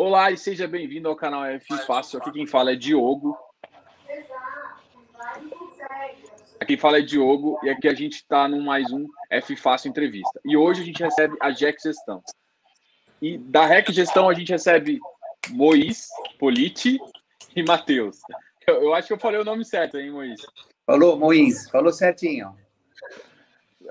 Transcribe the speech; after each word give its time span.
Olá 0.00 0.30
e 0.30 0.38
seja 0.38 0.68
bem-vindo 0.68 1.08
ao 1.08 1.16
canal 1.16 1.44
F 1.44 1.76
Fácil. 1.78 2.20
Aqui 2.20 2.30
quem 2.30 2.46
fala 2.46 2.70
é 2.70 2.76
Diogo. 2.76 3.36
Aqui 6.60 6.76
fala 6.76 6.98
é 6.98 7.02
Diogo 7.02 7.58
e 7.64 7.68
aqui 7.68 7.88
a 7.88 7.94
gente 7.94 8.14
está 8.14 8.46
no 8.46 8.62
mais 8.62 8.92
um 8.92 9.08
F 9.28 9.56
Fácil 9.56 9.88
Entrevista. 9.88 10.40
E 10.44 10.56
hoje 10.56 10.82
a 10.82 10.84
gente 10.84 11.02
recebe 11.02 11.36
a 11.40 11.50
Jack 11.50 11.82
Gestão. 11.82 12.22
E 13.20 13.38
da 13.38 13.66
REC 13.66 13.90
Gestão 13.90 14.28
a 14.28 14.34
gente 14.34 14.52
recebe 14.52 15.00
Mois, 15.48 16.06
Politi 16.38 17.00
e 17.56 17.64
Matheus. 17.64 18.20
Eu, 18.68 18.80
eu, 18.84 18.94
acho 18.94 19.08
que 19.08 19.14
eu 19.14 19.18
falei 19.18 19.40
o 19.40 19.44
nome 19.44 19.64
certo, 19.64 19.98
hein, 19.98 20.12
Mois? 20.12 20.40
Falou, 20.86 21.18
Mois. 21.18 21.68
Falou 21.70 21.92
certinho. 21.92 22.56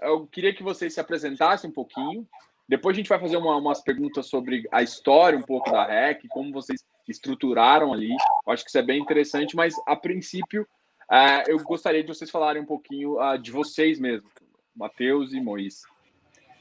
Eu 0.01 0.25
queria 0.25 0.53
que 0.53 0.63
vocês 0.63 0.93
se 0.93 1.01
apresentassem 1.01 1.69
um 1.69 1.73
pouquinho 1.73 2.25
depois 2.67 2.95
a 2.95 2.97
gente 2.97 3.09
vai 3.09 3.19
fazer 3.19 3.37
uma, 3.37 3.55
umas 3.55 3.81
perguntas 3.81 4.27
sobre 4.27 4.67
a 4.71 4.83
história 4.83 5.39
um 5.39 5.43
pouco 5.43 5.71
da 5.71 5.85
REC, 5.85 6.27
como 6.29 6.51
vocês 6.51 6.83
estruturaram 7.07 7.93
ali. 7.93 8.09
Eu 8.09 8.53
acho 8.53 8.63
que 8.63 8.69
isso 8.69 8.77
é 8.77 8.81
bem 8.81 8.99
interessante, 8.99 9.55
mas 9.55 9.73
a 9.85 9.95
princípio 9.95 10.63
uh, 11.09 11.43
eu 11.47 11.57
gostaria 11.63 12.03
de 12.03 12.07
vocês 12.07 12.29
falarem 12.29 12.61
um 12.61 12.65
pouquinho 12.65 13.19
uh, 13.21 13.37
de 13.37 13.51
vocês 13.51 13.99
mesmos, 13.99 14.29
Matheus 14.75 15.31
e 15.31 15.39
Mois. 15.39 15.83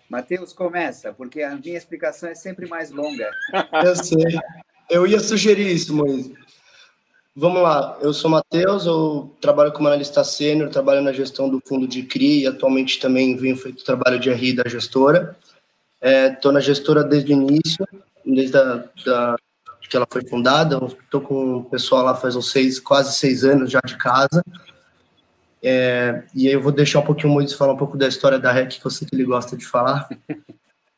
Matheus, 0.09 0.53
começa, 0.53 1.13
porque 1.13 1.43
a 1.43 1.57
minha 1.57 1.77
explicação 1.77 2.29
é 2.29 2.35
sempre 2.37 2.69
mais 2.69 2.93
longa. 2.93 3.29
eu 3.85 3.97
sei. 3.97 4.39
Eu 4.89 5.05
ia 5.05 5.19
sugerir 5.19 5.67
isso, 5.67 5.93
Mois. 5.93 6.31
Vamos 7.35 7.61
lá, 7.61 7.99
eu 8.01 8.15
sou 8.15 8.31
Matheus, 8.31 8.87
eu 8.87 9.37
trabalho 9.43 9.71
como 9.71 9.89
analista 9.89 10.25
sênior, 10.25 10.71
trabalho 10.71 11.03
na 11.03 11.13
gestão 11.13 11.51
do 11.51 11.61
fundo 11.67 11.87
de 11.87 12.03
CRI 12.05 12.43
e 12.43 12.47
atualmente 12.47 12.99
também 12.99 13.37
venho 13.37 13.57
feito 13.57 13.85
trabalho 13.85 14.19
de 14.19 14.33
RI 14.33 14.55
da 14.55 14.67
gestora. 14.67 15.37
Estou 16.07 16.53
é, 16.53 16.55
na 16.55 16.61
gestora 16.61 17.03
desde 17.03 17.33
o 17.33 17.37
início, 17.37 17.87
desde 18.25 18.57
a, 18.57 18.85
da, 19.05 19.37
que 19.89 19.97
ela 19.97 20.07
foi 20.11 20.25
fundada. 20.27 20.77
Estou 21.03 21.21
com 21.21 21.57
o 21.57 21.65
pessoal 21.65 22.05
lá 22.05 22.15
faz 22.15 22.37
uns 22.37 22.51
seis, 22.51 22.79
quase 22.79 23.17
seis 23.17 23.45
anos 23.45 23.71
já 23.71 23.81
de 23.85 23.97
casa. 23.97 24.45
É, 25.63 26.23
e 26.35 26.47
aí 26.47 26.55
eu 26.55 26.63
vou 26.63 26.71
deixar 26.71 27.01
um 27.01 27.05
pouquinho 27.05 27.31
o 27.31 27.35
Moisés 27.35 27.59
falar 27.59 27.73
um 27.73 27.77
pouco 27.77 27.97
da 27.97 28.07
história 28.07 28.39
da 28.39 28.53
REC, 28.53 28.79
que 28.79 28.87
eu 28.87 28.91
sei 28.91 29.07
que 29.07 29.15
ele 29.15 29.25
gosta 29.25 29.57
de 29.57 29.67
falar. 29.67 30.09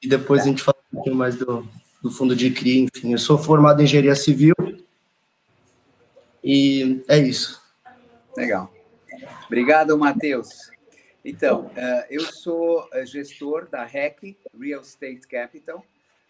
E 0.01 0.09
depois 0.09 0.43
a 0.43 0.45
gente 0.45 0.63
fala 0.63 0.79
um 0.93 0.97
pouquinho 0.97 1.17
mais 1.17 1.37
do, 1.37 1.67
do 2.03 2.11
fundo 2.11 2.37
de 2.37 2.51
CRI, 2.51 2.89
enfim. 2.95 3.13
Eu 3.13 3.19
sou 3.19 3.39
formado 3.39 3.81
em 3.81 3.85
engenharia 3.85 4.15
civil. 4.15 4.55
E 6.45 7.03
é 7.09 7.19
isso. 7.19 7.61
Legal. 8.37 8.73
Obrigado, 9.47 9.99
Matheus. 9.99 10.71
Então, 11.31 11.71
eh, 11.77 12.07
eu 12.09 12.23
sou 12.23 12.89
eh, 12.91 13.05
gestor 13.05 13.69
da 13.69 13.85
REC, 13.85 14.35
Real 14.59 14.81
Estate 14.81 15.29
Capital, 15.29 15.85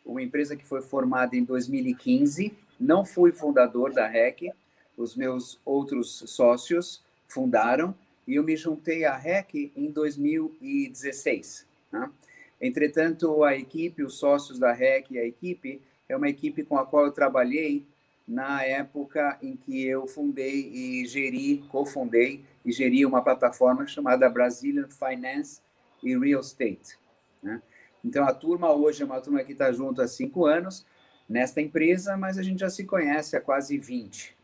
uma 0.05 0.21
empresa 0.21 0.57
que 0.57 0.67
foi 0.67 0.83
formada 0.83 1.37
em 1.37 1.45
2015. 1.45 2.53
Não 2.81 3.05
fui 3.05 3.31
fundador 3.31 3.93
da 3.93 4.09
REC, 4.09 4.53
os 4.97 5.15
meus 5.15 5.61
outros 5.65 6.25
sócios 6.27 7.01
fundaram 7.29 7.95
e 8.27 8.35
eu 8.35 8.43
me 8.43 8.57
juntei 8.57 9.05
à 9.05 9.17
REC 9.17 9.71
em 9.77 9.89
2016. 9.89 11.65
Né? 11.93 12.11
Entretanto, 12.61 13.45
a 13.45 13.55
equipe, 13.55 14.03
os 14.03 14.19
sócios 14.19 14.59
da 14.59 14.73
REC 14.73 15.13
e 15.13 15.19
a 15.21 15.25
equipe, 15.25 15.81
é 16.09 16.17
uma 16.17 16.29
equipe 16.29 16.65
com 16.65 16.77
a 16.77 16.85
qual 16.85 17.05
eu 17.05 17.13
trabalhei 17.13 17.87
na 18.27 18.65
época 18.65 19.39
em 19.41 19.55
que 19.55 19.87
eu 19.87 20.09
fundei 20.09 20.73
e 20.75 21.07
geri, 21.07 21.59
cofundei 21.69 22.45
e 22.69 22.73
geri 22.73 23.05
uma 23.07 23.23
plataforma 23.23 23.87
chamada 23.87 24.29
Brazilian 24.29 24.89
Finance 24.91 25.63
e 26.03 26.15
Real 26.19 26.43
Estate. 26.43 26.99
Né? 27.43 27.63
Então, 28.05 28.27
a 28.27 28.35
turma 28.35 28.71
hoje 28.71 29.03
é 29.03 29.07
uma 29.07 29.23
turma 29.23 29.43
que 29.43 29.53
está 29.53 29.73
junto 29.73 30.03
há 30.03 30.07
cinco 30.07 30.45
anos 30.45 30.85
nesta 31.27 31.63
empresa, 31.63 32.15
mas 32.19 32.37
a 32.37 32.43
gente 32.43 32.61
já 32.61 32.69
se 32.69 32.85
conhece 32.85 33.39
há 33.39 33.41
quase 33.41 33.79
20. 33.79 34.37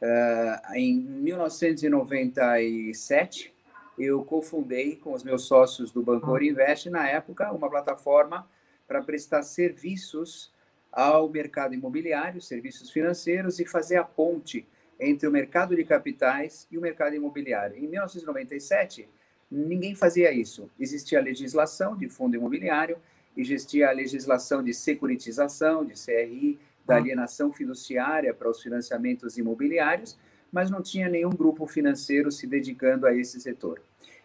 Uh, 0.00 0.74
em 0.74 0.98
1997, 0.98 3.54
eu 3.98 4.24
cofundei 4.24 4.96
com 4.96 5.12
os 5.12 5.22
meus 5.22 5.42
sócios 5.42 5.92
do 5.92 6.02
Banco 6.02 6.42
Invest, 6.42 6.88
na 6.88 7.06
época, 7.06 7.52
uma 7.52 7.68
plataforma 7.68 8.48
para 8.88 9.02
prestar 9.02 9.42
serviços 9.42 10.50
ao 10.90 11.28
mercado 11.28 11.74
imobiliário, 11.74 12.40
serviços 12.40 12.90
financeiros 12.90 13.60
e 13.60 13.66
fazer 13.66 13.96
a 13.96 14.04
ponte 14.04 14.66
entre 14.98 15.28
o 15.28 15.30
mercado 15.30 15.76
de 15.76 15.84
capitais 15.84 16.66
e 16.70 16.78
o 16.78 16.80
mercado 16.80 17.14
imobiliário. 17.14 17.76
Em 17.76 17.86
1997, 17.86 19.08
ninguém 19.50 19.94
fazia 19.94 20.32
isso. 20.32 20.70
Existia 20.78 21.18
a 21.18 21.22
legislação 21.22 21.96
de 21.96 22.08
fundo 22.08 22.36
imobiliário, 22.36 22.98
existia 23.36 23.88
a 23.88 23.92
legislação 23.92 24.62
de 24.62 24.72
securitização, 24.72 25.84
de 25.84 25.94
CRI, 25.94 26.58
da 26.86 26.94
ah. 26.94 26.98
alienação 26.98 27.52
fiduciária 27.52 28.32
para 28.32 28.48
os 28.48 28.62
financiamentos 28.62 29.36
imobiliários, 29.36 30.16
mas 30.50 30.70
não 30.70 30.80
tinha 30.80 31.08
nenhum 31.08 31.30
grupo 31.30 31.66
financeiro 31.66 32.30
se 32.30 32.46
dedicando 32.46 33.06
a 33.06 33.14
esse 33.14 33.40
setor. 33.40 33.82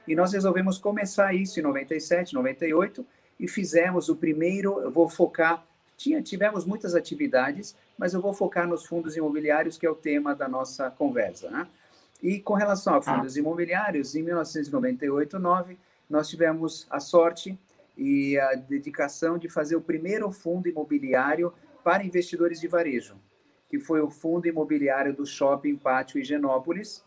E 0.07 0.15
nós 0.15 0.33
resolvemos 0.33 0.77
começar 0.77 1.33
isso 1.33 1.59
em 1.59 1.63
97, 1.63 2.33
98 2.33 3.05
e 3.39 3.47
fizemos 3.47 4.07
o 4.07 4.15
primeiro, 4.15 4.79
eu 4.81 4.91
vou 4.91 5.09
focar 5.09 5.65
tinha, 6.01 6.21
tivemos 6.21 6.65
muitas 6.65 6.95
atividades, 6.95 7.75
mas 7.97 8.13
eu 8.13 8.21
vou 8.21 8.33
focar 8.33 8.67
nos 8.67 8.85
fundos 8.85 9.15
imobiliários, 9.15 9.77
que 9.77 9.85
é 9.85 9.89
o 9.89 9.95
tema 9.95 10.33
da 10.33 10.47
nossa 10.47 10.89
conversa. 10.89 11.49
Né? 11.51 11.67
E 12.21 12.39
com 12.39 12.55
relação 12.55 12.95
a 12.95 13.01
fundos 13.01 13.37
imobiliários, 13.37 14.15
em 14.15 14.23
1998, 14.23 15.37
9, 15.37 15.77
nós 16.09 16.27
tivemos 16.27 16.87
a 16.89 16.99
sorte 16.99 17.57
e 17.95 18.37
a 18.39 18.55
dedicação 18.55 19.37
de 19.37 19.47
fazer 19.47 19.75
o 19.75 19.81
primeiro 19.81 20.31
fundo 20.31 20.67
imobiliário 20.67 21.53
para 21.83 22.03
investidores 22.03 22.59
de 22.59 22.67
varejo, 22.67 23.15
que 23.69 23.79
foi 23.79 24.01
o 24.01 24.09
Fundo 24.09 24.47
Imobiliário 24.47 25.13
do 25.13 25.25
Shopping 25.25 25.75
Pátio 25.75 26.19
Higienópolis, 26.19 27.03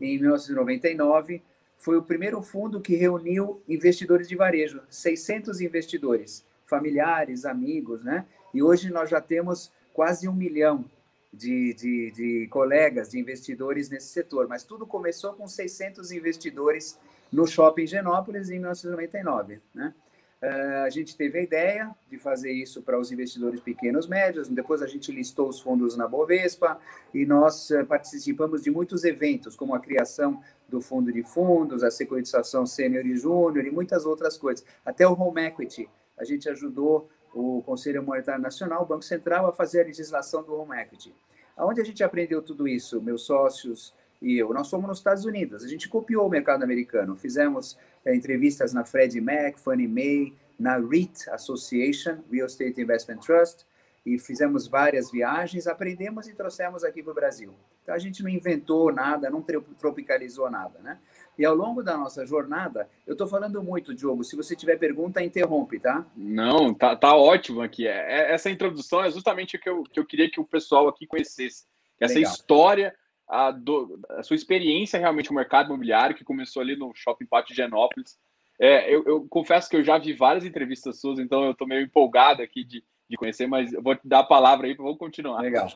em 0.00 0.18
1999. 0.18 1.42
Foi 1.76 1.96
o 1.96 2.02
primeiro 2.02 2.40
fundo 2.42 2.80
que 2.80 2.96
reuniu 2.96 3.62
investidores 3.68 4.28
de 4.28 4.34
varejo, 4.34 4.82
600 4.88 5.60
investidores 5.60 6.44
familiares, 6.66 7.44
amigos, 7.44 8.02
né? 8.02 8.26
E 8.52 8.62
hoje 8.62 8.90
nós 8.90 9.10
já 9.10 9.20
temos 9.20 9.72
quase 9.92 10.28
um 10.28 10.32
milhão 10.32 10.84
de, 11.32 11.74
de, 11.74 12.10
de, 12.12 12.48
colegas, 12.48 13.10
de 13.10 13.18
investidores 13.18 13.90
nesse 13.90 14.08
setor, 14.08 14.46
mas 14.48 14.62
tudo 14.62 14.86
começou 14.86 15.32
com 15.34 15.48
600 15.48 16.12
investidores 16.12 16.98
no 17.32 17.46
Shopping 17.46 17.86
Genópolis 17.86 18.48
em 18.48 18.58
1999, 18.58 19.60
né? 19.74 19.94
Uh, 20.42 20.84
a 20.84 20.90
gente 20.90 21.16
teve 21.16 21.38
a 21.38 21.42
ideia 21.42 21.90
de 22.10 22.18
fazer 22.18 22.52
isso 22.52 22.82
para 22.82 22.98
os 22.98 23.10
investidores 23.10 23.60
pequenos 23.60 24.06
médios, 24.06 24.46
depois 24.46 24.82
a 24.82 24.86
gente 24.86 25.10
listou 25.10 25.48
os 25.48 25.58
fundos 25.58 25.96
na 25.96 26.06
Bovespa 26.06 26.78
e 27.14 27.24
nós 27.24 27.70
uh, 27.70 27.86
participamos 27.86 28.62
de 28.62 28.70
muitos 28.70 29.04
eventos, 29.04 29.56
como 29.56 29.74
a 29.74 29.80
criação 29.80 30.42
do 30.68 30.82
fundo 30.82 31.10
de 31.10 31.22
fundos, 31.22 31.82
a 31.82 31.90
securitização 31.90 32.66
sênior 32.66 33.06
e 33.06 33.16
júnior 33.16 33.64
e 33.64 33.70
muitas 33.70 34.04
outras 34.04 34.36
coisas, 34.36 34.66
até 34.84 35.08
o 35.08 35.18
home 35.18 35.46
equity, 35.46 35.88
a 36.18 36.24
gente 36.24 36.48
ajudou 36.48 37.08
o 37.34 37.62
Conselho 37.62 38.02
Monetário 38.02 38.42
Nacional, 38.42 38.82
o 38.82 38.86
Banco 38.86 39.04
Central, 39.04 39.46
a 39.46 39.52
fazer 39.52 39.82
a 39.82 39.84
legislação 39.84 40.42
do 40.42 40.54
home 40.54 40.78
equity. 40.80 41.14
Aonde 41.56 41.80
a 41.80 41.84
gente 41.84 42.02
aprendeu 42.02 42.42
tudo 42.42 42.66
isso, 42.68 43.00
meus 43.00 43.22
sócios 43.22 43.94
e 44.22 44.38
eu? 44.38 44.52
Nós 44.52 44.70
fomos 44.70 44.86
nos 44.88 44.98
Estados 44.98 45.24
Unidos. 45.24 45.64
A 45.64 45.68
gente 45.68 45.88
copiou 45.88 46.26
o 46.26 46.30
mercado 46.30 46.62
americano. 46.62 47.16
Fizemos 47.16 47.76
é, 48.04 48.14
entrevistas 48.14 48.72
na 48.72 48.84
Freddie 48.84 49.20
Mac, 49.20 49.58
Fannie 49.58 49.88
Mae, 49.88 50.34
na 50.58 50.78
REIT 50.78 51.28
Association, 51.30 52.18
Real 52.30 52.46
Estate 52.46 52.80
Investment 52.80 53.18
Trust, 53.18 53.66
e 54.06 54.18
fizemos 54.18 54.66
várias 54.66 55.10
viagens, 55.10 55.66
aprendemos 55.66 56.28
e 56.28 56.34
trouxemos 56.34 56.84
aqui 56.84 57.02
para 57.02 57.12
o 57.12 57.14
Brasil. 57.14 57.54
Então 57.82 57.94
a 57.94 57.98
gente 57.98 58.22
não 58.22 58.30
inventou 58.30 58.92
nada, 58.92 59.30
não 59.30 59.42
tropicalizou 59.78 60.50
nada, 60.50 60.78
né? 60.80 60.98
E 61.38 61.44
ao 61.44 61.54
longo 61.54 61.82
da 61.82 61.96
nossa 61.96 62.24
jornada, 62.24 62.88
eu 63.06 63.12
estou 63.12 63.26
falando 63.26 63.62
muito, 63.62 63.94
Diogo. 63.94 64.22
Se 64.22 64.36
você 64.36 64.54
tiver 64.54 64.78
pergunta, 64.78 65.22
interrompe, 65.22 65.80
tá? 65.80 66.06
Não, 66.16 66.72
tá, 66.72 66.94
tá 66.94 67.16
ótimo 67.16 67.60
aqui. 67.60 67.86
É, 67.86 68.30
é 68.30 68.34
essa 68.34 68.50
introdução 68.50 69.02
é 69.02 69.10
justamente 69.10 69.56
o 69.56 69.60
que 69.60 69.68
eu, 69.68 69.82
que 69.82 69.98
eu 69.98 70.06
queria 70.06 70.30
que 70.30 70.40
o 70.40 70.44
pessoal 70.44 70.88
aqui 70.88 71.06
conhecesse. 71.06 71.64
Essa 72.00 72.14
Legal. 72.14 72.32
história, 72.32 72.94
a, 73.28 73.50
do, 73.50 74.00
a, 74.10 74.22
sua 74.22 74.36
experiência 74.36 74.98
realmente 74.98 75.30
no 75.30 75.36
mercado 75.36 75.66
imobiliário, 75.66 76.16
que 76.16 76.24
começou 76.24 76.62
ali 76.62 76.76
no 76.76 76.92
Shopping 76.94 77.26
Pátio 77.26 77.54
de 77.54 77.62
Genópolis. 77.62 78.18
É, 78.58 78.94
eu, 78.94 79.04
eu, 79.04 79.26
confesso 79.28 79.68
que 79.68 79.76
eu 79.76 79.82
já 79.82 79.98
vi 79.98 80.12
várias 80.12 80.44
entrevistas 80.44 81.00
suas, 81.00 81.18
então 81.18 81.44
eu 81.44 81.52
estou 81.52 81.66
meio 81.66 81.82
empolgado 81.82 82.42
aqui 82.42 82.62
de, 82.62 82.84
de 83.08 83.16
conhecer, 83.16 83.46
mas 83.46 83.72
eu 83.72 83.82
vou 83.82 83.96
te 83.96 84.06
dar 84.06 84.20
a 84.20 84.24
palavra 84.24 84.66
aí, 84.66 84.74
vamos 84.74 84.98
continuar. 84.98 85.40
Legal. 85.40 85.68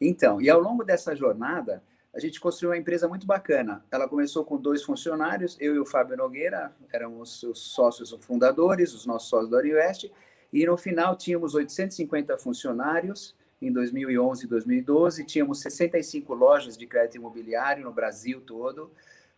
Então, 0.00 0.40
e 0.40 0.50
ao 0.50 0.60
longo 0.60 0.84
dessa 0.84 1.16
jornada, 1.16 1.82
a 2.14 2.18
gente 2.20 2.40
construiu 2.40 2.70
uma 2.70 2.78
empresa 2.78 3.06
muito 3.06 3.26
bacana. 3.26 3.84
Ela 3.90 4.08
começou 4.08 4.44
com 4.44 4.56
dois 4.56 4.82
funcionários, 4.82 5.56
eu 5.60 5.74
e 5.74 5.78
o 5.78 5.84
Fábio 5.84 6.16
Nogueira, 6.16 6.72
éramos 6.92 7.42
os 7.42 7.58
sócios 7.58 8.10
fundadores, 8.20 8.94
os 8.94 9.04
nossos 9.04 9.28
sócios 9.28 9.50
da 9.50 9.58
Oriwest, 9.58 10.10
e 10.52 10.64
no 10.64 10.76
final 10.76 11.16
tínhamos 11.16 11.54
850 11.54 12.38
funcionários 12.38 13.36
em 13.60 13.70
2011 13.72 14.44
e 14.44 14.48
2012, 14.48 15.24
tínhamos 15.24 15.60
65 15.60 16.34
lojas 16.34 16.76
de 16.78 16.86
crédito 16.86 17.16
imobiliário 17.16 17.84
no 17.84 17.92
Brasil 17.92 18.40
todo, 18.40 18.90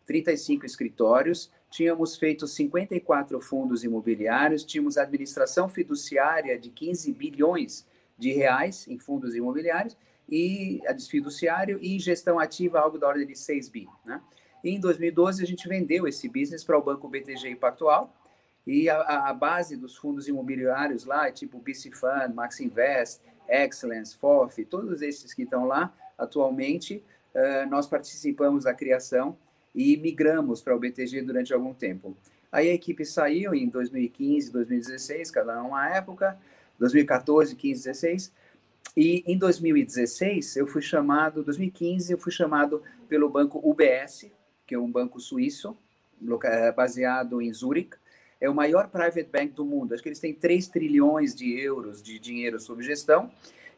35 0.06 0.64
escritórios, 0.66 1.50
tínhamos 1.70 2.16
feito 2.16 2.46
54 2.46 3.40
fundos 3.40 3.82
imobiliários, 3.82 4.64
tínhamos 4.64 4.98
administração 4.98 5.68
fiduciária 5.68 6.58
de 6.58 6.70
15 6.70 7.12
bilhões 7.12 7.86
de 8.18 8.32
reais 8.32 8.86
em 8.86 8.98
fundos 8.98 9.34
imobiliários 9.34 9.96
e 10.30 10.80
a 10.86 10.92
desfiduciário 10.92 11.78
e 11.82 11.98
gestão 11.98 12.38
ativa 12.38 12.78
algo 12.78 12.98
da 12.98 13.08
ordem 13.08 13.26
de 13.26 13.36
6 13.36 13.68
bi, 13.68 13.88
né? 14.04 14.20
E 14.62 14.70
em 14.70 14.78
2012 14.78 15.42
a 15.42 15.46
gente 15.46 15.68
vendeu 15.68 16.06
esse 16.06 16.28
business 16.28 16.62
para 16.62 16.78
o 16.78 16.82
banco 16.82 17.08
BTG 17.08 17.56
Pactual 17.56 18.14
e 18.66 18.88
a, 18.88 19.28
a, 19.28 19.34
base 19.34 19.76
dos 19.76 19.96
fundos 19.96 20.28
imobiliários 20.28 21.04
lá 21.04 21.28
é 21.28 21.32
tipo 21.32 21.58
BC 21.58 21.90
Fund, 21.92 22.34
Max 22.34 22.60
Invest, 22.60 23.22
Excellence, 23.48 24.16
FOF, 24.16 24.64
todos 24.66 25.02
esses 25.02 25.32
que 25.32 25.42
estão 25.42 25.66
lá 25.66 25.92
atualmente, 26.16 27.02
uh, 27.34 27.68
nós 27.68 27.86
participamos 27.86 28.64
da 28.64 28.74
criação 28.74 29.36
e 29.74 29.96
migramos 29.96 30.60
para 30.60 30.76
o 30.76 30.78
BTG 30.78 31.22
durante 31.22 31.54
algum 31.54 31.72
tempo. 31.72 32.16
Aí 32.52 32.68
a 32.68 32.74
equipe 32.74 33.04
saiu 33.04 33.54
em 33.54 33.68
2015, 33.68 34.52
2016, 34.52 35.30
cada 35.30 35.62
uma 35.62 35.88
época, 35.88 36.38
2014, 36.78 37.54
15, 37.56 37.84
16. 37.84 38.32
E 38.96 39.22
em 39.26 39.38
2016 39.38 40.56
eu 40.56 40.66
fui 40.66 40.82
chamado, 40.82 41.42
2015 41.42 42.12
eu 42.12 42.18
fui 42.18 42.32
chamado 42.32 42.82
pelo 43.08 43.28
banco 43.28 43.60
UBS, 43.62 44.26
que 44.66 44.74
é 44.74 44.78
um 44.78 44.90
banco 44.90 45.20
suíço, 45.20 45.76
eh, 46.44 46.72
baseado 46.72 47.40
em 47.40 47.52
Zurich. 47.52 47.96
É 48.40 48.48
o 48.48 48.54
maior 48.54 48.88
private 48.88 49.28
bank 49.30 49.52
do 49.52 49.64
mundo. 49.64 49.92
Acho 49.92 50.02
que 50.02 50.08
eles 50.08 50.20
têm 50.20 50.34
3 50.34 50.68
trilhões 50.68 51.34
de 51.34 51.58
euros 51.60 52.02
de 52.02 52.18
dinheiro 52.18 52.58
sob 52.58 52.82
gestão. 52.82 53.30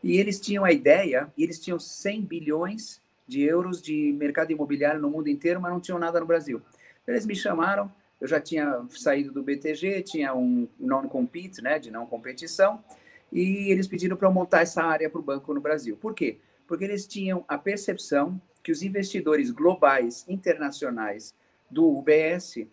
E 0.02 0.18
eles 0.18 0.40
tinham 0.40 0.64
a 0.64 0.72
ideia, 0.72 1.32
eles 1.36 1.58
tinham 1.58 1.78
100 1.78 2.22
bilhões 2.22 3.00
de 3.26 3.42
euros 3.42 3.80
de 3.80 4.12
mercado 4.12 4.50
imobiliário 4.50 5.00
no 5.00 5.10
mundo 5.10 5.28
inteiro, 5.28 5.60
mas 5.60 5.72
não 5.72 5.80
tinham 5.80 5.98
nada 5.98 6.20
no 6.20 6.26
Brasil. 6.26 6.60
Eles 7.06 7.26
me 7.26 7.34
chamaram 7.34 7.90
eu 8.22 8.28
já 8.28 8.40
tinha 8.40 8.80
saído 8.90 9.32
do 9.32 9.42
BTG, 9.42 10.00
tinha 10.02 10.32
um 10.32 10.68
non-compete, 10.78 11.60
né, 11.60 11.80
de 11.80 11.90
não 11.90 12.06
competição, 12.06 12.82
e 13.32 13.70
eles 13.70 13.88
pediram 13.88 14.16
para 14.16 14.30
montar 14.30 14.60
essa 14.60 14.82
área 14.82 15.08
para 15.08 15.20
o 15.20 15.24
banco 15.24 15.54
no 15.54 15.60
Brasil. 15.60 15.96
Por 15.96 16.14
quê? 16.14 16.38
Porque 16.66 16.84
eles 16.84 17.06
tinham 17.06 17.44
a 17.48 17.56
percepção 17.56 18.40
que 18.62 18.70
os 18.70 18.82
investidores 18.82 19.50
globais, 19.50 20.24
internacionais 20.28 21.34
do 21.70 21.88
UBS 21.88 22.66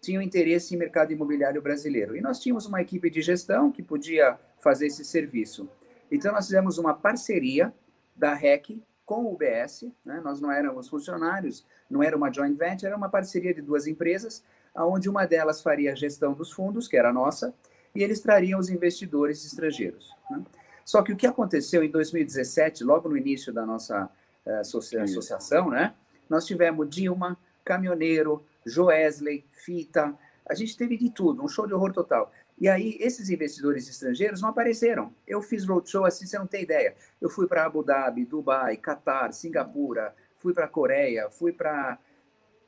tinham 0.00 0.22
interesse 0.22 0.74
em 0.74 0.78
mercado 0.78 1.12
imobiliário 1.12 1.60
brasileiro. 1.60 2.16
E 2.16 2.20
nós 2.20 2.38
tínhamos 2.38 2.66
uma 2.66 2.80
equipe 2.80 3.10
de 3.10 3.20
gestão 3.20 3.72
que 3.72 3.82
podia 3.82 4.38
fazer 4.60 4.86
esse 4.86 5.04
serviço. 5.04 5.68
Então, 6.10 6.32
nós 6.32 6.46
fizemos 6.46 6.78
uma 6.78 6.94
parceria 6.94 7.74
da 8.14 8.32
REC 8.32 8.80
com 9.04 9.24
o 9.24 9.34
UBS, 9.34 9.90
né? 10.04 10.20
nós 10.22 10.40
não 10.40 10.50
éramos 10.50 10.88
funcionários, 10.88 11.66
não 11.90 12.02
era 12.02 12.16
uma 12.16 12.32
joint 12.32 12.56
venture, 12.56 12.86
era 12.86 12.96
uma 12.96 13.08
parceria 13.08 13.52
de 13.52 13.60
duas 13.60 13.86
empresas, 13.86 14.44
onde 14.74 15.08
uma 15.08 15.26
delas 15.26 15.62
faria 15.62 15.92
a 15.92 15.94
gestão 15.94 16.32
dos 16.34 16.52
fundos, 16.52 16.88
que 16.88 16.96
era 16.96 17.10
a 17.10 17.12
nossa, 17.12 17.54
e 17.96 18.02
eles 18.02 18.20
trariam 18.20 18.58
os 18.58 18.68
investidores 18.68 19.44
estrangeiros. 19.44 20.14
Né? 20.30 20.42
Só 20.84 21.02
que 21.02 21.12
o 21.12 21.16
que 21.16 21.26
aconteceu 21.26 21.82
em 21.82 21.90
2017, 21.90 22.84
logo 22.84 23.08
no 23.08 23.16
início 23.16 23.52
da 23.52 23.66
nossa 23.66 24.08
uh, 24.44 24.50
associa 24.60 25.02
associação, 25.02 25.70
né? 25.70 25.94
nós 26.28 26.44
tivemos 26.46 26.88
Dilma, 26.88 27.36
Caminhoneiro, 27.64 28.44
Joesley, 28.64 29.44
Fita, 29.52 30.14
a 30.48 30.54
gente 30.54 30.76
teve 30.76 30.96
de 30.96 31.10
tudo, 31.10 31.44
um 31.44 31.48
show 31.48 31.66
de 31.66 31.74
horror 31.74 31.92
total. 31.92 32.32
E 32.58 32.68
aí, 32.68 32.96
esses 33.00 33.28
investidores 33.28 33.88
estrangeiros 33.88 34.40
não 34.40 34.48
apareceram. 34.48 35.12
Eu 35.26 35.42
fiz 35.42 35.66
roadshow 35.66 36.04
assim, 36.04 36.24
você 36.24 36.38
não 36.38 36.46
tem 36.46 36.62
ideia. 36.62 36.94
Eu 37.20 37.28
fui 37.28 37.46
para 37.46 37.66
Abu 37.66 37.82
Dhabi, 37.82 38.24
Dubai, 38.24 38.76
Catar, 38.76 39.32
Singapura, 39.32 40.14
fui 40.38 40.54
para 40.54 40.68
Coreia, 40.68 41.28
fui 41.28 41.52
para 41.52 41.98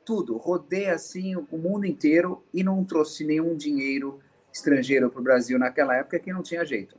tudo, 0.05 0.37
rodei 0.37 0.89
assim 0.89 1.35
o 1.35 1.57
mundo 1.57 1.85
inteiro 1.85 2.43
e 2.53 2.63
não 2.63 2.83
trouxe 2.83 3.23
nenhum 3.23 3.55
dinheiro 3.55 4.19
estrangeiro 4.51 5.09
para 5.09 5.19
o 5.19 5.23
Brasil 5.23 5.57
naquela 5.59 5.95
época 5.95 6.19
que 6.19 6.31
não 6.31 6.41
tinha 6.41 6.65
jeito. 6.65 6.97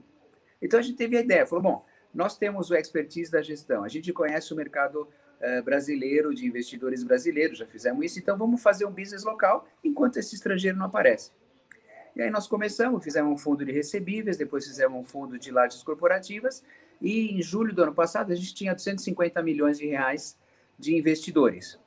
Então 0.61 0.79
a 0.79 0.83
gente 0.83 0.97
teve 0.97 1.17
a 1.17 1.21
ideia, 1.21 1.47
falou, 1.47 1.63
bom, 1.63 1.87
nós 2.13 2.37
temos 2.37 2.71
o 2.71 2.75
expertise 2.75 3.31
da 3.31 3.41
gestão, 3.41 3.85
a 3.85 3.89
gente 3.89 4.13
conhece 4.13 4.53
o 4.53 4.57
mercado 4.57 5.03
uh, 5.41 5.63
brasileiro, 5.63 6.35
de 6.35 6.47
investidores 6.47 7.03
brasileiros, 7.03 7.59
já 7.59 7.67
fizemos 7.67 8.05
isso, 8.05 8.19
então 8.19 8.37
vamos 8.37 8.63
fazer 8.63 8.85
um 8.85 8.93
business 8.93 9.25
local 9.25 9.67
enquanto 9.83 10.19
esse 10.19 10.35
estrangeiro 10.35 10.77
não 10.77 10.87
aparece. 10.87 11.31
E 12.15 12.23
aí 12.23 12.31
nós 12.31 12.47
começamos, 12.47 13.03
fizemos 13.03 13.33
um 13.33 13.37
fundo 13.37 13.65
de 13.65 13.73
recebíveis, 13.73 14.37
depois 14.37 14.67
fizemos 14.67 15.01
um 15.01 15.05
fundo 15.05 15.39
de 15.39 15.51
lajes 15.51 15.83
corporativas, 15.83 16.63
e 17.01 17.39
em 17.39 17.43
julho 17.43 17.73
do 17.73 17.83
ano 17.83 17.95
passado 17.95 18.33
a 18.33 18.35
gente 18.35 18.55
tinha 18.55 18.75
250 18.75 19.43
milhões 19.43 19.79
de 19.79 19.87
reais 19.87 20.37
de 20.79 20.97
investidores. 20.97 21.79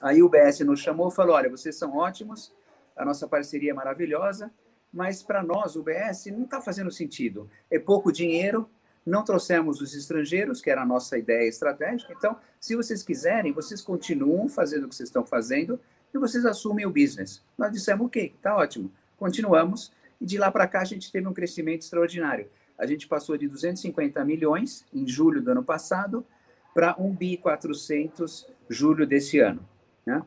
Aí 0.00 0.22
o 0.22 0.28
BS 0.28 0.60
nos 0.60 0.80
chamou 0.80 1.08
e 1.08 1.14
falou: 1.14 1.34
olha, 1.34 1.48
vocês 1.50 1.76
são 1.76 1.96
ótimos, 1.96 2.54
a 2.96 3.04
nossa 3.04 3.26
parceria 3.26 3.70
é 3.70 3.74
maravilhosa, 3.74 4.52
mas 4.92 5.22
para 5.22 5.42
nós, 5.42 5.76
o 5.76 5.82
BS, 5.82 6.26
não 6.26 6.44
está 6.44 6.60
fazendo 6.60 6.90
sentido. 6.90 7.48
É 7.70 7.78
pouco 7.78 8.12
dinheiro, 8.12 8.68
não 9.04 9.24
trouxemos 9.24 9.80
os 9.80 9.94
estrangeiros, 9.94 10.60
que 10.60 10.70
era 10.70 10.82
a 10.82 10.86
nossa 10.86 11.16
ideia 11.16 11.48
estratégica. 11.48 12.12
Então, 12.16 12.36
se 12.58 12.76
vocês 12.76 13.02
quiserem, 13.02 13.52
vocês 13.52 13.80
continuam 13.80 14.48
fazendo 14.48 14.84
o 14.84 14.88
que 14.88 14.94
vocês 14.94 15.08
estão 15.08 15.24
fazendo 15.24 15.80
e 16.12 16.18
vocês 16.18 16.44
assumem 16.44 16.86
o 16.86 16.90
business. 16.90 17.42
Nós 17.56 17.72
dissemos, 17.72 18.06
ok, 18.06 18.34
está 18.36 18.56
ótimo. 18.56 18.90
Continuamos. 19.16 19.92
E 20.20 20.26
de 20.26 20.36
lá 20.38 20.50
para 20.50 20.66
cá, 20.66 20.80
a 20.80 20.84
gente 20.84 21.10
teve 21.10 21.26
um 21.26 21.32
crescimento 21.32 21.82
extraordinário. 21.82 22.48
A 22.76 22.86
gente 22.86 23.06
passou 23.06 23.36
de 23.36 23.46
250 23.48 24.24
milhões 24.24 24.84
em 24.92 25.06
julho 25.06 25.40
do 25.40 25.50
ano 25.50 25.62
passado 25.62 26.26
para 26.74 26.94
1 26.98 27.14
bi 27.14 27.36
400 27.36 28.46
julho 28.68 29.06
desse 29.06 29.38
ano 29.38 29.66
né? 30.04 30.22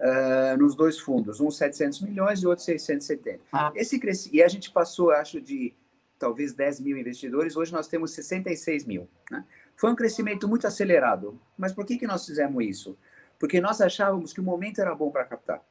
Uh, 0.00 0.56
nos 0.56 0.74
dois 0.74 0.98
fundos, 0.98 1.40
um 1.40 1.50
700 1.50 2.00
milhões 2.00 2.42
e 2.42 2.46
outro 2.46 2.64
670. 2.64 3.40
Ah. 3.52 3.70
Esse 3.74 3.98
cresce... 3.98 4.30
E 4.32 4.42
a 4.42 4.48
gente 4.48 4.70
passou, 4.70 5.10
acho, 5.10 5.42
de 5.42 5.74
talvez 6.18 6.52
10 6.54 6.80
mil 6.80 6.96
investidores, 6.96 7.56
hoje 7.56 7.72
nós 7.72 7.86
temos 7.86 8.12
66 8.12 8.84
mil. 8.84 9.08
Né? 9.30 9.44
Foi 9.74 9.90
um 9.90 9.94
crescimento 9.96 10.46
muito 10.46 10.66
acelerado. 10.66 11.40
Mas 11.56 11.72
por 11.72 11.86
que, 11.86 11.98
que 11.98 12.06
nós 12.06 12.24
fizemos 12.26 12.64
isso? 12.64 12.96
Porque 13.38 13.60
nós 13.60 13.80
achávamos 13.80 14.32
que 14.32 14.40
o 14.40 14.44
momento 14.44 14.80
era 14.80 14.94
bom 14.94 15.10
para 15.10 15.24
captar. 15.24 15.62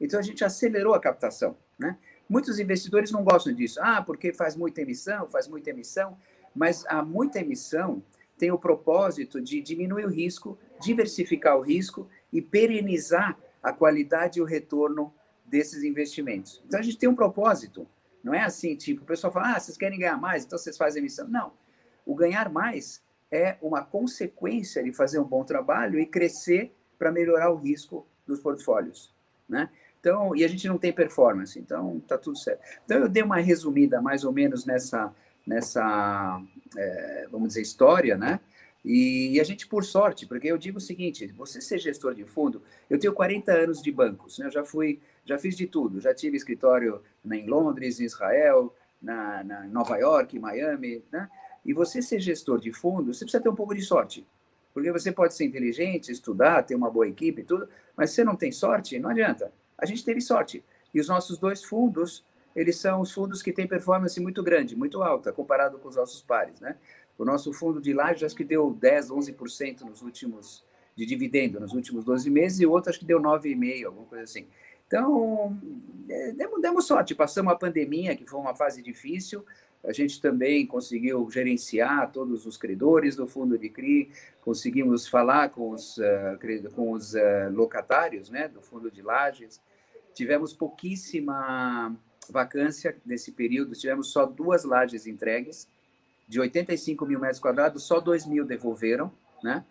Então 0.00 0.18
a 0.18 0.22
gente 0.22 0.42
acelerou 0.44 0.94
a 0.94 1.00
captação. 1.00 1.56
Né? 1.78 1.98
Muitos 2.26 2.58
investidores 2.58 3.10
não 3.10 3.22
gostam 3.22 3.52
disso. 3.52 3.78
Ah, 3.82 4.02
porque 4.02 4.32
faz 4.32 4.56
muita 4.56 4.80
emissão, 4.80 5.28
faz 5.28 5.46
muita 5.46 5.70
emissão. 5.70 6.16
Mas 6.54 6.86
a 6.86 7.02
muita 7.02 7.40
emissão 7.40 8.02
tem 8.38 8.50
o 8.50 8.58
propósito 8.58 9.40
de 9.40 9.60
diminuir 9.60 10.06
o 10.06 10.10
risco, 10.10 10.58
diversificar 10.80 11.58
o 11.58 11.60
risco 11.60 12.08
e 12.32 12.40
perenizar 12.40 13.38
a 13.62 13.72
qualidade 13.72 14.38
e 14.38 14.42
o 14.42 14.44
retorno 14.44 15.12
desses 15.44 15.82
investimentos. 15.82 16.62
Então 16.66 16.78
a 16.78 16.82
gente 16.82 16.98
tem 16.98 17.08
um 17.08 17.14
propósito. 17.14 17.86
Não 18.22 18.34
é 18.34 18.42
assim, 18.42 18.76
tipo, 18.76 19.02
o 19.02 19.06
pessoal 19.06 19.32
fala, 19.32 19.56
ah, 19.56 19.60
vocês 19.60 19.76
querem 19.76 19.98
ganhar 19.98 20.16
mais, 20.16 20.44
então 20.44 20.58
vocês 20.58 20.76
fazem 20.76 21.00
emissão. 21.00 21.26
Não. 21.28 21.52
O 22.04 22.14
ganhar 22.14 22.50
mais 22.50 23.02
é 23.30 23.56
uma 23.60 23.82
consequência 23.82 24.82
de 24.82 24.92
fazer 24.92 25.18
um 25.18 25.24
bom 25.24 25.44
trabalho 25.44 25.98
e 25.98 26.06
crescer 26.06 26.74
para 26.98 27.12
melhorar 27.12 27.50
o 27.50 27.56
risco 27.56 28.06
dos 28.26 28.40
portfólios, 28.40 29.14
né? 29.48 29.70
Então, 30.00 30.34
e 30.34 30.44
a 30.44 30.48
gente 30.48 30.66
não 30.68 30.78
tem 30.78 30.92
performance, 30.92 31.58
então 31.58 32.00
tá 32.06 32.16
tudo 32.16 32.38
certo. 32.38 32.60
Então 32.84 32.98
eu 32.98 33.08
dei 33.08 33.22
uma 33.22 33.38
resumida 33.38 34.00
mais 34.00 34.24
ou 34.24 34.32
menos 34.32 34.64
nessa, 34.64 35.12
nessa, 35.46 36.40
é, 36.76 37.28
vamos 37.30 37.48
dizer, 37.48 37.62
história, 37.62 38.16
né? 38.16 38.40
E, 38.90 39.38
a 39.38 39.44
gente, 39.44 39.66
por 39.66 39.84
sorte, 39.84 40.24
porque 40.24 40.48
eu 40.48 40.56
digo 40.56 40.78
o 40.78 40.80
seguinte: 40.80 41.26
você 41.36 41.60
ser 41.60 41.78
gestor 41.78 42.14
de 42.14 42.24
fundo, 42.24 42.62
eu 42.88 42.98
tenho 42.98 43.12
40 43.12 43.52
anos 43.52 43.82
de 43.82 43.92
bancos, 43.92 44.38
né? 44.38 44.46
eu 44.46 44.50
já 44.50 44.64
fui, 44.64 44.98
já 45.26 45.38
fiz 45.38 45.54
de 45.54 45.66
tudo, 45.66 46.00
já 46.00 46.14
tive 46.14 46.38
escritório 46.38 47.02
em 47.30 47.46
Londres, 47.46 48.00
em 48.00 48.04
Israel, 48.04 48.74
na, 49.00 49.44
na 49.44 49.64
Nova 49.64 49.98
York, 49.98 50.38
Miami, 50.38 51.04
né? 51.12 51.28
E 51.66 51.74
você 51.74 52.00
ser 52.00 52.18
gestor 52.18 52.58
de 52.58 52.72
fundo, 52.72 53.12
você 53.12 53.26
precisa 53.26 53.42
ter 53.42 53.50
um 53.50 53.54
pouco 53.54 53.74
de 53.74 53.82
sorte, 53.82 54.26
porque 54.72 54.90
você 54.90 55.12
pode 55.12 55.34
ser 55.34 55.44
inteligente, 55.44 56.10
estudar, 56.10 56.62
ter 56.62 56.74
uma 56.74 56.90
boa 56.90 57.06
equipe 57.06 57.42
e 57.42 57.44
tudo, 57.44 57.68
mas 57.94 58.12
você 58.12 58.24
não 58.24 58.36
tem 58.36 58.50
sorte, 58.50 58.98
não 58.98 59.10
adianta. 59.10 59.52
A 59.76 59.84
gente 59.84 60.02
teve 60.02 60.22
sorte. 60.22 60.64
E 60.94 60.98
os 60.98 61.08
nossos 61.08 61.36
dois 61.36 61.62
fundos, 61.62 62.24
eles 62.56 62.76
são 62.76 63.02
os 63.02 63.12
fundos 63.12 63.42
que 63.42 63.52
têm 63.52 63.66
performance 63.66 64.18
muito 64.18 64.42
grande, 64.42 64.74
muito 64.74 65.02
alta, 65.02 65.30
comparado 65.30 65.78
com 65.78 65.90
os 65.90 65.96
nossos 65.96 66.22
pares, 66.22 66.58
né? 66.58 66.76
O 67.18 67.24
nosso 67.24 67.52
fundo 67.52 67.80
de 67.80 67.92
lajes 67.92 68.22
acho 68.22 68.36
que 68.36 68.44
deu 68.44 68.72
10, 68.72 69.10
11% 69.10 69.80
nos 69.82 70.00
últimos 70.02 70.64
de 70.98 71.06
dividendo 71.06 71.60
nos 71.60 71.72
últimos 71.74 72.04
12 72.04 72.28
meses 72.28 72.58
e 72.58 72.66
o 72.66 72.72
outro 72.72 72.90
acho 72.90 72.98
que 72.98 73.04
deu 73.04 73.20
9,5, 73.20 73.86
alguma 73.86 74.06
coisa 74.06 74.24
assim. 74.24 74.48
Então, 74.84 75.56
é, 76.08 76.32
demos, 76.32 76.60
demos 76.60 76.86
sorte, 76.86 77.14
passamos 77.14 77.52
a 77.52 77.56
pandemia, 77.56 78.16
que 78.16 78.26
foi 78.26 78.40
uma 78.40 78.54
fase 78.54 78.82
difícil, 78.82 79.44
a 79.84 79.92
gente 79.92 80.20
também 80.20 80.66
conseguiu 80.66 81.30
gerenciar 81.30 82.10
todos 82.10 82.46
os 82.46 82.56
credores 82.56 83.14
do 83.14 83.28
fundo 83.28 83.56
de 83.56 83.68
CRI, 83.68 84.10
conseguimos 84.40 85.06
falar 85.06 85.50
com 85.50 85.70
os, 85.70 85.98
uh, 85.98 86.72
com 86.74 86.90
os 86.90 87.14
uh, 87.14 87.18
locatários 87.52 88.28
né, 88.28 88.48
do 88.48 88.60
fundo 88.60 88.90
de 88.90 89.02
lajes. 89.02 89.60
Tivemos 90.12 90.52
pouquíssima 90.52 91.96
vacância 92.28 92.96
nesse 93.06 93.30
período, 93.30 93.72
tivemos 93.74 94.08
só 94.08 94.26
duas 94.26 94.64
lajes 94.64 95.06
entregues, 95.06 95.68
de 96.28 96.38
85 96.38 97.06
mil 97.06 97.18
metros 97.18 97.40
quadrados, 97.40 97.82
só 97.84 98.00
2 98.00 98.26
mil 98.26 98.44
devolveram, 98.44 99.10
né? 99.42 99.64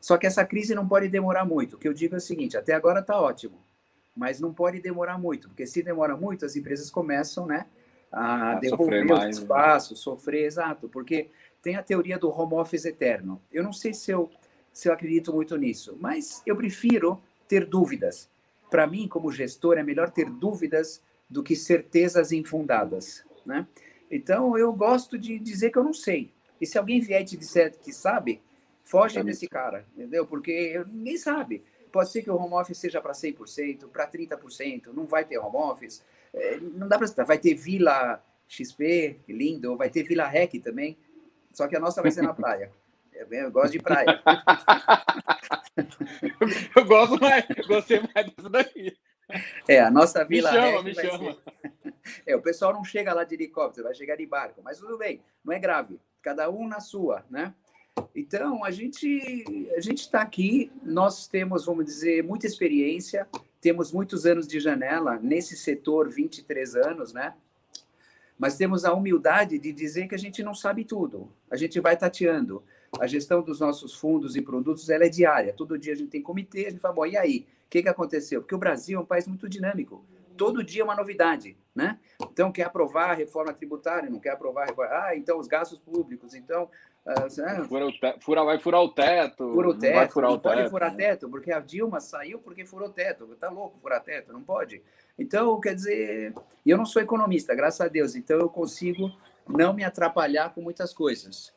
Só 0.00 0.18
que 0.18 0.26
essa 0.26 0.44
crise 0.44 0.74
não 0.74 0.86
pode 0.86 1.08
demorar 1.08 1.44
muito. 1.44 1.76
O 1.76 1.78
que 1.78 1.88
eu 1.88 1.94
digo 1.94 2.14
é 2.14 2.18
o 2.18 2.20
seguinte: 2.20 2.56
até 2.56 2.74
agora 2.74 3.00
está 3.00 3.18
ótimo, 3.18 3.58
mas 4.14 4.40
não 4.40 4.52
pode 4.52 4.80
demorar 4.80 5.16
muito, 5.16 5.48
porque 5.48 5.66
se 5.66 5.82
demora 5.82 6.16
muito, 6.16 6.44
as 6.44 6.54
empresas 6.54 6.90
começam, 6.90 7.46
né, 7.46 7.66
a, 8.10 8.52
a 8.52 8.54
devolver 8.56 9.10
o 9.10 9.28
espaço, 9.28 9.94
né? 9.94 10.00
sofrer, 10.00 10.44
exato, 10.44 10.88
porque 10.88 11.30
tem 11.62 11.76
a 11.76 11.82
teoria 11.82 12.18
do 12.18 12.28
home 12.28 12.54
office 12.54 12.84
eterno. 12.84 13.40
Eu 13.50 13.62
não 13.62 13.72
sei 13.72 13.94
se 13.94 14.10
eu, 14.10 14.28
se 14.72 14.88
eu 14.88 14.92
acredito 14.92 15.32
muito 15.32 15.56
nisso, 15.56 15.96
mas 15.98 16.42
eu 16.44 16.56
prefiro 16.56 17.22
ter 17.48 17.64
dúvidas. 17.64 18.28
Para 18.68 18.86
mim, 18.86 19.06
como 19.06 19.30
gestor, 19.30 19.78
é 19.78 19.82
melhor 19.82 20.10
ter 20.10 20.28
dúvidas 20.28 21.00
do 21.30 21.42
que 21.42 21.54
certezas 21.54 22.32
infundadas, 22.32 23.24
né? 23.46 23.66
Então, 24.12 24.56
eu 24.58 24.70
gosto 24.74 25.18
de 25.18 25.38
dizer 25.38 25.70
que 25.70 25.78
eu 25.78 25.82
não 25.82 25.94
sei. 25.94 26.30
E 26.60 26.66
se 26.66 26.76
alguém 26.76 27.00
vier 27.00 27.24
te 27.24 27.34
dizer 27.34 27.74
que 27.78 27.94
sabe, 27.94 28.42
foge 28.84 29.18
é 29.18 29.24
desse 29.24 29.48
cara, 29.48 29.86
entendeu? 29.96 30.26
Porque 30.26 30.84
ninguém 30.92 31.16
sabe. 31.16 31.62
Pode 31.90 32.10
ser 32.10 32.22
que 32.22 32.30
o 32.30 32.36
home 32.36 32.52
office 32.52 32.76
seja 32.76 33.00
para 33.00 33.12
100%, 33.12 33.88
para 33.88 34.06
30%, 34.06 34.88
não 34.92 35.06
vai 35.06 35.24
ter 35.24 35.38
home 35.38 35.56
office. 35.56 36.04
É, 36.34 36.60
não 36.60 36.86
dá 36.86 36.98
para 36.98 37.24
Vai 37.24 37.38
ter 37.38 37.54
Vila 37.54 38.22
XP, 38.46 39.18
lindo, 39.26 39.78
vai 39.78 39.88
ter 39.88 40.02
Vila 40.02 40.28
Rec 40.28 40.52
também, 40.62 40.94
só 41.50 41.66
que 41.66 41.74
a 41.74 41.80
nossa 41.80 42.02
vai 42.02 42.10
ser 42.10 42.22
na 42.22 42.34
praia. 42.34 42.70
Eu 43.30 43.50
gosto 43.50 43.72
de 43.72 43.78
praia. 43.78 44.20
eu 46.74 46.84
gosto 46.84 47.20
mais, 47.20 47.44
gostei 47.68 48.02
mais 48.12 48.26
disso 48.26 48.48
daqui. 48.48 48.96
É, 49.68 49.80
a 49.80 49.90
nossa 49.90 50.24
Vila 50.24 50.50
me 50.50 50.58
chama, 50.58 50.82
me 50.82 50.94
chama. 50.94 51.34
Ser... 51.34 51.92
É, 52.26 52.34
o 52.34 52.42
pessoal 52.42 52.72
não 52.72 52.84
chega 52.84 53.14
lá 53.14 53.22
de 53.22 53.34
helicóptero, 53.34 53.84
vai 53.84 53.94
chegar 53.94 54.16
de 54.16 54.26
barco, 54.26 54.60
mas 54.62 54.78
tudo 54.78 54.98
bem, 54.98 55.20
não 55.44 55.52
é 55.52 55.58
grave. 55.58 56.00
Cada 56.20 56.50
um 56.50 56.66
na 56.66 56.80
sua, 56.80 57.24
né? 57.30 57.54
Então, 58.14 58.64
a 58.64 58.70
gente 58.70 59.44
a 59.76 59.80
gente 59.80 60.00
está 60.00 60.20
aqui, 60.20 60.72
nós 60.82 61.28
temos, 61.28 61.64
vamos 61.64 61.84
dizer, 61.84 62.24
muita 62.24 62.46
experiência, 62.46 63.28
temos 63.60 63.92
muitos 63.92 64.26
anos 64.26 64.48
de 64.48 64.58
janela 64.58 65.18
nesse 65.22 65.56
setor, 65.56 66.08
23 66.08 66.74
anos, 66.74 67.12
né? 67.12 67.34
Mas 68.38 68.56
temos 68.56 68.84
a 68.84 68.92
humildade 68.92 69.58
de 69.58 69.72
dizer 69.72 70.08
que 70.08 70.14
a 70.14 70.18
gente 70.18 70.42
não 70.42 70.54
sabe 70.54 70.84
tudo. 70.84 71.32
A 71.48 71.56
gente 71.56 71.78
vai 71.78 71.96
tateando. 71.96 72.64
A 72.98 73.06
gestão 73.06 73.42
dos 73.42 73.60
nossos 73.60 73.94
fundos 73.94 74.36
e 74.36 74.42
produtos 74.42 74.88
ela 74.88 75.04
é 75.04 75.08
diária. 75.08 75.52
Todo 75.52 75.78
dia 75.78 75.92
a 75.92 75.96
gente 75.96 76.10
tem 76.10 76.22
comitê, 76.22 76.66
a 76.66 76.70
gente 76.70 76.80
fala, 76.80 76.94
bom, 76.94 77.06
e 77.06 77.16
aí? 77.16 77.46
O 77.66 77.70
que, 77.70 77.82
que 77.82 77.88
aconteceu? 77.88 78.42
Porque 78.42 78.54
o 78.54 78.58
Brasil 78.58 78.98
é 78.98 79.02
um 79.02 79.06
país 79.06 79.26
muito 79.26 79.48
dinâmico. 79.48 80.04
Todo 80.36 80.62
dia 80.62 80.82
é 80.82 80.84
uma 80.84 80.96
novidade, 80.96 81.56
né? 81.74 81.98
Então, 82.20 82.50
quer 82.52 82.64
aprovar 82.64 83.10
a 83.10 83.14
reforma 83.14 83.52
tributária, 83.52 84.10
não 84.10 84.18
quer 84.18 84.30
aprovar 84.30 84.64
a 84.64 84.66
reforma... 84.66 84.90
Ah, 84.92 85.16
então 85.16 85.38
os 85.38 85.46
gastos 85.46 85.78
públicos, 85.78 86.34
então 86.34 86.68
ah, 87.04 87.28
fura 87.66 87.86
o 87.86 87.92
te... 87.92 88.20
fura, 88.20 88.44
vai 88.44 88.58
furar 88.60 88.80
o 88.80 88.88
teto. 88.88 89.52
Fura 89.52 89.68
o 89.70 89.74
teto. 89.74 89.94
vai 89.94 90.08
furar 90.08 90.30
não 90.30 90.36
o 90.36 90.40
pode 90.40 90.56
teto. 90.58 90.70
furar 90.70 90.94
teto, 90.94 91.28
porque 91.28 91.50
a 91.50 91.58
Dilma 91.58 92.00
saiu 92.00 92.38
porque 92.38 92.64
furou 92.64 92.90
teto. 92.90 93.26
Tá 93.40 93.50
louco 93.50 93.78
furar 93.80 94.02
teto, 94.02 94.32
não 94.32 94.42
pode. 94.42 94.80
Então, 95.18 95.58
quer 95.60 95.74
dizer, 95.74 96.32
eu 96.64 96.76
não 96.78 96.86
sou 96.86 97.02
economista, 97.02 97.54
graças 97.54 97.80
a 97.80 97.88
Deus, 97.88 98.14
então 98.14 98.38
eu 98.38 98.48
consigo 98.48 99.10
não 99.48 99.72
me 99.72 99.82
atrapalhar 99.82 100.54
com 100.54 100.62
muitas 100.62 100.92
coisas. 100.92 101.52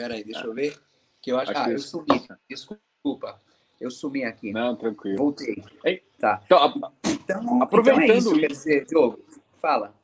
Espera 0.00 0.14
aí, 0.14 0.24
deixa 0.24 0.46
eu 0.46 0.54
ver. 0.54 0.78
Que 1.20 1.30
eu 1.30 1.38
acho, 1.38 1.50
acho 1.50 1.60
ah, 1.60 1.70
eu 1.70 1.78
sumi. 1.78 2.06
Desculpa. 2.48 3.38
Eu 3.78 3.90
sumi 3.90 4.24
aqui. 4.24 4.50
Não, 4.50 4.74
tranquilo. 4.74 5.18
Voltei. 5.18 5.62
Ei, 5.84 6.02
tá. 6.18 6.40
Então, 6.46 6.92
então 7.04 7.62
aproveitando 7.62 8.04
então 8.04 8.14
é 8.14 8.18
isso, 8.18 8.36
isso. 8.36 8.48
Dizer, 8.48 8.86
Diogo, 8.86 9.22
fala. 9.60 9.94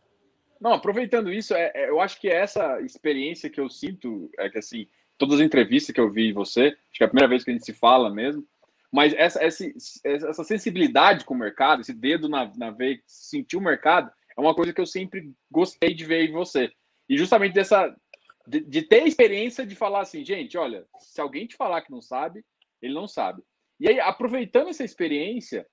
Não, 0.60 0.74
aproveitando 0.74 1.32
isso, 1.32 1.54
é, 1.54 1.72
é, 1.74 1.88
eu 1.88 2.00
acho 2.00 2.20
que 2.20 2.28
essa 2.28 2.80
experiência 2.82 3.48
que 3.48 3.60
eu 3.60 3.68
sinto, 3.70 4.30
é 4.38 4.48
que 4.48 4.58
assim, 4.58 4.86
todas 5.16 5.36
as 5.36 5.46
entrevistas 5.46 5.94
que 5.94 6.00
eu 6.00 6.10
vi 6.10 6.32
você, 6.32 6.68
acho 6.68 6.98
que 6.98 7.02
é 7.02 7.06
a 7.06 7.08
primeira 7.08 7.28
vez 7.28 7.44
que 7.44 7.50
a 7.50 7.54
gente 7.54 7.64
se 7.64 7.74
fala 7.74 8.10
mesmo, 8.10 8.46
mas 8.90 9.12
essa, 9.14 9.42
essa, 9.42 9.64
essa 10.04 10.44
sensibilidade 10.44 11.24
com 11.24 11.34
o 11.34 11.38
mercado, 11.38 11.80
esse 11.82 11.92
dedo 11.92 12.28
na, 12.28 12.50
na 12.56 12.70
veia, 12.70 12.98
sentir 13.06 13.56
o 13.56 13.60
mercado, 13.60 14.10
é 14.36 14.40
uma 14.40 14.54
coisa 14.54 14.72
que 14.72 14.80
eu 14.80 14.86
sempre 14.86 15.32
gostei 15.50 15.94
de 15.94 16.04
ver 16.04 16.28
em 16.28 16.32
você. 16.32 16.72
E 17.08 17.16
justamente 17.16 17.52
dessa, 17.52 17.94
de, 18.46 18.60
de 18.60 18.82
ter 18.82 19.02
a 19.02 19.06
experiência 19.06 19.66
de 19.66 19.74
falar 19.74 20.00
assim, 20.00 20.24
gente, 20.24 20.56
olha, 20.56 20.86
se 20.98 21.20
alguém 21.20 21.46
te 21.46 21.56
falar 21.56 21.82
que 21.82 21.90
não 21.90 22.00
sabe, 22.00 22.44
ele 22.80 22.94
não 22.94 23.08
sabe. 23.08 23.42
E 23.78 23.88
aí, 23.88 24.00
aproveitando 24.00 24.68
essa 24.68 24.84
experiência, 24.84 25.66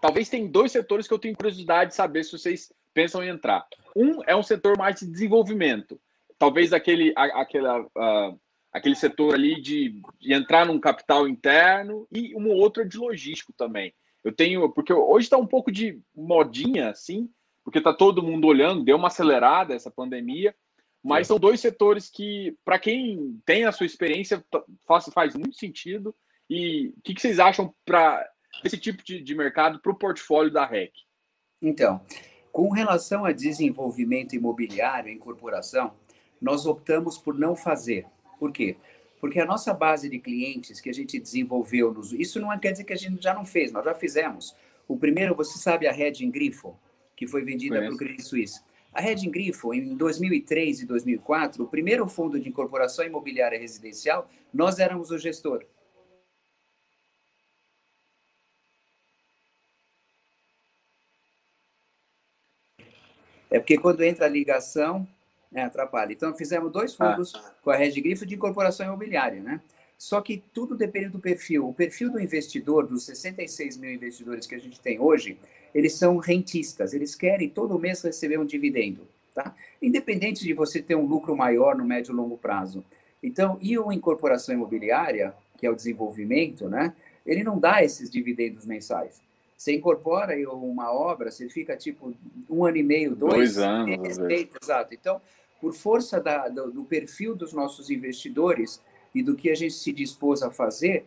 talvez 0.00 0.28
tem 0.28 0.46
dois 0.46 0.72
setores 0.72 1.06
que 1.06 1.12
eu 1.12 1.18
tenho 1.18 1.36
curiosidade 1.36 1.90
de 1.90 1.96
saber 1.96 2.24
se 2.24 2.32
vocês 2.32 2.72
pensam 2.94 3.22
em 3.22 3.28
entrar. 3.28 3.66
Um 3.94 4.22
é 4.26 4.34
um 4.34 4.42
setor 4.42 4.78
mais 4.78 5.00
de 5.00 5.06
desenvolvimento, 5.06 6.00
talvez 6.38 6.72
aquele, 6.72 7.12
aquela, 7.16 7.80
uh, 7.80 8.40
aquele 8.72 8.94
setor 8.94 9.34
ali 9.34 9.60
de, 9.60 10.00
de, 10.18 10.32
entrar 10.32 10.64
num 10.64 10.78
capital 10.78 11.28
interno 11.28 12.06
e 12.10 12.34
um 12.34 12.48
outro 12.48 12.82
é 12.82 12.86
de 12.86 12.96
logístico 12.96 13.52
também. 13.52 13.92
Eu 14.24 14.32
tenho, 14.32 14.70
porque 14.70 14.92
hoje 14.92 15.26
está 15.26 15.36
um 15.36 15.46
pouco 15.46 15.70
de 15.70 16.00
modinha, 16.14 16.90
assim, 16.90 17.30
porque 17.64 17.78
está 17.78 17.92
todo 17.92 18.22
mundo 18.22 18.46
olhando, 18.46 18.84
deu 18.84 18.96
uma 18.96 19.08
acelerada 19.08 19.74
essa 19.74 19.90
pandemia, 19.90 20.54
mas 21.02 21.22
é. 21.22 21.24
são 21.28 21.38
dois 21.38 21.60
setores 21.60 22.10
que, 22.10 22.56
para 22.64 22.78
quem 22.78 23.40
tem 23.44 23.64
a 23.64 23.72
sua 23.72 23.86
experiência, 23.86 24.44
faz, 24.86 25.04
faz 25.12 25.34
muito 25.34 25.56
sentido. 25.56 26.14
E 26.50 26.88
o 26.96 27.02
que, 27.02 27.14
que 27.14 27.20
vocês 27.20 27.38
acham 27.38 27.74
para 27.84 28.26
esse 28.64 28.76
tipo 28.76 29.04
de, 29.04 29.20
de 29.20 29.34
mercado 29.34 29.80
para 29.80 29.92
o 29.92 29.98
portfólio 29.98 30.52
da 30.52 30.64
REC? 30.64 30.92
Então, 31.60 32.00
com 32.50 32.70
relação 32.70 33.24
a 33.24 33.32
desenvolvimento 33.32 34.34
imobiliário 34.34 35.10
em 35.10 35.18
corporação, 35.18 35.92
nós 36.40 36.66
optamos 36.66 37.18
por 37.18 37.38
não 37.38 37.54
fazer. 37.54 38.06
Por 38.38 38.52
quê? 38.52 38.76
Porque 39.20 39.40
a 39.40 39.46
nossa 39.46 39.74
base 39.74 40.08
de 40.08 40.18
clientes 40.18 40.80
que 40.80 40.88
a 40.88 40.94
gente 40.94 41.18
desenvolveu, 41.18 41.92
nos... 41.92 42.12
isso 42.12 42.40
não 42.40 42.56
quer 42.58 42.72
dizer 42.72 42.84
que 42.84 42.92
a 42.92 42.96
gente 42.96 43.22
já 43.22 43.34
não 43.34 43.44
fez, 43.44 43.72
nós 43.72 43.84
já 43.84 43.94
fizemos. 43.94 44.54
O 44.86 44.96
primeiro, 44.96 45.34
você 45.34 45.58
sabe 45.58 45.86
a 45.86 45.92
Reding 45.92 46.30
Grifo, 46.30 46.78
que 47.16 47.26
foi 47.26 47.44
vendida 47.44 47.80
para 47.80 47.92
o 47.92 47.96
Credit 47.96 48.22
Suisse. 48.22 48.62
A 48.92 49.00
Reding 49.00 49.30
Grifo, 49.30 49.74
em 49.74 49.96
2003 49.96 50.82
e 50.82 50.86
2004, 50.86 51.62
o 51.62 51.68
primeiro 51.68 52.08
fundo 52.08 52.40
de 52.40 52.48
incorporação 52.48 53.04
imobiliária 53.04 53.58
residencial, 53.58 54.28
nós 54.52 54.78
éramos 54.78 55.10
o 55.10 55.18
gestor. 55.18 55.64
É 63.50 63.58
porque 63.58 63.78
quando 63.78 64.02
entra 64.02 64.26
a 64.26 64.28
ligação, 64.28 65.08
né, 65.50 65.62
atrapalha. 65.62 66.12
Então, 66.12 66.34
fizemos 66.34 66.70
dois 66.70 66.94
ah. 66.98 67.10
fundos 67.10 67.34
ah. 67.34 67.54
com 67.62 67.70
a 67.70 67.76
Rede 67.76 68.00
Grifo 68.00 68.26
de 68.26 68.34
incorporação 68.34 68.86
imobiliária, 68.86 69.42
né? 69.42 69.60
Só 69.96 70.20
que 70.20 70.44
tudo 70.54 70.76
depende 70.76 71.08
do 71.08 71.18
perfil. 71.18 71.68
O 71.68 71.74
perfil 71.74 72.10
do 72.10 72.20
investidor, 72.20 72.86
dos 72.86 73.04
66 73.04 73.76
mil 73.78 73.90
investidores 73.90 74.46
que 74.46 74.54
a 74.54 74.58
gente 74.58 74.78
tem 74.80 75.00
hoje, 75.00 75.36
eles 75.74 75.94
são 75.94 76.16
rentistas. 76.18 76.94
Eles 76.94 77.14
querem 77.14 77.48
todo 77.48 77.78
mês 77.78 78.02
receber 78.02 78.38
um 78.38 78.44
dividendo, 78.44 79.06
tá? 79.34 79.54
Independente 79.80 80.44
de 80.44 80.52
você 80.52 80.82
ter 80.82 80.94
um 80.94 81.06
lucro 81.06 81.36
maior 81.36 81.76
no 81.76 81.84
médio 81.84 82.12
e 82.12 82.14
longo 82.14 82.36
prazo. 82.36 82.84
Então, 83.22 83.58
e 83.60 83.78
uma 83.78 83.94
incorporação 83.94 84.54
imobiliária, 84.54 85.34
que 85.56 85.66
é 85.66 85.70
o 85.70 85.74
desenvolvimento, 85.74 86.68
né? 86.68 86.94
Ele 87.26 87.44
não 87.44 87.58
dá 87.58 87.82
esses 87.82 88.10
dividendos 88.10 88.64
mensais. 88.64 89.20
Você 89.56 89.74
incorpora 89.74 90.34
uma 90.52 90.92
obra, 90.92 91.32
você 91.32 91.48
fica 91.48 91.76
tipo 91.76 92.14
um 92.48 92.64
ano 92.64 92.76
e 92.76 92.82
meio, 92.82 93.16
dois, 93.16 93.54
dois 93.54 93.58
anos. 93.58 94.06
Respeito, 94.06 94.56
exato. 94.62 94.94
Então, 94.94 95.20
por 95.60 95.74
força 95.74 96.20
da, 96.20 96.48
do, 96.48 96.70
do, 96.70 96.84
perfil 96.84 97.34
dos 97.34 97.52
nossos 97.52 97.90
investidores 97.90 98.80
e 99.12 99.20
do 99.20 99.34
que 99.34 99.50
a 99.50 99.56
gente 99.56 99.74
se 99.74 99.92
dispôs 99.92 100.42
a 100.42 100.50
fazer, 100.52 101.06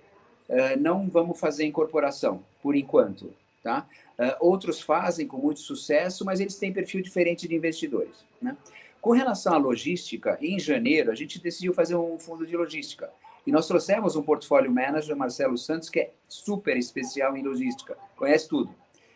uh, 0.50 0.78
não 0.80 1.08
vamos 1.08 1.40
fazer 1.40 1.66
incorporação, 1.66 2.44
por 2.62 2.76
enquanto. 2.76 3.34
Tá? 3.64 3.88
Uh, 4.18 4.36
outros 4.40 4.82
fazem 4.82 5.28
com 5.28 5.38
muito 5.38 5.60
sucesso, 5.60 6.26
mas 6.26 6.40
eles 6.40 6.56
têm 6.56 6.74
perfil 6.74 7.02
diferente 7.02 7.48
de 7.48 7.56
investidores. 7.56 8.26
Né? 8.42 8.58
Com 9.00 9.12
relação 9.12 9.54
à 9.54 9.58
logística, 9.58 10.38
em 10.42 10.60
janeiro, 10.60 11.12
a 11.12 11.16
gente 11.16 11.40
decidiu 11.40 11.74
fazer 11.74 11.96
um 11.96 12.18
fundo 12.18 12.46
de 12.46 12.56
logística. 12.56 13.12
E 13.46 13.52
nós 13.52 13.68
trouxemos 13.68 14.16
um 14.16 14.22
portfólio 14.22 14.72
manager, 14.72 15.16
Marcelo 15.16 15.58
Santos, 15.58 15.90
que 15.90 16.00
é 16.00 16.12
super 16.28 16.78
especial 16.78 17.36
em 17.36 17.44
logística, 17.44 17.98
conhece 18.16 18.48
tudo. 18.48 18.74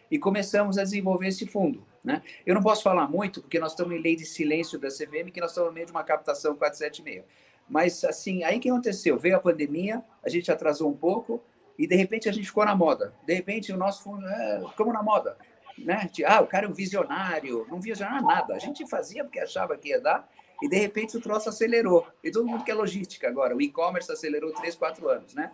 E 0.09 0.17
começamos 0.17 0.77
a 0.77 0.83
desenvolver 0.83 1.27
esse 1.27 1.45
fundo. 1.45 1.83
Né? 2.03 2.21
Eu 2.45 2.53
não 2.55 2.61
posso 2.61 2.83
falar 2.83 3.07
muito, 3.07 3.41
porque 3.41 3.59
nós 3.59 3.71
estamos 3.71 3.95
em 3.95 4.01
lei 4.01 4.15
de 4.15 4.25
silêncio 4.25 4.79
da 4.79 4.89
CVM, 4.89 5.31
que 5.31 5.41
nós 5.41 5.51
estamos 5.51 5.69
no 5.69 5.73
meio 5.73 5.85
de 5.85 5.91
uma 5.91 6.03
captação 6.03 6.55
476. 6.55 7.23
Mas, 7.67 8.03
assim, 8.03 8.43
aí 8.43 8.59
que 8.59 8.69
aconteceu? 8.69 9.17
Veio 9.17 9.35
a 9.35 9.39
pandemia, 9.39 10.03
a 10.23 10.29
gente 10.29 10.51
atrasou 10.51 10.89
um 10.89 10.95
pouco, 10.95 11.41
e 11.77 11.87
de 11.87 11.95
repente 11.95 12.29
a 12.29 12.31
gente 12.31 12.47
ficou 12.47 12.65
na 12.65 12.75
moda. 12.75 13.13
De 13.25 13.33
repente 13.33 13.71
o 13.71 13.77
nosso 13.77 14.03
fundo, 14.03 14.25
é, 14.27 14.63
ficamos 14.69 14.93
na 14.93 15.03
moda. 15.03 15.37
Né? 15.77 16.09
Ah, 16.25 16.41
o 16.41 16.47
cara 16.47 16.65
é 16.65 16.69
um 16.69 16.73
visionário, 16.73 17.65
não 17.69 17.79
visionário 17.79 18.25
nada. 18.25 18.55
A 18.55 18.59
gente 18.59 18.87
fazia 18.87 19.23
porque 19.23 19.39
achava 19.39 19.77
que 19.77 19.89
ia 19.89 19.99
dar, 19.99 20.27
e 20.61 20.69
de 20.69 20.77
repente 20.77 21.17
o 21.17 21.21
troço 21.21 21.49
acelerou. 21.49 22.07
E 22.23 22.31
todo 22.31 22.47
mundo 22.47 22.63
quer 22.63 22.73
logística 22.73 23.27
agora. 23.27 23.55
O 23.55 23.61
e-commerce 23.61 24.11
acelerou 24.11 24.53
3, 24.53 24.75
4 24.75 25.09
anos, 25.09 25.33
né? 25.33 25.51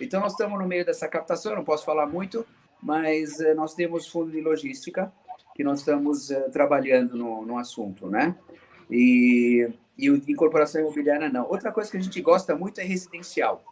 Então 0.00 0.20
nós 0.20 0.32
estamos 0.32 0.58
no 0.58 0.66
meio 0.66 0.84
dessa 0.84 1.08
captação, 1.08 1.54
não 1.54 1.64
posso 1.64 1.84
falar 1.84 2.06
muito, 2.06 2.46
mas 2.82 3.40
eh, 3.40 3.54
nós 3.54 3.74
temos 3.74 4.08
fundo 4.08 4.30
de 4.30 4.40
logística 4.40 5.12
que 5.54 5.62
nós 5.62 5.80
estamos 5.80 6.30
eh, 6.30 6.48
trabalhando 6.50 7.16
no, 7.16 7.44
no 7.44 7.58
assunto, 7.58 8.08
né? 8.08 8.34
E, 8.90 9.68
e 9.96 10.10
de 10.18 10.32
incorporação 10.32 10.80
imobiliária 10.80 11.28
não. 11.28 11.48
Outra 11.48 11.70
coisa 11.70 11.90
que 11.90 11.96
a 11.96 12.00
gente 12.00 12.20
gosta 12.20 12.54
muito 12.56 12.80
é 12.80 12.84
residencial. 12.84 13.71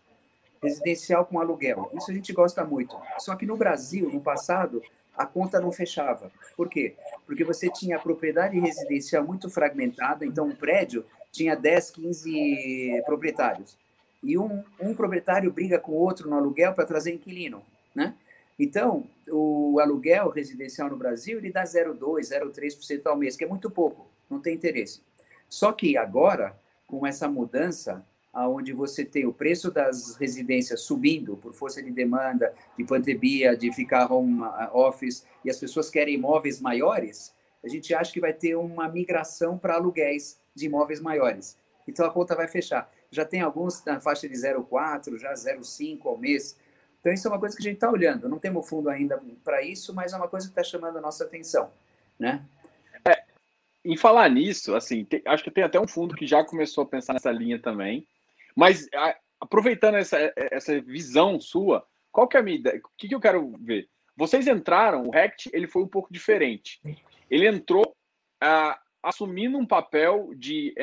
Residencial 0.63 1.25
com 1.25 1.41
aluguel. 1.41 1.91
Isso 1.95 2.11
a 2.11 2.15
gente 2.15 2.33
gosta 2.33 2.65
muito. 2.65 2.97
Só 3.19 3.35
que 3.35 3.47
no 3.47 3.57
Brasil, 3.57 4.11
no 4.11 4.21
passado, 4.21 4.83
a 5.17 5.27
conta 5.27 5.61
não 5.61 5.73
fechava. 5.73 6.31
Por 6.57 6.69
quê? 6.69 6.95
Porque 7.27 7.45
você 7.45 7.69
tinha 7.71 7.97
a 7.97 8.01
propriedade 8.01 8.59
residencial 8.59 9.25
muito 9.25 9.49
fragmentada, 9.51 10.25
então 10.25 10.47
um 10.47 10.55
prédio 10.55 11.05
tinha 11.33 11.55
10, 11.55 11.91
15 11.91 13.03
proprietários. 13.05 13.77
E 14.23 14.37
um, 14.37 14.63
um 14.81 14.95
proprietário 14.95 15.51
briga 15.53 15.79
com 15.79 15.93
o 15.93 15.97
outro 15.97 16.29
no 16.29 16.37
aluguel 16.37 16.75
para 16.75 16.87
trazer 16.87 17.13
inquilino, 17.13 17.63
né? 17.95 18.15
Então, 18.59 19.07
o 19.31 19.81
aluguel 19.81 20.29
residencial 20.29 20.91
no 20.91 20.97
Brasil, 20.97 21.39
ele 21.39 21.51
dá 21.51 21.65
0,2%, 21.65 21.99
0,3% 22.21 23.07
ao 23.07 23.17
mês, 23.17 23.35
que 23.35 23.45
é 23.45 23.49
muito 23.49 23.71
pouco, 23.71 24.07
não 24.29 24.39
tem 24.39 24.55
interesse. 24.55 25.01
Só 25.49 25.73
que 25.73 25.97
agora, 25.97 26.55
com 26.87 27.07
essa 27.07 27.27
mudança, 27.27 28.05
aonde 28.33 28.73
você 28.73 29.05
tem 29.05 29.27
o 29.27 29.33
preço 29.33 29.71
das 29.71 30.17
residências 30.17 30.83
subindo 30.83 31.37
por 31.37 31.53
força 31.53 31.83
de 31.83 31.91
demanda, 31.91 32.55
de 32.77 32.85
pandemia, 32.85 33.57
de 33.57 33.73
ficar 33.73 34.11
home 34.11 34.43
uh, 34.43 34.71
office, 34.73 35.27
e 35.45 35.51
as 35.51 35.59
pessoas 35.59 35.91
querem 35.91 36.15
imóveis 36.15 36.61
maiores, 36.61 37.35
a 37.63 37.69
gente 37.69 37.93
acha 37.93 38.13
que 38.13 38.21
vai 38.21 38.33
ter 38.33 38.57
uma 38.57 38.89
migração 38.89 39.59
para 39.59 39.75
aluguéis 39.75 40.41
de 40.55 40.67
imóveis 40.67 41.01
maiores. 41.01 41.57
Então 41.87 42.07
a 42.07 42.11
conta 42.11 42.35
vai 42.35 42.49
fechar. 42.49 42.91
Já 43.11 43.25
tem 43.25 43.41
alguns 43.41 43.85
na 43.85 44.01
faixa 44.01 44.29
de 44.29 44.35
0,4, 44.35 45.19
já 45.19 45.33
0,5 45.33 46.07
ao 46.07 46.17
mês. 46.17 46.57
Então 47.01 47.13
isso 47.13 47.27
é 47.27 47.31
uma 47.31 47.41
coisa 47.41 47.57
que 47.57 47.63
a 47.63 47.65
gente 47.65 47.75
está 47.75 47.91
olhando. 47.91 48.29
Não 48.29 48.39
temos 48.39 48.69
fundo 48.69 48.89
ainda 48.89 49.21
para 49.43 49.63
isso, 49.63 49.95
mas 49.95 50.13
é 50.13 50.17
uma 50.17 50.29
coisa 50.29 50.47
que 50.47 50.53
está 50.53 50.63
chamando 50.63 50.99
a 50.99 51.01
nossa 51.01 51.25
atenção, 51.25 51.71
né? 52.19 52.45
É, 53.07 53.25
em 53.85 53.97
falar 53.97 54.29
nisso, 54.29 54.75
assim, 54.75 55.05
tem, 55.05 55.23
acho 55.27 55.43
que 55.43 55.51
tem 55.51 55.65
até 55.65 55.81
um 55.81 55.89
fundo 55.89 56.15
que 56.15 56.27
já 56.27 56.45
começou 56.45 56.85
a 56.85 56.87
pensar 56.87 57.15
nessa 57.15 57.33
linha 57.33 57.59
também. 57.59 58.07
Mas 58.61 58.87
a, 58.95 59.17
aproveitando 59.41 59.95
essa, 59.95 60.31
essa 60.37 60.79
visão 60.83 61.41
sua, 61.41 61.83
qual 62.13 62.29
que 62.29 62.37
é 62.37 62.41
a 62.41 62.43
minha 62.43 62.59
ideia? 62.59 62.79
O 62.85 62.91
que, 62.99 63.09
que 63.09 63.15
eu 63.15 63.21
quero 63.21 63.57
ver? 63.59 63.89
Vocês 64.15 64.47
entraram, 64.47 65.07
o 65.07 65.11
Rect 65.11 65.49
ele 65.55 65.67
foi 65.67 65.83
um 65.83 65.89
pouco 65.89 66.13
diferente. 66.13 66.79
Ele 67.31 67.49
entrou 67.49 67.97
assumindo 69.03 69.57
um 69.57 69.65
papel 69.65 70.35
de, 70.37 70.75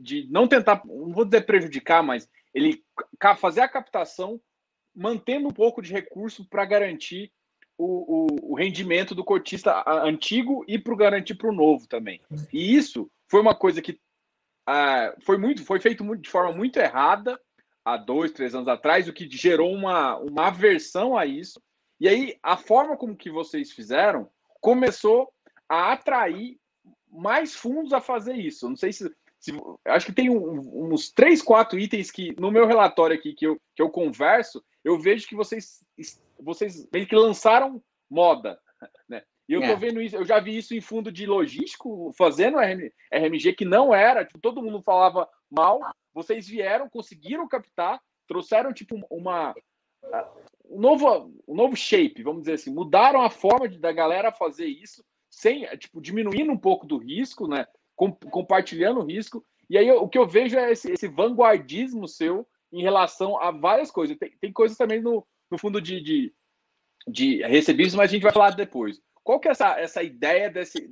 de 0.00 0.26
não 0.30 0.48
tentar, 0.48 0.80
não 0.86 1.12
vou 1.12 1.26
dizer 1.26 1.42
prejudicar, 1.42 2.02
mas 2.02 2.26
ele 2.54 2.82
fazer 3.38 3.60
a 3.60 3.68
captação 3.68 4.40
mantendo 4.96 5.48
um 5.48 5.52
pouco 5.52 5.82
de 5.82 5.92
recurso 5.92 6.48
para 6.48 6.64
garantir 6.64 7.30
o, 7.76 7.84
o, 7.84 8.52
o, 8.52 8.54
rendimento 8.54 9.14
do 9.14 9.24
cotista 9.24 9.84
antigo 9.86 10.64
e 10.66 10.78
para 10.78 10.96
garantir 10.96 11.34
para 11.34 11.50
o 11.50 11.54
novo 11.54 11.86
também. 11.86 12.18
E 12.50 12.74
isso 12.74 13.10
foi 13.28 13.42
uma 13.42 13.54
coisa 13.54 13.82
que 13.82 13.98
uh, 14.68 15.24
foi 15.24 15.38
muito, 15.38 15.64
foi 15.64 15.80
feito 15.80 16.04
muito, 16.04 16.22
de 16.22 16.30
forma 16.30 16.52
muito 16.52 16.78
errada 16.78 17.38
há 17.84 17.96
dois, 17.96 18.32
três 18.32 18.54
anos 18.54 18.68
atrás, 18.68 19.08
o 19.08 19.12
que 19.12 19.28
gerou 19.30 19.72
uma, 19.72 20.16
uma 20.16 20.46
aversão 20.46 21.16
a 21.16 21.26
isso. 21.26 21.62
E 22.00 22.08
aí 22.08 22.38
a 22.42 22.56
forma 22.56 22.96
como 22.96 23.16
que 23.16 23.30
vocês 23.30 23.72
fizeram 23.72 24.28
começou 24.60 25.32
a 25.68 25.92
atrair 25.92 26.58
mais 27.10 27.54
fundos 27.54 27.92
a 27.92 28.00
fazer 28.00 28.34
isso. 28.34 28.68
Não 28.68 28.76
sei 28.76 28.92
se, 28.92 29.14
se 29.38 29.52
acho 29.86 30.06
que 30.06 30.12
tem 30.12 30.30
um, 30.30 30.92
uns 30.92 31.10
três, 31.10 31.42
quatro 31.42 31.78
itens 31.78 32.10
que 32.10 32.34
no 32.40 32.50
meu 32.50 32.66
relatório 32.66 33.16
aqui 33.16 33.34
que 33.34 33.46
eu, 33.46 33.60
que 33.74 33.82
eu 33.82 33.90
converso, 33.90 34.64
eu 34.82 34.98
vejo 34.98 35.28
que 35.28 35.36
vocês 35.36 35.84
vocês 36.40 36.88
meio 36.92 37.06
que 37.06 37.14
lançaram 37.14 37.82
moda, 38.10 38.58
né? 39.08 39.22
E 39.48 39.52
eu 39.52 39.62
é. 39.62 39.70
tô 39.70 39.76
vendo 39.76 40.00
isso, 40.00 40.16
eu 40.16 40.24
já 40.24 40.40
vi 40.40 40.56
isso 40.56 40.74
em 40.74 40.80
fundo 40.80 41.12
de 41.12 41.26
logístico, 41.26 42.12
fazendo 42.16 42.58
RMG, 42.58 43.52
que 43.52 43.64
não 43.64 43.94
era, 43.94 44.24
tipo, 44.24 44.38
todo 44.38 44.62
mundo 44.62 44.82
falava 44.82 45.28
mal. 45.50 45.80
Vocês 46.14 46.48
vieram, 46.48 46.88
conseguiram 46.88 47.46
captar, 47.46 48.00
trouxeram, 48.26 48.72
tipo, 48.72 48.98
uma. 49.10 49.54
Um 50.66 50.80
novo, 50.80 51.32
um 51.46 51.54
novo 51.54 51.76
shape, 51.76 52.22
vamos 52.22 52.42
dizer 52.42 52.54
assim, 52.54 52.72
mudaram 52.72 53.22
a 53.22 53.30
forma 53.30 53.68
de, 53.68 53.78
da 53.78 53.92
galera 53.92 54.32
fazer 54.32 54.66
isso, 54.66 55.04
sem, 55.30 55.66
tipo, 55.76 56.00
diminuindo 56.00 56.50
um 56.50 56.58
pouco 56.58 56.86
do 56.86 56.96
risco, 56.96 57.46
né? 57.46 57.66
Com, 57.94 58.12
compartilhando 58.12 59.00
o 59.00 59.04
risco. 59.04 59.44
E 59.68 59.76
aí 59.76 59.90
o 59.90 60.08
que 60.08 60.18
eu 60.18 60.26
vejo 60.26 60.58
é 60.58 60.72
esse, 60.72 60.90
esse 60.90 61.06
vanguardismo 61.06 62.08
seu 62.08 62.46
em 62.72 62.82
relação 62.82 63.40
a 63.40 63.50
várias 63.50 63.90
coisas. 63.90 64.16
Tem, 64.16 64.30
tem 64.40 64.52
coisas 64.52 64.76
também 64.76 65.00
no, 65.00 65.26
no 65.50 65.58
fundo 65.58 65.80
de, 65.80 66.00
de, 66.00 66.34
de 67.06 67.42
recebíveis, 67.42 67.94
mas 67.94 68.10
a 68.10 68.12
gente 68.12 68.22
vai 68.22 68.32
falar 68.32 68.50
depois. 68.50 69.00
Qual 69.24 69.40
que 69.40 69.48
é 69.48 69.50
essa, 69.50 69.80
essa 69.80 70.02
ideia 70.02 70.50
desse, 70.50 70.88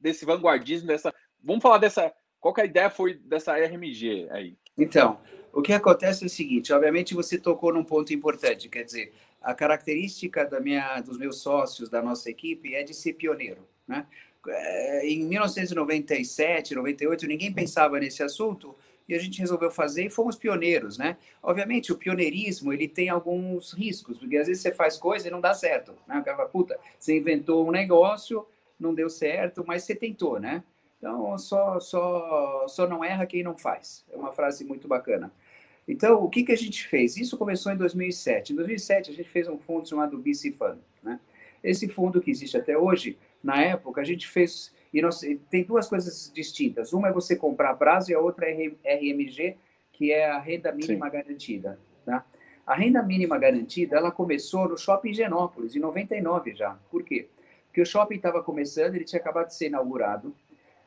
desse 0.00 0.24
vanguardismo, 0.24 0.86
dessa. 0.86 1.12
Vamos 1.42 1.62
falar 1.62 1.78
dessa. 1.78 2.12
Qual 2.40 2.54
que 2.54 2.60
é 2.60 2.64
a 2.64 2.66
ideia 2.66 2.90
foi 2.90 3.14
dessa 3.14 3.56
RMG 3.56 4.28
aí? 4.30 4.56
Então, 4.76 5.18
o 5.52 5.60
que 5.60 5.72
acontece 5.72 6.22
é 6.22 6.26
o 6.26 6.30
seguinte, 6.30 6.72
obviamente 6.72 7.14
você 7.14 7.36
tocou 7.36 7.72
num 7.72 7.82
ponto 7.82 8.14
importante, 8.14 8.68
quer 8.68 8.84
dizer, 8.84 9.12
a 9.42 9.52
característica 9.52 10.44
da 10.44 10.60
minha, 10.60 11.00
dos 11.00 11.18
meus 11.18 11.40
sócios, 11.40 11.88
da 11.88 12.00
nossa 12.00 12.30
equipe, 12.30 12.74
é 12.74 12.84
de 12.84 12.94
ser 12.94 13.14
pioneiro, 13.14 13.66
né? 13.86 14.06
É, 14.46 15.08
em 15.08 15.24
1997, 15.24 16.74
98, 16.74 17.26
ninguém 17.26 17.52
pensava 17.52 17.98
nesse 17.98 18.22
assunto, 18.22 18.76
e 19.08 19.14
a 19.14 19.18
gente 19.18 19.40
resolveu 19.40 19.70
fazer 19.70 20.04
e 20.04 20.10
fomos 20.10 20.36
pioneiros, 20.36 20.98
né? 20.98 21.16
Obviamente, 21.42 21.90
o 21.90 21.96
pioneirismo, 21.96 22.72
ele 22.72 22.86
tem 22.86 23.08
alguns 23.08 23.72
riscos, 23.72 24.18
porque 24.18 24.36
às 24.36 24.46
vezes 24.46 24.62
você 24.62 24.72
faz 24.72 24.96
coisa 24.96 25.28
e 25.28 25.30
não 25.30 25.40
dá 25.40 25.54
certo, 25.54 25.94
né? 26.06 26.18
O 26.18 26.24
cara 26.24 26.36
fala, 26.36 26.48
puta, 26.48 26.78
você 26.98 27.16
inventou 27.16 27.66
um 27.66 27.70
negócio, 27.70 28.46
não 28.78 28.94
deu 28.94 29.08
certo, 29.08 29.64
mas 29.66 29.84
você 29.84 29.94
tentou, 29.94 30.38
né? 30.38 30.62
Então, 30.98 31.38
só, 31.38 31.78
só, 31.80 32.66
só 32.68 32.86
não 32.86 33.04
erra 33.04 33.24
quem 33.24 33.42
não 33.42 33.56
faz. 33.56 34.04
É 34.12 34.16
uma 34.16 34.32
frase 34.32 34.64
muito 34.64 34.86
bacana. 34.88 35.32
Então, 35.86 36.22
o 36.22 36.28
que, 36.28 36.42
que 36.44 36.52
a 36.52 36.56
gente 36.56 36.86
fez? 36.86 37.16
Isso 37.16 37.38
começou 37.38 37.72
em 37.72 37.76
2007. 37.76 38.52
Em 38.52 38.56
2007, 38.56 39.10
a 39.10 39.14
gente 39.14 39.28
fez 39.28 39.48
um 39.48 39.56
fundo 39.56 39.88
chamado 39.88 40.18
BC 40.18 40.52
Fund, 40.52 40.78
né? 41.02 41.18
Esse 41.62 41.88
fundo 41.88 42.20
que 42.20 42.30
existe 42.30 42.56
até 42.56 42.76
hoje, 42.76 43.16
na 43.42 43.62
época, 43.62 44.00
a 44.00 44.04
gente 44.04 44.28
fez 44.28 44.72
e 44.92 45.02
nós, 45.02 45.20
tem 45.50 45.64
duas 45.64 45.88
coisas 45.88 46.30
distintas. 46.34 46.92
Uma 46.92 47.08
é 47.08 47.12
você 47.12 47.36
comprar 47.36 47.70
a 47.70 47.74
prazo 47.74 48.10
e 48.10 48.14
a 48.14 48.20
outra 48.20 48.46
é 48.46 48.72
RMG, 48.84 49.56
que 49.92 50.12
é 50.12 50.30
a 50.30 50.38
renda 50.38 50.72
mínima 50.72 51.06
Sim. 51.06 51.12
garantida. 51.12 51.78
Tá? 52.04 52.24
A 52.66 52.74
renda 52.74 53.02
mínima 53.02 53.38
garantida, 53.38 53.96
ela 53.96 54.10
começou 54.10 54.68
no 54.68 54.76
Shopping 54.76 55.12
Genópolis, 55.12 55.76
em 55.76 55.78
99 55.78 56.54
já. 56.54 56.78
Por 56.90 57.02
quê? 57.02 57.28
Porque 57.66 57.82
o 57.82 57.86
shopping 57.86 58.16
estava 58.16 58.42
começando, 58.42 58.94
ele 58.94 59.04
tinha 59.04 59.20
acabado 59.20 59.48
de 59.48 59.54
ser 59.54 59.66
inaugurado. 59.66 60.34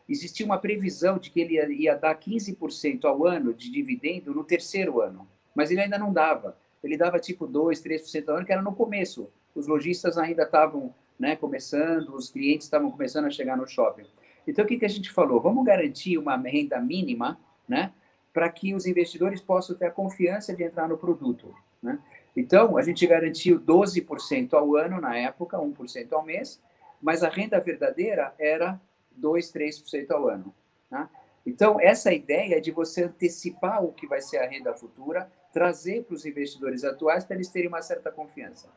Existia 0.10 0.46
uma 0.46 0.58
previsão 0.58 1.18
de 1.18 1.30
que 1.30 1.40
ele 1.40 1.54
ia, 1.54 1.72
ia 1.72 1.96
dar 1.96 2.20
15% 2.20 3.06
ao 3.06 3.26
ano 3.26 3.54
de 3.54 3.72
dividendo 3.72 4.34
no 4.34 4.44
terceiro 4.44 5.00
ano, 5.00 5.28
mas 5.56 5.72
ele 5.72 5.82
ainda 5.82 5.98
não 5.98 6.12
dava. 6.12 6.58
Ele 6.84 6.98
dava 6.98 7.20
tipo 7.20 7.46
2, 7.46 7.82
3% 7.82 8.30
ao 8.30 8.36
ano, 8.38 8.46
que 8.46 8.52
era 8.52 8.62
no 8.62 8.74
começo. 8.74 9.30
Os 9.54 9.68
lojistas 9.68 10.18
ainda 10.18 10.44
estavam 10.44 10.94
né, 11.21 11.36
começando, 11.36 12.15
os 12.15 12.31
clientes 12.31 12.65
estavam 12.65 12.89
começando 12.89 13.25
a 13.25 13.29
chegar 13.29 13.55
no 13.55 13.67
shopping. 13.67 14.07
Então, 14.47 14.65
o 14.65 14.67
que, 14.67 14.79
que 14.79 14.86
a 14.86 14.89
gente 14.89 15.12
falou? 15.12 15.39
Vamos 15.39 15.63
garantir 15.63 16.17
uma 16.17 16.36
renda 16.36 16.81
mínima, 16.81 17.39
né, 17.69 17.93
para 18.34 18.49
que 18.49 18.73
os 18.73 18.88
investidores 18.88 19.39
possam 19.39 19.75
ter 19.75 19.86
a 19.86 19.91
confiança 19.91 20.51
de 20.51 20.63
entrar 20.63 20.89
no 20.89 20.97
produto, 20.97 21.53
né? 21.79 21.99
Então, 22.36 22.75
a 22.75 22.81
gente 22.81 23.05
garantiu 23.05 23.60
12% 23.60 24.53
ao 24.53 24.75
ano 24.75 24.99
na 24.99 25.15
época, 25.15 25.57
1% 25.57 26.12
ao 26.13 26.23
mês, 26.23 26.60
mas 26.99 27.23
a 27.23 27.29
renda 27.29 27.60
verdadeira 27.60 28.34
era 28.39 28.81
2, 29.12 29.51
3% 29.51 30.10
ao 30.12 30.27
ano. 30.27 30.55
Né? 30.89 31.07
Então, 31.45 31.79
essa 31.79 32.13
ideia 32.13 32.62
de 32.62 32.71
você 32.71 33.03
antecipar 33.03 33.84
o 33.84 33.91
que 33.91 34.07
vai 34.07 34.21
ser 34.21 34.38
a 34.38 34.47
renda 34.47 34.73
futura, 34.73 35.29
trazer 35.51 36.05
para 36.05 36.15
os 36.15 36.25
investidores 36.25 36.86
atuais 36.86 37.25
para 37.25 37.36
eles 37.36 37.49
terem 37.49 37.67
uma 37.67 37.81
certa 37.81 38.10
confiança. 38.10 38.69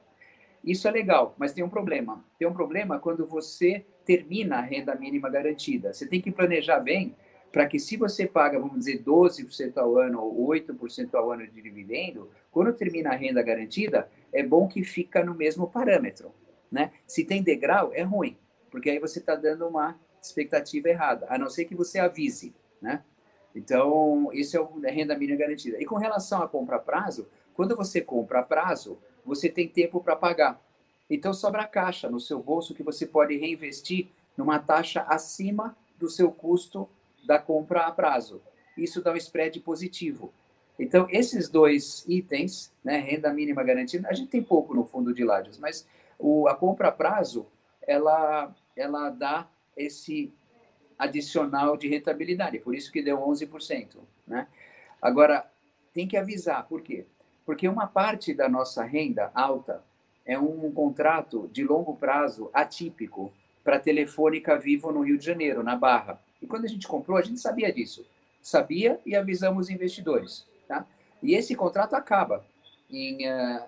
Isso 0.65 0.89
é 0.89 0.91
legal, 0.91 1.35
mas 1.39 1.53
tem 1.53 1.63
um 1.63 1.69
problema. 1.69 2.25
Tem 2.39 2.49
um 2.49 2.55
problema 2.55 2.99
quando 2.99 3.27
você 3.27 3.85
termina 4.05 4.57
a 4.57 4.61
renda 4.63 4.95
mínima 4.95 5.29
garantida. 5.29 5.93
Você 5.93 6.07
tem 6.07 6.21
que 6.21 6.31
planejar 6.31 6.81
bem 6.81 7.15
para 7.53 7.67
que 7.67 7.79
se 7.79 7.97
você 7.97 8.27
paga, 8.27 8.59
vamos 8.59 8.79
dizer, 8.79 9.03
12% 9.05 9.77
ao 9.77 9.97
ano 9.97 10.21
ou 10.21 10.49
8% 10.49 11.15
ao 11.15 11.31
ano 11.31 11.47
de 11.47 11.63
dividendo, 11.63 12.29
quando 12.51 12.73
termina 12.73 13.11
a 13.11 13.15
renda 13.15 13.43
garantida, 13.43 14.09
é 14.33 14.43
bom 14.43 14.67
que 14.67 14.83
fica 14.83 15.23
no 15.23 15.35
mesmo 15.35 15.69
parâmetro. 15.69 16.35
Né? 16.71 16.91
Se 17.07 17.25
tem 17.25 17.43
degrau, 17.43 17.93
é 17.95 18.03
ruim, 18.03 18.37
porque 18.71 18.91
aí 18.91 18.99
você 18.99 19.21
está 19.21 19.37
dando 19.37 19.69
uma 19.69 19.97
expectativa 20.21 20.89
errada, 20.89 21.27
a 21.29 21.39
não 21.39 21.49
ser 21.49 21.67
que 21.67 21.77
você 21.77 22.01
avise. 22.01 22.53
Né? 22.83 23.05
Então, 23.55 24.31
isso 24.33 24.57
é 24.57 24.89
a 24.89 24.93
renda 24.93 25.17
mínima 25.17 25.39
garantida. 25.39 25.81
E 25.81 25.85
com 25.85 25.97
relação 25.97 26.43
a 26.43 26.49
compra 26.49 26.77
a 26.77 26.81
prazo, 26.81 27.29
quando 27.53 27.77
você 27.77 28.01
compra 28.01 28.41
a 28.41 28.43
prazo, 28.43 28.99
você 29.25 29.49
tem 29.49 29.69
tempo 29.69 30.01
para 30.01 30.17
pagar. 30.17 30.61
Então 31.09 31.33
sobra 31.33 31.67
caixa 31.67 32.09
no 32.09 32.21
seu 32.21 32.43
bolso 32.43 32.75
que 32.75 32.83
você 32.83 33.07
pode 33.07 33.37
reinvestir 33.37 34.09
numa 34.37 34.59
taxa 34.59 35.03
acima 35.03 35.77
do 35.99 36.09
seu 36.09 36.31
custo 36.31 36.89
da 37.27 37.39
compra 37.39 37.83
a 37.87 37.91
prazo. 37.91 38.43
Isso 38.77 39.03
dá 39.03 39.13
um 39.13 39.17
spread 39.17 39.61
positivo. 39.61 40.33
Então, 40.79 41.07
esses 41.09 41.49
dois 41.49 42.05
itens, 42.09 42.73
né, 42.83 42.99
renda 42.99 43.33
mínima 43.33 43.63
garantida, 43.63 44.09
a 44.09 44.13
gente 44.13 44.31
tem 44.31 44.43
pouco 44.43 44.75
no 44.75 44.85
fundo 44.85 45.15
de 45.15 45.25
lajes, 45.25 45.57
mas 45.59 45.87
o, 46.19 46.49
a 46.49 46.55
compra 46.57 46.89
a 46.89 46.93
prazo, 46.93 47.47
ela, 47.87 48.53
ela 48.77 49.09
dá 49.11 49.49
esse 49.77 50.33
adicional 50.99 51.77
de 51.77 51.89
rentabilidade, 51.89 52.59
por 52.59 52.75
isso 52.75 52.91
que 52.91 53.03
deu 53.03 53.19
11%. 53.19 53.99
Né? 54.27 54.49
Agora, 55.01 55.49
tem 55.93 56.09
que 56.09 56.17
avisar, 56.17 56.67
por 56.67 56.83
quê? 56.83 57.07
Porque 57.45 57.69
uma 57.69 57.87
parte 57.87 58.33
da 58.33 58.49
nossa 58.49 58.83
renda 58.85 59.31
alta, 59.35 59.83
é 60.25 60.39
um 60.39 60.71
contrato 60.73 61.49
de 61.53 61.63
longo 61.63 61.95
prazo 61.97 62.51
atípico 62.53 63.33
para 63.63 63.79
Telefônica 63.79 64.59
Vivo 64.59 64.91
no 64.91 65.03
Rio 65.03 65.19
de 65.19 65.25
Janeiro, 65.25 65.63
na 65.63 65.77
Barra. 65.77 66.21
E 66.41 66.47
quando 66.47 66.65
a 66.65 66.69
gente 66.69 66.87
comprou, 66.87 67.17
a 67.17 67.23
gente 67.23 67.41
sabia 67.41 67.73
disso. 67.73 68.07
Sabia 68.41 69.01
e 69.05 69.15
avisamos 69.15 69.67
os 69.67 69.71
investidores. 69.71 70.47
Tá? 70.67 70.87
E 71.23 71.35
esse 71.35 71.55
contrato 71.55 71.95
acaba 71.95 72.45
em 72.91 73.29
uh, 73.29 73.63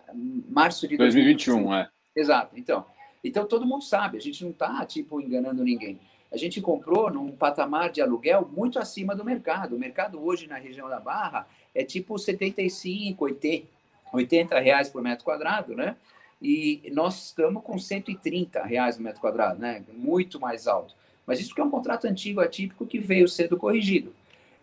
março 0.48 0.86
de 0.86 0.96
2021. 0.96 1.74
é. 1.74 1.88
Exato. 2.14 2.58
Então, 2.58 2.84
então 3.22 3.46
todo 3.46 3.66
mundo 3.66 3.84
sabe, 3.84 4.16
a 4.16 4.20
gente 4.20 4.42
não 4.42 4.50
está 4.50 4.84
tipo 4.86 5.20
enganando 5.20 5.62
ninguém. 5.62 5.98
A 6.32 6.36
gente 6.36 6.60
comprou 6.60 7.10
num 7.10 7.32
patamar 7.32 7.90
de 7.90 8.02
aluguel 8.02 8.48
muito 8.50 8.78
acima 8.78 9.14
do 9.14 9.24
mercado. 9.24 9.76
O 9.76 9.78
mercado 9.78 10.22
hoje 10.22 10.46
na 10.46 10.56
região 10.56 10.88
da 10.88 10.98
Barra 10.98 11.46
é 11.76 11.84
tipo 11.84 12.18
75, 12.18 13.22
80, 13.24 13.66
80 14.12 14.58
reais 14.58 14.88
por 14.88 15.02
metro 15.02 15.24
quadrado, 15.24 15.74
né? 15.74 15.94
E 16.40 16.90
nós 16.92 17.26
estamos 17.26 17.62
com 17.62 17.78
130 17.78 18.62
reais 18.62 18.96
no 18.96 19.04
metro 19.04 19.20
quadrado, 19.20 19.60
né? 19.60 19.84
Muito 19.92 20.40
mais 20.40 20.66
alto. 20.66 20.94
Mas 21.26 21.40
isso 21.40 21.54
que 21.54 21.60
é 21.60 21.64
um 21.64 21.70
contrato 21.70 22.06
antigo, 22.06 22.40
atípico, 22.40 22.86
que 22.86 22.98
veio 22.98 23.28
sendo 23.28 23.56
corrigido. 23.56 24.14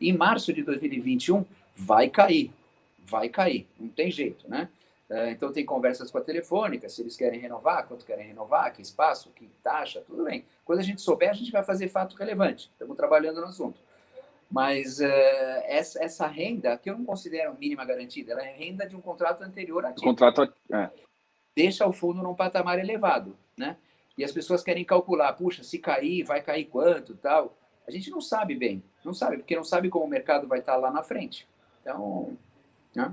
Em 0.02 0.12
março 0.16 0.52
de 0.52 0.64
2021, 0.64 1.46
vai 1.76 2.10
cair. 2.10 2.52
Vai 3.06 3.30
cair. 3.30 3.68
Não 3.80 3.90
tem 3.90 4.10
jeito, 4.10 4.50
né? 4.50 4.70
É, 5.10 5.32
então, 5.32 5.52
tem 5.52 5.66
conversas 5.66 6.10
com 6.10 6.18
a 6.18 6.22
telefônica, 6.22 6.90
se 6.90 7.02
eles 7.02 7.16
querem 7.16 7.40
renovar, 7.40 7.86
quanto 7.86 8.06
querem 8.06 8.26
renovar, 8.26 8.74
que 8.74 8.82
espaço, 8.82 9.30
que 9.36 9.48
taxa, 9.62 10.02
tudo 10.08 10.24
bem. 10.24 10.46
Quando 10.66 10.80
a 10.80 10.84
gente 10.84 11.02
souber, 11.02 11.30
a 11.30 11.34
gente 11.34 11.52
vai 11.52 11.64
fazer 11.64 11.90
fato 11.90 12.16
relevante. 12.16 12.70
Estamos 12.72 12.98
trabalhando 12.98 13.42
no 13.42 13.48
assunto. 13.48 13.80
Mas 14.54 15.00
uh, 15.00 15.04
essa, 15.66 16.04
essa, 16.04 16.28
renda, 16.28 16.78
que 16.78 16.88
eu 16.88 16.96
não 16.96 17.04
considero 17.04 17.58
mínima 17.58 17.84
garantida, 17.84 18.34
ela 18.34 18.46
é 18.46 18.54
renda 18.54 18.88
de 18.88 18.96
um 18.96 19.02
contrato 19.02 19.42
anterior 19.44 19.84
a 19.84 19.94
Contrato, 19.94 20.54
é 20.72 20.90
deixa 21.56 21.88
o 21.88 21.92
fundo 21.92 22.22
num 22.22 22.36
patamar 22.36 22.78
elevado, 22.78 23.36
né? 23.58 23.78
E 24.16 24.24
as 24.24 24.32
pessoas 24.32 24.64
querem 24.64 24.86
calcular, 24.86 25.34
puxa, 25.34 25.64
se 25.64 25.80
cair, 25.80 26.24
vai 26.24 26.40
cair 26.42 26.66
quanto, 26.66 27.16
tal. 27.16 27.58
A 27.88 27.92
gente 27.92 28.12
não 28.12 28.22
sabe 28.22 28.56
bem, 28.56 28.84
não 29.04 29.12
sabe, 29.14 29.38
porque 29.38 29.56
não 29.56 29.64
sabe 29.64 29.90
como 29.90 30.06
o 30.06 30.10
mercado 30.10 30.48
vai 30.48 30.60
estar 30.60 30.76
lá 30.76 30.92
na 30.92 31.02
frente. 31.02 31.48
Então, 31.82 32.38
né? 32.96 33.12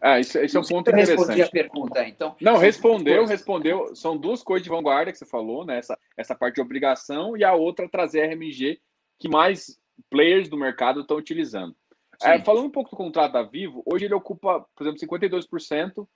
Ah, 0.00 0.20
isso, 0.20 0.38
isso 0.38 0.58
é 0.58 0.60
um 0.60 0.64
ponto 0.64 0.90
interessante. 0.90 1.18
respondi 1.18 1.42
a 1.42 1.48
pergunta, 1.48 2.06
então. 2.06 2.36
Não, 2.40 2.58
respondeu, 2.58 3.24
respondeu. 3.24 3.96
São 3.96 4.16
duas 4.16 4.42
coisas 4.42 4.62
de 4.62 4.68
vanguarda 4.68 5.10
que 5.10 5.18
você 5.18 5.26
falou, 5.26 5.64
né? 5.64 5.78
Essa, 5.78 5.98
essa 6.16 6.34
parte 6.34 6.56
de 6.56 6.60
obrigação 6.60 7.36
e 7.36 7.42
a 7.42 7.54
outra 7.54 7.88
trazer 7.88 8.26
RMG 8.26 8.78
que 9.18 9.28
mais 9.28 9.80
players 10.10 10.48
do 10.48 10.56
mercado 10.56 11.00
estão 11.00 11.16
utilizando. 11.16 11.74
É, 12.22 12.40
falando 12.40 12.66
um 12.66 12.70
pouco 12.70 12.90
do 12.90 12.96
contrato 12.96 13.32
da 13.32 13.42
Vivo, 13.42 13.82
hoje 13.86 14.04
ele 14.04 14.14
ocupa, 14.14 14.66
por 14.74 14.84
exemplo, 14.86 15.00
52% 15.00 16.06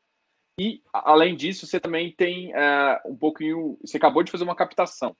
e, 0.59 0.83
além 0.93 1.37
disso, 1.37 1.67
você 1.67 1.79
também 1.79 2.13
tem 2.13 2.53
uh, 2.53 3.11
um 3.11 3.17
pouquinho. 3.17 3.79
Você 3.85 3.97
acabou 3.97 4.23
de 4.23 4.31
fazer 4.31 4.45
uma 4.45 4.57
captação. 4.57 5.17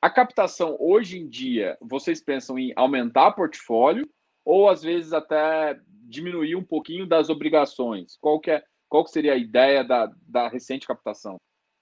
A 0.00 0.08
captação, 0.08 0.76
hoje 0.80 1.18
em 1.18 1.28
dia, 1.28 1.76
vocês 1.80 2.22
pensam 2.22 2.58
em 2.58 2.72
aumentar 2.74 3.32
portfólio 3.32 4.08
ou, 4.44 4.68
às 4.68 4.82
vezes, 4.82 5.12
até 5.12 5.78
diminuir 6.08 6.56
um 6.56 6.64
pouquinho 6.64 7.06
das 7.06 7.28
obrigações? 7.28 8.16
Qual, 8.18 8.40
que 8.40 8.50
é, 8.50 8.64
qual 8.88 9.04
que 9.04 9.10
seria 9.10 9.34
a 9.34 9.36
ideia 9.36 9.84
da, 9.84 10.10
da 10.26 10.48
recente 10.48 10.86
captação? 10.86 11.36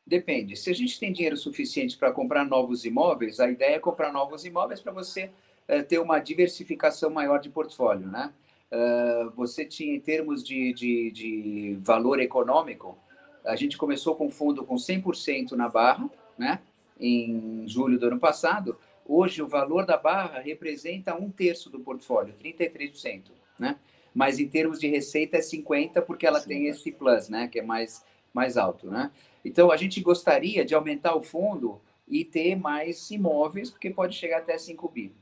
Depende. 0.04 0.56
Se 0.56 0.70
a 0.70 0.74
gente 0.74 0.98
tem 0.98 1.12
dinheiro 1.12 1.36
suficiente 1.36 1.96
para 1.96 2.10
comprar 2.10 2.44
novos 2.44 2.84
imóveis, 2.84 3.38
a 3.38 3.48
ideia 3.48 3.76
é 3.76 3.78
comprar 3.78 4.12
novos 4.12 4.44
imóveis 4.44 4.80
para 4.80 4.90
você 4.90 5.30
uh, 5.68 5.82
ter 5.84 5.98
uma 5.98 6.18
diversificação 6.18 7.10
maior 7.10 7.38
de 7.38 7.50
portfólio, 7.50 8.06
né? 8.06 8.32
Uh, 8.70 9.30
você 9.30 9.64
tinha, 9.64 9.94
em 9.94 10.00
termos 10.00 10.44
de, 10.44 10.72
de, 10.74 11.10
de, 11.10 11.78
valor 11.82 12.20
econômico, 12.20 12.98
a 13.44 13.56
gente 13.56 13.78
começou 13.78 14.14
com 14.14 14.28
fundo 14.30 14.62
com 14.64 14.74
100% 14.74 15.52
na 15.52 15.68
barra, 15.68 16.10
né? 16.36 16.60
em 17.00 17.66
julho 17.66 17.98
do 17.98 18.06
ano 18.06 18.18
passado. 18.18 18.76
Hoje, 19.06 19.40
o 19.40 19.46
valor 19.46 19.86
da 19.86 19.96
barra 19.96 20.40
representa 20.40 21.14
um 21.14 21.30
terço 21.30 21.70
do 21.70 21.80
portfólio, 21.80 22.34
33%. 22.34 23.30
Né? 23.58 23.76
Mas 24.14 24.38
em 24.38 24.48
termos 24.48 24.78
de 24.78 24.88
receita 24.88 25.38
é 25.38 25.40
50%, 25.40 26.02
porque 26.02 26.26
ela 26.26 26.40
Sim. 26.40 26.48
tem 26.48 26.66
esse 26.66 26.92
plus, 26.92 27.28
né? 27.28 27.48
que 27.48 27.58
é 27.58 27.62
mais, 27.62 28.04
mais 28.34 28.58
alto. 28.58 28.90
Né? 28.90 29.10
Então, 29.44 29.70
a 29.70 29.76
gente 29.76 30.00
gostaria 30.00 30.64
de 30.64 30.74
aumentar 30.74 31.14
o 31.14 31.22
fundo 31.22 31.80
e 32.06 32.24
ter 32.24 32.56
mais 32.56 33.10
imóveis, 33.10 33.70
porque 33.70 33.90
pode 33.90 34.14
chegar 34.14 34.38
até 34.38 34.58
5 34.58 34.88
bi. 34.88 35.14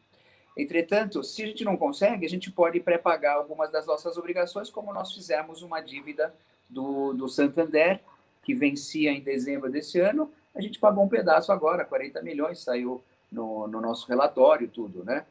Entretanto, 0.56 1.22
se 1.22 1.42
a 1.42 1.46
gente 1.46 1.64
não 1.64 1.76
consegue, 1.76 2.24
a 2.24 2.28
gente 2.28 2.50
pode 2.50 2.80
pré-pagar 2.80 3.36
algumas 3.36 3.70
das 3.70 3.86
nossas 3.86 4.16
obrigações, 4.16 4.70
como 4.70 4.92
nós 4.92 5.12
fizemos 5.12 5.60
uma 5.60 5.80
dívida 5.80 6.34
do, 6.68 7.12
do 7.12 7.28
Santander, 7.28 8.00
que 8.42 8.54
vencia 8.54 9.10
em 9.10 9.20
dezembro 9.20 9.70
desse 9.70 10.00
ano. 10.00 10.32
A 10.54 10.60
gente 10.60 10.78
pagou 10.78 11.04
um 11.04 11.08
pedaço 11.08 11.52
agora, 11.52 11.84
40 11.84 12.22
milhões, 12.22 12.60
saiu 12.60 13.02
no, 13.30 13.68
no 13.68 13.80
nosso 13.80 14.08
relatório, 14.08 14.68
tudo, 14.68 15.04
né? 15.04 15.26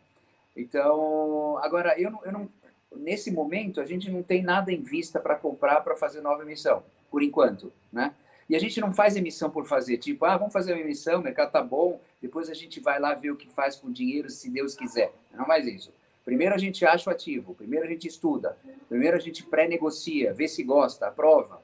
Então, 0.55 1.57
agora, 1.61 1.99
eu 1.99 2.11
não, 2.11 2.23
eu 2.23 2.31
não, 2.31 2.49
nesse 2.95 3.31
momento, 3.31 3.81
a 3.81 3.85
gente 3.85 4.11
não 4.11 4.21
tem 4.21 4.43
nada 4.43 4.71
em 4.71 4.81
vista 4.81 5.19
para 5.19 5.35
comprar 5.35 5.81
para 5.81 5.95
fazer 5.95 6.21
nova 6.21 6.43
emissão, 6.43 6.83
por 7.09 7.23
enquanto, 7.23 7.73
né? 7.91 8.13
E 8.47 8.55
a 8.55 8.59
gente 8.59 8.79
não 8.79 8.93
faz 8.93 9.15
emissão 9.15 9.49
por 9.49 9.65
fazer, 9.65 9.97
tipo, 9.97 10.23
ah, 10.25 10.37
vamos 10.37 10.53
fazer 10.53 10.73
uma 10.73 10.81
emissão, 10.81 11.19
o 11.19 11.23
mercado 11.23 11.51
tá 11.51 11.63
bom, 11.63 11.99
depois 12.21 12.49
a 12.49 12.53
gente 12.53 12.79
vai 12.79 12.99
lá 12.99 13.13
ver 13.15 13.31
o 13.31 13.35
que 13.35 13.49
faz 13.49 13.75
com 13.75 13.87
o 13.87 13.93
dinheiro, 13.93 14.29
se 14.29 14.49
Deus 14.49 14.75
quiser. 14.75 15.11
Não 15.33 15.47
mais 15.47 15.65
isso. 15.65 15.91
Primeiro 16.23 16.53
a 16.53 16.57
gente 16.57 16.85
acha 16.85 17.09
o 17.09 17.13
ativo, 17.13 17.55
primeiro 17.55 17.85
a 17.85 17.89
gente 17.89 18.07
estuda, 18.07 18.57
primeiro 18.87 19.15
a 19.15 19.19
gente 19.19 19.43
pré-negocia, 19.43 20.33
vê 20.33 20.47
se 20.47 20.63
gosta, 20.63 21.07
aprova. 21.07 21.61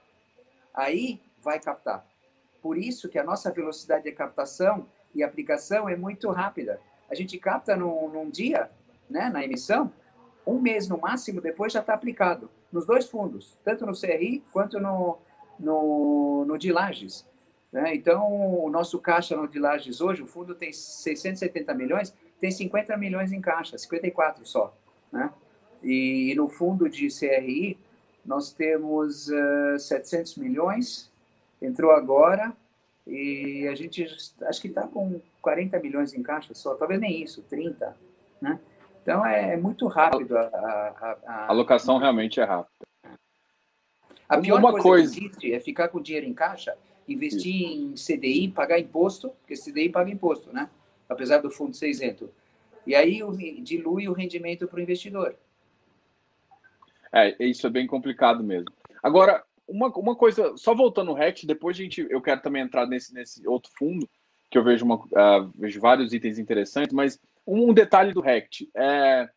Aí 0.74 1.20
vai 1.42 1.60
captar. 1.60 2.06
Por 2.62 2.78
isso 2.78 3.10
que 3.10 3.18
a 3.18 3.24
nossa 3.24 3.52
velocidade 3.52 4.04
de 4.04 4.12
captação 4.12 4.86
e 5.14 5.24
aplicação 5.24 5.90
é 5.90 5.96
muito 5.96 6.30
rápida. 6.30 6.80
A 7.10 7.16
gente 7.16 7.38
capta 7.38 7.76
num, 7.76 8.08
num 8.10 8.30
dia, 8.30 8.70
né, 9.10 9.30
na 9.30 9.44
emissão, 9.44 9.92
um 10.46 10.60
mês 10.60 10.88
no 10.88 11.00
máximo, 11.00 11.42
depois 11.42 11.74
já 11.74 11.80
está 11.80 11.94
aplicado. 11.94 12.50
Nos 12.72 12.86
dois 12.86 13.10
fundos, 13.10 13.58
tanto 13.64 13.86
no 13.86 14.00
CRI 14.00 14.44
quanto 14.54 14.80
no, 14.80 15.18
no, 15.62 16.44
no 16.46 16.58
de 16.58 16.72
Lages. 16.72 17.26
Né? 17.72 17.96
Então, 17.96 18.64
o 18.64 18.70
nosso 18.70 19.00
caixa 19.00 19.36
no 19.36 19.48
de 19.48 19.60
Lages 19.60 20.02
hoje, 20.02 20.22
o 20.22 20.28
fundo 20.28 20.54
tem 20.54 20.74
670 20.74 21.74
milhões, 21.74 22.14
tem 22.40 22.52
50 22.52 22.98
milhões 22.98 23.32
em 23.32 23.40
caixa, 23.40 23.78
54 23.78 24.46
só. 24.46 24.76
Né? 25.12 25.32
E, 25.82 26.32
e 26.32 26.36
no 26.36 26.50
fundo 26.50 26.90
de 26.90 27.08
CRI, 27.08 27.78
nós 28.26 28.52
temos 28.54 29.30
uh, 29.30 29.80
700 29.80 30.36
milhões, 30.36 31.12
entrou 31.62 31.92
agora, 31.92 32.54
e 33.08 33.68
a 33.68 33.76
gente 33.76 34.06
acho 34.44 34.62
que 34.62 34.68
está 34.68 34.88
com 34.88 35.22
40 35.42 35.80
milhões 35.80 36.14
em 36.14 36.22
caixa 36.22 36.54
só, 36.54 36.76
talvez 36.76 37.00
nem 37.00 37.22
isso, 37.22 37.42
30. 37.44 37.96
Né? 38.40 38.60
Então, 39.02 39.26
é, 39.26 39.54
é 39.54 39.58
muito 39.58 39.88
rápido 39.88 40.38
a, 40.38 40.42
a, 40.42 40.48
a, 40.48 41.18
a 41.26 41.48
alocação 41.50 41.98
realmente 41.98 42.40
é 42.40 42.44
rápida. 42.44 42.86
A 44.32 44.40
pior 44.40 44.60
uma 44.60 44.72
coisa, 44.72 44.84
coisa 44.84 45.14
que 45.14 45.26
existe 45.26 45.54
é 45.54 45.60
ficar 45.60 45.90
com 45.90 46.02
dinheiro 46.02 46.26
em 46.26 46.34
caixa, 46.34 46.78
investir 47.06 47.54
em 47.54 47.96
CDI, 47.96 48.48
pagar 48.48 48.80
imposto, 48.80 49.30
porque 49.42 49.56
CDI 49.56 49.90
paga 49.90 50.10
imposto, 50.10 50.54
né? 50.54 50.70
Apesar 51.10 51.40
do 51.40 51.52
fundo 51.52 51.76
ser 51.76 51.90
isento. 51.90 52.32
E 52.88 52.96
aí 52.96 53.22
dilui 53.62 54.08
o 54.08 54.14
rendimento 54.14 54.70
para 54.70 54.80
o 54.80 54.82
investidor. 54.82 55.36
É, 57.12 57.36
isso 57.44 57.68
é 57.68 57.70
bem 57.70 57.86
complicado 57.86 58.42
mesmo. 58.42 58.72
Agora, 59.04 59.44
uma, 59.68 59.90
uma 59.90 60.16
coisa, 60.16 60.56
só 60.56 60.74
voltando 60.74 61.08
no 61.08 61.14
RECT, 61.14 61.46
depois 61.46 61.76
a 61.76 61.82
gente, 61.82 62.08
eu 62.10 62.22
quero 62.22 62.42
também 62.42 62.62
entrar 62.62 62.88
nesse, 62.88 63.14
nesse 63.14 63.46
outro 63.46 63.70
fundo, 63.78 64.10
que 64.50 64.58
eu 64.58 64.64
vejo, 64.64 64.86
uma, 64.86 64.96
uh, 64.96 65.52
vejo 65.56 65.82
vários 65.82 66.14
itens 66.14 66.40
interessantes, 66.40 66.94
mas 66.94 67.20
um 67.46 67.74
detalhe 67.74 68.14
do 68.14 68.22
RECT. 68.22 68.70
É, 68.74 69.30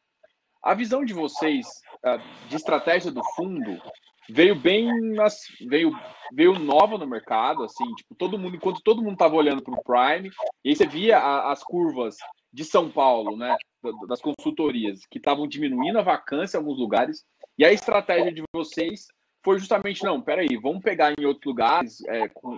a 0.63 0.73
visão 0.73 1.05
de 1.05 1.13
vocês 1.13 1.67
uh, 2.05 2.49
de 2.49 2.55
estratégia 2.55 3.11
do 3.11 3.23
fundo 3.35 3.83
veio 4.29 4.55
bem 4.55 4.89
veio 5.69 5.93
veio 6.33 6.59
nova 6.59 6.97
no 6.97 7.07
mercado 7.07 7.63
assim 7.65 7.85
tipo 7.95 8.15
todo 8.15 8.39
mundo 8.39 8.57
enquanto 8.57 8.81
todo 8.83 9.03
mundo 9.03 9.15
estava 9.15 9.35
olhando 9.35 9.63
para 9.63 9.75
o 9.75 9.83
Prime 9.83 10.31
e 10.65 10.71
aí 10.71 10.77
você 10.77 10.87
via 10.87 11.19
a, 11.19 11.53
as 11.53 11.63
curvas 11.63 12.17
de 12.53 12.65
São 12.65 12.91
Paulo 12.91 13.37
né 13.37 13.57
das 14.09 14.21
consultorias 14.21 15.01
que 15.11 15.19
estavam 15.19 15.47
diminuindo 15.47 15.99
a 15.99 16.03
vacância 16.03 16.57
em 16.57 16.61
alguns 16.61 16.79
lugares 16.79 17.25
e 17.59 17.65
a 17.65 17.73
estratégia 17.73 18.33
de 18.33 18.43
vocês 18.53 19.07
foi 19.45 19.59
justamente 19.59 20.03
não 20.03 20.21
peraí 20.21 20.57
vamos 20.57 20.83
pegar 20.83 21.13
em 21.19 21.25
outros 21.25 21.45
lugares 21.45 22.03
é, 22.07 22.29
com, 22.29 22.57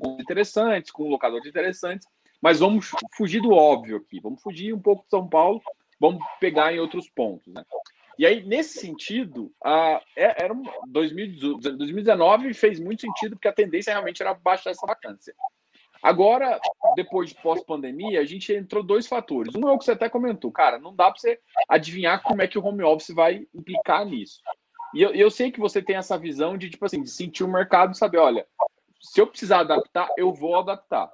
com 0.00 0.16
interessantes 0.18 0.90
com 0.90 1.08
locadores 1.08 1.46
interessantes 1.46 2.06
mas 2.40 2.60
vamos 2.60 2.90
fugir 3.14 3.42
do 3.42 3.52
óbvio 3.52 3.98
aqui 3.98 4.18
vamos 4.20 4.40
fugir 4.40 4.72
um 4.72 4.80
pouco 4.80 5.04
de 5.04 5.10
São 5.10 5.28
Paulo 5.28 5.60
vamos 6.00 6.22
pegar 6.40 6.72
em 6.72 6.80
outros 6.80 7.08
pontos 7.10 7.52
né? 7.52 7.62
E 8.18 8.26
aí, 8.26 8.44
nesse 8.44 8.78
sentido, 8.78 9.52
a, 9.64 10.00
é, 10.16 10.44
era 10.44 10.52
um, 10.52 10.64
2019 10.88 12.54
fez 12.54 12.78
muito 12.78 13.00
sentido, 13.00 13.36
porque 13.36 13.48
a 13.48 13.52
tendência 13.52 13.92
realmente 13.92 14.22
era 14.22 14.34
baixar 14.34 14.70
essa 14.70 14.86
vacância. 14.86 15.34
Agora, 16.02 16.60
depois 16.96 17.30
de 17.30 17.40
pós-pandemia, 17.40 18.20
a 18.20 18.24
gente 18.24 18.52
entrou 18.52 18.82
dois 18.82 19.06
fatores. 19.06 19.54
Um 19.54 19.68
é 19.68 19.72
o 19.72 19.78
que 19.78 19.84
você 19.84 19.92
até 19.92 20.08
comentou, 20.08 20.50
cara, 20.50 20.78
não 20.78 20.94
dá 20.94 21.10
para 21.10 21.20
você 21.20 21.38
adivinhar 21.68 22.22
como 22.22 22.42
é 22.42 22.48
que 22.48 22.58
o 22.58 22.64
home 22.64 22.82
office 22.82 23.14
vai 23.14 23.46
implicar 23.54 24.04
nisso. 24.04 24.40
E 24.92 25.00
eu, 25.00 25.14
eu 25.14 25.30
sei 25.30 25.52
que 25.52 25.60
você 25.60 25.80
tem 25.80 25.96
essa 25.96 26.18
visão 26.18 26.58
de, 26.58 26.68
tipo 26.68 26.84
assim, 26.84 27.02
de 27.02 27.10
sentir 27.10 27.44
o 27.44 27.48
mercado 27.48 27.96
saber, 27.96 28.18
olha, 28.18 28.46
se 29.00 29.20
eu 29.20 29.26
precisar 29.26 29.60
adaptar, 29.60 30.08
eu 30.16 30.32
vou 30.34 30.58
adaptar. 30.58 31.10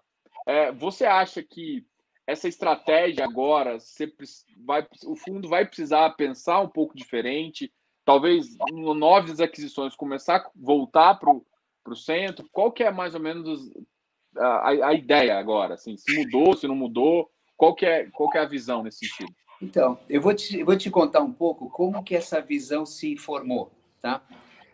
É, 0.47 0.73
você 0.73 1.05
acha 1.05 1.43
que 1.43 1.87
essa 2.29 2.47
estratégia 2.47 3.25
agora, 3.25 3.81
você 3.81 4.13
vai, 4.59 4.87
o 5.07 5.17
fundo 5.17 5.49
vai 5.49 5.65
precisar 5.65 6.11
pensar 6.11 6.61
um 6.61 6.69
pouco 6.69 6.95
diferente, 6.95 7.73
talvez 8.05 8.55
novas 8.71 9.41
aquisições 9.41 9.97
começar 9.97 10.37
a 10.37 10.51
voltar 10.55 11.15
para 11.15 11.33
o 11.33 11.97
centro? 11.97 12.47
Qual 12.53 12.71
que 12.71 12.85
é 12.85 12.91
mais 12.91 13.15
ou 13.15 13.21
menos 13.21 13.73
a, 14.37 14.89
a, 14.89 14.93
ideia 14.93 15.39
agora? 15.39 15.73
Assim, 15.73 15.97
se 15.97 16.19
mudou, 16.19 16.55
se 16.55 16.69
não 16.69 16.75
mudou? 16.75 17.31
Qual 17.57 17.75
que 17.75 17.87
é, 17.87 18.11
qual 18.11 18.29
que 18.29 18.37
é 18.37 18.43
a 18.43 18.47
visão 18.47 18.83
nesse 18.83 19.07
sentido? 19.07 19.35
Então, 19.63 19.99
eu 20.07 20.21
vou 20.21 20.35
te, 20.35 20.61
eu 20.61 20.67
vou 20.67 20.77
te 20.77 20.91
contar 20.91 21.23
um 21.23 21.33
pouco 21.33 21.71
como 21.71 22.05
que 22.05 22.15
essa 22.15 22.43
visão 22.43 22.85
se 22.85 23.17
formou, 23.17 23.73
tá? 24.03 24.21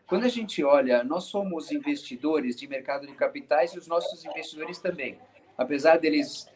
Quando 0.08 0.24
a 0.24 0.28
gente 0.28 0.64
olha, 0.64 1.04
nós 1.04 1.24
somos 1.24 1.70
investidores 1.70 2.56
de 2.56 2.66
mercado 2.66 3.06
de 3.06 3.14
capitais 3.14 3.74
e 3.74 3.78
os 3.78 3.86
nossos 3.86 4.24
investidores 4.24 4.78
também. 4.78 5.16
Apesar 5.56 5.98
deles 5.98 6.48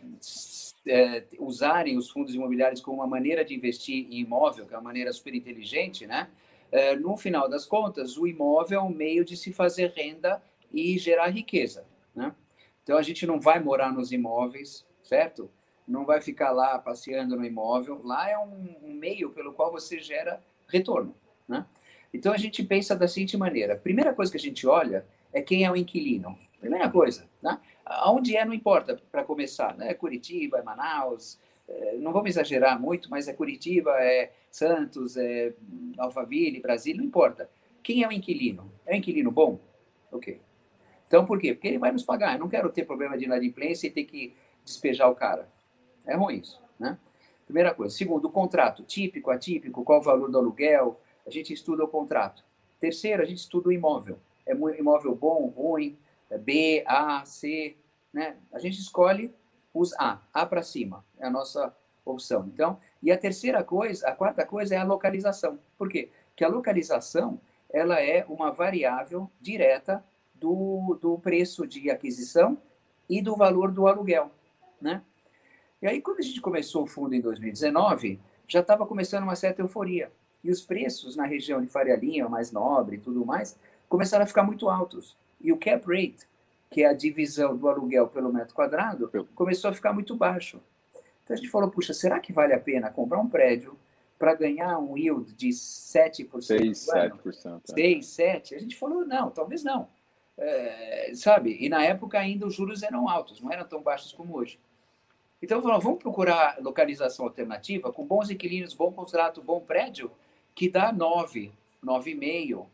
é, 0.88 1.24
usarem 1.38 1.98
os 1.98 2.10
fundos 2.10 2.34
imobiliários 2.34 2.80
como 2.80 2.98
uma 2.98 3.06
maneira 3.06 3.44
de 3.44 3.54
investir 3.54 4.06
em 4.10 4.20
imóvel, 4.20 4.66
que 4.66 4.74
é 4.74 4.76
uma 4.76 4.84
maneira 4.84 5.12
super 5.12 5.34
inteligente, 5.34 6.06
né? 6.06 6.28
É, 6.72 6.96
no 6.96 7.16
final 7.16 7.48
das 7.48 7.64
contas, 7.64 8.16
o 8.16 8.26
imóvel 8.26 8.80
é 8.80 8.82
um 8.82 8.90
meio 8.90 9.24
de 9.24 9.36
se 9.36 9.52
fazer 9.52 9.92
renda 9.94 10.42
e 10.72 10.98
gerar 10.98 11.28
riqueza, 11.28 11.86
né? 12.14 12.34
Então 12.82 12.96
a 12.96 13.02
gente 13.02 13.26
não 13.26 13.38
vai 13.38 13.60
morar 13.60 13.92
nos 13.92 14.12
imóveis, 14.12 14.86
certo? 15.02 15.50
Não 15.86 16.04
vai 16.04 16.20
ficar 16.20 16.50
lá 16.52 16.78
passeando 16.78 17.36
no 17.36 17.44
imóvel. 17.44 18.00
Lá 18.02 18.28
é 18.28 18.38
um, 18.38 18.76
um 18.82 18.94
meio 18.94 19.30
pelo 19.30 19.52
qual 19.52 19.70
você 19.70 19.98
gera 19.98 20.42
retorno, 20.66 21.14
né? 21.46 21.66
Então 22.12 22.32
a 22.32 22.38
gente 22.38 22.62
pensa 22.62 22.96
da 22.96 23.06
seguinte 23.06 23.36
maneira: 23.36 23.76
primeira 23.76 24.14
coisa 24.14 24.32
que 24.32 24.38
a 24.38 24.40
gente 24.40 24.66
olha 24.66 25.06
é 25.32 25.42
quem 25.42 25.64
é 25.64 25.70
o 25.70 25.76
inquilino. 25.76 26.38
Primeira 26.60 26.90
coisa, 26.90 27.28
né? 27.42 27.58
Aonde 27.88 28.36
é 28.36 28.44
não 28.44 28.52
importa 28.52 29.00
para 29.10 29.24
começar, 29.24 29.76
né? 29.76 29.94
Curitiba, 29.94 30.58
é 30.58 30.62
Manaus, 30.62 31.38
é, 31.66 31.96
não 31.96 32.12
vamos 32.12 32.30
exagerar 32.30 32.80
muito, 32.80 33.10
mas 33.10 33.28
é 33.28 33.32
Curitiba, 33.32 33.90
é 34.02 34.32
Santos, 34.50 35.16
é 35.16 35.54
Alphaville, 35.96 36.60
Brasília, 36.60 37.00
não 37.00 37.06
importa. 37.06 37.48
Quem 37.82 38.02
é 38.02 38.08
o 38.08 38.12
inquilino? 38.12 38.70
É 38.86 38.94
um 38.94 38.98
inquilino 38.98 39.30
bom? 39.30 39.58
Ok. 40.12 40.40
Então 41.06 41.24
por 41.24 41.38
quê? 41.40 41.54
Porque 41.54 41.68
ele 41.68 41.78
vai 41.78 41.90
nos 41.90 42.04
pagar. 42.04 42.34
Eu 42.34 42.40
não 42.40 42.48
quero 42.48 42.70
ter 42.70 42.84
problema 42.84 43.16
de 43.16 43.24
inadimplência 43.24 43.86
e 43.86 43.90
ter 43.90 44.04
que 44.04 44.34
despejar 44.64 45.10
o 45.10 45.14
cara. 45.14 45.48
É 46.06 46.14
ruim 46.14 46.38
isso, 46.38 46.60
né? 46.78 46.98
Primeira 47.44 47.74
coisa. 47.74 47.94
Segundo, 47.94 48.26
o 48.26 48.30
contrato, 48.30 48.82
típico, 48.82 49.30
atípico, 49.30 49.82
qual 49.82 50.00
o 50.00 50.02
valor 50.02 50.30
do 50.30 50.36
aluguel, 50.36 51.00
a 51.26 51.30
gente 51.30 51.52
estuda 51.52 51.84
o 51.84 51.88
contrato. 51.88 52.44
Terceiro, 52.78 53.22
a 53.22 53.24
gente 53.24 53.38
estuda 53.38 53.68
o 53.68 53.72
imóvel. 53.72 54.18
É 54.46 54.52
imóvel 54.52 55.14
bom, 55.14 55.46
ruim, 55.46 55.98
B, 56.36 56.84
A, 56.86 57.24
C, 57.24 57.76
né? 58.12 58.36
A 58.52 58.58
gente 58.58 58.78
escolhe 58.78 59.32
os 59.72 59.94
A, 59.94 60.20
A 60.34 60.44
para 60.44 60.62
cima, 60.62 61.04
é 61.18 61.26
a 61.26 61.30
nossa 61.30 61.74
opção. 62.04 62.50
Então, 62.52 62.78
e 63.02 63.12
a 63.12 63.18
terceira 63.18 63.62
coisa, 63.62 64.08
a 64.08 64.12
quarta 64.12 64.44
coisa 64.44 64.74
é 64.74 64.78
a 64.78 64.84
localização. 64.84 65.58
Por 65.76 65.88
quê? 65.88 66.10
Porque 66.30 66.44
a 66.44 66.48
localização, 66.48 67.40
ela 67.70 68.00
é 68.00 68.24
uma 68.28 68.50
variável 68.50 69.30
direta 69.40 70.04
do, 70.34 70.98
do 71.00 71.18
preço 71.18 71.66
de 71.66 71.90
aquisição 71.90 72.58
e 73.08 73.22
do 73.22 73.36
valor 73.36 73.70
do 73.70 73.86
aluguel, 73.86 74.30
né? 74.80 75.02
E 75.80 75.86
aí, 75.86 76.00
quando 76.00 76.18
a 76.18 76.22
gente 76.22 76.40
começou 76.40 76.82
o 76.82 76.86
fundo 76.86 77.14
em 77.14 77.20
2019, 77.20 78.20
já 78.48 78.60
estava 78.60 78.84
começando 78.84 79.22
uma 79.22 79.36
certa 79.36 79.62
euforia. 79.62 80.10
E 80.42 80.50
os 80.50 80.62
preços 80.62 81.14
na 81.14 81.24
região 81.24 81.60
de 81.60 81.68
Faria 81.68 81.96
Lima, 81.96 82.28
mais 82.28 82.50
nobre 82.50 82.96
e 82.96 82.98
tudo 82.98 83.24
mais, 83.24 83.56
começaram 83.88 84.24
a 84.24 84.26
ficar 84.26 84.42
muito 84.42 84.68
altos. 84.68 85.16
E 85.40 85.52
o 85.52 85.56
cap 85.56 85.86
rate, 85.86 86.26
que 86.70 86.82
é 86.82 86.86
a 86.86 86.92
divisão 86.92 87.56
do 87.56 87.68
aluguel 87.68 88.08
pelo 88.08 88.32
metro 88.32 88.54
quadrado, 88.54 89.10
começou 89.34 89.70
a 89.70 89.74
ficar 89.74 89.92
muito 89.92 90.14
baixo. 90.14 90.60
Então 91.24 91.34
a 91.34 91.36
gente 91.36 91.50
falou, 91.50 91.70
puxa, 91.70 91.92
será 91.92 92.18
que 92.20 92.32
vale 92.32 92.54
a 92.54 92.60
pena 92.60 92.90
comprar 92.90 93.18
um 93.18 93.28
prédio 93.28 93.78
para 94.18 94.34
ganhar 94.34 94.78
um 94.78 94.96
yield 94.96 95.32
de 95.34 95.48
7%? 95.48 96.40
6, 96.40 96.86
7%. 96.86 97.60
6, 97.64 98.06
7%? 98.06 98.56
A 98.56 98.58
gente 98.58 98.76
falou, 98.76 99.06
não, 99.06 99.30
talvez 99.30 99.62
não. 99.62 99.88
É, 100.36 101.12
sabe? 101.14 101.56
E 101.60 101.68
na 101.68 101.84
época 101.84 102.18
ainda 102.18 102.46
os 102.46 102.54
juros 102.54 102.82
eram 102.82 103.08
altos, 103.08 103.40
não 103.40 103.52
eram 103.52 103.66
tão 103.66 103.82
baixos 103.82 104.12
como 104.12 104.36
hoje. 104.36 104.58
Então, 105.40 105.62
falou, 105.62 105.80
vamos 105.80 105.98
procurar 106.00 106.58
localização 106.60 107.24
alternativa 107.24 107.92
com 107.92 108.04
bons 108.04 108.28
inquilinos, 108.28 108.74
bom 108.74 108.92
contrato, 108.92 109.40
bom 109.40 109.60
prédio, 109.60 110.10
que 110.54 110.68
dá 110.68 110.92
9, 110.92 111.52
9,5, 111.84 112.66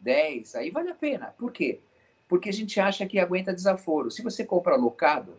10, 0.00 0.54
aí 0.56 0.70
vale 0.70 0.90
a 0.90 0.94
pena. 0.94 1.34
Por 1.38 1.52
quê? 1.52 1.80
Porque 2.28 2.50
a 2.50 2.52
gente 2.52 2.78
acha 2.78 3.06
que 3.06 3.18
aguenta 3.18 3.54
desaforo. 3.54 4.10
Se 4.10 4.22
você 4.22 4.44
compra 4.44 4.76
locado, 4.76 5.34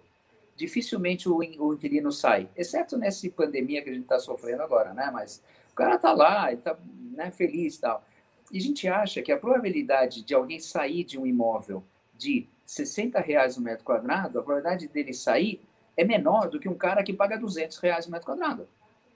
dificilmente 0.56 1.30
o, 1.30 1.38
o 1.38 1.73
inquilino 1.73 2.12
sai, 2.12 2.49
exceto 2.56 2.97
nessa 2.97 3.30
pandemia 3.30 3.82
que 3.82 3.89
a 3.89 3.93
gente 3.93 4.04
está 4.04 4.19
sofrendo 4.19 4.63
agora, 4.63 4.93
né? 4.93 5.10
Mas 5.13 5.41
o 5.71 5.75
cara 5.75 5.95
está 5.95 6.12
lá, 6.12 6.52
ele 6.52 6.60
está 6.60 6.78
né, 7.12 7.32
feliz 7.32 7.75
e 7.75 7.82
tal. 7.82 8.04
E 8.52 8.58
a 8.58 8.62
gente 8.62 8.88
acha 8.88 9.21
que 9.21 9.32
a 9.32 9.38
probabilidade 9.38 10.23
de 10.23 10.34
alguém 10.34 10.60
sair 10.60 11.04
de 11.04 11.19
um 11.19 11.25
imóvel 11.25 11.84
de 12.17 12.47
60 12.65 13.19
reais 13.19 13.56
no 13.56 13.63
metro 13.63 13.86
quadrado, 13.86 14.39
a 14.39 14.43
probabilidade 14.43 14.88
dele 14.88 15.13
sair 15.13 15.62
é 15.95 16.04
menor 16.04 16.49
do 16.49 16.60
que 16.60 16.67
um 16.67 16.75
cara 16.75 17.04
que 17.04 17.13
paga 17.13 17.38
200 17.38 17.78
reais 17.78 18.06
no 18.06 18.12
metro 18.12 18.25
quadrado. 18.25 18.67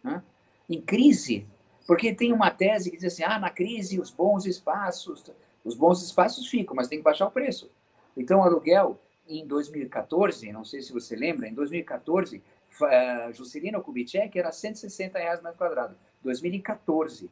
Né? 0.04 0.22
Em 0.70 0.82
crise, 0.82 1.46
porque 1.86 2.14
tem 2.14 2.32
uma 2.32 2.50
tese 2.50 2.90
que 2.90 2.98
diz 2.98 3.14
assim: 3.14 3.24
ah, 3.24 3.40
na 3.40 3.50
crise 3.50 4.00
os 4.00 4.12
bons 4.12 4.46
espaços, 4.46 5.30
os 5.64 5.76
bons 5.76 6.02
espaços 6.04 6.48
ficam, 6.48 6.76
mas 6.76 6.88
tem 6.88 6.98
que 6.98 7.04
baixar 7.04 7.28
o 7.28 7.32
preço. 7.32 7.72
Então, 8.16 8.40
o 8.40 8.44
aluguel 8.44 9.00
em 9.28 9.46
2014, 9.48 10.52
não 10.52 10.66
sei 10.66 10.82
se 10.82 10.92
você 10.92 11.16
lembra, 11.16 11.48
em 11.48 11.54
2014, 11.54 12.38
uh, 12.82 13.34
Juscelino 13.34 13.82
Kubitschek 13.82 14.38
era 14.38 14.52
160 14.52 15.18
reais 15.18 15.42
metro 15.42 15.58
quadrado. 15.58 15.96
2014. 16.22 17.30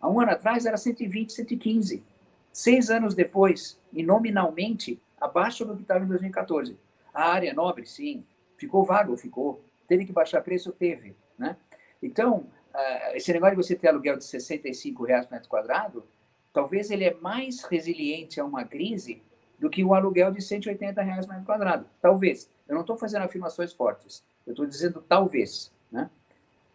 Há 0.00 0.08
um 0.08 0.20
ano 0.20 0.32
atrás 0.32 0.66
era 0.66 0.76
120, 0.76 1.32
115. 1.32 2.04
Seis 2.52 2.90
anos 2.90 3.14
depois, 3.14 3.80
e 3.92 4.02
nominalmente, 4.02 5.00
abaixo 5.20 5.64
do 5.64 5.76
que 5.76 5.82
estava 5.82 6.04
em 6.04 6.08
2014. 6.08 6.76
A 7.14 7.30
área 7.30 7.54
nobre, 7.54 7.86
sim. 7.86 8.24
Ficou 8.56 8.84
vago? 8.84 9.16
Ficou. 9.16 9.64
Teve 9.86 10.04
que 10.04 10.12
baixar 10.12 10.42
preço? 10.42 10.72
Teve. 10.72 11.16
Né? 11.38 11.56
Então, 12.02 12.46
uh, 12.74 13.14
esse 13.14 13.32
negócio 13.32 13.56
de 13.56 13.62
você 13.62 13.76
ter 13.76 13.88
aluguel 13.88 14.16
de 14.16 14.24
65 14.24 15.04
reais 15.04 15.28
metro 15.30 15.48
quadrado, 15.48 16.04
talvez 16.52 16.90
ele 16.90 17.04
é 17.04 17.14
mais 17.14 17.62
resiliente 17.64 18.40
a 18.40 18.44
uma 18.44 18.64
crise 18.64 19.22
do 19.58 19.70
que 19.70 19.84
um 19.84 19.94
aluguel 19.94 20.32
de 20.32 20.42
180 20.42 21.00
reais 21.02 21.26
metro 21.26 21.44
quadrado. 21.44 21.86
Talvez. 22.00 22.50
Eu 22.68 22.74
não 22.74 22.82
estou 22.82 22.96
fazendo 22.96 23.22
afirmações 23.22 23.72
fortes. 23.72 24.24
Eu 24.46 24.52
estou 24.52 24.66
dizendo 24.66 25.04
talvez, 25.06 25.72
né? 25.90 26.10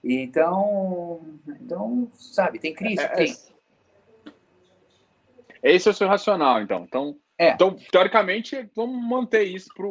Então, 0.03 1.21
então, 1.47 2.07
sabe, 2.13 2.59
tem 2.59 2.73
crise, 2.73 3.01
é, 3.01 3.05
é 3.05 3.09
tem. 3.09 3.35
Esse 5.63 5.87
é 5.87 5.91
o 5.91 5.93
seu 5.93 6.07
racional, 6.07 6.61
então. 6.61 6.83
Então, 6.83 7.17
é. 7.37 7.51
então 7.51 7.75
teoricamente, 7.91 8.69
vamos 8.75 9.03
manter 9.03 9.43
isso 9.43 9.69
para 9.75 9.85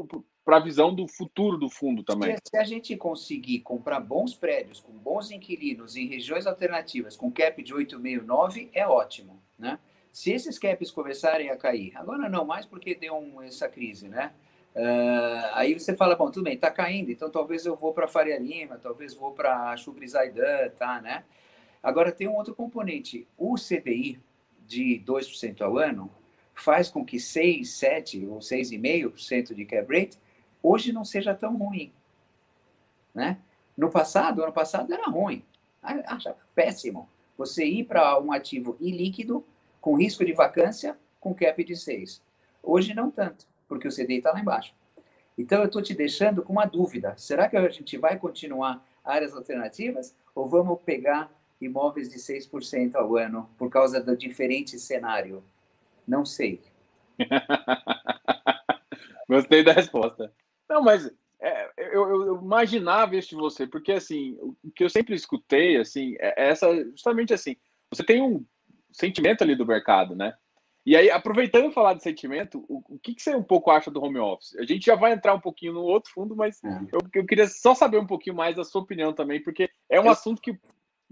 para 0.47 0.59
a 0.59 0.61
visão 0.61 0.95
do 0.95 1.09
futuro 1.09 1.59
do 1.59 1.69
fundo 1.69 2.05
também. 2.05 2.37
Se 2.49 2.57
a 2.57 2.63
gente 2.63 2.97
conseguir 2.97 3.59
comprar 3.63 3.99
bons 3.99 4.33
prédios 4.33 4.79
com 4.79 4.93
bons 4.93 5.33
inquilinos 5.33 5.97
em 5.97 6.07
regiões 6.07 6.47
alternativas 6.47 7.17
com 7.17 7.33
cap 7.33 7.61
de 7.61 7.75
8,69, 7.75 8.71
é 8.73 8.87
ótimo, 8.87 9.43
né? 9.59 9.79
Se 10.13 10.33
esses 10.33 10.59
caps 10.59 10.91
começarem 10.91 11.51
a 11.51 11.57
cair, 11.57 11.93
agora 11.97 12.29
não 12.29 12.45
mais 12.45 12.65
porque 12.65 12.95
deu 12.95 13.17
um, 13.17 13.43
essa 13.43 13.69
crise, 13.69 14.09
né? 14.09 14.33
Uh, 14.75 15.49
aí 15.53 15.79
você 15.79 15.95
fala, 15.97 16.15
bom, 16.15 16.31
tudo 16.31 16.45
bem, 16.45 16.55
está 16.55 16.71
caindo, 16.71 17.11
então 17.11 17.31
talvez 17.31 17.65
eu 17.65 17.77
vou 17.77 17.93
para 17.95 18.07
Faria 18.07 18.39
Lima, 18.39 18.79
talvez 18.79 19.15
vou 19.15 19.33
para 19.33 19.77
Chubri 19.77 20.07
Zaidan, 20.07 20.71
tá, 20.77 21.01
né? 21.01 21.25
Agora 21.83 22.13
tem 22.13 22.29
um 22.29 22.35
outro 22.35 22.55
componente, 22.55 23.27
o 23.39 23.55
CDI 23.55 24.21
de 24.67 25.03
2% 25.07 25.61
ao 25.63 25.79
ano 25.79 26.11
faz 26.55 26.89
com 26.89 27.05
que 27.05 27.21
6, 27.21 27.69
7 27.71 28.27
ou 28.27 28.39
6,5% 28.39 29.55
de 29.55 29.65
cap 29.65 29.87
rate 29.95 30.19
hoje 30.63 30.93
não 30.93 31.05
seja 31.05 31.35
tão 31.35 31.57
ruim. 31.57 31.93
Né? 33.15 33.39
No 33.77 33.91
passado, 33.91 34.43
ano 34.43 34.53
passado 34.53 34.93
era 34.93 35.09
ruim. 35.09 35.45
Achava 35.83 36.39
péssimo. 36.55 37.09
Você 37.37 37.65
ir 37.65 37.85
para 37.85 38.19
um 38.21 38.33
ativo 38.33 38.77
ilíquido, 38.81 39.45
com 39.81 39.97
risco 39.97 40.25
de 40.25 40.33
vacância, 40.33 40.99
com 41.21 41.35
cap 41.35 41.63
de 41.63 41.77
6. 41.77 42.23
Hoje 42.63 42.95
não 42.95 43.11
tanto, 43.11 43.47
porque 43.69 43.87
o 43.87 43.91
CDI 43.91 44.19
está 44.19 44.33
lá 44.33 44.41
embaixo. 44.41 44.75
Então 45.39 45.61
eu 45.61 45.67
estou 45.67 45.83
te 45.83 45.95
deixando 45.95 46.43
com 46.43 46.53
uma 46.53 46.65
dúvida. 46.65 47.15
Será 47.17 47.49
que 47.49 47.57
a 47.57 47.69
gente 47.69 47.97
vai 47.99 48.19
continuar 48.19 48.85
áreas 49.05 49.35
alternativas 49.35 50.17
ou 50.35 50.49
vamos 50.49 50.81
pegar 50.83 51.31
imóveis 51.61 52.09
de 52.09 52.19
6% 52.19 52.97
ao 52.97 53.17
ano 53.17 53.49
por 53.59 53.71
causa 53.71 54.01
do 54.01 54.17
diferente 54.17 54.79
cenário? 54.79 55.45
Não 56.07 56.25
sei. 56.25 56.63
Gostei 59.29 59.63
da 59.63 59.73
resposta. 59.73 60.33
Não, 60.69 60.83
mas 60.83 61.11
é, 61.47 61.71
eu, 61.93 62.09
eu, 62.09 62.43
imaginava 62.43 63.17
isso 63.17 63.31
de 63.31 63.37
você, 63.37 63.67
porque 63.67 63.93
assim, 63.93 64.37
o 64.41 64.71
que 64.75 64.83
eu 64.85 64.91
sempre 64.91 65.15
escutei, 65.15 65.77
assim, 65.77 66.17
é, 66.19 66.45
é 66.45 66.49
essa, 66.51 66.75
justamente 66.91 67.33
assim, 67.33 67.57
você 67.91 68.03
tem 68.03 68.21
um 68.21 68.45
sentimento 68.93 69.43
ali 69.43 69.55
do 69.55 69.67
mercado, 69.67 70.17
né? 70.17 70.35
E 70.85 70.95
aí, 70.95 71.11
aproveitando 71.11 71.73
falar 71.73 71.95
de 71.95 72.03
sentimento, 72.03 72.65
o, 72.69 72.83
o 72.95 72.99
que, 72.99 73.13
que, 73.15 73.21
você 73.21 73.35
um 73.35 73.43
pouco 73.43 73.73
acha 73.73 73.91
do 73.91 74.01
home 74.03 74.19
office? 74.19 74.55
A 74.57 74.65
gente 74.65 74.87
já 74.87 74.95
vai 74.95 75.13
entrar 75.13 75.35
um 75.35 75.41
pouquinho 75.41 75.73
no 75.73 75.83
outro 75.83 76.13
fundo, 76.13 76.37
mas 76.37 76.63
é. 76.63 76.69
eu, 76.93 77.01
eu, 77.13 77.27
queria 77.27 77.49
só 77.49 77.75
saber 77.75 77.99
um 77.99 78.07
pouquinho 78.07 78.37
mais 78.37 78.55
da 78.55 78.63
sua 78.63 78.83
opinião 78.83 79.13
também, 79.13 79.43
porque 79.43 79.69
é 79.91 80.01
um 80.01 80.05
eu... 80.05 80.11
assunto 80.11 80.41
que, 80.41 80.57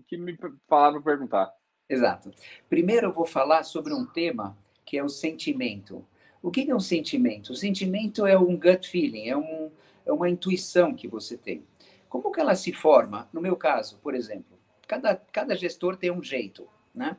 que 0.07 0.17
me 0.17 0.39
falaram 0.69 1.03
perguntar. 1.03 1.53
Exato. 1.89 2.31
Primeiro 2.69 3.09
eu 3.09 3.13
vou 3.13 3.27
falar 3.27 3.65
sobre 3.65 3.93
um 3.93 4.07
tema 4.07 4.57
que 4.85 4.97
é 4.97 5.03
o 5.03 5.09
sentimento. 5.09 6.07
O 6.41 6.51
que 6.51 6.71
é 6.71 6.75
um 6.75 6.81
sentimento? 6.81 7.51
O 7.51 7.57
sentimento 7.57 8.27
é 8.27 8.39
um 8.39 8.57
gut 8.57 8.89
feeling, 8.89 9.29
é, 9.29 9.37
um, 9.37 9.73
é 10.05 10.13
uma 10.13 10.29
intuição 10.29 10.95
que 10.95 11.09
você 11.09 11.37
tem. 11.37 11.65
Como 12.09 12.31
que 12.31 12.41
ela 12.41 12.55
se 12.55 12.73
forma? 12.73 13.29
No 13.33 13.41
meu 13.41 13.57
caso, 13.57 13.99
por 14.03 14.15
exemplo, 14.15 14.59
cada, 14.87 15.17
cada 15.17 15.55
gestor 15.55 15.97
tem 15.97 16.11
um 16.11 16.23
jeito, 16.23 16.69
né? 16.95 17.17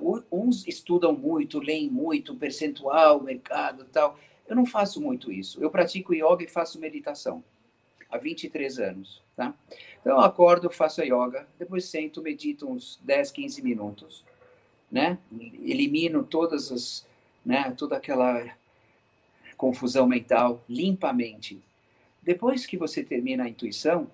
Uh, 0.00 0.24
uns 0.30 0.66
estudam 0.68 1.12
muito, 1.12 1.58
leem 1.58 1.90
muito, 1.90 2.36
percentual, 2.36 3.20
mercado 3.20 3.84
tal. 3.86 4.18
Eu 4.46 4.54
não 4.54 4.66
faço 4.66 5.00
muito 5.00 5.32
isso. 5.32 5.60
Eu 5.60 5.70
pratico 5.70 6.14
yoga 6.14 6.44
e 6.44 6.48
faço 6.48 6.78
meditação 6.78 7.42
há 8.08 8.18
23 8.18 8.78
anos, 8.78 9.22
tá? 9.34 9.52
Então 10.00 10.12
eu 10.12 10.20
acordo, 10.20 10.70
faço 10.70 11.00
a 11.00 11.04
yoga, 11.04 11.48
depois 11.58 11.86
sento, 11.86 12.22
medito 12.22 12.70
uns 12.70 13.00
10, 13.02 13.32
15 13.32 13.62
minutos, 13.62 14.24
né? 14.90 15.18
Elimino 15.32 16.22
todas 16.22 16.70
as, 16.70 17.06
né, 17.44 17.74
toda 17.76 17.96
aquela 17.96 18.54
confusão 19.56 20.06
mental 20.06 20.62
limpamente. 20.68 21.60
Depois 22.24 22.66
que 22.66 22.76
você 22.76 23.02
termina 23.02 23.44
a 23.44 23.48
intuição, 23.48 24.08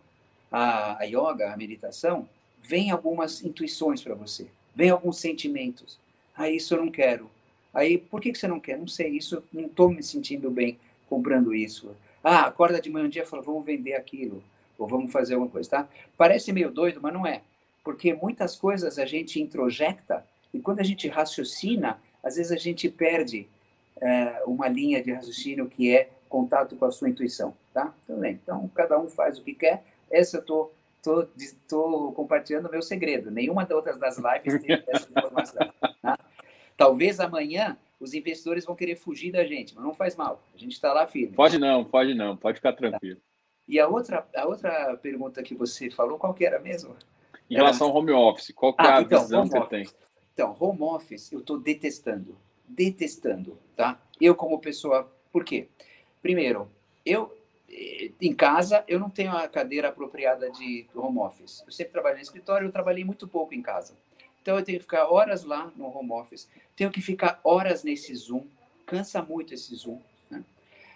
a, 0.51 1.01
a 1.01 1.05
yoga, 1.05 1.53
a 1.53 1.57
meditação, 1.57 2.29
vem 2.63 2.91
algumas 2.91 3.43
intuições 3.45 4.03
para 4.03 4.15
você 4.15 4.49
vem 4.75 4.91
alguns 4.91 5.19
sentimentos. 5.19 5.99
Ah, 6.35 6.49
isso 6.49 6.75
eu 6.75 6.85
não 6.85 6.91
quero. 6.91 7.31
Aí, 7.73 7.99
por 7.99 8.21
que, 8.21 8.33
que 8.33 8.39
você 8.39 8.49
não 8.49 8.59
quer? 8.59 8.79
Não 8.79 8.89
sei, 8.89 9.11
isso 9.11 9.43
não 9.53 9.67
estou 9.67 9.91
me 9.91 10.03
sentindo 10.03 10.51
bem 10.51 10.79
comprando 11.09 11.55
isso. 11.55 11.95
Ah, 12.23 12.47
acorda 12.47 12.81
de 12.81 12.91
manhã 12.91 13.07
um 13.07 13.09
dia 13.09 13.23
e 13.23 13.27
fala, 13.27 13.43
vamos 13.43 13.65
vender 13.65 13.95
aquilo, 13.95 14.43
ou 14.79 14.87
vamos 14.87 15.13
fazer 15.13 15.35
alguma 15.35 15.51
coisa, 15.51 15.71
tá? 15.71 15.89
Parece 16.17 16.53
meio 16.53 16.71
doido, 16.71 17.01
mas 17.03 17.13
não 17.13 17.27
é. 17.27 17.43
Porque 17.85 18.13
muitas 18.15 18.57
coisas 18.57 18.99
a 18.99 19.07
gente 19.07 19.41
introjecta, 19.41 20.25
e 20.53 20.61
quando 20.61 20.81
a 20.81 20.83
gente 20.83 21.09
raciocina, 21.09 22.01
às 22.23 22.37
vezes 22.37 22.53
a 22.53 22.57
gente 22.57 22.89
perde 22.89 23.49
é, 24.01 24.43
uma 24.47 24.69
linha 24.69 25.03
de 25.03 25.13
raciocínio 25.13 25.69
que 25.69 25.95
é 25.95 26.11
contato 26.29 26.77
com 26.77 26.85
a 26.85 26.91
sua 26.91 27.09
intuição, 27.09 27.55
tá? 27.81 27.95
Então, 28.05 28.25
então 28.25 28.69
cada 28.75 28.99
um 28.99 29.09
faz 29.09 29.39
o 29.39 29.45
que 29.45 29.55
quer. 29.55 29.85
Essa 30.11 30.39
eu 30.39 30.41
estou 30.41 30.75
tô, 31.03 31.27
tô 31.69 32.13
compartilhando 32.13 32.71
meu 32.71 32.83
segredo. 32.83 33.31
Nenhuma 33.31 33.65
das 33.65 33.77
outras 33.77 33.99
das 33.99 34.19
lives 34.19 34.63
tem 34.63 34.83
essa 34.89 35.09
informação. 35.11 35.73
Tá? 36.03 36.19
Talvez 36.77 37.21
amanhã 37.21 37.77
os 37.99 38.15
investidores 38.15 38.65
vão 38.65 38.75
querer 38.75 38.97
fugir 38.97 39.33
da 39.33 39.45
gente, 39.45 39.75
mas 39.75 39.85
não 39.85 39.95
faz 39.95 40.17
mal. 40.17 40.43
A 40.55 40.59
gente 40.59 40.73
está 40.73 40.93
lá 40.93 41.07
firme. 41.07 41.35
Pode 41.35 41.59
não, 41.59 41.85
pode 41.85 42.15
não, 42.15 42.37
pode 42.37 42.57
ficar 42.57 42.73
tranquilo. 42.73 43.21
E 43.69 43.79
a 43.79 43.87
outra, 43.87 44.27
a 44.35 44.47
outra 44.47 44.97
pergunta 44.97 45.43
que 45.43 45.55
você 45.55 45.91
falou, 45.91 46.19
qual 46.19 46.35
que 46.35 46.45
era 46.45 46.59
mesmo? 46.59 46.97
Em 47.49 47.55
relação 47.55 47.89
ao 47.89 47.97
home 47.97 48.13
office, 48.13 48.53
qual 48.55 48.75
que 48.75 48.83
é 48.83 48.87
ah, 48.87 48.99
a 48.99 49.03
então, 49.03 49.21
visão 49.21 49.45
que 49.45 49.51
você 49.51 49.67
tem? 49.67 49.87
Então, 50.33 50.57
home 50.59 50.83
office 50.83 51.31
eu 51.33 51.41
estou 51.41 51.59
detestando. 51.59 52.37
Detestando, 52.67 53.59
tá? 53.77 54.01
Eu 54.21 54.35
como 54.35 54.59
pessoa... 54.59 55.13
Por 55.33 55.45
quê? 55.45 55.69
Primeiro, 56.23 56.71
eu 57.05 57.33
em 58.21 58.35
casa, 58.35 58.85
eu 58.89 58.99
não 58.99 59.11
tenho 59.11 59.33
a 59.33 59.49
cadeira 59.49 59.89
apropriada 59.89 60.51
de 60.51 60.87
home 60.95 61.19
office. 61.19 61.63
Eu 61.67 61.73
sempre 61.73 61.93
trabalhei 61.93 62.19
no 62.19 62.23
escritório, 62.23 62.67
eu 62.67 62.73
trabalhei 62.73 63.05
muito 63.05 63.27
pouco 63.29 63.55
em 63.55 63.63
casa. 63.63 63.95
Então, 64.43 64.57
eu 64.57 64.65
tenho 64.65 64.79
que 64.79 64.85
ficar 64.85 65.07
horas 65.07 65.45
lá 65.45 65.71
no 65.77 65.87
home 65.87 66.13
office, 66.13 66.49
tenho 66.75 66.91
que 66.91 67.01
ficar 67.03 67.41
horas 67.45 67.85
nesse 67.85 68.15
Zoom, 68.15 68.45
cansa 68.87 69.23
muito 69.23 69.53
esse 69.53 69.75
Zoom. 69.75 70.01
Né? 70.31 70.43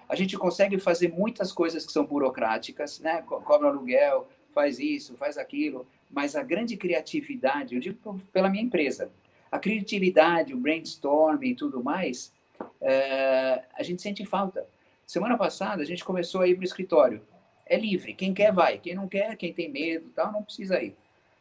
A 0.09 0.15
gente 0.15 0.37
consegue 0.37 0.79
fazer 0.79 1.09
muitas 1.09 1.53
coisas 1.53 1.85
que 1.85 1.93
são 1.93 2.05
burocráticas, 2.05 3.01
né? 3.01 3.23
cobra 3.23 3.69
aluguel, 3.69 4.29
faz 4.55 4.79
isso, 4.79 5.15
faz 5.17 5.37
aquilo, 5.37 5.87
mas 6.11 6.37
a 6.37 6.43
grande 6.43 6.77
criatividade, 6.77 7.75
eu 7.75 7.81
digo 7.81 8.19
pela 8.33 8.49
minha 8.49 8.63
empresa, 8.63 9.11
a 9.51 9.59
criatividade, 9.59 10.55
o 10.55 10.57
brainstorming 10.57 11.51
e 11.51 11.55
tudo 11.55 11.83
mais, 11.83 12.33
é, 12.81 13.63
a 13.75 13.83
gente 13.83 14.01
sente 14.01 14.25
falta. 14.25 14.67
Semana 15.07 15.37
passada 15.37 15.83
a 15.83 15.87
gente 15.87 16.05
começou 16.05 16.41
a 16.41 16.49
ir 16.49 16.55
para 16.55 16.63
o 16.63 16.65
escritório. 16.65 17.23
É 17.67 17.77
livre, 17.77 18.15
quem 18.15 18.35
quer 18.35 18.53
vai, 18.53 18.79
quem 18.79 18.95
não 18.95 19.09
quer, 19.09 19.37
quem 19.37 19.53
tem 19.53 19.71
medo, 19.71 20.11
tal, 20.15 20.33
não 20.33 20.43
precisa 20.43 20.83
ir. 20.83 20.95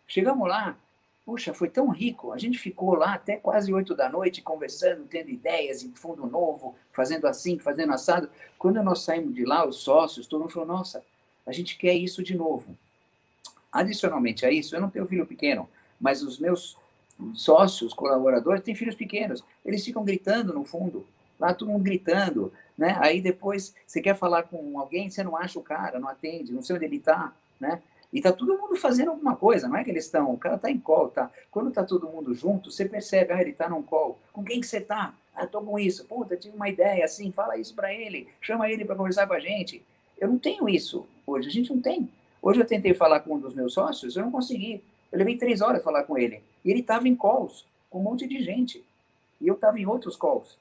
Chegamos 0.07 0.47
lá, 0.47 0.77
puxa, 1.25 1.53
foi 1.53 1.69
tão 1.69 1.89
rico. 1.89 2.31
A 2.31 2.37
gente 2.37 2.57
ficou 2.57 2.95
lá 2.95 3.13
até 3.13 3.37
quase 3.37 3.73
oito 3.73 3.95
da 3.95 4.09
noite 4.09 4.41
conversando, 4.41 5.05
tendo 5.05 5.29
ideias 5.29 5.83
em 5.83 5.91
fundo 5.93 6.25
novo, 6.25 6.75
fazendo 6.91 7.27
assim, 7.27 7.57
fazendo 7.59 7.93
assado. 7.93 8.29
Quando 8.57 8.81
nós 8.83 9.01
saímos 9.01 9.33
de 9.33 9.45
lá, 9.45 9.65
os 9.67 9.77
sócios, 9.77 10.27
todo 10.27 10.41
mundo 10.41 10.51
falou: 10.51 10.67
nossa, 10.67 11.03
a 11.45 11.51
gente 11.51 11.77
quer 11.77 11.93
isso 11.93 12.23
de 12.23 12.35
novo. 12.35 12.77
Adicionalmente 13.71 14.45
a 14.45 14.51
isso, 14.51 14.75
eu 14.75 14.81
não 14.81 14.89
tenho 14.89 15.07
filho 15.07 15.25
pequeno, 15.25 15.67
mas 15.99 16.21
os 16.21 16.37
meus 16.37 16.77
sócios, 17.33 17.93
colaboradores, 17.93 18.63
têm 18.63 18.75
filhos 18.75 18.95
pequenos. 18.95 19.43
Eles 19.65 19.83
ficam 19.83 20.03
gritando 20.03 20.53
no 20.53 20.63
fundo, 20.63 21.07
lá 21.39 21.53
todo 21.53 21.71
mundo 21.71 21.83
gritando, 21.83 22.53
né? 22.77 22.97
Aí 22.99 23.21
depois 23.21 23.73
você 23.85 24.01
quer 24.01 24.15
falar 24.15 24.43
com 24.43 24.79
alguém, 24.79 25.09
você 25.09 25.23
não 25.23 25.35
acha 25.35 25.59
o 25.59 25.63
cara, 25.63 25.99
não 25.99 26.09
atende, 26.09 26.53
não 26.53 26.61
sei 26.61 26.75
onde 26.75 26.85
ele 26.85 26.97
está, 26.97 27.33
né? 27.59 27.81
E 28.11 28.21
tá 28.21 28.31
todo 28.31 28.57
mundo 28.57 28.75
fazendo 28.75 29.09
alguma 29.09 29.35
coisa, 29.35 29.67
não 29.67 29.75
é 29.75 29.83
que 29.83 29.89
eles 29.89 30.05
estão, 30.05 30.31
o 30.31 30.37
cara 30.37 30.57
tá 30.57 30.69
em 30.69 30.79
call, 30.79 31.09
tá? 31.09 31.31
Quando 31.49 31.71
tá 31.71 31.83
todo 31.83 32.07
mundo 32.07 32.33
junto, 32.35 32.71
você 32.71 32.85
percebe, 32.85 33.33
ah, 33.33 33.41
ele 33.41 33.53
tá 33.53 33.67
num 33.67 33.81
call. 33.81 34.19
Com 34.31 34.43
quem 34.43 34.61
que 34.61 34.67
você 34.67 34.79
tá? 34.79 35.15
Ah, 35.35 35.47
tô 35.47 35.61
com 35.61 35.79
isso. 35.79 36.05
Puta, 36.05 36.37
tive 36.37 36.55
uma 36.55 36.69
ideia 36.69 37.03
assim, 37.03 37.31
fala 37.31 37.57
isso 37.57 37.73
para 37.73 37.91
ele, 37.91 38.27
chama 38.39 38.69
ele 38.69 38.85
para 38.85 38.95
conversar 38.95 39.25
com 39.25 39.33
a 39.33 39.39
gente. 39.39 39.83
Eu 40.19 40.27
não 40.27 40.37
tenho 40.37 40.69
isso 40.69 41.07
hoje, 41.25 41.49
a 41.49 41.51
gente 41.51 41.73
não 41.73 41.81
tem. 41.81 42.07
Hoje 42.41 42.59
eu 42.59 42.65
tentei 42.65 42.93
falar 42.93 43.21
com 43.21 43.35
um 43.35 43.39
dos 43.39 43.55
meus 43.55 43.73
sócios, 43.73 44.15
eu 44.15 44.23
não 44.23 44.31
consegui. 44.31 44.83
Eu 45.11 45.17
levei 45.17 45.37
três 45.37 45.61
horas 45.61 45.83
falar 45.83 46.03
com 46.03 46.17
ele. 46.17 46.41
E 46.63 46.69
ele 46.69 46.81
estava 46.81 47.07
em 47.07 47.15
calls, 47.15 47.65
com 47.89 47.99
um 47.99 48.03
monte 48.03 48.27
de 48.27 48.43
gente. 48.43 48.83
E 49.41 49.47
eu 49.47 49.55
estava 49.55 49.79
em 49.79 49.85
outros 49.85 50.15
calls. 50.15 50.57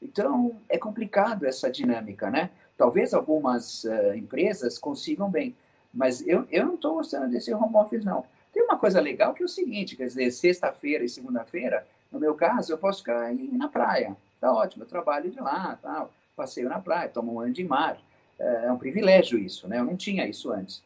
Então, 0.00 0.60
é 0.68 0.78
complicado 0.78 1.44
essa 1.44 1.70
dinâmica, 1.70 2.30
né? 2.30 2.50
Talvez 2.76 3.12
algumas 3.12 3.84
uh, 3.84 4.14
empresas 4.14 4.78
consigam 4.78 5.28
bem, 5.28 5.56
mas 5.92 6.26
eu, 6.26 6.46
eu 6.50 6.66
não 6.66 6.74
estou 6.74 6.94
gostando 6.94 7.28
desse 7.28 7.52
home 7.52 7.76
office, 7.76 8.04
não. 8.04 8.24
Tem 8.52 8.62
uma 8.62 8.78
coisa 8.78 9.00
legal 9.00 9.34
que 9.34 9.42
é 9.42 9.46
o 9.46 9.48
seguinte, 9.48 9.96
quer 9.96 10.06
dizer, 10.06 10.30
sexta-feira 10.30 11.04
e 11.04 11.08
segunda-feira, 11.08 11.86
no 12.10 12.18
meu 12.18 12.34
caso, 12.34 12.72
eu 12.72 12.78
posso 12.78 13.00
ficar 13.00 13.32
na 13.52 13.68
praia. 13.68 14.16
Tá 14.40 14.52
ótimo, 14.52 14.84
eu 14.84 14.88
trabalho 14.88 15.30
de 15.30 15.40
lá, 15.40 15.78
tal, 15.82 16.12
passeio 16.36 16.68
na 16.68 16.80
praia, 16.80 17.08
tomo 17.08 17.34
um 17.34 17.40
ano 17.40 17.52
de 17.52 17.64
mar. 17.64 17.98
É, 18.38 18.66
é 18.66 18.72
um 18.72 18.78
privilégio 18.78 19.38
isso, 19.38 19.66
né? 19.66 19.78
Eu 19.78 19.84
não 19.84 19.96
tinha 19.96 20.26
isso 20.26 20.50
antes. 20.52 20.82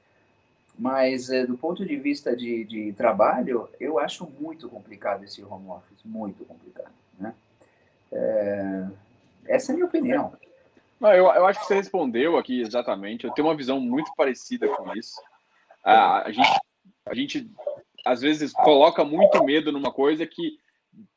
Mas, 0.78 1.28
é, 1.28 1.46
do 1.46 1.56
ponto 1.56 1.84
de 1.84 1.96
vista 1.96 2.34
de, 2.34 2.64
de 2.64 2.92
trabalho, 2.94 3.68
eu 3.78 3.98
acho 3.98 4.26
muito 4.40 4.68
complicado 4.68 5.22
esse 5.22 5.42
home 5.42 5.68
office, 5.68 6.00
muito 6.04 6.44
complicado, 6.44 6.92
né? 7.18 7.34
É, 8.12 8.86
essa 9.46 9.70
é 9.70 9.72
a 9.72 9.74
minha 9.76 9.86
opinião. 9.86 10.32
Não, 11.00 11.12
eu, 11.12 11.24
eu 11.26 11.46
acho 11.46 11.60
que 11.60 11.66
você 11.66 11.74
respondeu 11.74 12.36
aqui 12.36 12.60
exatamente. 12.60 13.24
Eu 13.24 13.32
tenho 13.32 13.48
uma 13.48 13.56
visão 13.56 13.80
muito 13.80 14.12
parecida 14.16 14.68
com 14.68 14.94
isso. 14.94 15.20
A, 15.82 16.28
a, 16.28 16.30
gente, 16.32 16.60
a 17.06 17.14
gente, 17.14 17.50
às 18.06 18.20
vezes, 18.20 18.52
coloca 18.52 19.04
muito 19.04 19.42
medo 19.42 19.72
numa 19.72 19.90
coisa 19.90 20.24
que 20.26 20.58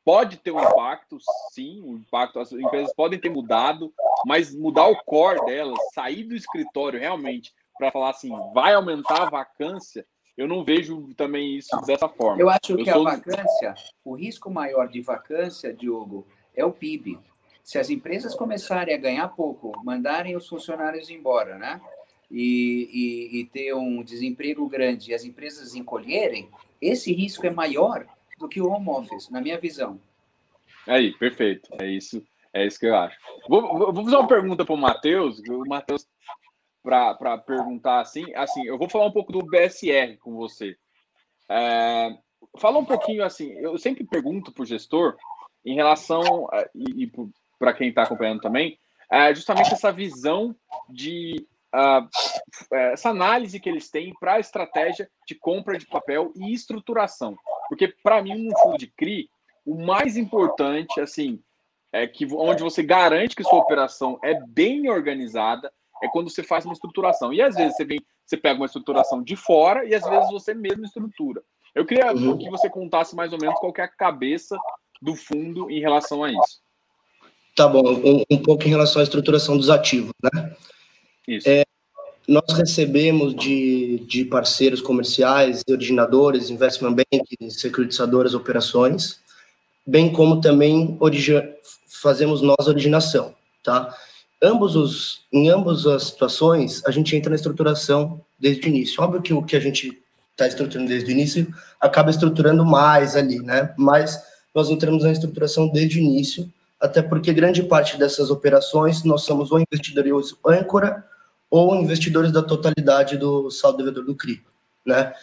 pode 0.03 0.37
ter 0.37 0.51
um 0.51 0.59
impacto, 0.59 1.17
sim, 1.51 1.81
um 1.83 1.97
impacto. 1.97 2.39
As 2.39 2.51
empresas 2.51 2.93
podem 2.95 3.19
ter 3.19 3.29
mudado, 3.29 3.93
mas 4.25 4.55
mudar 4.55 4.87
o 4.87 4.95
core 5.03 5.45
delas, 5.45 5.77
sair 5.93 6.23
do 6.23 6.35
escritório 6.35 6.99
realmente 6.99 7.53
para 7.77 7.91
falar 7.91 8.11
assim, 8.11 8.31
vai 8.53 8.73
aumentar 8.73 9.23
a 9.23 9.29
vacância, 9.29 10.05
eu 10.37 10.47
não 10.47 10.63
vejo 10.63 11.13
também 11.15 11.57
isso 11.57 11.75
dessa 11.85 12.09
forma. 12.09 12.41
Eu 12.41 12.49
acho 12.49 12.71
eu 12.71 12.77
que 12.77 12.91
sou... 12.91 13.07
a 13.07 13.11
vacância, 13.11 13.73
o 14.03 14.15
risco 14.15 14.49
maior 14.49 14.87
de 14.87 15.01
vacância, 15.01 15.73
Diogo, 15.73 16.27
é 16.55 16.63
o 16.63 16.71
PIB. 16.71 17.19
Se 17.63 17.79
as 17.79 17.89
empresas 17.89 18.35
começarem 18.35 18.93
a 18.93 18.97
ganhar 18.97 19.27
pouco, 19.29 19.73
mandarem 19.83 20.35
os 20.35 20.47
funcionários 20.47 21.09
embora, 21.09 21.57
né? 21.57 21.81
E, 22.29 22.89
e, 23.31 23.39
e 23.39 23.45
ter 23.45 23.73
um 23.73 24.03
desemprego 24.03 24.67
grande 24.67 25.11
e 25.11 25.13
as 25.13 25.23
empresas 25.23 25.75
encolherem, 25.75 26.49
esse 26.81 27.11
risco 27.13 27.45
é 27.45 27.49
maior 27.49 28.05
do 28.37 28.47
que 28.47 28.61
o 28.61 28.69
home 28.69 28.89
office, 28.89 29.29
na 29.29 29.41
minha 29.41 29.57
visão. 29.57 29.99
Aí, 30.87 31.13
perfeito. 31.17 31.69
É 31.79 31.87
isso, 31.87 32.23
é 32.53 32.65
isso 32.65 32.79
que 32.79 32.85
eu 32.85 32.95
acho. 32.95 33.17
Vou, 33.47 33.91
vou 33.91 34.03
fazer 34.03 34.15
uma 34.15 34.27
pergunta 34.27 34.63
para 34.63 34.75
o 34.75 34.77
Matheus. 34.77 35.39
O 35.49 35.67
Matheus, 35.67 36.07
para 36.83 37.37
perguntar 37.39 38.01
assim, 38.01 38.33
assim, 38.35 38.65
eu 38.65 38.77
vou 38.77 38.89
falar 38.89 39.05
um 39.05 39.11
pouco 39.11 39.31
do 39.31 39.43
BSR 39.45 40.17
com 40.17 40.35
você. 40.35 40.77
É, 41.49 42.15
fala 42.57 42.77
um 42.77 42.85
pouquinho 42.85 43.23
assim, 43.23 43.51
eu 43.53 43.77
sempre 43.77 44.03
pergunto 44.03 44.51
para 44.51 44.63
o 44.63 44.65
gestor 44.65 45.15
em 45.65 45.75
relação, 45.75 46.47
a, 46.51 46.67
e, 46.75 47.03
e 47.03 47.11
para 47.57 47.73
quem 47.73 47.89
está 47.89 48.03
acompanhando 48.03 48.41
também, 48.41 48.77
é 49.11 49.33
justamente 49.33 49.73
essa 49.73 49.91
visão 49.91 50.55
de 50.89 51.47
uh, 51.73 52.07
essa 52.71 53.09
análise 53.09 53.59
que 53.59 53.69
eles 53.69 53.89
têm 53.89 54.13
para 54.19 54.35
a 54.35 54.39
estratégia 54.39 55.09
de 55.27 55.35
compra 55.35 55.77
de 55.77 55.85
papel 55.85 56.31
e 56.35 56.53
estruturação. 56.53 57.35
Porque, 57.67 57.87
para 57.87 58.21
mim, 58.21 58.47
no 58.47 58.57
fundo 58.59 58.77
de 58.77 58.87
CRI, 58.87 59.29
o 59.65 59.75
mais 59.75 60.15
importante, 60.17 60.99
assim, 61.01 61.41
é 61.91 62.05
que 62.05 62.25
onde 62.33 62.61
você 62.61 62.83
garante 62.83 63.35
que 63.35 63.43
sua 63.43 63.59
operação 63.59 64.19
é 64.23 64.39
bem 64.47 64.89
organizada, 64.89 65.71
é 66.03 66.07
quando 66.07 66.29
você 66.29 66.43
faz 66.43 66.65
uma 66.65 66.73
estruturação. 66.73 67.33
E 67.33 67.41
às 67.41 67.55
vezes 67.55 67.75
você 67.75 67.85
vem, 67.85 67.99
você 68.25 68.37
pega 68.37 68.59
uma 68.59 68.65
estruturação 68.65 69.23
de 69.23 69.35
fora 69.35 69.85
e 69.85 69.95
às 69.95 70.07
vezes 70.07 70.29
você 70.29 70.53
mesmo 70.53 70.85
estrutura. 70.85 71.41
Eu 71.73 71.85
queria 71.85 72.13
uhum. 72.13 72.37
que 72.37 72.49
você 72.49 72.69
contasse 72.69 73.15
mais 73.15 73.33
ou 73.33 73.39
menos 73.39 73.59
qual 73.59 73.73
é 73.77 73.81
a 73.81 73.87
cabeça 73.87 74.57
do 75.01 75.15
fundo 75.15 75.69
em 75.69 75.79
relação 75.79 76.23
a 76.23 76.31
isso. 76.31 76.59
Tá 77.55 77.67
bom, 77.67 77.83
um, 77.83 78.23
um 78.29 78.37
pouco 78.37 78.63
em 78.63 78.69
relação 78.69 78.99
à 78.99 79.03
estruturação 79.03 79.57
dos 79.57 79.69
ativos, 79.69 80.11
né? 80.21 80.53
Isso. 81.27 81.47
É, 81.49 81.63
nós 82.27 82.51
recebemos 82.57 83.35
de, 83.35 83.99
de 84.07 84.25
parceiros 84.25 84.81
comerciais, 84.81 85.63
originadores, 85.69 86.49
investment 86.49 86.93
banks, 86.93 87.61
securitizadoras, 87.61 88.33
operações, 88.33 89.21
bem 89.85 90.11
como 90.11 90.41
também 90.41 90.97
fazemos 91.87 92.41
nós 92.41 92.67
originação, 92.67 93.33
tá? 93.63 93.95
Ambos 94.41 94.75
os, 94.75 95.21
em 95.31 95.49
ambas 95.49 95.85
as 95.85 96.05
situações, 96.05 96.83
a 96.85 96.91
gente 96.91 97.15
entra 97.15 97.29
na 97.29 97.35
estruturação 97.35 98.21
desde 98.37 98.67
o 98.67 98.69
início. 98.69 99.01
Óbvio 99.01 99.21
que 99.21 99.33
o 99.33 99.41
que 99.41 99.55
a 99.55 99.59
gente 99.59 99.97
está 100.31 100.47
estruturando 100.47 100.89
desde 100.89 101.09
o 101.09 101.13
início 101.13 101.47
acaba 101.79 102.09
estruturando 102.09 102.65
mais 102.65 103.15
ali, 103.15 103.39
né? 103.39 103.73
Mas 103.77 104.21
nós 104.55 104.69
entramos 104.69 105.03
na 105.03 105.11
estruturação 105.11 105.67
desde 105.67 105.99
o 105.99 106.01
início, 106.01 106.49
até 106.79 107.01
porque 107.01 107.33
grande 107.33 107.61
parte 107.63 107.97
dessas 107.97 108.29
operações 108.29 109.03
nós 109.03 109.23
somos 109.23 109.51
ou 109.51 109.59
investidores 109.59 110.33
âncora 110.45 111.05
ou 111.49 111.75
investidores 111.75 112.31
da 112.31 112.41
totalidade 112.41 113.17
do 113.17 113.51
saldo 113.51 113.79
devedor 113.79 114.05
do 114.05 114.15
CRI, 114.15 114.41
né? 114.85 115.13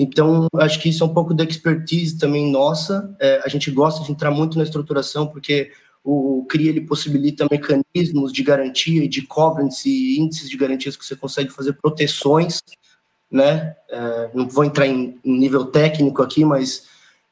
Então, 0.00 0.46
acho 0.54 0.78
que 0.80 0.88
isso 0.88 1.02
é 1.02 1.06
um 1.06 1.12
pouco 1.12 1.34
da 1.34 1.42
expertise 1.42 2.16
também 2.16 2.52
nossa. 2.52 3.14
É, 3.20 3.40
a 3.44 3.48
gente 3.48 3.68
gosta 3.68 4.04
de 4.04 4.12
entrar 4.12 4.30
muito 4.30 4.56
na 4.56 4.62
estruturação, 4.62 5.26
porque 5.26 5.72
o 6.04 6.46
CRI 6.48 6.68
ele 6.68 6.80
possibilita 6.82 7.48
mecanismos 7.50 8.32
de 8.32 8.42
garantia 8.44 9.02
e 9.02 9.08
de 9.08 9.22
covenants 9.22 9.84
e 9.84 10.20
índices 10.20 10.48
de 10.48 10.56
garantias 10.56 10.96
que 10.96 11.04
você 11.04 11.16
consegue 11.16 11.50
fazer 11.50 11.72
proteções, 11.74 12.60
né? 13.30 13.74
É, 13.90 14.30
não 14.32 14.48
vou 14.48 14.64
entrar 14.64 14.86
em, 14.86 15.18
em, 15.24 15.38
nível 15.38 15.66
técnico 15.66 16.22
aqui, 16.22 16.44
mas 16.44 16.86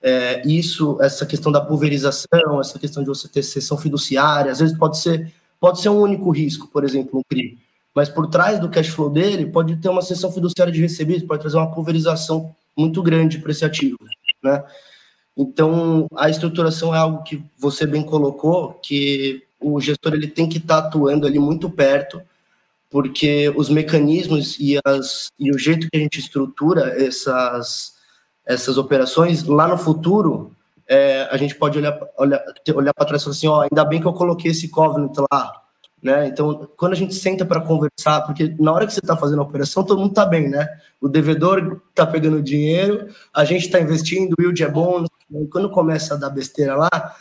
é, 0.06 0.46
isso, 0.46 0.96
essa 1.00 1.26
questão 1.26 1.50
da 1.50 1.60
pulverização, 1.60 2.60
essa 2.60 2.78
questão 2.78 3.02
de 3.02 3.08
você 3.08 3.28
ter 3.28 3.42
sessão 3.42 3.76
fiduciária, 3.76 4.52
às 4.52 4.60
vezes 4.60 4.78
pode 4.78 4.98
ser, 4.98 5.32
pode 5.58 5.80
ser 5.80 5.88
um 5.88 6.00
único 6.00 6.30
risco, 6.30 6.68
por 6.68 6.84
exemplo, 6.84 7.18
um 7.18 7.22
CRI 7.28 7.58
mas 7.96 8.10
por 8.10 8.26
trás 8.26 8.60
do 8.60 8.68
cash 8.68 8.88
flow 8.88 9.08
dele 9.08 9.46
pode 9.46 9.74
ter 9.76 9.88
uma 9.88 10.02
sessão 10.02 10.30
fiduciária 10.30 10.70
de 10.70 10.82
recebidos, 10.82 11.26
pode 11.26 11.40
trazer 11.40 11.56
uma 11.56 11.72
pulverização 11.72 12.54
muito 12.76 13.02
grande 13.02 13.38
para 13.38 13.50
esse 13.50 13.64
ativo, 13.64 13.96
né? 14.44 14.62
Então, 15.34 16.06
a 16.14 16.28
estruturação 16.28 16.94
é 16.94 16.98
algo 16.98 17.22
que 17.22 17.42
você 17.56 17.86
bem 17.86 18.02
colocou, 18.02 18.74
que 18.82 19.42
o 19.58 19.80
gestor 19.80 20.12
ele 20.12 20.26
tem 20.26 20.46
que 20.46 20.58
estar 20.58 20.82
tá 20.82 20.88
atuando 20.88 21.26
ali 21.26 21.38
muito 21.38 21.70
perto, 21.70 22.20
porque 22.90 23.50
os 23.56 23.70
mecanismos 23.70 24.58
e, 24.60 24.78
as, 24.84 25.30
e 25.38 25.50
o 25.50 25.58
jeito 25.58 25.88
que 25.90 25.96
a 25.96 26.00
gente 26.00 26.20
estrutura 26.20 27.02
essas, 27.02 27.94
essas 28.46 28.78
operações, 28.78 29.44
lá 29.44 29.66
no 29.66 29.76
futuro, 29.76 30.52
é, 30.88 31.28
a 31.30 31.36
gente 31.36 31.56
pode 31.56 31.76
olhar, 31.78 31.98
olhar, 32.16 32.44
olhar 32.74 32.94
para 32.94 33.06
trás 33.06 33.22
e 33.22 33.24
falar 33.24 33.36
assim, 33.36 33.48
ó, 33.48 33.62
ainda 33.62 33.84
bem 33.84 34.00
que 34.00 34.06
eu 34.06 34.12
coloquei 34.12 34.52
esse 34.52 34.68
covenant 34.68 35.16
lá, 35.32 35.62
né? 36.00 36.28
Então, 36.28 36.68
quando 36.76 36.92
a 36.92 36.96
gente 36.96 37.14
senta 37.14 37.44
para 37.44 37.60
conversar, 37.60 38.20
porque 38.24 38.54
na 38.60 38.72
hora 38.72 38.86
que 38.86 38.92
você 38.92 39.00
está 39.00 39.16
fazendo 39.16 39.40
a 39.40 39.44
operação, 39.44 39.82
todo 39.82 39.98
mundo 39.98 40.10
está 40.10 40.24
bem, 40.24 40.48
né? 40.48 40.68
O 41.00 41.08
devedor 41.08 41.80
está 41.88 42.06
pegando 42.06 42.40
dinheiro, 42.40 43.08
a 43.34 43.44
gente 43.44 43.66
está 43.66 43.80
investindo, 43.80 44.34
o 44.38 44.42
yield 44.42 44.62
é 44.62 44.68
bom. 44.68 45.04
Quando 45.50 45.68
começa 45.68 46.14
a 46.14 46.16
dar 46.16 46.30
besteira 46.30 46.76
lá, 46.76 47.16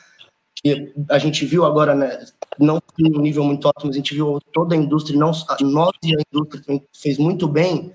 que 0.54 0.94
a 1.10 1.18
gente 1.18 1.46
viu 1.46 1.66
agora, 1.66 1.96
né? 1.96 2.24
Não 2.60 2.80
um 3.00 3.20
nível 3.20 3.44
muito 3.44 3.68
alto, 3.68 3.88
mas 3.88 3.96
a 3.96 3.98
gente 3.98 4.14
viu 4.14 4.40
toda 4.54 4.76
a 4.76 4.78
indústria, 4.78 5.18
não, 5.18 5.32
nós 5.62 5.92
e 6.04 6.16
a 6.16 6.22
indústria 6.32 6.82
fez 6.94 7.18
muito 7.18 7.48
bem. 7.48 7.92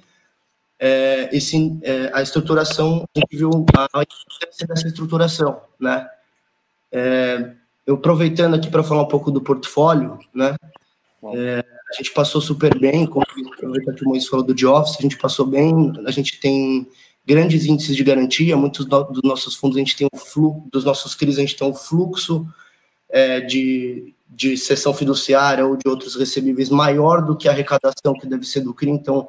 É, 0.83 1.29
esse, 1.37 1.79
é, 1.83 2.11
a 2.15 2.23
estruturação, 2.23 3.07
a 3.15 3.21
gente 3.21 3.37
viu 3.37 3.51
a 3.51 4.03
importância 4.03 4.67
dessa 4.67 4.89
estruturação, 4.89 5.61
né? 5.79 6.09
É, 6.91 7.53
eu 7.87 7.97
aproveitando 7.97 8.55
aqui 8.55 8.71
para 8.71 8.83
falar 8.83 9.03
um 9.03 9.09
pouco 9.09 9.31
do 9.31 9.43
portfólio, 9.43 10.19
né? 10.35 10.57
É, 11.35 11.63
a 11.91 11.97
gente 11.99 12.13
passou 12.13 12.41
super 12.41 12.79
bem, 12.79 13.07
como 13.07 13.27
aproveita 13.53 13.93
que 13.93 14.05
o 14.05 14.09
Moisés 14.09 14.31
falou 14.31 14.47
do 14.47 14.55
de 14.55 14.67
office, 14.67 14.97
a 14.99 15.03
gente 15.03 15.19
passou 15.19 15.45
bem, 15.45 15.93
a 16.07 16.11
gente 16.11 16.41
tem 16.41 16.89
grandes 17.27 17.67
índices 17.67 17.95
de 17.95 18.03
garantia, 18.03 18.57
muitos 18.57 18.87
dos 18.87 19.23
nossos 19.23 19.57
fundos 19.57 19.77
a 19.77 19.81
gente 19.81 19.97
tem 19.97 20.09
o 20.11 20.17
fluxo, 20.17 20.67
dos 20.73 20.85
nossos 20.85 21.15
CRIs 21.15 21.37
a 21.37 21.43
gente 21.43 21.57
tem 21.57 21.69
um 21.69 21.75
fluxo 21.75 22.47
é, 23.11 23.41
de, 23.41 24.15
de 24.29 24.57
sessão 24.57 24.95
fiduciária 24.95 25.67
ou 25.67 25.77
de 25.77 25.87
outros 25.87 26.17
recebíveis 26.17 26.71
maior 26.71 27.21
do 27.23 27.37
que 27.37 27.49
a 27.49 27.53
arrecadação 27.53 28.15
que 28.19 28.27
deve 28.27 28.47
ser 28.47 28.61
do 28.61 28.73
CRI, 28.73 28.91
então 28.91 29.29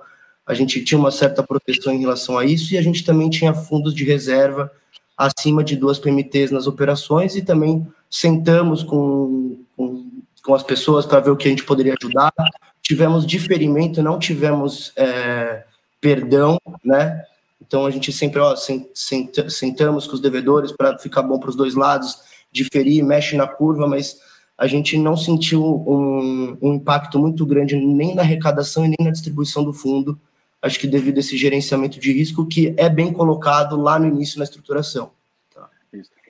a 0.52 0.56
gente 0.56 0.84
tinha 0.84 1.00
uma 1.00 1.12
certa 1.12 1.42
proteção 1.42 1.94
em 1.94 2.00
relação 2.00 2.38
a 2.38 2.46
isso, 2.46 2.74
e 2.74 2.78
a 2.78 2.82
gente 2.82 3.04
também 3.04 3.30
tinha 3.30 3.54
fundos 3.54 3.94
de 3.94 4.04
reserva 4.04 4.72
acima 5.18 5.64
de 5.64 5.76
duas 5.76 6.00
PMTs 6.00 6.52
nas 6.52 6.68
operações, 6.68 7.36
e 7.36 7.42
também 7.42 7.88
sentamos 8.10 8.84
com, 8.84 9.60
com 9.78 10.12
com 10.44 10.54
as 10.54 10.64
pessoas 10.64 11.06
para 11.06 11.20
ver 11.20 11.30
o 11.30 11.38
que 11.38 11.48
a 11.48 11.52
gente 11.52 11.64
poderia 11.64 11.96
ajudar. 12.00 12.34
Tivemos 12.82 13.26
diferimento, 13.26 14.02
não 14.02 14.18
tivemos 14.18 14.92
é, 14.96 15.64
perdão, 16.00 16.58
né? 16.84 17.24
Então 17.62 17.86
a 17.86 17.92
gente 17.92 18.12
sempre 18.12 18.40
ó, 18.40 18.56
sentamos 18.56 20.08
com 20.08 20.14
os 20.14 20.20
devedores 20.20 20.72
para 20.72 20.98
ficar 20.98 21.22
bom 21.22 21.40
para 21.40 21.50
os 21.50 21.56
dois 21.56 21.76
lados, 21.76 22.18
diferir, 22.52 23.04
mexe 23.04 23.36
na 23.38 23.48
curva, 23.48 23.88
mas 23.88 24.20
a 24.58 24.68
gente 24.68 24.98
não 24.98 25.16
sentiu 25.16 25.64
um, 25.64 26.58
um, 26.62 26.74
impacto 26.74 27.18
muito 27.18 27.46
grande 27.46 27.76
nem 27.76 28.14
na 28.14 28.24
arrecadação 28.24 28.86
e 28.86 28.90
nem 28.90 28.98
na 29.06 29.12
distribuição 29.12 29.64
do 29.64 29.74
fundo. 29.74 30.20
Acho 30.62 30.80
que 30.80 30.88
devido 30.88 31.18
a 31.18 31.20
esse 31.22 31.36
gerenciamento 31.38 32.00
de 32.00 32.12
risco 32.12 32.48
que 32.48 32.74
é 32.78 32.88
bem 32.88 33.12
colocado 33.12 33.76
lá 33.76 33.98
no 33.98 34.08
início 34.08 34.38
na 34.38 34.44
estruturação. 34.44 35.12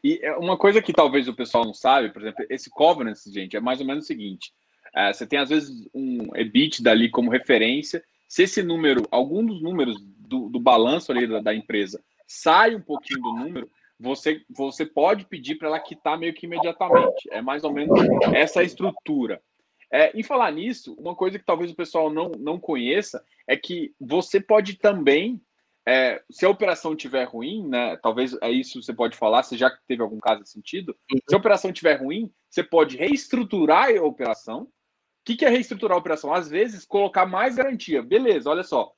E 0.04 0.20
é 0.24 0.36
uma 0.36 0.58
coisa 0.58 0.82
que 0.82 0.94
talvez 0.94 1.28
o 1.28 1.36
pessoal 1.36 1.64
não 1.64 1.74
sabe, 1.74 2.10
por 2.10 2.22
exemplo, 2.22 2.46
esse 2.50 2.70
governance, 2.70 3.32
gente, 3.32 3.56
é 3.56 3.60
mais 3.60 3.80
ou 3.80 3.86
menos 3.86 4.06
o 4.06 4.08
seguinte: 4.08 4.52
é, 4.96 5.14
você 5.14 5.28
tem 5.28 5.38
às 5.38 5.50
vezes 5.50 5.88
um 5.94 6.36
EBIT 6.36 6.82
dali 6.82 7.10
como 7.10 7.30
referência. 7.30 8.04
Se 8.28 8.44
esse 8.44 8.64
número, 8.64 9.06
algum 9.12 9.46
dos 9.46 9.62
números 9.62 9.98
do, 10.02 10.50
do 10.50 10.60
balanço 10.60 11.12
ali 11.12 11.28
da, 11.28 11.40
da, 11.40 11.54
empresa 11.54 12.02
sai 12.26 12.74
um 12.74 12.82
pouquinho 12.82 13.22
do 13.22 13.34
número, 13.34 13.70
você, 14.00 14.42
você 14.50 14.86
pode 14.86 15.26
pedir 15.26 15.56
para 15.56 15.68
ela 15.68 15.80
quitar 15.80 16.18
meio 16.18 16.34
que 16.34 16.46
imediatamente. 16.46 17.30
É 17.30 17.42
mais 17.42 17.64
ou 17.64 17.72
menos 17.72 18.00
essa 18.34 18.64
estrutura. 18.64 19.42
É, 19.92 20.18
em 20.18 20.24
falar 20.24 20.50
nisso, 20.52 20.96
uma 20.98 21.14
coisa 21.14 21.38
que 21.38 21.46
talvez 21.46 21.70
o 21.70 21.76
pessoal 21.76 22.10
não, 22.10 22.32
não 22.40 22.58
conheça 22.58 23.24
é 23.52 23.58
que 23.58 23.94
você 24.00 24.40
pode 24.40 24.76
também 24.76 25.42
é, 25.86 26.24
se 26.30 26.46
a 26.46 26.50
operação 26.50 26.96
tiver 26.96 27.26
ruim, 27.26 27.68
né? 27.68 27.98
Talvez 27.98 28.38
é 28.42 28.50
isso 28.50 28.82
você 28.82 28.94
pode 28.94 29.18
falar, 29.18 29.44
se 29.44 29.58
já 29.58 29.70
teve 29.86 30.02
algum 30.02 30.20
caso 30.20 30.40
nesse 30.40 30.54
sentido. 30.54 30.96
Uhum. 31.12 31.20
Se 31.28 31.36
a 31.36 31.38
operação 31.38 31.74
tiver 31.74 31.96
ruim, 31.96 32.32
você 32.50 32.64
pode 32.64 32.96
reestruturar 32.96 33.90
a 33.90 34.04
operação. 34.04 34.62
O 34.62 34.70
que, 35.26 35.36
que 35.36 35.44
é 35.44 35.50
reestruturar 35.50 35.98
a 35.98 36.00
operação? 36.00 36.34
Às 36.34 36.48
vezes, 36.48 36.86
colocar 36.86 37.26
mais 37.26 37.56
garantia. 37.56 38.02
Beleza, 38.02 38.50
olha 38.50 38.64
só. 38.64 38.94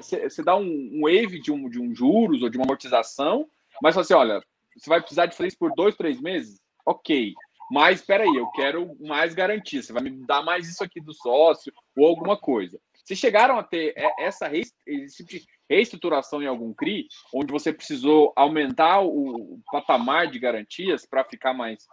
Você 0.00 0.40
é, 0.40 0.44
dá 0.44 0.56
um, 0.56 0.90
um 0.92 1.02
wave 1.02 1.40
de 1.40 1.52
um, 1.52 1.68
de 1.68 1.80
um 1.80 1.94
juros 1.94 2.42
ou 2.42 2.48
de 2.48 2.58
uma 2.58 2.64
amortização, 2.64 3.48
mas 3.80 3.94
você, 3.94 4.12
olha, 4.12 4.42
você 4.76 4.90
vai 4.90 5.00
precisar 5.00 5.26
de 5.26 5.36
fazer 5.36 5.48
isso 5.48 5.58
por 5.58 5.72
dois, 5.74 5.94
três 5.94 6.20
meses? 6.20 6.60
Ok. 6.84 7.32
Mas 7.70 8.00
espera 8.00 8.24
aí, 8.24 8.36
eu 8.36 8.50
quero 8.50 8.96
mais 9.00 9.34
garantia. 9.34 9.82
Você 9.82 9.92
vai 9.92 10.02
me 10.02 10.10
dar 10.26 10.42
mais 10.42 10.68
isso 10.68 10.82
aqui 10.82 11.00
do 11.00 11.14
sócio 11.14 11.72
ou 11.96 12.06
alguma 12.06 12.36
coisa. 12.36 12.78
Vocês 13.04 13.18
chegaram 13.18 13.58
a 13.58 13.62
ter 13.62 13.94
essa 14.18 14.48
tipo 14.48 15.44
reestruturação 15.68 16.42
em 16.42 16.46
algum 16.46 16.72
CRI, 16.72 17.06
onde 17.32 17.52
você 17.52 17.72
precisou 17.72 18.32
aumentar 18.34 19.02
o 19.02 19.60
patamar 19.70 20.30
de 20.30 20.38
garantias 20.38 21.06
para 21.06 21.24
ficar 21.24 21.52
mais. 21.52 21.84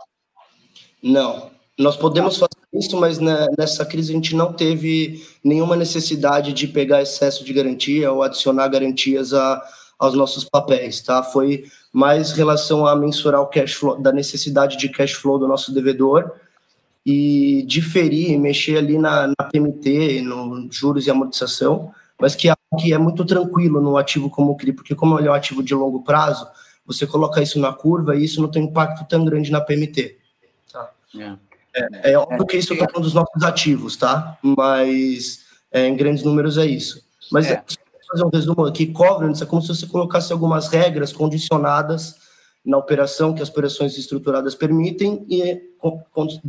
Não, 1.03 1.51
nós 1.78 1.97
podemos 1.97 2.38
fazer 2.38 2.62
isso, 2.74 2.97
mas 2.97 3.20
nessa 3.57 3.86
crise 3.86 4.12
a 4.12 4.16
gente 4.16 4.36
não 4.36 4.53
teve 4.53 5.26
nenhuma 5.43 5.76
necessidade 5.76 6.53
de 6.53 6.68
pegar 6.68 7.01
excesso 7.01 7.43
de 7.43 7.53
garantia 7.53 8.12
ou 8.12 8.24
adicionar 8.24 8.68
garantias 8.68 9.34
a, 9.34 9.62
aos 9.99 10.14
nossos 10.14 10.45
papéis, 10.45 11.01
tá? 11.01 11.24
Foi 11.24 11.66
mais 11.91 12.32
relação 12.32 12.86
a 12.86 12.95
mensurar 12.95 13.41
o 13.41 13.47
cash 13.47 13.74
flow, 13.74 13.99
da 13.99 14.12
necessidade 14.12 14.78
de 14.78 14.89
cash 14.89 15.14
flow 15.14 15.38
do 15.38 15.47
nosso 15.47 15.74
devedor 15.74 16.32
e 17.05 17.63
diferir, 17.67 18.37
mexer 18.39 18.77
ali 18.77 18.97
na, 18.97 19.27
na 19.27 19.45
PMT, 19.51 20.21
no 20.21 20.67
juros 20.71 21.07
e 21.07 21.11
amortização, 21.11 21.91
mas 22.19 22.35
que 22.35 22.49
é 22.49 22.53
que 22.79 22.93
é 22.93 22.97
muito 22.97 23.25
tranquilo 23.25 23.81
no 23.81 23.97
ativo 23.97 24.29
como 24.29 24.51
o 24.51 24.55
CRI, 24.55 24.71
porque 24.73 24.95
como 24.95 25.19
ele 25.19 25.27
é 25.27 25.31
um 25.31 25.33
ativo 25.33 25.61
de 25.61 25.73
longo 25.73 26.03
prazo, 26.03 26.47
você 26.85 27.05
coloca 27.05 27.41
isso 27.41 27.59
na 27.59 27.73
curva 27.73 28.15
e 28.15 28.23
isso 28.23 28.41
não 28.41 28.49
tem 28.49 28.63
impacto 28.63 29.05
tão 29.07 29.25
grande 29.25 29.51
na 29.51 29.59
PMT. 29.59 30.17
Tá? 30.71 30.89
Yeah. 31.13 31.39
É, 31.73 32.11
é, 32.11 32.17
óbvio 32.17 32.45
que 32.45 32.57
isso 32.57 32.73
está 32.73 32.87
falando 32.87 33.03
dos 33.05 33.13
nossos 33.13 33.43
ativos, 33.43 33.97
tá? 33.97 34.37
Mas 34.41 35.41
é, 35.71 35.87
em 35.87 35.95
grandes 35.95 36.23
números 36.23 36.57
é 36.57 36.65
isso. 36.65 37.03
Mas 37.31 37.47
é. 37.47 37.63
fazer 38.09 38.23
um 38.25 38.29
resumo 38.29 38.65
aqui, 38.65 38.87
covenants 38.87 39.41
é 39.41 39.45
como 39.45 39.61
se 39.61 39.69
você 39.69 39.85
colocasse 39.87 40.31
algumas 40.31 40.67
regras 40.67 41.11
condicionadas 41.11 42.20
na 42.64 42.78
operação 42.78 43.34
que 43.34 43.41
as 43.41 43.49
operações 43.49 43.97
estruturadas 43.97 44.55
permitem 44.55 45.26
e 45.28 45.62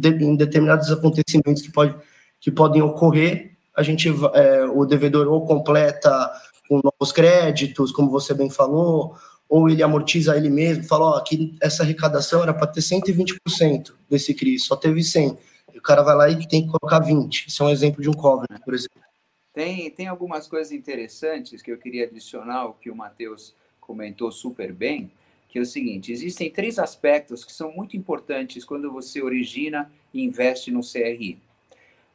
em 0.04 0.36
determinados 0.36 0.90
acontecimentos 0.90 1.62
que, 1.62 1.72
pode, 1.72 1.94
que 2.38 2.50
podem 2.50 2.82
ocorrer, 2.82 3.52
a 3.74 3.82
gente, 3.82 4.08
é, 4.34 4.64
o 4.66 4.84
devedor 4.84 5.26
ou 5.28 5.46
completa 5.46 6.30
com 6.68 6.80
novos 6.82 7.12
créditos, 7.12 7.90
como 7.92 8.10
você 8.10 8.34
bem 8.34 8.50
falou, 8.50 9.16
ou 9.48 9.68
ele 9.68 9.82
amortiza 9.82 10.36
ele 10.36 10.50
mesmo, 10.50 10.84
fala, 10.84 11.06
ó, 11.06 11.16
aqui 11.16 11.56
essa 11.60 11.82
arrecadação 11.82 12.42
era 12.42 12.54
para 12.54 12.66
ter 12.66 12.80
120% 12.80 13.92
desse 14.08 14.34
CRI, 14.34 14.58
só 14.58 14.76
teve 14.76 15.02
100. 15.02 15.36
E 15.74 15.78
o 15.78 15.82
cara 15.82 16.02
vai 16.02 16.14
lá 16.14 16.28
e 16.28 16.46
tem 16.46 16.62
que 16.64 16.72
colocar 16.72 17.00
20. 17.00 17.48
Isso 17.48 17.62
é 17.62 17.66
um 17.66 17.70
exemplo 17.70 18.02
de 18.02 18.08
um 18.08 18.14
covenant, 18.14 18.62
por 18.64 18.74
exemplo. 18.74 19.00
Tem, 19.52 19.90
tem 19.90 20.06
algumas 20.06 20.46
coisas 20.46 20.72
interessantes 20.72 21.60
que 21.60 21.70
eu 21.70 21.76
queria 21.76 22.04
adicionar, 22.04 22.72
que 22.80 22.90
o 22.90 22.96
Matheus 22.96 23.54
comentou 23.78 24.32
super 24.32 24.72
bem, 24.72 25.10
que 25.52 25.58
é 25.58 25.62
o 25.62 25.66
seguinte: 25.66 26.10
existem 26.10 26.50
três 26.50 26.78
aspectos 26.78 27.44
que 27.44 27.52
são 27.52 27.70
muito 27.70 27.94
importantes 27.94 28.64
quando 28.64 28.90
você 28.90 29.22
origina 29.22 29.92
e 30.12 30.24
investe 30.24 30.70
no 30.70 30.80
CRI. 30.80 31.38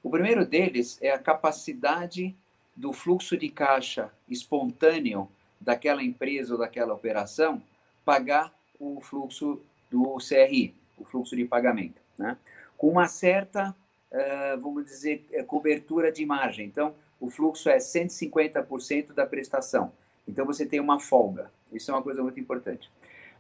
O 0.01 0.09
primeiro 0.09 0.43
deles 0.43 0.97
é 1.01 1.11
a 1.11 1.19
capacidade 1.19 2.35
do 2.75 2.91
fluxo 2.91 3.37
de 3.37 3.49
caixa 3.49 4.11
espontâneo 4.27 5.29
daquela 5.61 6.03
empresa 6.03 6.53
ou 6.53 6.59
daquela 6.59 6.93
operação 6.93 7.61
pagar 8.03 8.51
o 8.79 8.99
fluxo 9.01 9.61
do 9.91 10.17
CRI, 10.17 10.73
o 10.97 11.05
fluxo 11.05 11.35
de 11.35 11.45
pagamento, 11.45 12.01
né? 12.17 12.37
com 12.75 12.89
uma 12.89 13.07
certa, 13.07 13.75
uh, 14.11 14.59
vamos 14.59 14.85
dizer, 14.85 15.25
eh, 15.31 15.43
cobertura 15.43 16.11
de 16.11 16.25
margem. 16.25 16.65
Então, 16.67 16.93
o 17.19 17.29
fluxo 17.29 17.69
é 17.69 17.77
150% 17.77 19.13
da 19.13 19.25
prestação. 19.25 19.91
Então, 20.27 20.45
você 20.45 20.65
tem 20.65 20.79
uma 20.79 20.99
folga. 20.99 21.51
Isso 21.73 21.89
é 21.89 21.93
uma 21.93 22.03
coisa 22.03 22.21
muito 22.21 22.39
importante. 22.39 22.89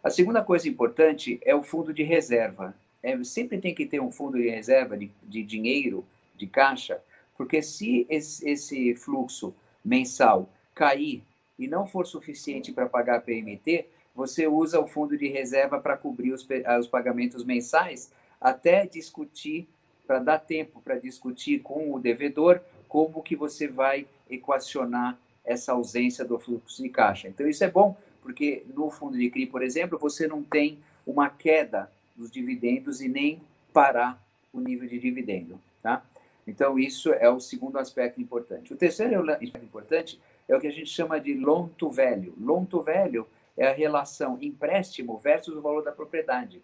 A 0.07 0.09
segunda 0.09 0.41
coisa 0.41 0.69
importante 0.69 1.37
é 1.43 1.53
o 1.53 1.61
fundo 1.61 1.93
de 1.93 2.01
reserva. 2.01 2.73
É, 3.03 3.21
sempre 3.25 3.57
tem 3.57 3.75
que 3.75 3.85
ter 3.85 3.99
um 3.99 4.09
fundo 4.09 4.37
de 4.37 4.49
reserva 4.49 4.97
de, 4.97 5.11
de 5.21 5.43
dinheiro, 5.43 6.05
de 6.33 6.47
caixa, 6.47 7.01
porque 7.35 7.61
se 7.61 8.07
esse, 8.09 8.49
esse 8.49 8.95
fluxo 8.95 9.53
mensal 9.83 10.47
cair 10.73 11.25
e 11.59 11.67
não 11.67 11.85
for 11.85 12.07
suficiente 12.07 12.71
para 12.71 12.87
pagar 12.87 13.17
a 13.17 13.19
PMT, 13.19 13.85
você 14.15 14.47
usa 14.47 14.79
o 14.79 14.87
fundo 14.87 15.17
de 15.17 15.27
reserva 15.27 15.77
para 15.77 15.97
cobrir 15.97 16.31
os, 16.31 16.47
os 16.79 16.87
pagamentos 16.87 17.43
mensais, 17.43 18.09
até 18.39 18.85
discutir, 18.85 19.67
para 20.07 20.19
dar 20.19 20.39
tempo 20.39 20.79
para 20.79 20.97
discutir 20.97 21.59
com 21.59 21.93
o 21.93 21.99
devedor 21.99 22.61
como 22.87 23.21
que 23.21 23.35
você 23.35 23.67
vai 23.67 24.07
equacionar 24.29 25.19
essa 25.43 25.73
ausência 25.73 26.23
do 26.23 26.39
fluxo 26.39 26.81
de 26.81 26.87
caixa. 26.87 27.27
Então, 27.27 27.45
isso 27.45 27.61
é 27.65 27.69
bom, 27.69 27.97
porque 28.27 28.65
no 28.75 28.89
fundo 28.89 29.17
de 29.17 29.29
CRI, 29.29 29.45
por 29.45 29.63
exemplo, 29.63 29.97
você 29.97 30.27
não 30.27 30.43
tem 30.43 30.79
uma 31.05 31.29
queda 31.29 31.89
dos 32.13 32.29
dividendos 32.29 32.99
e 32.99 33.07
nem 33.07 33.41
parar 33.71 34.21
o 34.51 34.59
nível 34.59 34.85
de 34.85 34.99
dividendo, 34.99 35.57
tá? 35.81 36.03
Então, 36.45 36.77
isso 36.77 37.13
é 37.13 37.29
o 37.29 37.39
segundo 37.39 37.79
aspecto 37.79 38.19
importante. 38.19 38.73
O 38.73 38.75
terceiro 38.75 39.21
aspecto 39.31 39.63
importante 39.63 40.19
é 40.45 40.53
o 40.53 40.59
que 40.59 40.67
a 40.67 40.71
gente 40.71 40.89
chama 40.89 41.21
de 41.21 41.35
loan 41.35 41.69
to 41.77 41.89
value. 41.89 42.33
Loan 42.37 42.65
to 42.65 42.81
value 42.81 43.25
é 43.55 43.69
a 43.69 43.73
relação 43.73 44.37
empréstimo 44.41 45.17
versus 45.17 45.55
o 45.55 45.61
valor 45.61 45.81
da 45.81 45.93
propriedade. 45.93 46.61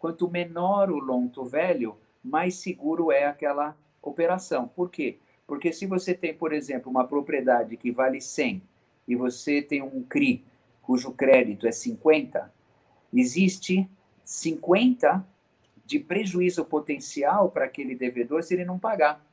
Quanto 0.00 0.28
menor 0.28 0.90
o 0.90 0.98
loan 0.98 1.28
to 1.28 1.44
value, 1.44 1.94
mais 2.24 2.56
seguro 2.56 3.12
é 3.12 3.24
aquela 3.24 3.76
operação. 4.02 4.66
Por 4.66 4.90
quê? 4.90 5.18
Porque 5.46 5.72
se 5.72 5.86
você 5.86 6.12
tem, 6.12 6.34
por 6.34 6.52
exemplo, 6.52 6.90
uma 6.90 7.06
propriedade 7.06 7.76
que 7.76 7.92
vale 7.92 8.20
100 8.20 8.60
e 9.06 9.14
você 9.14 9.62
tem 9.62 9.80
um 9.80 10.02
CRI 10.02 10.42
cujo 10.86 11.12
crédito 11.12 11.66
é 11.66 11.72
50, 11.72 12.52
existe 13.12 13.88
50 14.24 15.26
de 15.84 15.98
prejuízo 15.98 16.64
potencial 16.64 17.50
para 17.50 17.66
aquele 17.66 17.94
devedor 17.94 18.42
se 18.42 18.54
ele 18.54 18.64
não 18.64 18.78
pagar. 18.78 19.24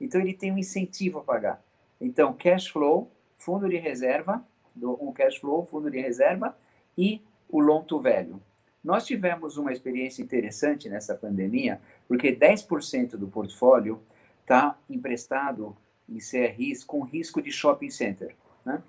Então 0.00 0.20
ele 0.20 0.34
tem 0.34 0.52
um 0.52 0.58
incentivo 0.58 1.18
a 1.18 1.22
pagar. 1.22 1.62
Então, 2.00 2.32
cash 2.32 2.68
flow, 2.68 3.10
fundo 3.36 3.68
de 3.68 3.76
reserva, 3.76 4.44
um 4.80 5.12
cash 5.12 5.36
flow, 5.38 5.64
fundo 5.64 5.90
de 5.90 6.00
reserva 6.00 6.56
e 6.96 7.20
o 7.48 7.60
loan 7.60 7.82
to 7.82 8.00
value. 8.00 8.40
Nós 8.82 9.04
tivemos 9.04 9.56
uma 9.56 9.72
experiência 9.72 10.22
interessante 10.22 10.88
nessa 10.88 11.14
pandemia, 11.14 11.80
porque 12.06 12.34
10% 12.34 13.16
do 13.16 13.26
portfólio 13.26 14.00
está 14.40 14.78
emprestado 14.88 15.76
em 16.08 16.18
CRIs 16.18 16.84
com 16.84 17.02
risco 17.02 17.42
de 17.42 17.50
shopping 17.50 17.90
center. 17.90 18.34
Né? 18.64 18.80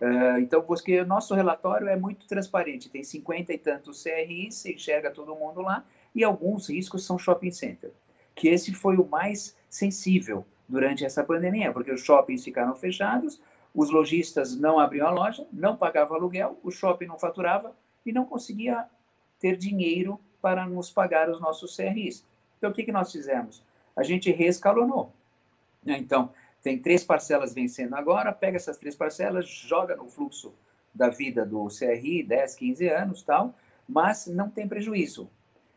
Uh, 0.00 0.38
então, 0.38 0.62
porque 0.62 1.00
o 1.00 1.06
nosso 1.06 1.34
relatório 1.34 1.88
é 1.88 1.96
muito 1.96 2.26
transparente, 2.26 2.88
tem 2.88 3.02
50 3.02 3.52
e 3.52 3.58
tantos 3.58 4.02
CRIs, 4.02 4.54
você 4.54 4.72
enxerga 4.72 5.10
todo 5.10 5.34
mundo 5.34 5.60
lá, 5.60 5.84
e 6.14 6.22
alguns 6.22 6.68
riscos 6.68 7.04
são 7.04 7.18
shopping 7.18 7.50
center, 7.50 7.90
que 8.34 8.48
esse 8.48 8.72
foi 8.72 8.96
o 8.96 9.04
mais 9.04 9.56
sensível 9.68 10.46
durante 10.68 11.04
essa 11.04 11.24
pandemia, 11.24 11.72
porque 11.72 11.90
os 11.90 12.02
shoppings 12.02 12.44
ficaram 12.44 12.76
fechados, 12.76 13.40
os 13.74 13.90
lojistas 13.90 14.56
não 14.56 14.78
abriam 14.78 15.08
a 15.08 15.10
loja, 15.10 15.46
não 15.52 15.76
pagavam 15.76 16.16
aluguel, 16.16 16.58
o 16.62 16.70
shopping 16.70 17.06
não 17.06 17.18
faturava 17.18 17.74
e 18.04 18.12
não 18.12 18.24
conseguia 18.24 18.86
ter 19.40 19.56
dinheiro 19.56 20.20
para 20.40 20.66
nos 20.66 20.90
pagar 20.90 21.28
os 21.28 21.40
nossos 21.40 21.76
CRIs. 21.76 22.24
Então, 22.56 22.70
o 22.70 22.72
que, 22.72 22.84
que 22.84 22.92
nós 22.92 23.10
fizemos? 23.10 23.62
A 23.96 24.02
gente 24.02 24.30
reescalonou. 24.30 25.12
Né? 25.84 25.98
Então, 25.98 26.30
tem 26.62 26.78
três 26.78 27.04
parcelas 27.04 27.54
vencendo 27.54 27.94
agora, 27.94 28.32
pega 28.32 28.56
essas 28.56 28.76
três 28.76 28.96
parcelas, 28.96 29.48
joga 29.48 29.96
no 29.96 30.08
fluxo 30.08 30.54
da 30.94 31.08
vida 31.08 31.46
do 31.46 31.68
CRI, 31.68 32.22
10, 32.22 32.54
15 32.54 32.88
anos, 32.88 33.22
tal, 33.22 33.54
mas 33.88 34.26
não 34.26 34.50
tem 34.50 34.66
prejuízo. 34.66 35.30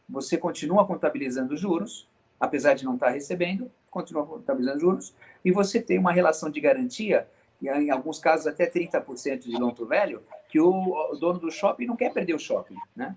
Você 0.10 0.38
continua 0.38 0.86
contabilizando 0.86 1.56
juros, 1.56 2.08
apesar 2.40 2.74
de 2.74 2.84
não 2.84 2.96
estar 2.96 3.10
recebendo, 3.10 3.72
continua 3.90 4.26
contabilizando 4.26 4.80
juros, 4.80 5.14
e 5.46 5.52
você 5.52 5.82
tem 5.82 6.00
uma 6.00 6.12
relação 6.12 6.50
de 6.50 6.60
garantia, 6.60 7.28
em 7.62 7.92
alguns 7.92 8.18
casos 8.18 8.48
até 8.48 8.66
30% 8.66 9.42
de 9.42 9.52
longo 9.52 9.86
velho, 9.86 10.24
que 10.50 10.60
o 10.60 11.16
dono 11.20 11.40
do 11.40 11.52
shopping 11.52 11.86
não 11.86 11.96
quer 11.96 12.12
perder 12.12 12.34
o 12.34 12.40
shopping, 12.40 12.76
né? 12.96 13.16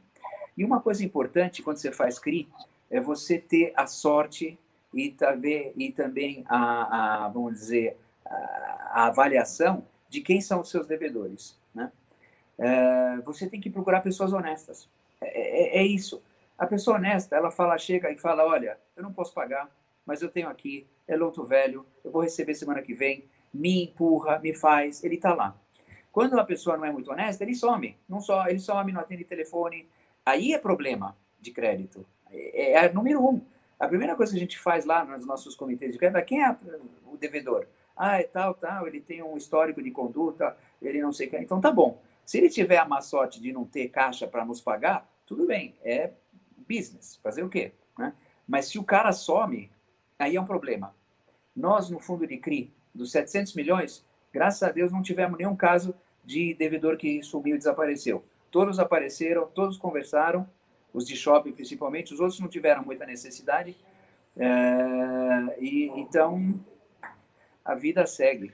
E 0.57 0.65
uma 0.65 0.81
coisa 0.81 1.05
importante 1.05 1.63
quando 1.63 1.79
você 1.79 1.91
faz 1.91 2.19
CRI 2.19 2.49
é 2.91 3.01
você 3.01 3.39
ter 3.39 3.73
a 3.75 3.87
sorte 3.87 4.59
e 4.95 5.11
também, 5.11 5.73
e 5.77 5.93
também 5.93 6.45
a, 6.49 7.25
a 7.25 7.29
vamos 7.29 7.55
dizer, 7.55 7.97
a, 8.25 8.91
a, 8.93 9.07
avaliação 9.07 9.87
de 10.09 10.21
quem 10.21 10.41
são 10.41 10.61
os 10.61 10.71
seus 10.71 10.87
devedores. 10.87 11.59
Né? 11.75 11.91
É, 12.59 13.17
você 13.25 13.49
tem 13.49 13.61
que 13.61 13.71
procurar 13.71 14.01
pessoas 14.01 14.33
honestas. 14.33 14.89
É, 15.21 15.79
é, 15.79 15.79
é, 15.81 15.87
isso. 15.87 16.23
A 16.57 16.67
pessoa 16.67 16.97
honesta, 16.97 17.37
ela 17.37 17.51
fala, 17.51 17.77
chega 17.79 18.11
e 18.11 18.19
fala, 18.19 18.47
olha, 18.47 18.79
eu 18.97 19.03
não 19.03 19.13
posso 19.13 19.35
pagar, 19.35 19.69
mas 20.07 20.23
eu 20.23 20.29
tenho 20.29 20.49
aqui, 20.49 20.87
é 21.09 21.17
loto 21.17 21.45
velho, 21.45 21.85
eu 22.05 22.11
vou 22.11 22.23
receber 22.23 22.55
semana 22.55 22.83
que 22.83 22.95
vem, 22.95 23.25
me 23.53 23.85
empurra, 23.85 24.39
me 24.39 24.55
faz, 24.55 25.03
ele 25.03 25.17
está 25.17 25.35
lá. 25.35 25.57
Quando 26.15 26.39
a 26.39 26.45
pessoa 26.45 26.77
não 26.77 26.85
é 26.85 26.93
muito 26.93 27.11
honesta, 27.11 27.43
ele 27.43 27.57
some. 27.57 27.97
Não 28.09 28.21
só, 28.21 28.47
ele 28.47 28.61
some, 28.61 28.93
não 28.93 29.01
atende 29.01 29.25
telefone. 29.25 29.89
Aí 30.25 30.53
é 30.53 30.59
problema 30.59 31.17
de 31.41 31.51
crédito. 31.51 32.07
É, 32.31 32.73
é, 32.73 32.85
é 32.85 32.93
número 32.93 33.21
um. 33.21 33.41
A 33.79 33.89
primeira 33.89 34.15
coisa 34.15 34.33
que 34.33 34.39
a 34.39 34.41
gente 34.41 34.59
faz 34.59 34.85
lá 34.85 35.05
nos 35.05 35.27
nossos 35.27 35.55
comitês 35.55 35.93
de 35.93 35.99
crédito 35.99 36.25
quem 36.25 36.45
é 36.45 36.57
o 37.07 37.17
devedor. 37.17 37.67
Ah, 37.97 38.21
é 38.21 38.25
tal, 38.25 38.55
tal, 38.55 38.87
ele 38.87 39.01
tem 39.01 39.23
um 39.23 39.37
histórico 39.37 39.83
de 39.83 39.91
conduta, 39.91 40.57
ele 40.83 41.01
não 41.01 41.13
sei 41.13 41.29
o 41.29 41.31
que. 41.31 41.39
Então 41.39 41.61
tá 41.61 41.71
bom. 41.71 42.01
Se 42.25 42.39
ele 42.39 42.49
tiver 42.49 42.79
a 42.79 42.85
má 42.85 43.01
sorte 43.01 43.41
de 43.41 43.53
não 43.53 43.65
ter 43.65 43.89
caixa 43.89 44.27
para 44.27 44.45
nos 44.45 44.61
pagar, 44.61 45.09
tudo 45.27 45.47
bem, 45.47 45.75
é 45.83 46.13
business, 46.69 47.17
fazer 47.23 47.43
o 47.43 47.49
quê? 47.49 47.73
Né? 47.99 48.13
Mas 48.47 48.67
se 48.67 48.79
o 48.79 48.85
cara 48.85 49.13
some, 49.13 49.71
aí 50.19 50.37
é 50.37 50.41
um 50.41 50.47
problema. 50.47 50.95
Nós, 51.55 51.91
no 51.91 52.01
fundo 52.01 52.27
de 52.27 52.37
CRI, 52.39 52.73
dos 52.95 53.13
700 53.13 53.55
milhões, 53.55 54.05
graças 54.33 54.63
a 54.63 54.73
Deus 54.73 54.91
não 54.91 55.03
tivemos 55.03 55.39
nenhum 55.39 55.55
caso 55.55 55.95
de 56.25 56.55
devedor 56.55 56.97
que 56.97 57.23
sumiu 57.23 57.55
e 57.55 57.59
desapareceu. 57.59 58.25
Todos 58.51 58.79
apareceram, 58.79 59.47
todos 59.47 59.77
conversaram, 59.77 60.49
os 60.95 61.07
de 61.07 61.17
shopping 61.17 61.53
principalmente, 61.53 62.15
os 62.15 62.21
outros 62.21 62.39
não 62.39 62.49
tiveram 62.49 62.85
muita 62.85 63.05
necessidade. 63.05 63.77
É, 64.37 65.61
e 65.61 65.91
então 65.97 66.65
a 67.65 67.75
vida 67.75 68.07
segue. 68.07 68.53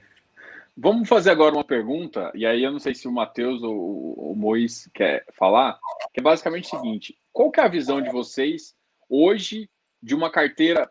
Vamos 0.77 1.09
fazer 1.09 1.31
agora 1.31 1.55
uma 1.55 1.65
pergunta, 1.65 2.33
e 2.35 2.47
aí 2.47 2.65
eu 2.65 2.73
não 2.73 2.79
sei 2.79 2.95
se 2.95 3.07
o 3.07 3.13
Matheus 3.13 3.63
ou 3.63 4.33
o 4.33 4.35
Mois 4.35 4.89
quer 4.95 5.27
falar, 5.37 5.79
que 6.15 6.21
é 6.21 6.23
basicamente 6.23 6.67
o 6.67 6.71
seguinte: 6.71 7.19
qual 7.33 7.51
que 7.51 7.61
é 7.61 7.65
a 7.65 7.69
visão 7.69 8.01
de 8.01 8.11
vocês 8.11 8.75
hoje 9.09 9.69
de 10.03 10.15
uma 10.15 10.31
carteira 10.31 10.91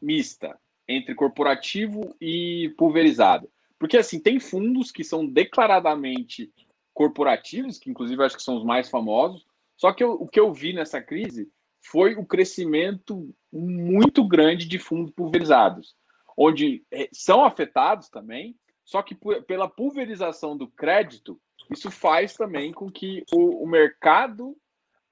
mista 0.00 0.58
entre 0.86 1.14
corporativo 1.14 2.16
e 2.20 2.74
pulverizado? 2.78 3.50
Porque 3.78 3.98
assim, 3.98 4.18
tem 4.18 4.40
fundos 4.40 4.90
que 4.90 5.04
são 5.04 5.26
declaradamente 5.26 6.50
corporativos, 6.94 7.78
que 7.78 7.90
inclusive 7.90 8.22
acho 8.24 8.36
que 8.36 8.42
são 8.42 8.56
os 8.56 8.64
mais 8.64 8.88
famosos, 8.88 9.44
só 9.78 9.92
que 9.92 10.02
eu, 10.02 10.12
o 10.12 10.28
que 10.28 10.38
eu 10.38 10.52
vi 10.52 10.72
nessa 10.72 11.00
crise 11.00 11.48
foi 11.80 12.16
o 12.16 12.26
crescimento 12.26 13.34
muito 13.50 14.26
grande 14.26 14.66
de 14.66 14.78
fundos 14.78 15.12
pulverizados, 15.14 15.94
onde 16.36 16.84
eh, 16.90 17.08
são 17.12 17.44
afetados 17.44 18.08
também, 18.10 18.56
só 18.84 19.02
que 19.02 19.14
pela 19.46 19.68
pulverização 19.68 20.56
do 20.56 20.66
crédito, 20.66 21.40
isso 21.70 21.90
faz 21.90 22.34
também 22.34 22.72
com 22.72 22.90
que 22.90 23.24
o, 23.32 23.62
o 23.62 23.68
mercado 23.68 24.56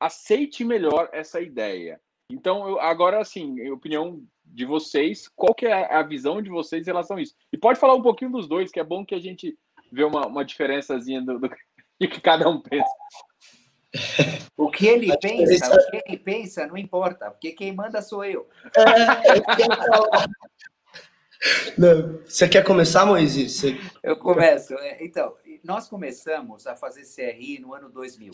aceite 0.00 0.64
melhor 0.64 1.08
essa 1.12 1.40
ideia. 1.40 2.00
Então, 2.28 2.68
eu, 2.68 2.80
agora, 2.80 3.20
assim, 3.20 3.70
opinião 3.70 4.20
de 4.44 4.64
vocês, 4.64 5.28
qual 5.28 5.54
que 5.54 5.66
é 5.66 5.94
a 5.94 6.02
visão 6.02 6.42
de 6.42 6.50
vocês 6.50 6.82
em 6.82 6.90
relação 6.90 7.16
a 7.16 7.22
isso? 7.22 7.34
E 7.52 7.56
pode 7.56 7.78
falar 7.78 7.94
um 7.94 8.02
pouquinho 8.02 8.32
dos 8.32 8.48
dois, 8.48 8.72
que 8.72 8.80
é 8.80 8.84
bom 8.84 9.04
que 9.04 9.14
a 9.14 9.20
gente 9.20 9.56
vê 9.92 10.02
uma, 10.02 10.26
uma 10.26 10.44
diferençazinha 10.44 11.22
do, 11.22 11.38
do 11.38 11.48
que 12.00 12.20
cada 12.20 12.48
um 12.48 12.60
pensa. 12.60 12.90
O 14.56 14.70
que 14.70 14.86
ele 14.86 15.16
pensa, 15.18 15.74
o 15.74 15.90
que 15.90 16.02
ele 16.06 16.16
pensa 16.16 16.66
não 16.66 16.76
importa, 16.76 17.30
porque 17.30 17.52
quem 17.52 17.74
manda 17.74 18.00
sou 18.00 18.24
eu. 18.24 18.48
É, 18.76 18.82
não, 21.76 22.20
você 22.24 22.48
quer 22.48 22.64
começar, 22.64 23.04
Moisés? 23.04 23.52
Você... 23.52 23.78
Eu 24.02 24.16
começo. 24.16 24.74
É, 24.74 25.04
então, 25.04 25.34
nós 25.62 25.88
começamos 25.88 26.66
a 26.66 26.74
fazer 26.74 27.02
CRI 27.02 27.58
no 27.60 27.74
ano 27.74 27.88
2000, 27.88 28.32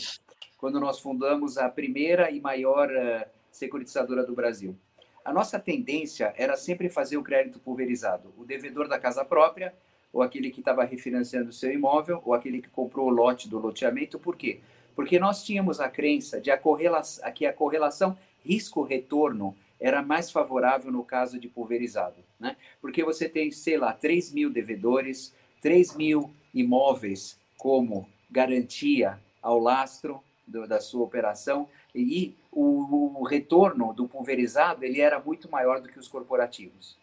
quando 0.57 0.79
nós 0.79 1.01
fundamos 1.01 1.59
a 1.59 1.69
primeira 1.69 2.31
e 2.31 2.41
maior 2.41 2.89
uh, 2.89 3.25
securitizadora 3.51 4.25
do 4.25 4.35
Brasil. 4.35 4.77
A 5.25 5.33
nossa 5.33 5.59
tendência 5.59 6.33
era 6.37 6.57
sempre 6.57 6.89
fazer 6.89 7.17
o 7.17 7.23
crédito 7.23 7.59
pulverizado. 7.59 8.33
O 8.37 8.45
devedor 8.45 8.89
da 8.89 8.99
casa 8.99 9.25
própria, 9.25 9.75
ou 10.13 10.21
aquele 10.21 10.51
que 10.51 10.61
estava 10.61 10.85
refinanciando 10.85 11.51
o 11.51 11.53
seu 11.53 11.73
imóvel, 11.73 12.21
ou 12.25 12.35
aquele 12.35 12.61
que 12.61 12.69
comprou 12.69 13.07
o 13.07 13.11
lote 13.11 13.49
do 13.49 13.59
loteamento. 13.59 14.19
Por 14.19 14.37
quê? 14.37 14.61
Porque 14.61 14.73
nós 15.19 15.45
tínhamos 15.45 15.81
a 15.81 15.89
crença 15.89 16.41
de 16.41 16.51
a 16.51 16.59
correlação, 16.59 17.33
que 17.33 17.47
a 17.47 17.53
correlação 17.53 18.17
risco-retorno 18.45 19.57
era 19.81 20.01
mais 20.01 20.31
favorável 20.31 20.93
no 20.93 21.05
caso 21.05 21.39
de 21.39 21.49
pulverizado. 21.49 22.17
Né? 22.39 22.57
Porque 22.81 23.03
você 23.03 23.29
tem, 23.29 23.51
sei 23.51 23.77
lá, 23.77 23.93
3 23.93 24.33
mil 24.33 24.51
devedores, 24.51 25.35
3 25.61 25.97
mil 25.97 26.31
imóveis 26.55 27.39
como 27.59 28.09
garantia 28.31 29.19
ao 29.43 29.59
lastro 29.59 30.23
do, 30.47 30.67
da 30.67 30.81
sua 30.81 31.03
operação 31.03 31.69
e 31.95 32.35
o, 32.51 33.21
o, 33.21 33.25
retorno 33.25 33.93
do 33.93 34.07
pulverizado 34.07 34.85
ele 34.85 35.01
era 35.01 35.19
muito 35.19 35.51
maior 35.51 35.81
do 35.81 35.89
que 35.89 35.99
os 35.99 36.09
corporativos. 36.09 36.97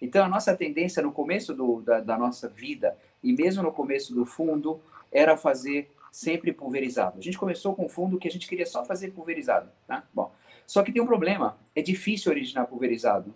Então, 0.00 0.24
a 0.24 0.28
nossa 0.28 0.56
tendência 0.56 1.02
no 1.02 1.12
começo 1.12 1.54
do, 1.54 1.80
da, 1.80 2.00
da 2.00 2.18
nossa 2.18 2.48
vida 2.48 2.96
e 3.22 3.32
mesmo 3.32 3.62
no 3.62 3.72
começo 3.72 4.14
do 4.14 4.24
fundo 4.24 4.80
era 5.10 5.36
fazer 5.36 5.90
sempre 6.12 6.52
pulverizado. 6.52 7.18
A 7.18 7.22
gente 7.22 7.38
começou 7.38 7.74
com 7.74 7.86
um 7.86 7.88
fundo 7.88 8.18
que 8.18 8.28
a 8.28 8.30
gente 8.30 8.46
queria 8.46 8.66
só 8.66 8.84
fazer 8.84 9.12
pulverizado. 9.12 9.70
Tá? 9.86 10.04
Bom, 10.12 10.30
só 10.66 10.82
que 10.82 10.92
tem 10.92 11.00
um 11.00 11.06
problema, 11.06 11.58
é 11.74 11.80
difícil 11.80 12.30
originar 12.30 12.66
pulverizado. 12.66 13.34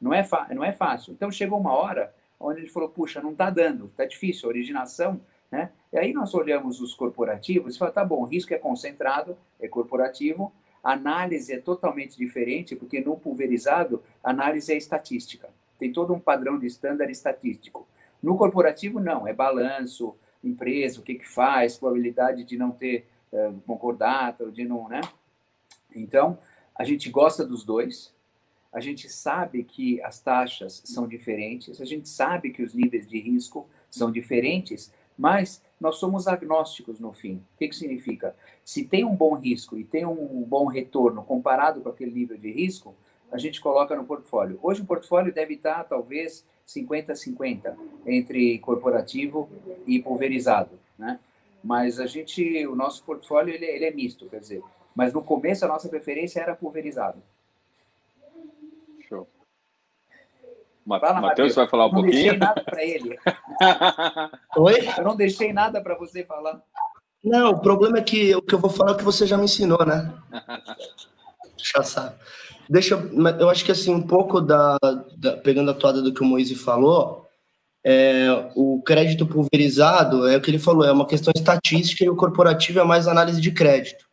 Não 0.00 0.12
é, 0.12 0.28
não 0.50 0.64
é 0.64 0.72
fácil. 0.72 1.12
Então 1.12 1.30
chegou 1.30 1.60
uma 1.60 1.72
hora 1.72 2.12
onde 2.40 2.58
ele 2.58 2.68
falou, 2.68 2.88
puxa, 2.88 3.22
não 3.22 3.30
está 3.30 3.48
dando, 3.50 3.86
está 3.86 4.04
difícil, 4.04 4.48
a 4.48 4.52
originação, 4.52 5.20
né? 5.48 5.70
E 5.92 5.98
aí 5.98 6.12
nós 6.12 6.34
olhamos 6.34 6.80
os 6.80 6.92
corporativos 6.92 7.76
e 7.76 7.78
falamos, 7.78 7.94
tá 7.94 8.04
bom, 8.04 8.22
o 8.22 8.24
risco 8.24 8.52
é 8.52 8.58
concentrado, 8.58 9.38
é 9.60 9.68
corporativo, 9.68 10.52
a 10.82 10.92
análise 10.94 11.52
é 11.52 11.60
totalmente 11.60 12.18
diferente, 12.18 12.74
porque 12.74 13.00
no 13.00 13.16
pulverizado, 13.16 14.02
a 14.24 14.30
análise 14.30 14.72
é 14.72 14.76
estatística. 14.76 15.50
Tem 15.78 15.92
todo 15.92 16.12
um 16.12 16.18
padrão 16.18 16.58
de 16.58 16.66
estándar 16.66 17.08
estatístico. 17.10 17.86
No 18.20 18.36
corporativo, 18.36 18.98
não, 18.98 19.28
é 19.28 19.32
balanço, 19.32 20.16
empresa, 20.42 21.00
o 21.00 21.02
que, 21.02 21.14
que 21.14 21.28
faz, 21.28 21.76
probabilidade 21.76 22.44
de 22.44 22.56
não 22.56 22.70
ter 22.70 23.06
uh, 23.32 23.60
concordata, 23.66 24.50
de 24.50 24.64
não, 24.64 24.88
né? 24.88 25.00
Então, 25.94 26.38
a 26.74 26.84
gente 26.84 27.10
gosta 27.10 27.44
dos 27.44 27.64
dois, 27.64 28.14
a 28.72 28.80
gente 28.80 29.08
sabe 29.08 29.62
que 29.62 30.00
as 30.02 30.18
taxas 30.20 30.82
são 30.84 31.06
diferentes, 31.06 31.80
a 31.80 31.84
gente 31.84 32.08
sabe 32.08 32.50
que 32.50 32.62
os 32.62 32.72
níveis 32.72 33.06
de 33.06 33.20
risco 33.20 33.68
são 33.90 34.10
diferentes, 34.10 34.92
mas 35.16 35.62
nós 35.78 35.96
somos 35.96 36.26
agnósticos 36.26 36.98
no 36.98 37.12
fim. 37.12 37.36
O 37.54 37.58
que, 37.58 37.68
que 37.68 37.76
significa? 37.76 38.34
Se 38.64 38.84
tem 38.84 39.04
um 39.04 39.14
bom 39.14 39.34
risco 39.34 39.76
e 39.76 39.84
tem 39.84 40.06
um 40.06 40.42
bom 40.42 40.66
retorno 40.66 41.22
comparado 41.22 41.82
com 41.82 41.88
aquele 41.90 42.12
nível 42.12 42.38
de 42.38 42.50
risco, 42.50 42.94
a 43.30 43.36
gente 43.36 43.60
coloca 43.60 43.94
no 43.94 44.04
portfólio. 44.04 44.58
Hoje 44.62 44.82
o 44.82 44.86
portfólio 44.86 45.32
deve 45.32 45.54
estar 45.54 45.84
talvez 45.84 46.44
50-50 46.74 47.74
entre 48.06 48.58
corporativo 48.58 49.48
e 49.86 50.00
pulverizado, 50.00 50.78
né? 50.98 51.18
Mas 51.62 52.00
a 52.00 52.06
gente, 52.06 52.66
o 52.66 52.74
nosso 52.74 53.04
portfólio 53.04 53.54
ele, 53.54 53.66
ele 53.66 53.84
é 53.84 53.90
misto, 53.90 54.26
quer 54.28 54.40
dizer, 54.40 54.62
mas 54.94 55.12
no 55.12 55.22
começo 55.22 55.64
a 55.64 55.68
nossa 55.68 55.88
preferência 55.88 56.40
era 56.40 56.56
pulverizado. 56.56 57.22
Show. 59.08 59.28
Matheus 60.84 61.54
vai 61.54 61.68
falar 61.68 61.86
um 61.86 61.90
pouquinho? 61.90 62.12
Não 62.12 62.20
deixei 62.20 62.38
nada 62.38 62.64
para 62.64 62.84
ele. 62.84 63.18
Oi? 64.58 64.88
Eu 64.98 65.04
não 65.04 65.16
deixei 65.16 65.52
nada 65.52 65.80
para 65.80 65.96
você 65.96 66.24
falar. 66.24 66.60
Não, 67.22 67.50
o 67.52 67.60
problema 67.60 67.98
é 67.98 68.02
que 68.02 68.34
o 68.34 68.42
que 68.42 68.54
eu 68.54 68.58
vou 68.58 68.70
falar 68.70 68.90
é 68.90 68.94
o 68.94 68.96
que 68.96 69.04
você 69.04 69.26
já 69.26 69.36
me 69.36 69.44
ensinou, 69.44 69.84
né? 69.86 70.12
Já 71.62 71.82
sabe. 71.84 72.16
Deixa, 72.68 72.94
eu 73.40 73.50
acho 73.50 73.64
que 73.64 73.72
assim, 73.72 73.92
um 73.92 74.02
pouco 74.02 74.40
da, 74.40 74.78
da 75.16 75.36
pegando 75.36 75.70
a 75.70 75.74
toada 75.74 76.00
do 76.00 76.12
que 76.12 76.22
o 76.22 76.24
Moise 76.24 76.54
falou, 76.54 77.26
é, 77.84 78.50
o 78.54 78.80
crédito 78.82 79.26
pulverizado 79.26 80.26
é 80.28 80.36
o 80.36 80.40
que 80.40 80.50
ele 80.50 80.58
falou, 80.58 80.84
é 80.84 80.92
uma 80.92 81.06
questão 81.06 81.32
estatística 81.34 82.04
e 82.04 82.08
o 82.08 82.16
corporativo 82.16 82.78
é 82.78 82.84
mais 82.84 83.08
análise 83.08 83.40
de 83.40 83.50
crédito, 83.50 84.06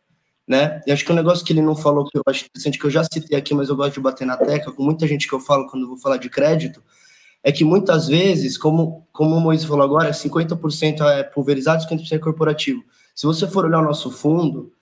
né? 0.46 0.80
E 0.86 0.92
acho 0.92 1.04
que 1.04 1.12
um 1.12 1.16
negócio 1.16 1.44
que 1.44 1.52
ele 1.52 1.62
não 1.62 1.76
falou 1.76 2.04
que 2.04 2.18
eu 2.18 2.22
acho 2.26 2.46
interessante, 2.46 2.78
que 2.78 2.84
eu 2.84 2.90
já 2.90 3.04
citei 3.04 3.38
aqui, 3.38 3.54
mas 3.54 3.68
eu 3.68 3.76
gosto 3.76 3.94
de 3.94 4.00
bater 4.00 4.26
na 4.26 4.36
tecla, 4.36 4.72
com 4.72 4.82
muita 4.82 5.06
gente 5.06 5.28
que 5.28 5.34
eu 5.34 5.40
falo 5.40 5.68
quando 5.68 5.84
eu 5.84 5.88
vou 5.88 5.98
falar 5.98 6.16
de 6.16 6.28
crédito, 6.28 6.82
é 7.42 7.52
que 7.52 7.64
muitas 7.64 8.08
vezes, 8.08 8.58
como, 8.58 9.06
como 9.12 9.36
o 9.36 9.40
Moise 9.40 9.66
falou 9.66 9.84
agora, 9.84 10.10
50% 10.10 11.00
é 11.02 11.22
pulverizado, 11.22 11.84
50% 11.84 12.12
é 12.12 12.18
corporativo. 12.18 12.82
Se 13.14 13.26
você 13.26 13.46
for 13.46 13.64
olhar 13.64 13.78
o 13.78 13.84
nosso 13.84 14.10
fundo, 14.10 14.72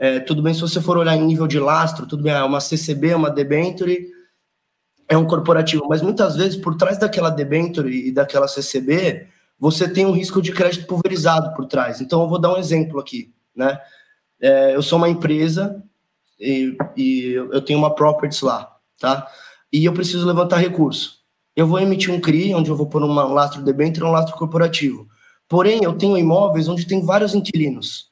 é, 0.00 0.18
tudo 0.18 0.40
bem 0.40 0.54
se 0.54 0.62
você 0.62 0.80
for 0.80 0.96
olhar 0.96 1.14
em 1.14 1.20
nível 1.20 1.46
de 1.46 1.58
lastro, 1.58 2.06
tudo 2.06 2.22
bem, 2.22 2.32
é 2.32 2.42
uma 2.42 2.58
CCB, 2.58 3.14
uma 3.14 3.28
debenture, 3.28 4.08
é 5.06 5.14
um 5.14 5.26
corporativo, 5.26 5.86
mas 5.90 6.00
muitas 6.00 6.36
vezes 6.36 6.56
por 6.56 6.74
trás 6.74 6.96
daquela 6.96 7.28
debenture 7.28 8.08
e 8.08 8.10
daquela 8.10 8.48
CCB, 8.48 9.26
você 9.58 9.86
tem 9.86 10.06
um 10.06 10.12
risco 10.12 10.40
de 10.40 10.52
crédito 10.52 10.86
pulverizado 10.86 11.54
por 11.54 11.66
trás. 11.66 12.00
Então, 12.00 12.22
eu 12.22 12.28
vou 12.30 12.38
dar 12.38 12.54
um 12.54 12.56
exemplo 12.56 12.98
aqui, 12.98 13.30
né? 13.54 13.78
É, 14.40 14.74
eu 14.74 14.80
sou 14.80 14.96
uma 14.96 15.08
empresa 15.10 15.84
e, 16.40 16.74
e 16.96 17.32
eu 17.34 17.60
tenho 17.60 17.78
uma 17.78 17.94
properties 17.94 18.40
lá, 18.40 18.74
tá? 18.98 19.28
E 19.70 19.84
eu 19.84 19.92
preciso 19.92 20.26
levantar 20.26 20.56
recurso. 20.56 21.18
Eu 21.54 21.66
vou 21.66 21.78
emitir 21.78 22.10
um 22.10 22.20
CRI, 22.20 22.54
onde 22.54 22.70
eu 22.70 22.76
vou 22.76 22.86
pôr 22.86 23.02
um 23.02 23.12
lastro 23.34 23.60
debenture 23.60 24.06
e 24.06 24.08
um 24.08 24.12
lastro 24.12 24.34
corporativo. 24.34 25.06
Porém, 25.46 25.80
eu 25.84 25.92
tenho 25.92 26.16
imóveis 26.16 26.68
onde 26.68 26.86
tem 26.86 27.04
vários 27.04 27.34
inquilinos 27.34 28.09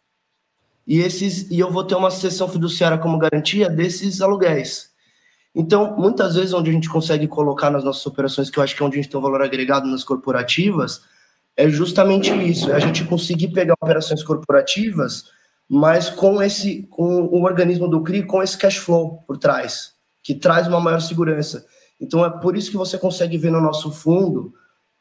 e 0.88 1.00
esses 1.00 1.50
e 1.50 1.60
eu 1.60 1.70
vou 1.70 1.84
ter 1.84 1.94
uma 1.94 2.10
sessão 2.10 2.48
fiduciária 2.48 2.96
como 2.96 3.18
garantia 3.18 3.68
desses 3.68 4.22
aluguéis. 4.22 4.88
Então, 5.54 5.94
muitas 5.98 6.34
vezes 6.34 6.54
onde 6.54 6.70
a 6.70 6.72
gente 6.72 6.88
consegue 6.88 7.28
colocar 7.28 7.68
nas 7.68 7.84
nossas 7.84 8.06
operações, 8.06 8.48
que 8.48 8.58
eu 8.58 8.62
acho 8.62 8.74
que 8.74 8.82
é 8.82 8.86
onde 8.86 8.98
a 8.98 9.02
gente 9.02 9.10
tem 9.10 9.20
um 9.20 9.22
valor 9.22 9.42
agregado 9.42 9.86
nas 9.86 10.02
corporativas, 10.02 11.02
é 11.54 11.68
justamente 11.68 12.32
isso, 12.32 12.70
é 12.70 12.74
a 12.74 12.78
gente 12.78 13.04
conseguir 13.04 13.48
pegar 13.48 13.74
operações 13.82 14.22
corporativas, 14.22 15.24
mas 15.68 16.08
com 16.08 16.42
esse 16.42 16.84
com 16.84 17.22
o 17.24 17.42
organismo 17.42 17.86
do 17.86 18.02
CRI 18.02 18.22
com 18.22 18.42
esse 18.42 18.56
cash 18.56 18.76
flow 18.78 19.22
por 19.26 19.36
trás, 19.36 19.92
que 20.22 20.34
traz 20.34 20.66
uma 20.66 20.80
maior 20.80 21.00
segurança. 21.00 21.66
Então 22.00 22.24
é 22.24 22.30
por 22.30 22.56
isso 22.56 22.70
que 22.70 22.76
você 22.78 22.96
consegue 22.96 23.36
ver 23.36 23.50
no 23.50 23.60
nosso 23.60 23.92
fundo 23.92 24.54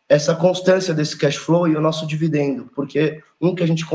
essa 0.10 0.36
constância 0.36 0.94
desse 0.94 1.18
cash 1.18 1.36
flow 1.36 1.68
e 1.68 1.76
o 1.76 1.82
nosso 1.82 2.06
dividendo, 2.06 2.70
porque 2.76 3.22
um 3.42 3.54
que 3.54 3.64
a 3.64 3.68
gente, 3.68 3.86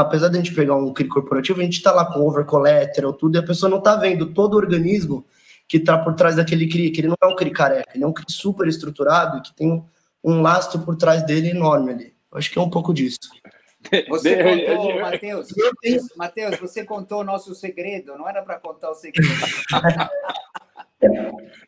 apesar 0.00 0.28
de 0.28 0.36
a 0.36 0.40
gente 0.40 0.54
pegar 0.54 0.76
um 0.76 0.92
CRI 0.92 1.08
corporativo, 1.08 1.60
a 1.60 1.64
gente 1.64 1.76
está 1.76 1.92
lá 1.92 2.04
com 2.04 2.20
over 2.20 2.44
collateral, 2.44 3.12
tudo, 3.12 3.36
e 3.36 3.38
a 3.38 3.42
pessoa 3.42 3.68
não 3.68 3.78
está 3.78 3.96
vendo 3.96 4.32
todo 4.32 4.54
o 4.54 4.56
organismo 4.56 5.26
que 5.66 5.76
está 5.76 5.98
por 5.98 6.14
trás 6.14 6.36
daquele 6.36 6.68
CRI, 6.68 6.90
que 6.90 7.00
ele 7.00 7.08
não 7.08 7.16
é 7.22 7.26
um 7.26 7.36
CRI 7.36 7.50
careca, 7.50 7.90
ele 7.94 8.04
é 8.04 8.06
um 8.06 8.12
CRI 8.12 8.26
super 8.28 8.66
estruturado 8.68 9.38
e 9.38 9.42
que 9.42 9.54
tem 9.54 9.70
um, 9.70 9.84
um 10.22 10.40
lastro 10.40 10.80
por 10.80 10.96
trás 10.96 11.24
dele 11.26 11.50
enorme 11.50 11.92
ali. 11.92 12.14
Eu 12.30 12.38
acho 12.38 12.50
que 12.50 12.58
é 12.58 12.62
um 12.62 12.70
pouco 12.70 12.94
disso. 12.94 13.18
Você 14.08 14.42
contou, 14.42 15.00
Matheus, 15.00 15.48
Matheus, 16.16 16.58
você 16.58 16.84
contou 16.84 17.20
o 17.20 17.24
nosso 17.24 17.54
segredo, 17.54 18.16
não 18.18 18.28
era 18.28 18.42
para 18.42 18.58
contar 18.58 18.90
o 18.90 18.94
segredo. 18.94 19.28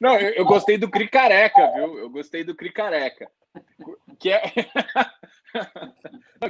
Não, 0.00 0.18
eu, 0.18 0.30
eu, 0.30 0.44
gostei 0.44 0.76
do 0.76 0.90
CRI 0.90 1.06
careca, 1.08 1.70
viu? 1.72 1.98
Eu 1.98 2.10
gostei 2.10 2.42
do 2.42 2.54
CRI 2.54 2.72
careca 2.72 3.28
que 4.20 4.30
é 4.30 4.42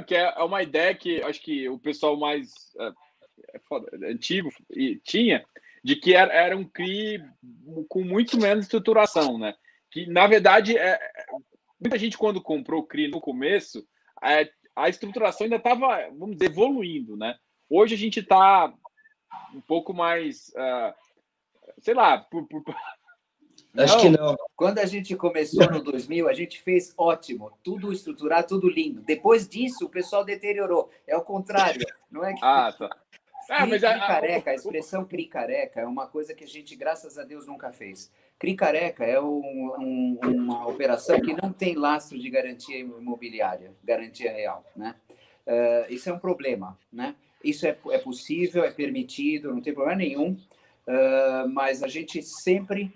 que 0.07 0.15
é 0.15 0.29
uma 0.43 0.61
ideia 0.63 0.95
que 0.95 1.21
acho 1.23 1.41
que 1.41 1.67
o 1.69 1.79
pessoal 1.79 2.17
mais 2.17 2.51
é, 2.79 2.91
é 3.55 3.59
foda, 3.67 3.89
antigo 4.07 4.49
tinha 5.03 5.45
de 5.83 5.95
que 5.95 6.13
era, 6.13 6.31
era 6.31 6.57
um 6.57 6.63
CRI 6.63 7.23
com 7.89 8.03
muito 8.03 8.39
menos 8.39 8.65
estruturação, 8.65 9.37
né? 9.37 9.55
Que 9.89 10.05
na 10.05 10.27
verdade 10.27 10.77
é, 10.77 10.91
é 10.93 11.25
muita 11.79 11.97
gente 11.97 12.17
quando 12.17 12.41
comprou 12.41 12.81
o 12.81 12.87
CRI 12.87 13.07
no 13.07 13.19
começo 13.19 13.85
é, 14.23 14.49
a 14.75 14.87
estruturação 14.87 15.45
ainda 15.45 15.57
estava, 15.57 16.07
vamos 16.17 16.37
dizer, 16.37 16.51
evoluindo, 16.51 17.17
né? 17.17 17.35
Hoje 17.69 17.95
a 17.95 17.97
gente 17.97 18.19
está 18.19 18.73
um 19.53 19.61
pouco 19.61 19.93
mais, 19.93 20.49
uh, 20.49 20.93
sei 21.79 21.93
lá, 21.93 22.19
por, 22.19 22.47
por, 22.47 22.63
Acho 23.77 23.95
não, 23.95 24.01
que 24.01 24.09
não. 24.09 24.35
Quando 24.55 24.79
a 24.79 24.85
gente 24.85 25.15
começou 25.15 25.69
no 25.71 25.81
2000, 25.81 26.27
a 26.27 26.33
gente 26.33 26.61
fez 26.61 26.93
ótimo, 26.97 27.51
tudo 27.63 27.93
estruturado, 27.93 28.47
tudo 28.47 28.69
lindo. 28.69 29.01
Depois 29.01 29.47
disso, 29.47 29.85
o 29.85 29.89
pessoal 29.89 30.25
deteriorou. 30.25 30.89
É 31.07 31.15
o 31.15 31.21
contrário, 31.21 31.85
não 32.11 32.23
é? 32.23 32.33
Que... 32.33 32.39
Ah, 32.43 32.73
tá. 32.77 32.89
Ah, 33.49 33.65
mas 33.67 33.83
a, 33.83 33.97
careca, 33.97 34.51
a 34.51 34.55
expressão 34.55 35.05
CRI 35.05 35.25
careca 35.25 35.81
é 35.81 35.85
uma 35.85 36.07
coisa 36.07 36.33
que 36.33 36.43
a 36.43 36.47
gente, 36.47 36.75
graças 36.75 37.17
a 37.17 37.23
Deus, 37.23 37.47
nunca 37.47 37.71
fez. 37.71 38.11
CRI 38.37 38.55
careca 38.55 39.05
é 39.05 39.19
um, 39.21 39.75
um, 39.79 40.19
uma 40.23 40.67
operação 40.67 41.19
que 41.21 41.33
não 41.33 41.53
tem 41.53 41.75
lastro 41.75 42.19
de 42.19 42.29
garantia 42.29 42.77
imobiliária, 42.77 43.71
garantia 43.83 44.31
real, 44.31 44.65
né? 44.75 44.95
Uh, 45.45 45.93
isso 45.93 46.09
é 46.09 46.13
um 46.13 46.19
problema, 46.19 46.77
né? 46.91 47.15
Isso 47.43 47.65
é, 47.65 47.75
é 47.89 47.97
possível, 47.97 48.63
é 48.63 48.71
permitido, 48.71 49.53
não 49.53 49.61
tem 49.61 49.73
problema 49.73 49.97
nenhum, 49.97 50.31
uh, 50.31 51.49
mas 51.49 51.81
a 51.81 51.87
gente 51.87 52.21
sempre 52.21 52.93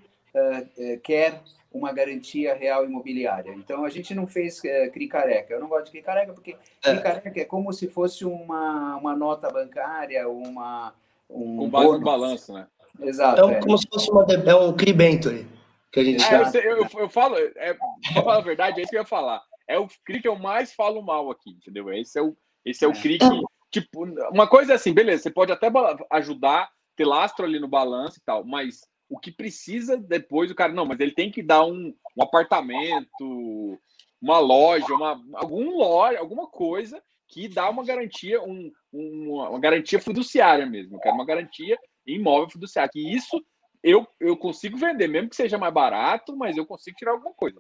quer 1.04 1.42
uma 1.72 1.92
garantia 1.92 2.56
real 2.56 2.86
imobiliária. 2.86 3.54
Então, 3.54 3.84
a 3.84 3.90
gente 3.90 4.16
não 4.16 4.26
fez 4.26 4.60
uh, 4.60 4.92
CRI 4.92 5.08
careca. 5.08 5.54
Eu 5.54 5.60
não 5.60 5.68
gosto 5.68 5.86
de 5.86 5.92
CRI 5.92 6.02
careca 6.02 6.34
porque 6.34 6.56
é. 6.84 6.92
CRI 6.92 7.02
careca 7.02 7.42
é 7.42 7.46
como 7.46 7.74
se 7.74 7.90
fosse 7.90 8.24
uma, 8.24 8.96
uma 8.96 9.16
nota 9.16 9.50
bancária, 9.50 10.28
uma... 10.28 10.94
Um 11.30 11.58
Com 11.58 11.70
base 11.70 11.86
bônus. 11.86 12.00
no 12.00 12.06
balanço, 12.06 12.54
né? 12.54 12.68
Exato. 13.02 13.50
É, 13.50 13.54
é. 13.56 13.60
como 13.60 13.78
se 13.78 13.88
fosse 13.92 14.10
uma, 14.10 14.24
é 14.24 14.56
um 14.56 14.74
CRI 14.74 14.94
Bentley 14.94 15.56
que 15.96 16.02
a 16.02 16.04
gente 16.04 16.24
é, 16.26 16.68
eu, 16.68 16.78
eu, 16.78 16.90
eu, 16.98 17.10
falo, 17.10 17.38
é, 17.38 17.74
pra 17.74 18.22
falar 18.22 18.38
a 18.38 18.42
verdade, 18.42 18.80
é 18.80 18.84
isso 18.84 18.90
que 18.90 18.98
eu 18.98 19.02
ia 19.02 19.08
falar. 19.08 19.42
É 19.66 19.80
o 19.80 19.88
CRI 20.06 20.22
que 20.22 20.28
eu 20.28 20.36
mais 20.36 20.74
falo 20.74 21.02
mal 21.02 21.32
aqui, 21.32 21.52
entendeu? 21.52 21.92
Esse 21.94 22.20
é 22.20 22.22
o, 22.22 22.36
esse 22.66 22.84
é 22.84 22.88
o 22.88 22.92
CRI 22.92 23.18
que, 23.18 23.42
tipo, 23.72 24.04
uma 24.30 24.46
coisa 24.46 24.74
é 24.74 24.76
assim, 24.76 24.94
beleza, 24.94 25.24
você 25.24 25.32
pode 25.32 25.54
até 25.54 25.72
ajudar, 26.12 26.70
ter 26.98 27.06
lastro 27.06 27.46
ali 27.46 27.60
no 27.60 27.68
balanço 27.70 28.20
e 28.20 28.22
tal, 28.26 28.44
mas 28.44 28.82
o 29.10 29.20
que 29.20 29.32
precisa 29.32 29.98
depois 29.98 30.50
o 30.50 30.56
cara, 30.56 30.74
não, 30.74 30.86
mas 30.86 31.00
ele 31.00 31.12
tem 31.12 31.32
que 31.32 31.44
dar 31.44 31.66
um, 31.66 31.94
um 32.18 32.24
apartamento, 32.24 33.80
uma 34.22 34.40
loja, 34.40 34.94
uma, 34.94 35.22
algum 35.36 35.78
loja, 35.78 36.20
alguma 36.20 36.48
coisa 36.48 37.02
que 37.28 37.48
dá 37.48 37.70
uma 37.70 37.84
garantia, 37.84 38.42
um, 38.42 38.72
uma, 38.92 39.50
uma 39.50 39.60
garantia 39.60 40.00
fiduciária 40.00 40.66
mesmo. 40.66 41.00
Quero 41.00 41.16
uma 41.16 41.26
garantia 41.26 41.78
imóvel 42.06 42.50
fiduciária. 42.50 42.90
Que 42.92 43.14
isso 43.14 43.44
eu, 43.84 44.08
eu 44.20 44.36
consigo 44.38 44.78
vender, 44.78 45.08
mesmo 45.08 45.30
que 45.30 45.36
seja 45.36 45.58
mais 45.58 45.74
barato, 45.74 46.36
mas 46.36 46.58
eu 46.58 46.66
consigo 46.66 46.98
tirar 46.98 47.12
alguma 47.12 47.34
coisa. 47.34 47.60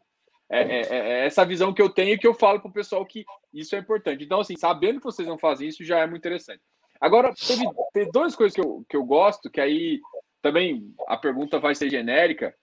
É, 0.50 0.62
é, 0.62 0.82
é, 0.82 0.98
é 0.98 1.26
essa 1.26 1.46
visão 1.46 1.74
que 1.74 1.82
eu 1.82 1.90
tenho 1.90 2.20
que 2.20 2.28
eu 2.28 2.34
falo 2.34 2.60
para 2.60 2.70
o 2.70 2.74
pessoal 2.74 3.06
que 3.06 3.26
isso 3.54 3.76
é 3.76 3.80
importante. 3.80 4.24
Então, 4.24 4.40
assim, 4.40 4.56
sabendo 4.56 5.00
que 5.00 5.06
vocês 5.06 5.28
não 5.28 5.38
fazem 5.38 5.68
isso, 5.68 5.84
já 5.84 6.00
é 6.00 6.08
muito 6.08 6.22
interessante. 6.22 6.62
Agora, 7.02 7.34
teve, 7.34 7.64
teve 7.94 8.12
duas 8.12 8.36
coisas 8.36 8.56
que 8.56 8.62
eu, 8.62 8.86
que 8.90 8.96
eu 8.96 9.04
gosto, 9.04 9.50
que 9.50 9.60
aí 9.60 10.00
também 10.46 10.94
a 11.08 11.18
pergunta 11.18 11.60
vai 11.60 11.74
ser 11.74 11.90
genérica. 11.90 12.56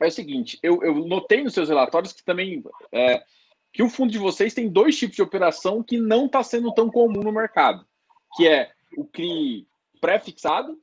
É 0.00 0.06
o 0.06 0.10
seguinte, 0.10 0.58
eu, 0.62 0.82
eu 0.82 0.94
notei 1.06 1.44
nos 1.44 1.52
seus 1.52 1.68
relatórios 1.68 2.14
que 2.14 2.24
também 2.24 2.64
é, 2.90 3.22
que 3.70 3.82
o 3.82 3.90
fundo 3.90 4.10
de 4.10 4.16
vocês 4.16 4.54
tem 4.54 4.70
dois 4.70 4.98
tipos 4.98 5.14
de 5.14 5.20
operação 5.20 5.82
que 5.82 5.98
não 5.98 6.24
está 6.24 6.42
sendo 6.42 6.72
tão 6.72 6.88
comum 6.88 7.20
no 7.20 7.30
mercado, 7.30 7.86
que 8.34 8.48
é 8.48 8.72
o 8.96 9.04
CRI 9.04 9.68
pré-fixado, 10.00 10.80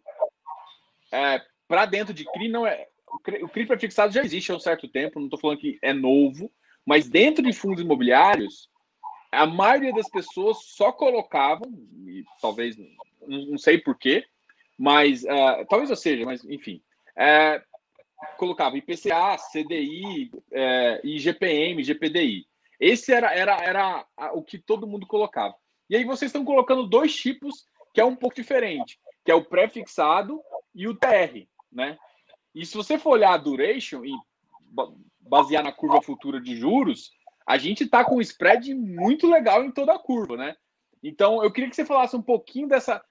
é, 1.12 1.42
para 1.68 1.88
dentro 1.88 2.14
de 2.14 2.24
CRI 2.24 2.50
não 2.50 2.68
é 2.68 2.88
o 3.42 3.50
CRI 3.50 3.66
pré-fixado 3.66 4.14
já 4.14 4.24
existe 4.24 4.52
há 4.52 4.56
um 4.56 4.60
certo 4.60 4.88
tempo, 4.88 5.18
não 5.18 5.26
estou 5.26 5.40
falando 5.40 5.58
que 5.58 5.80
é 5.82 5.92
novo, 5.92 6.52
mas 6.86 7.10
dentro 7.10 7.44
de 7.44 7.52
fundos 7.52 7.82
imobiliários, 7.82 8.70
a 9.32 9.48
maioria 9.48 9.92
das 9.92 10.08
pessoas 10.08 10.66
só 10.66 10.92
colocavam, 10.92 11.68
e 12.06 12.24
talvez, 12.40 12.78
não 13.28 13.58
sei 13.58 13.80
porquê, 13.80 14.24
mas 14.82 15.24
uh, 15.24 15.64
talvez 15.70 15.92
eu 15.92 15.96
seja, 15.96 16.26
mas 16.26 16.44
enfim, 16.44 16.82
é, 17.16 17.62
colocava 18.36 18.76
IPCA, 18.76 19.38
CDI, 19.38 20.32
é, 20.52 21.00
IGPM, 21.04 21.84
GPDI. 21.84 22.48
Esse 22.80 23.14
era, 23.14 23.32
era, 23.32 23.58
era 23.64 24.06
o 24.34 24.42
que 24.42 24.58
todo 24.58 24.88
mundo 24.88 25.06
colocava. 25.06 25.54
E 25.88 25.96
aí 25.96 26.04
vocês 26.04 26.30
estão 26.30 26.44
colocando 26.44 26.88
dois 26.88 27.16
tipos 27.16 27.68
que 27.94 28.02
é 28.02 28.06
um 28.06 28.16
pouco 28.16 28.36
diferente, 28.36 29.00
que 29.24 29.30
é 29.30 29.36
o 29.36 29.46
pré-fixado 29.46 30.42
e 30.74 30.88
o 30.88 30.96
TR, 30.96 31.46
né? 31.72 31.96
E 32.56 32.66
se 32.66 32.76
você 32.76 32.98
for 32.98 33.12
olhar 33.12 33.34
a 33.36 33.38
duration 33.38 34.04
e 34.04 34.12
basear 35.20 35.64
na 35.64 35.72
curva 35.72 36.02
futura 36.02 36.42
de 36.42 36.56
juros, 36.56 37.12
a 37.46 37.56
gente 37.56 37.84
está 37.84 38.04
com 38.04 38.16
um 38.16 38.22
spread 38.22 38.74
muito 38.74 39.30
legal 39.30 39.64
em 39.64 39.72
toda 39.72 39.94
a 39.94 40.00
curva, 40.00 40.38
né? 40.38 40.56
Então, 41.04 41.44
eu 41.44 41.52
queria 41.52 41.70
que 41.70 41.76
você 41.76 41.86
falasse 41.86 42.16
um 42.16 42.22
pouquinho 42.22 42.68
dessa, 42.68 43.04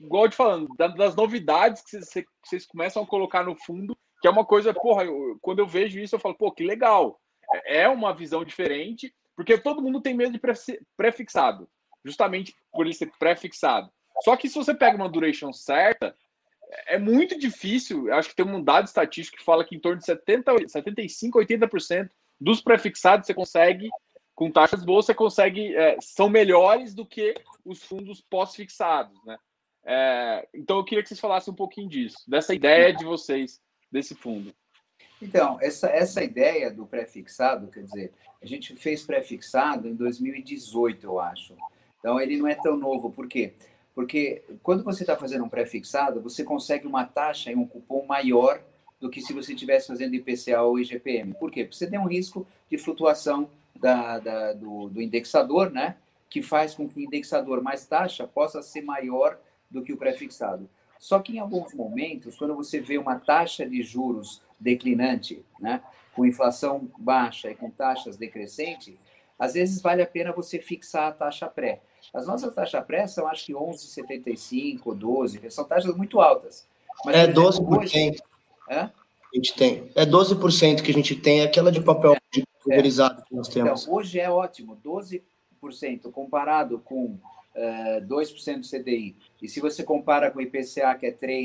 igual 0.00 0.24
eu 0.24 0.30
te 0.30 0.36
falando, 0.36 0.68
das 0.76 1.14
novidades 1.14 1.82
que 1.82 2.00
vocês 2.42 2.66
começam 2.66 3.02
a 3.02 3.06
colocar 3.06 3.44
no 3.44 3.56
fundo, 3.56 3.96
que 4.20 4.28
é 4.28 4.30
uma 4.30 4.44
coisa, 4.44 4.72
porra, 4.72 5.04
eu, 5.04 5.38
quando 5.40 5.58
eu 5.58 5.66
vejo 5.66 5.98
isso, 5.98 6.14
eu 6.14 6.18
falo, 6.18 6.34
pô, 6.34 6.50
que 6.50 6.64
legal. 6.64 7.20
É, 7.52 7.82
é 7.82 7.88
uma 7.88 8.14
visão 8.14 8.44
diferente, 8.44 9.14
porque 9.36 9.58
todo 9.58 9.82
mundo 9.82 10.00
tem 10.00 10.14
medo 10.14 10.32
de 10.32 10.40
pré-fixado, 10.96 11.68
justamente 12.04 12.54
por 12.72 12.86
ele 12.86 12.94
ser 12.94 13.10
pré-fixado. 13.18 13.90
Só 14.22 14.36
que 14.36 14.48
se 14.48 14.54
você 14.54 14.74
pega 14.74 14.96
uma 14.96 15.08
duration 15.08 15.52
certa, 15.52 16.16
é 16.86 16.98
muito 16.98 17.38
difícil. 17.38 18.12
Acho 18.12 18.30
que 18.30 18.36
tem 18.36 18.46
um 18.46 18.62
dado 18.62 18.86
estatístico 18.86 19.38
que 19.38 19.44
fala 19.44 19.64
que 19.64 19.76
em 19.76 19.80
torno 19.80 19.98
de 19.98 20.04
70, 20.04 20.68
75, 20.68 21.38
80% 21.40 22.10
dos 22.40 22.60
prefixados 22.60 23.26
você 23.26 23.34
consegue, 23.34 23.88
com 24.34 24.50
taxas 24.50 24.84
boas, 24.84 25.06
você 25.06 25.14
consegue, 25.14 25.74
é, 25.74 25.96
são 26.00 26.28
melhores 26.28 26.94
do 26.94 27.06
que 27.06 27.34
os 27.64 27.82
fundos 27.82 28.20
pós-fixados, 28.20 29.16
né? 29.24 29.38
É, 29.86 30.48
então 30.54 30.78
eu 30.78 30.84
queria 30.84 31.02
que 31.02 31.08
vocês 31.08 31.20
falassem 31.20 31.52
um 31.52 31.56
pouquinho 31.56 31.88
disso, 31.88 32.18
dessa 32.26 32.54
ideia 32.54 32.92
de 32.92 33.04
vocês, 33.04 33.60
desse 33.92 34.14
fundo. 34.14 34.54
Então, 35.20 35.58
essa, 35.60 35.88
essa 35.88 36.22
ideia 36.22 36.70
do 36.70 36.86
pré-fixado, 36.86 37.68
quer 37.68 37.82
dizer, 37.82 38.12
a 38.42 38.46
gente 38.46 38.74
fez 38.76 39.02
pré-fixado 39.02 39.88
em 39.88 39.94
2018, 39.94 41.06
eu 41.06 41.20
acho. 41.20 41.54
Então, 41.98 42.20
ele 42.20 42.36
não 42.36 42.46
é 42.46 42.54
tão 42.54 42.76
novo. 42.76 43.10
Por 43.10 43.28
quê? 43.28 43.54
Porque 43.94 44.42
quando 44.62 44.82
você 44.82 45.02
está 45.02 45.16
fazendo 45.16 45.44
um 45.44 45.48
pré-fixado, 45.48 46.20
você 46.20 46.42
consegue 46.42 46.86
uma 46.86 47.04
taxa 47.04 47.50
e 47.50 47.54
um 47.54 47.66
cupom 47.66 48.04
maior 48.04 48.60
do 49.00 49.08
que 49.08 49.20
se 49.20 49.32
você 49.32 49.52
estivesse 49.52 49.86
fazendo 49.86 50.14
IPCA 50.14 50.62
ou 50.62 50.78
IGPM. 50.78 51.34
Por 51.34 51.50
quê? 51.50 51.64
Porque 51.64 51.76
você 51.76 51.86
tem 51.86 51.98
um 51.98 52.08
risco 52.08 52.46
de 52.68 52.76
flutuação 52.76 53.48
da, 53.80 54.18
da, 54.18 54.52
do, 54.52 54.88
do 54.88 55.02
indexador, 55.02 55.70
né? 55.70 55.96
Que 56.28 56.42
faz 56.42 56.74
com 56.74 56.88
que 56.88 56.98
o 56.98 57.02
indexador 57.02 57.62
mais 57.62 57.86
taxa 57.86 58.26
possa 58.26 58.62
ser 58.62 58.82
maior 58.82 59.38
do 59.70 59.82
que 59.82 59.92
o 59.92 59.96
pré-fixado. 59.96 60.68
Só 60.98 61.18
que 61.18 61.36
em 61.36 61.38
alguns 61.38 61.74
momentos, 61.74 62.36
quando 62.36 62.54
você 62.54 62.80
vê 62.80 62.96
uma 62.96 63.18
taxa 63.18 63.66
de 63.68 63.82
juros 63.82 64.40
declinante, 64.58 65.44
né, 65.60 65.82
com 66.14 66.24
inflação 66.24 66.88
baixa 66.96 67.50
e 67.50 67.54
com 67.54 67.68
taxas 67.68 68.16
decrescentes, 68.16 68.96
às 69.38 69.54
vezes 69.54 69.82
vale 69.82 70.00
a 70.00 70.06
pena 70.06 70.32
você 70.32 70.58
fixar 70.58 71.08
a 71.08 71.12
taxa 71.12 71.46
pré. 71.46 71.82
As 72.12 72.26
nossas 72.26 72.54
taxas 72.54 72.84
pré 72.84 73.06
são, 73.06 73.26
acho 73.26 73.46
que 73.46 73.52
11,75, 73.52 74.94
12, 74.94 75.50
são 75.50 75.64
taxas 75.64 75.94
muito 75.96 76.20
altas. 76.20 76.66
Mas, 77.04 77.16
é, 77.16 77.22
exemplo, 77.24 77.42
12%. 77.42 77.78
Hoje, 77.78 78.16
a 79.34 79.36
gente 79.36 79.54
tem. 79.54 79.90
É 79.94 80.06
12% 80.06 80.82
que 80.82 80.90
a 80.90 80.94
gente 80.94 81.16
tem, 81.16 81.40
é 81.40 81.44
aquela 81.44 81.72
de 81.72 81.80
papel 81.80 82.14
é, 82.14 82.42
pulverizado 82.62 83.20
é. 83.20 83.24
que 83.24 83.34
nós 83.34 83.48
temos. 83.48 83.82
Então, 83.82 83.94
hoje 83.94 84.20
é 84.20 84.30
ótimo, 84.30 84.78
12% 84.84 85.20
comparado 86.12 86.78
com 86.78 87.06
uh, 87.06 87.20
eh, 87.54 88.00
2% 88.02 88.60
do 88.60 88.68
CDI. 88.68 89.16
E 89.42 89.48
se 89.48 89.60
você 89.60 89.82
compara 89.82 90.30
com 90.30 90.38
o 90.38 90.42
IPCA, 90.42 90.94
que 90.94 91.06
é 91.06 91.10
3 91.10 91.44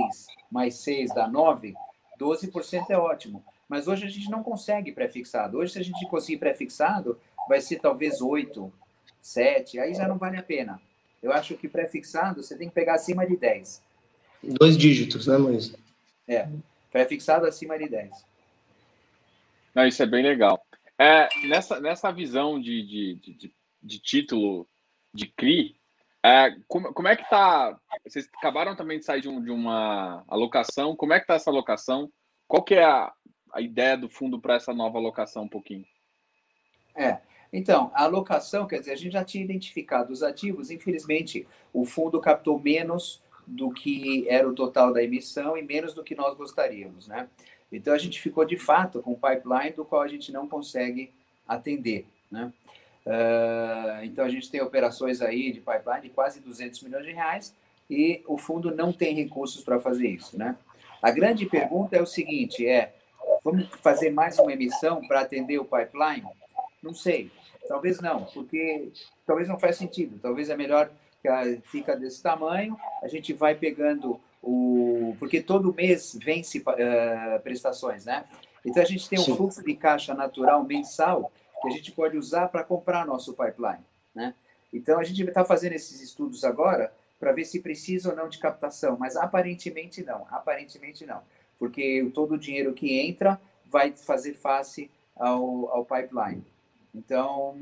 mais 0.52 0.76
6 0.76 1.14
dá 1.14 1.28
9, 1.28 1.74
12% 2.20 2.90
é 2.90 2.98
ótimo. 2.98 3.44
Mas 3.68 3.88
hoje 3.88 4.06
a 4.06 4.10
gente 4.10 4.30
não 4.30 4.44
consegue 4.44 4.92
pré-fixado. 4.92 5.58
Hoje, 5.58 5.74
se 5.74 5.80
a 5.80 5.84
gente 5.84 6.08
conseguir 6.08 6.38
pré-fixado, 6.38 7.20
vai 7.48 7.62
ser 7.62 7.80
talvez 7.80 8.22
8, 8.22 8.72
7, 9.22 9.80
aí 9.80 9.94
já 9.94 10.08
não 10.08 10.18
vale 10.18 10.38
a 10.38 10.44
pena. 10.44 10.82
Eu 11.22 11.32
acho 11.32 11.56
que 11.56 11.68
pré-fixado 11.68 12.42
você 12.42 12.58
tem 12.58 12.68
que 12.68 12.74
pegar 12.74 12.96
acima 12.96 13.26
de 13.28 13.36
10. 13.36 13.82
Dois 14.44 14.78
dígitos, 14.78 15.28
né, 15.28 15.38
Moisés? 15.38 15.76
É, 16.28 16.48
pré-fixado 16.92 17.46
acima 17.46 17.78
de 17.78 17.88
10. 17.88 18.26
Não, 19.74 19.86
isso 19.86 20.02
é 20.02 20.06
bem 20.06 20.24
legal. 20.24 20.62
É, 20.98 21.30
nessa, 21.48 21.80
nessa 21.80 22.12
visão 22.12 22.60
de, 22.60 22.84
de, 22.84 23.16
de, 23.16 23.56
de 23.82 24.00
título 24.00 24.68
de 25.14 25.28
CRI, 25.28 25.80
é, 26.24 26.52
como, 26.68 26.94
como 26.94 27.08
é 27.08 27.16
que 27.16 27.30
tá? 27.30 27.80
Vocês 28.06 28.30
acabaram 28.38 28.76
também 28.76 29.00
de 29.00 29.06
sair 29.06 29.22
de, 29.22 29.30
um, 29.30 29.42
de 29.42 29.52
uma 29.52 30.24
alocação. 30.28 30.96
Como 30.96 31.14
é 31.14 31.20
que 31.20 31.28
tá 31.28 31.36
essa 31.36 31.50
alocação? 31.50 32.12
Qual 32.48 32.64
que 32.64 32.76
é 32.76 32.84
a, 32.84 33.14
a 33.54 33.62
ideia 33.62 33.96
do 33.96 34.10
fundo 34.10 34.40
para 34.40 34.56
essa 34.56 34.74
nova 34.74 34.98
alocação 34.98 35.44
um 35.44 35.50
pouquinho? 35.50 35.86
É, 36.96 37.20
então, 37.54 37.92
a 37.94 38.04
alocação, 38.04 38.68
quer 38.68 38.80
dizer, 38.80 38.92
a 38.92 38.98
gente 38.98 39.14
já 39.14 39.24
tinha 39.24 39.44
identificado 39.44 40.12
os 40.12 40.22
ativos, 40.22 40.70
infelizmente, 40.70 41.48
o 41.72 41.86
fundo 41.86 42.20
captou 42.20 42.60
menos 42.60 43.22
do 43.50 43.72
que 43.72 44.28
era 44.30 44.48
o 44.48 44.54
total 44.54 44.94
da 44.94 45.04
emissão 45.04 45.58
e 45.58 45.64
menos 45.64 45.94
do 45.94 46.04
que 46.04 46.16
nós 46.16 46.36
gostaríamos, 46.36 47.08
né? 47.08 47.28
Então, 47.72 47.94
a 47.94 47.98
gente 47.98 48.22
ficou, 48.22 48.46
de 48.46 48.58
fato, 48.58 49.02
com 49.02 49.12
um 49.12 49.16
pipeline 49.16 49.76
do 49.76 49.86
qual 49.86 50.02
a 50.02 50.08
gente 50.08 50.32
não 50.32 50.48
consegue 50.48 51.12
atender, 51.48 52.06
né? 52.32 52.52
Uh, 53.06 54.04
então, 54.04 54.24
a 54.24 54.30
gente 54.30 54.52
tem 54.52 54.62
operações 54.62 55.22
aí 55.22 55.52
de 55.52 55.60
pipeline 55.60 56.02
de 56.02 56.10
quase 56.10 56.40
200 56.40 56.82
milhões 56.84 57.06
de 57.06 57.12
reais 57.12 57.56
e 57.90 58.24
o 58.28 58.38
fundo 58.38 58.74
não 58.74 58.92
tem 58.92 59.16
recursos 59.16 59.64
para 59.64 59.80
fazer 59.80 60.08
isso, 60.08 60.38
né? 60.38 60.56
A 61.02 61.12
grande 61.12 61.46
pergunta 61.46 61.96
é 61.96 62.02
o 62.02 62.06
seguinte, 62.06 62.68
é, 62.68 62.94
vamos 63.44 63.68
fazer 63.82 64.12
mais 64.12 64.38
uma 64.38 64.52
emissão 64.52 65.02
para 65.08 65.22
atender 65.22 65.58
o 65.58 65.66
pipeline? 65.66 66.28
Não 66.84 66.94
sei. 66.94 67.32
Talvez 67.68 68.00
não, 68.00 68.26
porque 68.26 68.92
talvez 69.26 69.48
não 69.48 69.60
faz 69.60 69.78
sentido. 69.78 70.20
Talvez 70.20 70.50
é 70.50 70.58
melhor 70.58 70.92
que 71.22 71.62
fica 71.66 71.96
desse 71.96 72.22
tamanho, 72.22 72.78
a 73.02 73.08
gente 73.08 73.34
vai 73.34 73.56
pegando 73.56 74.20
o. 74.42 75.16
Porque 75.20 75.42
todo 75.42 75.74
mês 75.74 76.18
vence 76.22 76.60
uh, 76.60 77.42
prestações, 77.44 78.06
né? 78.06 78.26
Então 78.66 78.82
a 78.82 78.86
gente 78.86 79.08
tem 79.10 79.20
um 79.20 79.24
Sim. 79.24 79.36
fluxo 79.36 79.64
de 79.64 79.76
caixa 79.76 80.14
natural 80.14 80.64
mensal 80.64 81.32
que 81.62 81.68
a 81.68 81.72
gente 81.72 81.92
pode 81.92 82.18
usar 82.18 82.48
para 82.48 82.64
comprar 82.64 83.06
nosso 83.06 83.34
pipeline, 83.34 83.84
né? 84.14 84.34
Então 84.74 85.00
a 85.00 85.04
gente 85.04 85.22
está 85.24 85.44
fazendo 85.44 85.74
esses 85.74 86.02
estudos 86.02 86.44
agora 86.44 86.94
para 87.20 87.34
ver 87.34 87.44
se 87.44 87.60
precisa 87.60 88.12
ou 88.12 88.16
não 88.16 88.30
de 88.30 88.38
captação, 88.38 88.96
mas 88.98 89.18
aparentemente 89.18 90.04
não, 90.04 90.26
aparentemente 90.30 91.06
não, 91.06 91.22
porque 91.58 92.10
todo 92.14 92.36
o 92.36 92.38
dinheiro 92.38 92.74
que 92.74 92.98
entra 92.98 93.40
vai 93.66 93.92
fazer 93.92 94.34
face 94.34 94.90
ao, 95.16 95.70
ao 95.70 95.86
pipeline. 95.86 96.44
Então, 96.96 97.58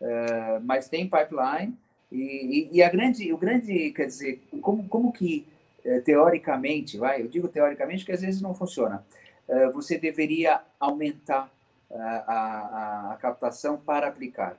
uh, 0.00 0.60
mas 0.62 0.88
tem 0.88 1.08
pipeline 1.08 1.76
e, 2.10 2.68
e, 2.72 2.82
a 2.82 2.88
grande, 2.88 3.32
o 3.32 3.36
grande, 3.36 3.90
quer 3.90 4.06
dizer, 4.06 4.42
como, 4.60 4.88
como 4.88 5.12
que 5.12 5.46
uh, 5.84 6.00
teoricamente, 6.02 6.98
vai, 6.98 7.22
eu 7.22 7.28
digo 7.28 7.48
teoricamente 7.48 8.04
porque 8.04 8.12
às 8.12 8.20
vezes 8.20 8.40
não 8.40 8.54
funciona, 8.54 9.04
uh, 9.48 9.72
você 9.72 9.98
deveria 9.98 10.60
aumentar 10.78 11.50
a, 11.90 11.98
a, 11.98 13.12
a 13.12 13.16
captação 13.16 13.76
para 13.76 14.08
aplicar. 14.08 14.58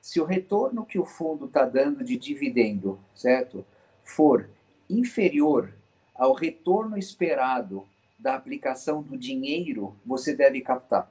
Se 0.00 0.20
o 0.20 0.24
retorno 0.24 0.84
que 0.84 0.98
o 0.98 1.04
fundo 1.04 1.46
está 1.46 1.64
dando 1.64 2.04
de 2.04 2.16
dividendo, 2.16 2.98
certo, 3.14 3.64
for 4.02 4.48
inferior 4.90 5.72
ao 6.14 6.32
retorno 6.32 6.98
esperado 6.98 7.86
da 8.18 8.34
aplicação 8.34 9.02
do 9.02 9.16
dinheiro, 9.16 9.96
você 10.04 10.34
deve 10.34 10.60
captar, 10.60 11.10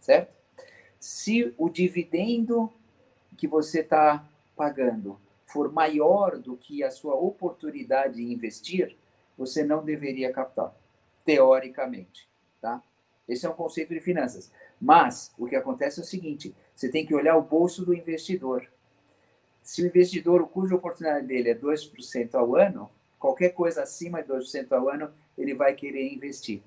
certo? 0.00 0.36
Se 0.98 1.54
o 1.58 1.68
dividendo 1.68 2.72
que 3.36 3.46
você 3.46 3.80
está 3.80 4.26
pagando 4.56 5.20
for 5.44 5.72
maior 5.72 6.38
do 6.38 6.56
que 6.56 6.82
a 6.82 6.90
sua 6.90 7.14
oportunidade 7.14 8.16
de 8.16 8.32
investir, 8.32 8.96
você 9.38 9.62
não 9.62 9.84
deveria 9.84 10.32
captar, 10.32 10.74
teoricamente, 11.24 12.28
tá? 12.60 12.82
Esse 13.28 13.46
é 13.46 13.50
um 13.50 13.54
conceito 13.54 13.92
de 13.92 14.00
finanças. 14.00 14.50
Mas 14.80 15.32
o 15.38 15.46
que 15.46 15.56
acontece 15.56 16.00
é 16.00 16.02
o 16.02 16.06
seguinte: 16.06 16.54
você 16.74 16.88
tem 16.88 17.04
que 17.04 17.14
olhar 17.14 17.36
o 17.36 17.42
bolso 17.42 17.84
do 17.84 17.94
investidor. 17.94 18.68
Se 19.62 19.82
o 19.82 19.86
investidor, 19.86 20.46
cuja 20.48 20.76
oportunidade 20.76 21.26
dele 21.26 21.50
é 21.50 21.54
2% 21.54 22.34
ao 22.34 22.54
ano, 22.54 22.90
qualquer 23.18 23.50
coisa 23.50 23.82
acima 23.82 24.22
de 24.22 24.28
2% 24.28 24.72
ao 24.72 24.88
ano, 24.88 25.12
ele 25.36 25.54
vai 25.54 25.74
querer 25.74 26.12
investir. 26.12 26.62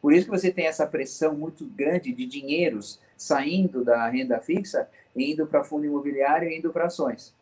Por 0.00 0.12
isso 0.12 0.24
que 0.24 0.30
você 0.30 0.50
tem 0.50 0.66
essa 0.66 0.86
pressão 0.86 1.34
muito 1.34 1.66
grande 1.66 2.12
de 2.12 2.26
dinheiros 2.26 2.98
saindo 3.16 3.84
da 3.84 4.08
renda 4.08 4.40
fixa 4.40 4.88
indo 5.14 5.46
para 5.46 5.64
fundo 5.64 5.84
imobiliário 5.84 6.48
e 6.48 6.56
indo 6.56 6.72
para 6.72 6.86
ações, 6.86 7.34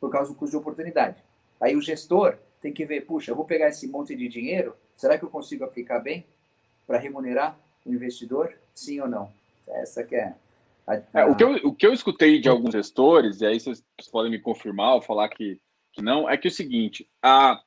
por 0.00 0.10
causa 0.10 0.30
do 0.30 0.36
custo 0.36 0.50
de 0.50 0.56
oportunidade. 0.56 1.22
Aí 1.60 1.74
o 1.74 1.80
gestor 1.80 2.36
tem 2.60 2.72
que 2.72 2.84
ver, 2.84 3.02
puxa, 3.02 3.30
eu 3.30 3.36
vou 3.36 3.44
pegar 3.44 3.68
esse 3.68 3.86
monte 3.86 4.14
de 4.14 4.28
dinheiro, 4.28 4.74
será 4.94 5.16
que 5.16 5.24
eu 5.24 5.30
consigo 5.30 5.64
aplicar 5.64 6.00
bem 6.00 6.26
para 6.86 6.98
remunerar 6.98 7.58
o 7.84 7.92
investidor? 7.92 8.52
Sim 8.74 9.00
ou 9.00 9.08
não? 9.08 9.32
Essa 9.66 10.04
que 10.04 10.14
é 10.14 10.34
é, 11.12 11.24
o, 11.24 11.34
que 11.34 11.42
eu, 11.42 11.50
o 11.64 11.74
que 11.74 11.86
eu 11.86 11.92
escutei 11.92 12.38
de 12.38 12.48
alguns 12.48 12.70
gestores, 12.70 13.40
e 13.40 13.46
aí 13.46 13.58
vocês 13.58 13.82
podem 14.10 14.30
me 14.30 14.38
confirmar 14.38 14.94
ou 14.94 15.02
falar 15.02 15.28
que, 15.28 15.60
que 15.92 16.00
não, 16.00 16.30
é 16.30 16.36
que 16.36 16.46
é 16.46 16.50
o 16.50 16.54
seguinte: 16.54 17.08
a, 17.20 17.60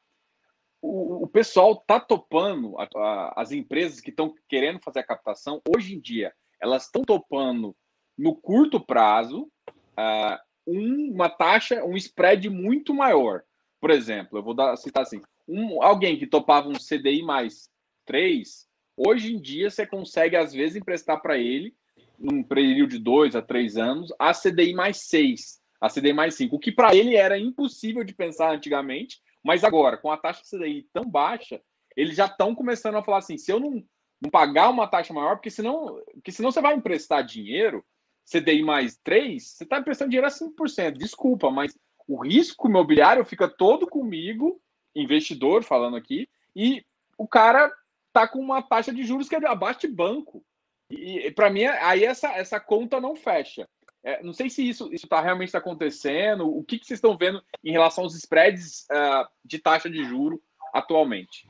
o, 0.81 1.27
pessoal 1.27 1.73
está 1.73 1.99
topando, 1.99 2.77
a, 2.77 2.87
a, 2.95 3.41
as 3.41 3.51
empresas 3.51 3.99
que 3.99 4.09
estão 4.09 4.33
querendo 4.47 4.79
fazer 4.79 4.99
a 4.99 5.05
captação, 5.05 5.61
hoje 5.67 5.95
em 5.95 5.99
dia, 5.99 6.33
elas 6.61 6.85
estão 6.85 7.03
topando 7.03 7.75
no 8.17 8.35
curto 8.35 8.79
prazo 8.79 9.49
uh, 9.71 10.37
um, 10.67 11.11
uma 11.13 11.29
taxa, 11.29 11.83
um 11.83 11.95
spread 11.95 12.49
muito 12.49 12.93
maior. 12.93 13.43
Por 13.79 13.91
exemplo, 13.91 14.37
eu 14.37 14.43
vou 14.43 14.53
dar, 14.53 14.75
citar 14.77 15.03
assim: 15.03 15.21
um, 15.47 15.81
alguém 15.81 16.17
que 16.17 16.27
topava 16.27 16.67
um 16.67 16.73
CDI 16.73 17.23
mais 17.23 17.69
3, 18.05 18.67
hoje 18.95 19.33
em 19.33 19.41
dia 19.41 19.69
você 19.69 19.85
consegue, 19.85 20.35
às 20.35 20.53
vezes, 20.53 20.75
emprestar 20.75 21.21
para 21.21 21.37
ele 21.37 21.73
num 22.17 22.43
período 22.43 22.91
de 22.91 22.99
dois 22.99 23.35
a 23.35 23.41
três 23.41 23.77
anos, 23.77 24.13
a 24.19 24.33
CDI 24.33 24.73
mais 24.73 24.97
6, 25.07 25.59
a 25.79 25.89
CDI 25.89 26.11
mais 26.11 26.35
5, 26.35 26.55
o 26.55 26.59
que 26.59 26.71
para 26.71 26.93
ele 26.93 27.15
era 27.15 27.39
impossível 27.39 28.03
de 28.03 28.13
pensar 28.13 28.53
antigamente, 28.53 29.21
mas 29.43 29.63
agora, 29.63 29.97
com 29.97 30.11
a 30.11 30.17
taxa 30.17 30.43
CDI 30.43 30.87
tão 30.93 31.05
baixa, 31.05 31.61
eles 31.95 32.15
já 32.15 32.25
estão 32.25 32.53
começando 32.53 32.95
a 32.95 33.03
falar 33.03 33.19
assim: 33.19 33.37
se 33.37 33.51
eu 33.51 33.59
não, 33.59 33.83
não 34.21 34.29
pagar 34.29 34.69
uma 34.69 34.87
taxa 34.87 35.13
maior, 35.13 35.35
porque 35.35 35.49
senão, 35.49 36.01
porque 36.13 36.31
senão 36.31 36.51
você 36.51 36.61
vai 36.61 36.75
emprestar 36.75 37.23
dinheiro, 37.23 37.83
CDI 38.29 38.63
mais 38.63 38.97
3, 39.03 39.43
você 39.43 39.63
está 39.63 39.79
emprestando 39.79 40.09
dinheiro 40.09 40.27
a 40.27 40.31
5%. 40.31 40.91
Desculpa, 40.97 41.49
mas 41.49 41.77
o 42.07 42.23
risco 42.23 42.67
imobiliário 42.67 43.25
fica 43.25 43.47
todo 43.47 43.87
comigo, 43.87 44.61
investidor 44.95 45.63
falando 45.63 45.95
aqui, 45.95 46.27
e 46.55 46.83
o 47.17 47.27
cara 47.27 47.71
tá 48.11 48.27
com 48.27 48.39
uma 48.39 48.61
taxa 48.61 48.93
de 48.93 49.03
juros 49.03 49.29
que 49.29 49.35
é 49.35 49.47
abaixo 49.47 49.81
de 49.81 49.87
banco. 49.87 50.43
E, 50.89 51.31
para 51.31 51.49
mim, 51.49 51.65
aí 51.65 52.03
essa, 52.03 52.29
essa 52.29 52.59
conta 52.59 52.99
não 52.99 53.15
fecha. 53.15 53.69
É, 54.03 54.23
não 54.23 54.31
sei 54.31 54.49
se 54.49 54.67
isso 54.67 54.89
está 54.93 55.21
realmente 55.21 55.51
tá 55.51 55.57
acontecendo. 55.57 56.47
O 56.47 56.63
que, 56.63 56.79
que 56.79 56.85
vocês 56.85 56.97
estão 56.97 57.17
vendo 57.17 57.43
em 57.63 57.71
relação 57.71 58.03
aos 58.03 58.15
spreads 58.15 58.87
uh, 58.91 59.27
de 59.43 59.59
taxa 59.59 59.89
de 59.89 60.03
juro 60.03 60.41
atualmente? 60.73 61.45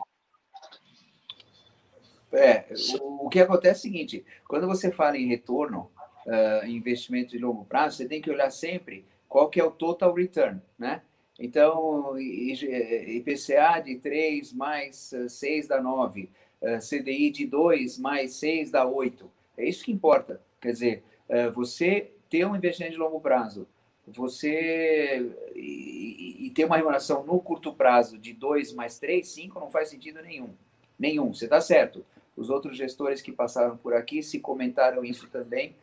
É, 2.32 2.66
o, 3.00 3.26
o, 3.26 3.30
que 3.30 3.40
acontece 3.40 3.88
é 3.88 3.90
o 3.90 3.92
seguinte: 3.92 4.26
quando 4.48 4.68
você 4.68 4.92
fala 4.92 5.18
em 5.18 5.28
retorno, 5.28 5.92
uh, 6.26 6.66
investimento 6.66 7.32
de 7.32 7.40
longo 7.40 7.66
prazo, 7.66 7.98
você 7.98 8.08
tem 8.08 8.22
que 8.22 8.32
olhar 8.32 8.50
sempre 8.52 9.06
qual 9.28 9.50
que 9.50 9.60
é 9.60 9.64
o 9.64 9.72
total 9.72 10.14
return, 10.14 10.60
né? 10.78 11.04
Então, 11.38 12.20
IPCA 12.20 13.80
de 13.80 13.96
3 13.96 14.52
mais 14.52 15.14
6 15.30 15.68
dá 15.68 15.82
9, 15.82 16.30
uh, 16.62 16.80
CDI 16.80 17.30
de 17.30 17.46
2 17.46 17.98
mais 18.00 18.34
6 18.34 18.72
dá 18.72 18.86
8. 18.86 19.32
É 19.56 19.66
isso 19.66 19.86
que 19.86 19.92
importa. 19.92 20.42
Quer 20.60 20.72
dizer, 20.72 21.04
você 21.54 22.12
ter 22.30 22.46
um 22.46 22.56
investimento 22.56 22.94
de 22.94 23.00
longo 23.00 23.20
prazo, 23.20 23.68
você 24.08 25.32
e, 25.56 26.48
e 26.48 26.50
ter 26.52 26.66
uma 26.66 26.78
remuneração 26.78 27.24
no 27.24 27.40
curto 27.40 27.74
prazo 27.74 28.18
de 28.18 28.34
2 28.34 28.74
mais 28.74 28.98
3, 29.00 29.28
5 29.28 29.60
não 29.60 29.70
faz 29.70 29.90
sentido 29.90 30.22
nenhum. 30.22 30.50
Nenhum, 30.98 31.34
você 31.34 31.46
está 31.46 31.62
certo. 31.62 32.06
Os 32.36 32.50
outros 32.50 32.78
gestores 32.78 33.22
que 33.22 33.32
passaram 33.32 33.78
por 33.78 33.94
aqui 33.94 34.24
se 34.24 34.40
comentaram 34.40 35.04
isso 35.04 35.28
também. 35.28 35.76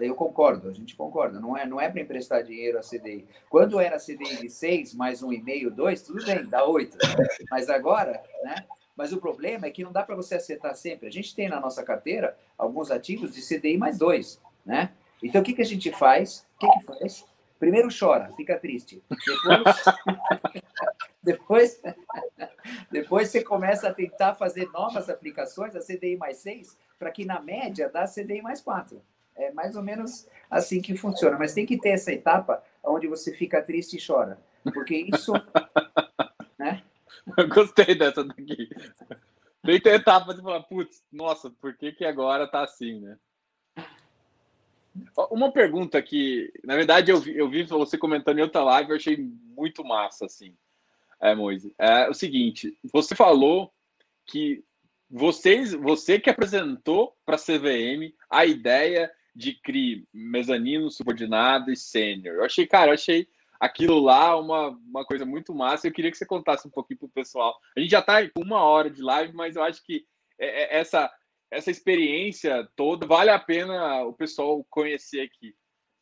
Eu 0.00 0.14
concordo, 0.14 0.68
a 0.68 0.72
gente 0.72 0.94
concorda. 0.94 1.40
Não 1.40 1.56
é, 1.56 1.66
não 1.66 1.80
é 1.80 1.88
para 1.88 2.02
emprestar 2.02 2.42
dinheiro 2.42 2.78
a 2.78 2.82
CDI. 2.82 3.26
Quando 3.48 3.80
era 3.80 3.98
CDI 3.98 4.36
de 4.36 4.50
6, 4.50 4.94
mais 4.94 5.22
1,5, 5.22 5.70
2, 5.70 6.02
tudo 6.02 6.24
bem, 6.24 6.44
dá 6.44 6.64
8. 6.66 6.98
Mas 7.50 7.70
agora, 7.70 8.22
né? 8.42 8.66
Mas 8.94 9.12
o 9.12 9.18
problema 9.18 9.66
é 9.66 9.70
que 9.70 9.82
não 9.82 9.92
dá 9.92 10.02
para 10.02 10.14
você 10.14 10.34
acertar 10.34 10.74
sempre. 10.74 11.08
A 11.08 11.10
gente 11.10 11.34
tem 11.34 11.48
na 11.48 11.58
nossa 11.58 11.82
carteira 11.82 12.36
alguns 12.58 12.90
ativos 12.90 13.34
de 13.34 13.40
CDI 13.40 13.78
mais 13.78 13.96
2, 13.96 14.38
né? 14.66 14.92
Então, 15.22 15.40
o 15.40 15.44
que, 15.44 15.52
que 15.52 15.62
a 15.62 15.66
gente 15.66 15.90
faz? 15.92 16.46
O 16.56 16.58
que, 16.60 16.78
que 16.78 16.84
faz? 16.84 17.24
Primeiro 17.58 17.88
chora, 17.96 18.32
fica 18.36 18.58
triste. 18.58 19.02
Depois, 19.10 19.76
depois, 21.22 21.82
depois 22.90 23.28
você 23.28 23.42
começa 23.42 23.88
a 23.88 23.94
tentar 23.94 24.34
fazer 24.34 24.70
novas 24.72 25.10
aplicações, 25.10 25.76
a 25.76 25.80
CDI 25.80 26.16
mais 26.16 26.38
6, 26.38 26.78
para 26.98 27.10
que 27.10 27.26
na 27.26 27.38
média 27.40 27.90
dá 27.92 28.06
CDI 28.06 28.40
mais 28.40 28.62
4. 28.62 29.00
É 29.36 29.52
mais 29.52 29.76
ou 29.76 29.82
menos 29.82 30.26
assim 30.50 30.80
que 30.80 30.96
funciona. 30.96 31.38
Mas 31.38 31.52
tem 31.52 31.66
que 31.66 31.78
ter 31.78 31.90
essa 31.90 32.12
etapa 32.12 32.62
onde 32.82 33.06
você 33.06 33.32
fica 33.34 33.62
triste 33.62 33.98
e 33.98 34.06
chora. 34.06 34.38
Porque 34.64 34.96
isso. 34.96 35.32
né? 36.58 36.82
Eu 37.36 37.48
gostei 37.48 37.94
dessa 37.94 38.24
daqui. 38.24 38.70
Tem 39.62 39.76
que 39.76 39.80
ter 39.80 39.94
etapa 39.94 40.34
de 40.34 40.40
falar, 40.40 40.62
putz, 40.62 41.02
nossa, 41.12 41.50
por 41.50 41.74
que, 41.74 41.92
que 41.92 42.04
agora 42.04 42.46
tá 42.46 42.64
assim, 42.64 43.00
né? 43.00 43.18
Uma 45.30 45.52
pergunta 45.52 46.00
que, 46.02 46.52
na 46.64 46.74
verdade, 46.74 47.10
eu 47.10 47.18
vi, 47.18 47.36
eu 47.36 47.48
vi 47.48 47.62
você 47.64 47.96
comentando 47.96 48.38
em 48.38 48.42
outra 48.42 48.62
live, 48.62 48.90
eu 48.90 48.96
achei 48.96 49.16
muito 49.16 49.84
massa, 49.84 50.26
assim, 50.26 50.54
é, 51.20 51.34
Moise. 51.34 51.74
É 51.78 52.08
o 52.08 52.14
seguinte, 52.14 52.76
você 52.92 53.14
falou 53.14 53.72
que 54.26 54.64
vocês, 55.10 55.72
você 55.72 56.18
que 56.18 56.30
apresentou 56.30 57.16
para 57.24 57.36
a 57.36 57.38
CVM 57.38 58.14
a 58.28 58.46
ideia 58.46 59.10
de 59.34 59.54
CRI 59.54 60.06
mezanino, 60.12 60.90
subordinado 60.90 61.70
e 61.70 61.76
sênior. 61.76 62.36
Eu 62.36 62.44
achei, 62.44 62.66
cara, 62.66 62.90
eu 62.90 62.94
achei 62.94 63.28
aquilo 63.58 64.00
lá 64.00 64.36
uma, 64.38 64.68
uma 64.68 65.04
coisa 65.04 65.26
muito 65.26 65.54
massa. 65.54 65.86
Eu 65.86 65.92
queria 65.92 66.10
que 66.10 66.16
você 66.16 66.26
contasse 66.26 66.66
um 66.66 66.70
pouquinho 66.70 67.00
para 67.00 67.06
o 67.06 67.10
pessoal. 67.10 67.58
A 67.76 67.80
gente 67.80 67.90
já 67.90 68.00
está 68.00 68.26
com 68.30 68.42
uma 68.42 68.62
hora 68.62 68.90
de 68.90 69.02
live, 69.02 69.32
mas 69.34 69.56
eu 69.56 69.62
acho 69.62 69.84
que 69.84 70.06
é, 70.38 70.76
é, 70.76 70.80
essa 70.80 71.12
essa 71.50 71.70
experiência 71.70 72.68
toda 72.76 73.06
vale 73.06 73.30
a 73.30 73.38
pena 73.38 74.04
o 74.04 74.12
pessoal 74.12 74.64
conhecer 74.70 75.20
aqui. 75.22 75.54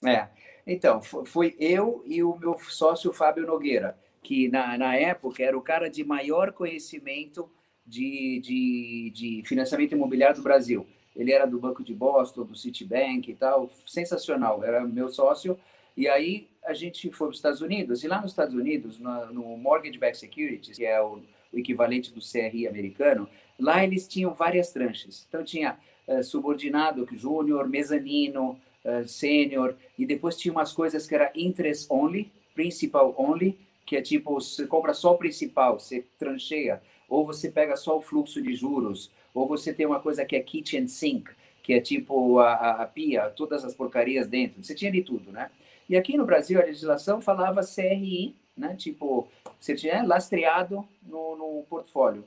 É, 0.04 0.28
então, 0.66 1.00
foi 1.02 1.56
eu 1.58 2.02
e 2.06 2.22
o 2.22 2.36
meu 2.36 2.58
sócio 2.58 3.12
Fábio 3.12 3.46
Nogueira, 3.46 3.98
que 4.22 4.48
na, 4.48 4.76
na 4.76 4.94
época 4.94 5.42
era 5.42 5.56
o 5.56 5.62
cara 5.62 5.88
de 5.88 6.04
maior 6.04 6.52
conhecimento 6.52 7.50
de, 7.86 8.40
de, 8.40 9.12
de 9.14 9.42
financiamento 9.46 9.92
imobiliário 9.92 10.36
do 10.36 10.42
Brasil. 10.42 10.86
Ele 11.16 11.32
era 11.32 11.46
do 11.46 11.58
Banco 11.58 11.82
de 11.82 11.94
Boston, 11.94 12.44
do 12.44 12.54
Citibank 12.54 13.28
e 13.28 13.34
tal, 13.34 13.70
sensacional, 13.86 14.62
era 14.62 14.86
meu 14.86 15.08
sócio. 15.08 15.58
E 15.96 16.06
aí 16.06 16.48
a 16.64 16.74
gente 16.74 17.10
foi 17.10 17.26
para 17.26 17.32
os 17.32 17.38
Estados 17.38 17.60
Unidos, 17.60 18.04
e 18.04 18.08
lá 18.08 18.20
nos 18.20 18.30
Estados 18.30 18.54
Unidos, 18.54 19.00
no, 19.00 19.32
no 19.32 19.56
Mortgage 19.56 19.98
Backed 19.98 20.18
Securities, 20.18 20.76
que 20.76 20.84
é 20.84 21.00
o, 21.00 21.22
o, 21.52 21.58
equivalente 21.58 22.12
do 22.12 22.20
CRI 22.20 22.68
americano, 22.68 23.28
lá 23.58 23.82
eles 23.82 24.06
tinham 24.06 24.32
várias 24.32 24.72
tranches. 24.72 25.26
Então 25.28 25.44
tinha 25.44 25.76
uh, 26.06 26.22
subordinado 26.22 27.06
júnior, 27.12 27.68
mezanino, 27.68 28.58
uh, 28.84 29.06
sênior, 29.06 29.74
e 29.98 30.06
depois 30.06 30.36
tinha 30.36 30.52
umas 30.52 30.72
coisas 30.72 31.06
que 31.06 31.14
era 31.14 31.32
interest 31.34 31.86
only, 31.90 32.30
principal 32.54 33.14
only, 33.18 33.58
que 33.84 33.96
é 33.96 34.02
tipo, 34.02 34.34
você 34.34 34.66
compra 34.66 34.92
só 34.92 35.14
o 35.14 35.18
principal, 35.18 35.78
você 35.78 36.04
trancheia, 36.18 36.82
ou 37.08 37.24
você 37.24 37.50
pega 37.50 37.76
só 37.76 37.96
o 37.96 38.02
fluxo 38.02 38.42
de 38.42 38.54
juros, 38.54 39.10
ou 39.32 39.46
você 39.46 39.72
tem 39.72 39.86
uma 39.86 40.00
coisa 40.00 40.24
que 40.24 40.36
é 40.36 40.40
kitchen 40.40 40.86
sink, 40.86 41.30
que 41.62 41.72
é 41.72 41.80
tipo 41.80 42.38
a, 42.38 42.52
a, 42.52 42.82
a 42.82 42.86
pia, 42.86 43.30
todas 43.30 43.64
as 43.64 43.74
porcarias 43.74 44.26
dentro. 44.26 44.62
Você 44.62 44.74
tinha 44.74 44.90
de 44.90 45.02
tudo, 45.02 45.32
né? 45.32 45.50
E 45.88 45.96
aqui 45.96 46.16
no 46.16 46.26
Brasil 46.26 46.60
a 46.60 46.64
legislação 46.64 47.20
falava 47.20 47.62
CRI, 47.62 48.34
né? 48.56 48.74
Tipo, 48.76 49.26
você 49.58 49.74
tinha 49.74 50.02
lastreado 50.02 50.86
no, 51.02 51.36
no 51.36 51.64
portfólio. 51.68 52.24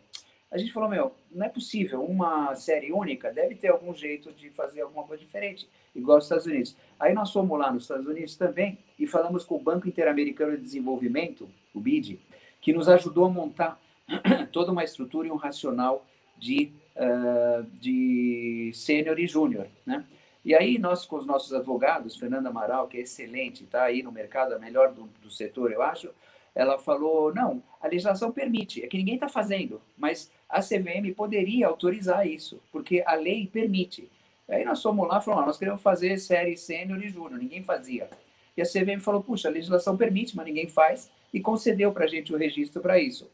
A 0.52 0.58
gente 0.58 0.74
falou, 0.74 0.90
meu, 0.90 1.16
não 1.32 1.46
é 1.46 1.50
possível, 1.50 2.04
uma 2.04 2.54
série 2.56 2.92
única 2.92 3.32
deve 3.32 3.56
ter 3.56 3.70
algum 3.70 3.96
jeito 3.96 4.34
de 4.34 4.50
fazer 4.50 4.82
alguma 4.82 5.06
coisa 5.06 5.24
diferente, 5.24 5.70
igual 5.96 6.18
os 6.18 6.26
Estados 6.26 6.46
Unidos. 6.46 6.76
Aí 7.00 7.14
nós 7.14 7.32
fomos 7.32 7.58
lá 7.58 7.72
nos 7.72 7.84
Estados 7.84 8.06
Unidos 8.06 8.36
também 8.36 8.78
e 9.00 9.08
falamos 9.08 9.46
com 9.46 9.56
o 9.56 9.60
Banco 9.62 9.88
Interamericano 9.88 10.58
de 10.58 10.64
Desenvolvimento, 10.64 11.50
o 11.74 11.80
BID, 11.80 12.20
que 12.60 12.74
nos 12.74 12.90
ajudou 12.90 13.26
a 13.26 13.30
montar 13.30 13.80
toda 14.52 14.74
uma 14.74 14.84
estrutura 14.84 15.30
e 15.30 15.32
um 15.32 15.38
racional 15.38 16.06
de, 16.38 16.74
uh, 16.98 17.64
de 17.80 18.72
sênior 18.74 19.18
e 19.20 19.28
júnior, 19.28 19.68
né? 19.86 20.04
E 20.44 20.56
aí 20.56 20.80
nós 20.80 21.06
com 21.06 21.18
os 21.18 21.26
nossos 21.26 21.54
advogados, 21.54 22.18
Fernanda 22.18 22.50
Amaral, 22.50 22.88
que 22.88 22.98
é 22.98 23.02
excelente, 23.02 23.64
está 23.64 23.84
aí 23.84 24.02
no 24.02 24.12
mercado, 24.12 24.54
a 24.54 24.60
melhor 24.60 24.92
do, 24.92 25.04
do 25.22 25.30
setor, 25.30 25.72
eu 25.72 25.84
acho, 25.84 26.10
ela 26.54 26.78
falou, 26.78 27.34
não, 27.34 27.64
a 27.82 27.88
legislação 27.88 28.32
permite, 28.32 28.84
é 28.84 28.88
que 28.88 28.98
ninguém 28.98 29.16
está 29.16 29.30
fazendo, 29.30 29.82
mas 29.98 30.32
a 30.50 30.60
CVM 30.60 31.14
poderia 31.16 31.68
autorizar 31.68 32.28
isso, 32.28 32.62
porque 32.72 33.02
a 33.06 33.16
lei 33.16 33.48
permite. 33.48 34.10
Aí 34.50 34.66
nós 34.66 34.82
fomos 34.82 35.08
lá 35.08 35.20
e 35.20 35.24
falamos, 35.24 35.48
nós 35.48 35.58
queremos 35.58 35.82
fazer 35.82 36.18
série 36.18 36.58
sênior 36.58 37.02
e 37.02 37.10
júnior, 37.10 37.40
ninguém 37.40 37.64
fazia. 37.64 38.10
E 38.56 38.62
a 38.62 38.66
CVM 38.66 39.00
falou, 39.00 39.24
puxa, 39.24 39.48
a 39.48 39.52
legislação 39.52 39.96
permite, 39.96 40.36
mas 40.36 40.46
ninguém 40.46 40.68
faz, 40.68 41.10
e 41.34 41.40
concedeu 41.40 41.94
para 41.94 42.04
a 42.04 42.08
gente 42.08 42.34
o 42.34 42.38
registro 42.38 42.82
para 42.82 43.00
isso. 43.00 43.30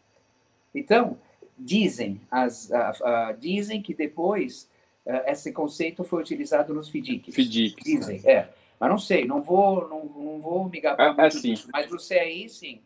Então, 0.74 1.18
dizem, 1.58 2.22
as, 2.30 2.72
a, 2.72 2.90
a, 3.04 3.32
dizem 3.32 3.82
que 3.82 3.96
depois 3.96 4.70
uh, 5.06 5.24
esse 5.26 5.52
conceito 5.52 6.04
foi 6.04 6.22
utilizado 6.22 6.72
nos 6.74 6.90
FDICs. 6.90 7.34
FDICs. 7.34 7.84
Dizem, 7.84 8.22
é. 8.24 8.50
Mas 8.80 8.90
não 8.92 9.00
sei, 9.00 9.26
não 9.26 9.42
vou, 9.42 9.88
não, 9.90 10.06
não 10.06 10.40
vou 10.40 10.70
me 10.70 10.80
gabar 10.80 11.16
é, 11.18 11.24
é 11.24 11.26
assim. 11.26 11.56
Mas 11.74 11.90
no 11.90 11.98
CRI, 11.98 12.48
sim. 12.48 12.80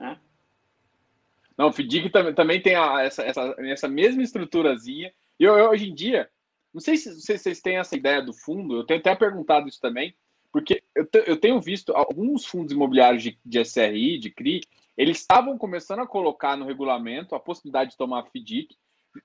Né? 0.00 0.18
Não, 1.56 1.68
o 1.68 1.72
FDIC 1.72 2.08
também, 2.08 2.34
também 2.34 2.62
tem 2.62 2.74
a, 2.74 3.02
essa, 3.02 3.22
essa, 3.22 3.54
essa 3.58 3.86
mesma 3.86 4.22
estruturazinha. 4.22 5.12
E 5.38 5.44
eu, 5.44 5.58
eu, 5.58 5.68
hoje 5.68 5.90
em 5.90 5.94
dia, 5.94 6.30
não 6.72 6.80
sei 6.80 6.96
se, 6.96 7.20
se, 7.20 7.36
vocês 7.38 7.60
têm 7.60 7.76
essa 7.76 7.94
ideia 7.94 8.22
do 8.22 8.32
fundo, 8.32 8.76
eu 8.76 8.84
tenho 8.84 8.98
até 8.98 9.14
perguntado 9.14 9.68
isso 9.68 9.78
também, 9.78 10.16
porque 10.50 10.82
eu, 10.94 11.04
te, 11.04 11.22
eu 11.26 11.36
tenho 11.36 11.60
visto 11.60 11.92
alguns 11.94 12.46
fundos 12.46 12.72
imobiliários 12.72 13.22
de, 13.22 13.38
de 13.44 13.60
SRI, 13.60 14.18
de 14.18 14.30
CRI, 14.30 14.62
eles 14.96 15.18
estavam 15.18 15.58
começando 15.58 16.00
a 16.00 16.06
colocar 16.06 16.56
no 16.56 16.64
regulamento 16.64 17.34
a 17.34 17.40
possibilidade 17.40 17.90
de 17.90 17.96
tomar 17.96 18.24
FDIC, 18.24 18.74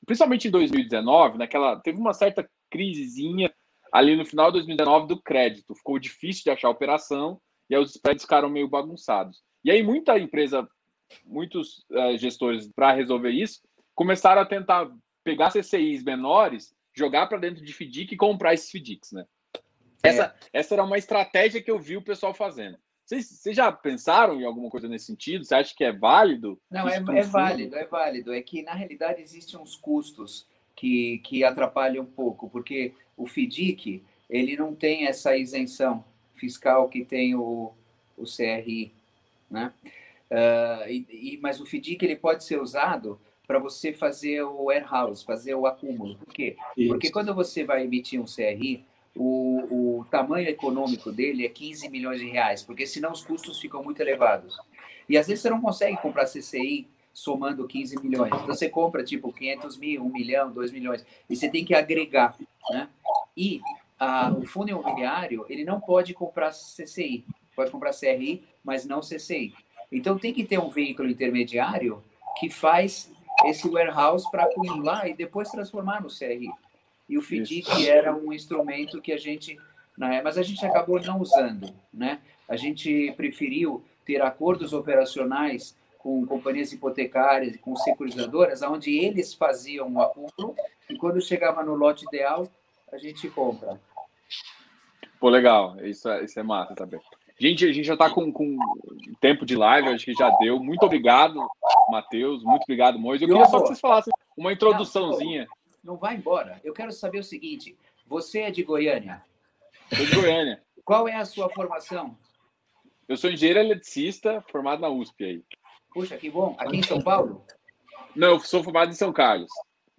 principalmente 0.05 0.47
em 0.47 0.51
2019, 0.51 1.37
naquela 1.37 1.79
teve 1.79 1.97
uma 1.97 2.13
certa 2.13 2.49
crisezinha 2.69 3.53
ali 3.93 4.15
no 4.17 4.25
final 4.25 4.47
de 4.47 4.57
2019 4.57 5.07
do 5.07 5.21
crédito, 5.21 5.75
ficou 5.75 5.97
difícil 5.97 6.43
de 6.43 6.49
achar 6.49 6.69
operação 6.69 7.39
e 7.69 7.75
aí 7.75 7.81
os 7.81 7.91
spreads 7.91 8.23
ficaram 8.23 8.49
meio 8.49 8.67
bagunçados. 8.67 9.44
E 9.65 9.71
aí 9.71 9.81
muita 9.81 10.19
empresa, 10.19 10.69
muitos 11.25 11.83
uh, 11.89 12.15
gestores 12.19 12.67
para 12.67 12.93
resolver 12.93 13.31
isso, 13.31 13.63
começaram 13.95 14.39
a 14.39 14.45
tentar 14.45 14.91
pegar 15.23 15.49
CCIs 15.49 16.03
menores, 16.03 16.75
jogar 16.93 17.25
para 17.25 17.39
dentro 17.39 17.65
de 17.65 17.73
FDIC 17.73 18.13
e 18.13 18.17
comprar 18.17 18.53
esses 18.53 18.69
FDICs, 18.69 19.11
né? 19.11 19.25
É. 20.03 20.09
Essa, 20.09 20.35
essa 20.53 20.75
era 20.75 20.83
uma 20.83 20.99
estratégia 20.99 21.63
que 21.63 21.71
eu 21.71 21.79
vi 21.79 21.97
o 21.97 22.01
pessoal 22.03 22.31
fazendo. 22.31 22.77
Vocês, 23.03 23.27
vocês 23.27 23.55
já 23.55 23.71
pensaram 23.71 24.39
em 24.39 24.45
alguma 24.45 24.69
coisa 24.69 24.87
nesse 24.87 25.05
sentido? 25.05 25.43
Você 25.43 25.55
acha 25.55 25.73
que 25.75 25.83
é 25.83 25.91
válido? 25.91 26.61
Não, 26.69 26.87
é, 26.87 26.97
é 26.97 27.23
válido, 27.23 27.75
é 27.75 27.85
válido. 27.85 28.33
É 28.33 28.41
que, 28.41 28.61
na 28.61 28.73
realidade, 28.73 29.19
existem 29.19 29.59
uns 29.59 29.75
custos 29.75 30.47
que, 30.75 31.19
que 31.19 31.43
atrapalham 31.43 32.03
um 32.03 32.07
pouco, 32.07 32.47
porque 32.51 32.93
o 33.17 33.25
FDIC, 33.25 34.03
ele 34.29 34.55
não 34.55 34.75
tem 34.75 35.07
essa 35.07 35.35
isenção 35.35 36.05
fiscal 36.35 36.87
que 36.87 37.03
tem 37.03 37.33
o, 37.33 37.73
o 38.15 38.25
CRI, 38.25 38.93
né? 39.55 39.73
Uh, 40.29 40.89
e, 40.89 41.07
e, 41.09 41.39
mas 41.41 41.59
o 41.61 41.65
FDIC, 41.65 42.03
ele 42.03 42.15
pode 42.15 42.43
ser 42.43 42.61
usado 42.61 43.19
para 43.47 43.57
você 43.59 43.93
fazer 43.93 44.43
o 44.43 44.65
warehouse, 44.65 45.23
fazer 45.23 45.55
o 45.55 45.65
acúmulo. 45.65 46.17
Por 46.17 46.33
quê? 46.33 46.57
Isso. 46.75 46.89
Porque 46.89 47.09
quando 47.09 47.33
você 47.33 47.63
vai 47.63 47.83
emitir 47.83 48.19
um 48.19 48.25
CRI, 48.25 48.83
o, 49.15 49.99
o 49.99 50.05
tamanho 50.05 50.49
econômico 50.49 51.11
dele 51.11 51.45
é 51.45 51.49
15 51.49 51.89
milhões 51.89 52.19
de 52.19 52.27
reais, 52.27 52.63
porque 52.63 52.85
senão 52.85 53.11
os 53.11 53.23
custos 53.23 53.59
ficam 53.59 53.83
muito 53.83 54.01
elevados. 54.01 54.57
E 55.07 55.17
às 55.17 55.27
vezes 55.27 55.41
você 55.41 55.49
não 55.49 55.61
consegue 55.61 55.95
comprar 55.97 56.25
CCI 56.25 56.87
somando 57.13 57.65
15 57.65 58.03
milhões. 58.03 58.33
Então 58.33 58.47
você 58.47 58.67
compra 58.67 59.03
tipo 59.03 59.31
500 59.31 59.77
mil, 59.77 60.03
1 60.03 60.09
milhão, 60.11 60.51
2 60.51 60.71
milhões, 60.71 61.05
e 61.29 61.35
você 61.35 61.47
tem 61.47 61.63
que 61.63 61.73
agregar. 61.73 62.35
Né? 62.71 62.89
E 63.37 63.61
a, 63.97 64.31
o 64.31 64.45
fundo 64.45 64.69
imobiliário, 64.69 65.45
ele 65.47 65.63
não 65.63 65.79
pode 65.79 66.13
comprar 66.13 66.51
CCI, 66.51 67.23
pode 67.55 67.71
comprar 67.71 67.93
CRI, 67.93 68.43
mas 68.63 68.85
não 68.85 68.99
CCI. 68.99 69.53
Então 69.91 70.17
tem 70.17 70.33
que 70.33 70.43
ter 70.43 70.59
um 70.59 70.69
veículo 70.69 71.09
intermediário 71.09 72.03
que 72.39 72.49
faz 72.49 73.11
esse 73.45 73.67
warehouse 73.67 74.29
para 74.29 74.43
acumular 74.43 75.07
e 75.07 75.13
depois 75.13 75.49
transformar 75.49 76.01
no 76.01 76.09
CRI 76.09 76.49
e 77.07 77.17
o 77.17 77.21
FDIC 77.21 77.87
era 77.87 78.15
um 78.15 78.33
instrumento 78.33 79.01
que 79.01 79.11
a 79.11 79.17
gente, 79.17 79.59
né, 79.97 80.21
mas 80.23 80.37
a 80.37 80.43
gente 80.43 80.65
acabou 80.65 80.99
não 81.01 81.19
usando, 81.19 81.73
né? 81.93 82.19
A 82.47 82.55
gente 82.55 83.13
preferiu 83.15 83.83
ter 84.03 84.21
acordos 84.21 84.73
operacionais 84.73 85.75
com 85.97 86.25
companhias 86.25 86.71
hipotecárias 86.71 87.55
e 87.55 87.57
com 87.57 87.75
securitizadoras, 87.75 88.61
onde 88.61 88.95
eles 88.97 89.33
faziam 89.33 89.91
o 89.91 90.01
acúmulo 90.01 90.55
e 90.89 90.95
quando 90.97 91.19
chegava 91.21 91.63
no 91.63 91.73
lote 91.73 92.05
ideal, 92.05 92.47
a 92.91 92.97
gente 92.97 93.27
compra. 93.29 93.79
Pô, 95.19 95.29
legal. 95.29 95.75
Isso 95.83 96.07
é, 96.07 96.23
isso 96.23 96.39
é 96.39 96.43
massa 96.43 96.75
também. 96.75 96.99
Gente, 97.37 97.65
a 97.65 97.71
gente 97.71 97.85
já 97.85 97.93
está 97.93 98.09
com, 98.09 98.31
com 98.31 98.57
tempo 99.19 99.45
de 99.45 99.55
live, 99.55 99.89
acho 99.89 100.05
que 100.05 100.13
já 100.13 100.29
deu. 100.37 100.59
Muito 100.59 100.83
obrigado, 100.83 101.35
Matheus. 101.89 102.43
Muito 102.43 102.63
obrigado, 102.63 102.97
Moisés. 102.97 103.29
Eu 103.29 103.35
queria 103.35 103.49
só 103.49 103.59
que 103.59 103.67
vocês 103.67 103.79
falassem 103.79 104.13
uma 104.37 104.53
introduçãozinha 104.53 105.47
não 105.85 105.95
vai 105.95 106.15
embora. 106.15 106.59
Eu 106.63 106.73
quero 106.73 106.91
saber 106.91 107.19
o 107.19 107.23
seguinte: 107.23 107.77
você 108.07 108.41
é 108.41 108.51
de 108.51 108.63
Goiânia? 108.63 109.23
Sou 109.95 110.05
de 110.05 110.15
Goiânia. 110.15 110.63
Qual 110.83 111.07
é 111.07 111.15
a 111.15 111.25
sua 111.25 111.49
formação? 111.49 112.17
Eu 113.07 113.15
sou 113.15 113.29
engenheiro 113.29 113.59
eletricista, 113.59 114.43
formado 114.49 114.81
na 114.81 114.89
USP 114.89 115.23
aí. 115.23 115.43
Puxa, 115.93 116.17
que 116.17 116.29
bom. 116.29 116.55
Aqui 116.57 116.77
em 116.77 116.83
São 116.83 117.01
Paulo? 117.01 117.45
Não, 118.15 118.29
eu 118.29 118.39
sou 118.39 118.63
formado 118.63 118.89
em 118.89 118.95
São 118.95 119.13
Carlos. 119.13 119.49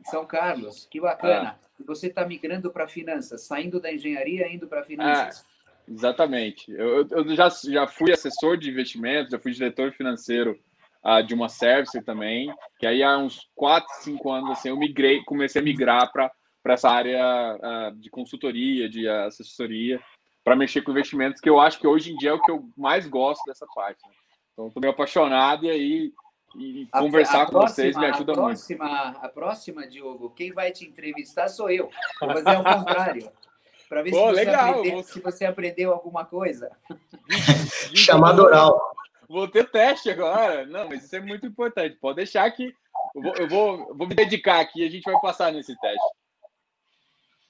São 0.04 0.26
Carlos, 0.26 0.86
que 0.90 1.00
bacana. 1.00 1.58
Ah. 1.60 1.66
E 1.78 1.84
você 1.84 2.08
está 2.08 2.26
migrando 2.26 2.70
para 2.70 2.88
finanças, 2.88 3.42
saindo 3.42 3.80
da 3.80 3.92
engenharia 3.92 4.52
indo 4.52 4.66
para 4.66 4.82
finanças. 4.82 5.44
Ah, 5.46 5.55
exatamente. 5.88 6.70
Eu, 6.70 7.06
eu 7.10 7.36
já, 7.36 7.48
já 7.48 7.86
fui 7.86 8.12
assessor 8.12 8.56
de 8.56 8.70
investimentos, 8.70 9.30
já 9.30 9.38
fui 9.38 9.52
diretor 9.52 9.92
financeiro 9.92 10.58
uh, 11.04 11.22
de 11.22 11.34
uma 11.34 11.48
service 11.48 12.00
também, 12.02 12.52
que 12.78 12.86
aí 12.86 13.02
há 13.02 13.16
uns 13.18 13.48
4, 13.54 13.86
5 14.02 14.30
anos 14.30 14.50
assim, 14.50 14.68
eu 14.68 14.76
migrei, 14.76 15.22
comecei 15.24 15.60
a 15.60 15.64
migrar 15.64 16.10
para 16.12 16.32
essa 16.66 16.90
área 16.90 17.22
uh, 17.56 17.96
de 17.96 18.10
consultoria, 18.10 18.88
de 18.88 19.08
assessoria, 19.08 20.00
para 20.44 20.56
mexer 20.56 20.82
com 20.82 20.92
investimentos, 20.92 21.40
que 21.40 21.50
eu 21.50 21.58
acho 21.58 21.78
que 21.78 21.86
hoje 21.86 22.12
em 22.12 22.16
dia 22.16 22.30
é 22.30 22.32
o 22.32 22.40
que 22.40 22.50
eu 22.50 22.68
mais 22.76 23.06
gosto 23.06 23.44
dessa 23.46 23.66
parte. 23.74 24.00
Né? 24.06 24.14
Então, 24.52 24.68
estou 24.68 24.80
meio 24.80 24.92
apaixonado 24.92 25.66
e 25.66 25.70
aí 25.70 26.12
e 26.58 26.86
conversar 26.86 27.42
a, 27.42 27.46
com 27.46 27.52
próxima, 27.52 27.74
vocês 27.74 27.96
me 27.96 28.06
ajuda 28.06 28.32
a 28.32 28.34
próxima, 28.34 29.04
muito. 29.04 29.24
A 29.24 29.28
próxima, 29.28 29.86
Diogo, 29.86 30.30
quem 30.30 30.52
vai 30.52 30.70
te 30.72 30.86
entrevistar 30.86 31.48
sou 31.48 31.68
eu. 31.70 31.90
Vou 32.20 32.30
fazer 32.30 32.56
o 32.56 32.64
contrário. 32.64 33.32
Para 33.88 34.02
ver 34.02 34.10
Pô, 34.10 34.16
se, 34.16 34.24
você 34.24 34.44
legal, 34.44 34.70
aprendeu, 34.70 34.92
vou... 34.92 35.02
se 35.02 35.20
você 35.20 35.44
aprendeu 35.44 35.92
alguma 35.92 36.24
coisa. 36.24 36.70
Chamado 37.94 38.42
oral. 38.42 38.80
Vou 39.28 39.48
ter 39.48 39.70
teste 39.70 40.10
agora. 40.10 40.66
Não, 40.66 40.88
mas 40.88 41.04
isso 41.04 41.16
é 41.16 41.20
muito 41.20 41.46
importante. 41.46 41.96
Pode 41.96 42.16
deixar 42.16 42.50
que 42.50 42.72
eu 43.14 43.22
vou, 43.22 43.34
eu 43.34 43.48
vou, 43.48 43.94
vou 43.94 44.08
me 44.08 44.14
dedicar 44.14 44.60
aqui 44.60 44.82
e 44.82 44.86
a 44.86 44.90
gente 44.90 45.04
vai 45.04 45.20
passar 45.20 45.52
nesse 45.52 45.78
teste. 45.80 46.08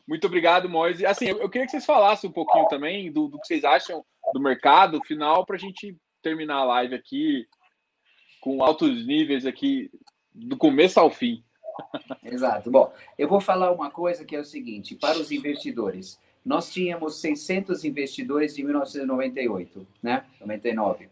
Muito 0.07 0.27
obrigado, 0.27 0.69
Moise. 0.69 1.05
Assim, 1.05 1.27
eu, 1.27 1.39
eu, 1.39 1.49
queria 1.49 1.67
que 1.67 1.73
vocês 1.73 1.85
falassem 1.85 2.31
um 2.31 2.33
pouquinho 2.33 2.67
também 2.69 3.11
do, 3.11 3.27
do 3.27 3.39
que 3.41 3.47
vocês 3.47 3.65
acham 3.65 4.05
do 4.33 4.41
mercado 4.41 5.03
final 5.05 5.45
para 5.45 5.57
a 5.57 5.59
gente 5.59 5.97
terminar 6.23 6.59
a 6.59 6.65
live 6.65 6.95
aqui 6.95 7.47
com 8.41 8.63
altos 8.63 9.05
níveis 9.05 9.45
aqui 9.45 9.91
do 10.33 10.57
começo 10.57 11.01
ao 11.01 11.11
fim. 11.11 11.45
Exato. 12.23 12.71
Bom, 12.71 12.93
eu 13.19 13.29
vou 13.29 13.41
falar 13.41 13.73
uma 13.73 13.91
coisa 13.91 14.25
que 14.25 14.37
é 14.37 14.41
o 14.41 14.45
seguinte: 14.45 14.95
para 14.95 15.19
os 15.19 15.33
investidores, 15.33 16.21
nós 16.47 16.73
tínhamos 16.73 17.21
600 17.21 17.85
investidores 17.85 18.57
em 18.57 18.63
1998, 18.63 19.85
né? 20.01 20.25
99. 20.41 21.09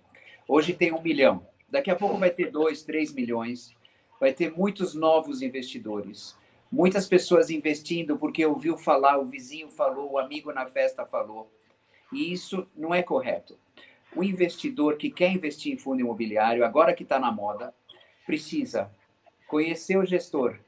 Hoje 0.46 0.72
tem 0.72 0.92
um 0.92 1.02
milhão. 1.02 1.44
Daqui 1.68 1.90
a 1.90 1.96
pouco 1.96 2.16
vai 2.16 2.30
ter 2.30 2.52
dois, 2.52 2.84
três 2.84 3.12
milhões. 3.12 3.74
Vai 4.20 4.32
ter 4.32 4.56
muitos 4.56 4.94
novos 4.94 5.42
investidores. 5.42 6.36
Muitas 6.70 7.08
pessoas 7.08 7.50
investindo 7.50 8.16
porque 8.16 8.46
ouviu 8.46 8.78
falar, 8.78 9.18
o 9.18 9.24
vizinho 9.24 9.68
falou, 9.68 10.12
o 10.12 10.18
amigo 10.18 10.52
na 10.52 10.66
festa 10.66 11.04
falou. 11.04 11.50
E 12.12 12.32
isso 12.32 12.68
não 12.76 12.94
é 12.94 13.02
correto. 13.02 13.58
O 14.14 14.22
investidor 14.22 14.96
que 14.96 15.10
quer 15.10 15.32
investir 15.32 15.72
em 15.72 15.76
fundo 15.76 15.98
imobiliário, 15.98 16.64
agora 16.64 16.94
que 16.94 17.02
está 17.02 17.18
na 17.18 17.32
moda, 17.32 17.74
precisa 18.24 18.88
conhecer 19.48 19.96
o 19.96 20.06
gestor, 20.06 20.60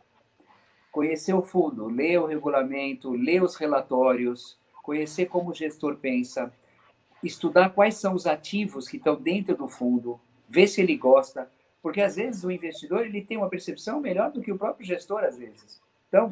conhecer 0.97 1.35
o 1.35 1.43
fundo, 1.43 1.89
ler 1.89 2.19
o 2.19 2.25
regulamento, 2.25 3.13
ler 3.13 3.43
os 3.43 3.55
relatórios, 3.55 4.57
conhecer 4.83 5.27
como 5.27 5.51
o 5.51 5.55
gestor 5.55 5.97
pensa, 5.97 6.51
estudar 7.23 7.69
quais 7.69 7.97
são 7.97 8.15
os 8.15 8.27
ativos 8.27 8.89
que 8.89 8.97
estão 8.97 9.15
dentro 9.15 9.55
do 9.55 9.69
fundo, 9.69 10.19
ver 10.49 10.67
se 10.67 10.81
ele 10.81 10.97
gosta, 10.97 11.51
porque 11.83 12.01
às 12.01 12.17
vezes 12.17 12.45
o 12.45 12.51
investidor 12.51 13.05
ele 13.05 13.21
tem 13.21 13.37
uma 13.37 13.51
percepção 13.51 14.01
melhor 14.01 14.33
do 14.33 14.41
que 14.41 14.51
o 14.51 14.57
próprio 14.57 14.87
gestor 14.87 15.23
às 15.23 15.37
vezes. 15.37 15.83
Então, 16.09 16.31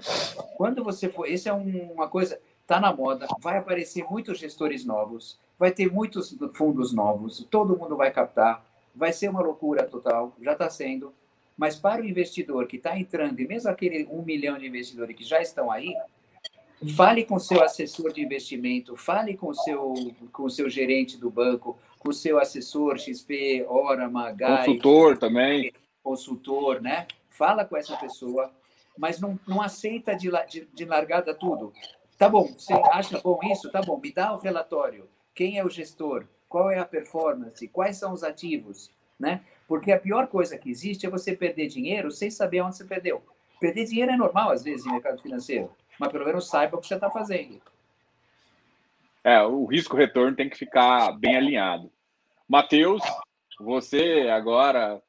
quando 0.57 0.83
você 0.83 1.11
for, 1.11 1.29
isso 1.29 1.47
é 1.47 1.53
uma 1.53 2.09
coisa, 2.09 2.41
está 2.62 2.81
na 2.81 2.91
moda, 2.91 3.27
vai 3.43 3.59
aparecer 3.59 4.03
muitos 4.09 4.39
gestores 4.39 4.83
novos, 4.83 5.39
vai 5.59 5.73
ter 5.73 5.93
muitos 5.93 6.35
fundos 6.55 6.91
novos, 6.91 7.47
todo 7.51 7.77
mundo 7.77 7.99
vai 7.99 8.11
captar, 8.11 8.65
vai 8.95 9.12
ser 9.12 9.29
uma 9.29 9.43
loucura 9.43 9.85
total, 9.85 10.35
já 10.41 10.53
está 10.53 10.71
sendo. 10.71 11.12
Mas 11.57 11.77
para 11.77 12.03
o 12.03 12.05
investidor 12.05 12.67
que 12.67 12.77
está 12.77 12.99
entrando, 12.99 13.41
e 13.41 13.47
mesmo 13.47 13.71
aquele 13.71 14.07
um 14.11 14.23
milhão 14.23 14.59
de 14.59 14.67
investidores 14.67 15.17
que 15.17 15.25
já 15.25 15.41
estão 15.41 15.71
aí, 15.71 15.95
fale 16.97 17.25
com 17.25 17.39
seu 17.39 17.63
assessor 17.63 18.13
de 18.13 18.23
investimento, 18.23 18.97
fale 18.97 19.37
com 19.37 19.53
seu 19.55 19.95
com 20.33 20.49
seu 20.49 20.69
gerente 20.69 21.17
do 21.17 21.31
banco, 21.31 21.79
com 21.99 22.13
seu 22.13 22.39
assessor 22.39 22.99
XP, 22.99 23.65
Orama, 23.69 24.33
Gai, 24.33 24.67
consultor 24.67 25.17
também, 25.17 25.73
consultor, 26.03 26.83
né? 26.83 27.07
Fala 27.31 27.65
com 27.65 27.77
essa 27.77 27.97
pessoa, 27.97 28.53
mas 28.97 29.21
não, 29.21 29.39
não 29.47 29.63
aceita 29.63 30.15
de, 30.15 30.31
de, 30.49 30.69
de 30.73 30.85
largada 30.85 31.35
tudo. 31.35 31.73
Tá 32.19 32.29
bom, 32.29 32.47
você 32.47 32.73
acha 32.73 33.21
bom 33.21 33.41
isso? 33.45 33.71
Tá 33.71 33.81
bom, 33.81 33.99
me 33.99 34.13
dá 34.13 34.33
o 34.33 34.39
relatório. 34.39 35.09
Quem 35.35 35.59
é 35.59 35.65
o 35.65 35.69
gestor? 35.69 36.27
Qual 36.49 36.71
é 36.71 36.79
a 36.79 36.85
performance? 36.85 37.67
Quais 37.69 37.97
são 37.97 38.13
os 38.13 38.23
ativos? 38.23 38.91
Né? 39.19 39.43
Porque 39.67 39.93
a 39.93 39.99
pior 39.99 40.27
coisa 40.27 40.59
que 40.59 40.71
existe 40.71 41.07
é 41.07 41.11
você 41.11 41.35
perder 41.35 41.69
dinheiro 41.69 42.11
sem 42.11 42.31
saber 42.31 42.61
onde 42.61 42.77
você 42.77 42.85
perdeu. 42.85 43.23
Perder 43.61 43.85
dinheiro 43.85 44.12
é 44.12 44.17
normal, 44.17 44.51
às 44.51 44.62
vezes, 44.62 44.85
no 44.85 44.93
mercado 44.93 45.21
financeiro, 45.23 45.71
mas 45.99 46.12
pelo 46.12 46.25
menos 46.25 46.49
saiba 46.49 46.77
o 46.77 46.81
que 46.81 46.87
você 46.87 46.95
está 46.95 47.11
fazendo. 47.11 47.61
É, 49.23 49.43
o 49.43 49.65
risco-retorno 49.65 50.37
tem 50.37 50.51
que 50.51 50.59
ficar 50.59 51.12
bem 51.12 51.37
alinhado. 51.37 51.91
Matheus, 52.47 53.03
você 53.59 54.29
agora 54.31 55.01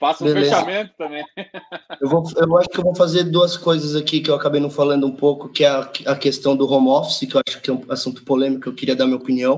faça 0.00 0.24
um 0.24 0.26
Beleza. 0.26 0.50
fechamento 0.50 0.94
também. 0.98 1.24
Eu, 2.00 2.08
vou, 2.08 2.24
eu 2.36 2.58
acho 2.58 2.68
que 2.68 2.78
eu 2.78 2.82
vou 2.84 2.94
fazer 2.94 3.24
duas 3.24 3.56
coisas 3.56 3.94
aqui 3.94 4.20
que 4.20 4.28
eu 4.28 4.34
acabei 4.34 4.60
não 4.60 4.68
falando 4.68 5.06
um 5.06 5.14
pouco, 5.14 5.48
que 5.48 5.64
é 5.64 5.68
a, 5.68 5.80
a 6.06 6.16
questão 6.16 6.56
do 6.56 6.70
home 6.70 6.88
office, 6.88 7.20
que 7.20 7.36
eu 7.36 7.40
acho 7.46 7.60
que 7.62 7.70
é 7.70 7.72
um 7.72 7.84
assunto 7.88 8.24
polêmico, 8.24 8.68
eu 8.68 8.74
queria 8.74 8.96
dar 8.96 9.06
minha 9.06 9.16
opinião. 9.16 9.56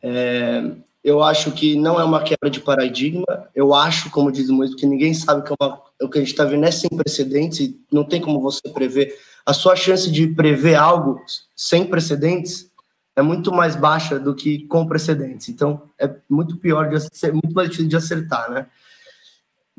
É, 0.00 0.62
eu 1.06 1.22
acho 1.22 1.52
que 1.52 1.76
não 1.76 2.00
é 2.00 2.04
uma 2.04 2.20
quebra 2.20 2.50
de 2.50 2.58
paradigma. 2.58 3.24
Eu 3.54 3.72
acho, 3.72 4.10
como 4.10 4.32
diz 4.32 4.48
o 4.48 4.52
Moisés, 4.52 4.76
que 4.76 4.84
ninguém 4.84 5.14
sabe 5.14 5.46
que 5.46 5.52
é 5.52 5.56
uma, 5.60 5.80
o 6.02 6.08
que 6.08 6.18
a 6.18 6.20
gente 6.20 6.32
está 6.32 6.44
vendo 6.44 6.66
é 6.66 6.70
sem 6.72 6.90
precedentes 6.90 7.60
e 7.60 7.80
não 7.92 8.02
tem 8.02 8.20
como 8.20 8.40
você 8.40 8.68
prever. 8.74 9.16
A 9.46 9.52
sua 9.52 9.76
chance 9.76 10.10
de 10.10 10.26
prever 10.26 10.74
algo 10.74 11.22
sem 11.54 11.86
precedentes 11.86 12.68
é 13.14 13.22
muito 13.22 13.52
mais 13.52 13.76
baixa 13.76 14.18
do 14.18 14.34
que 14.34 14.66
com 14.66 14.84
precedentes. 14.84 15.48
Então, 15.48 15.80
é 15.96 16.10
muito 16.28 16.56
pior 16.56 16.88
de 16.88 16.98
ser 17.16 17.32
muito 17.32 17.54
mais 17.54 17.70
difícil 17.70 17.88
de 17.88 17.96
acertar, 17.96 18.50
né? 18.50 18.66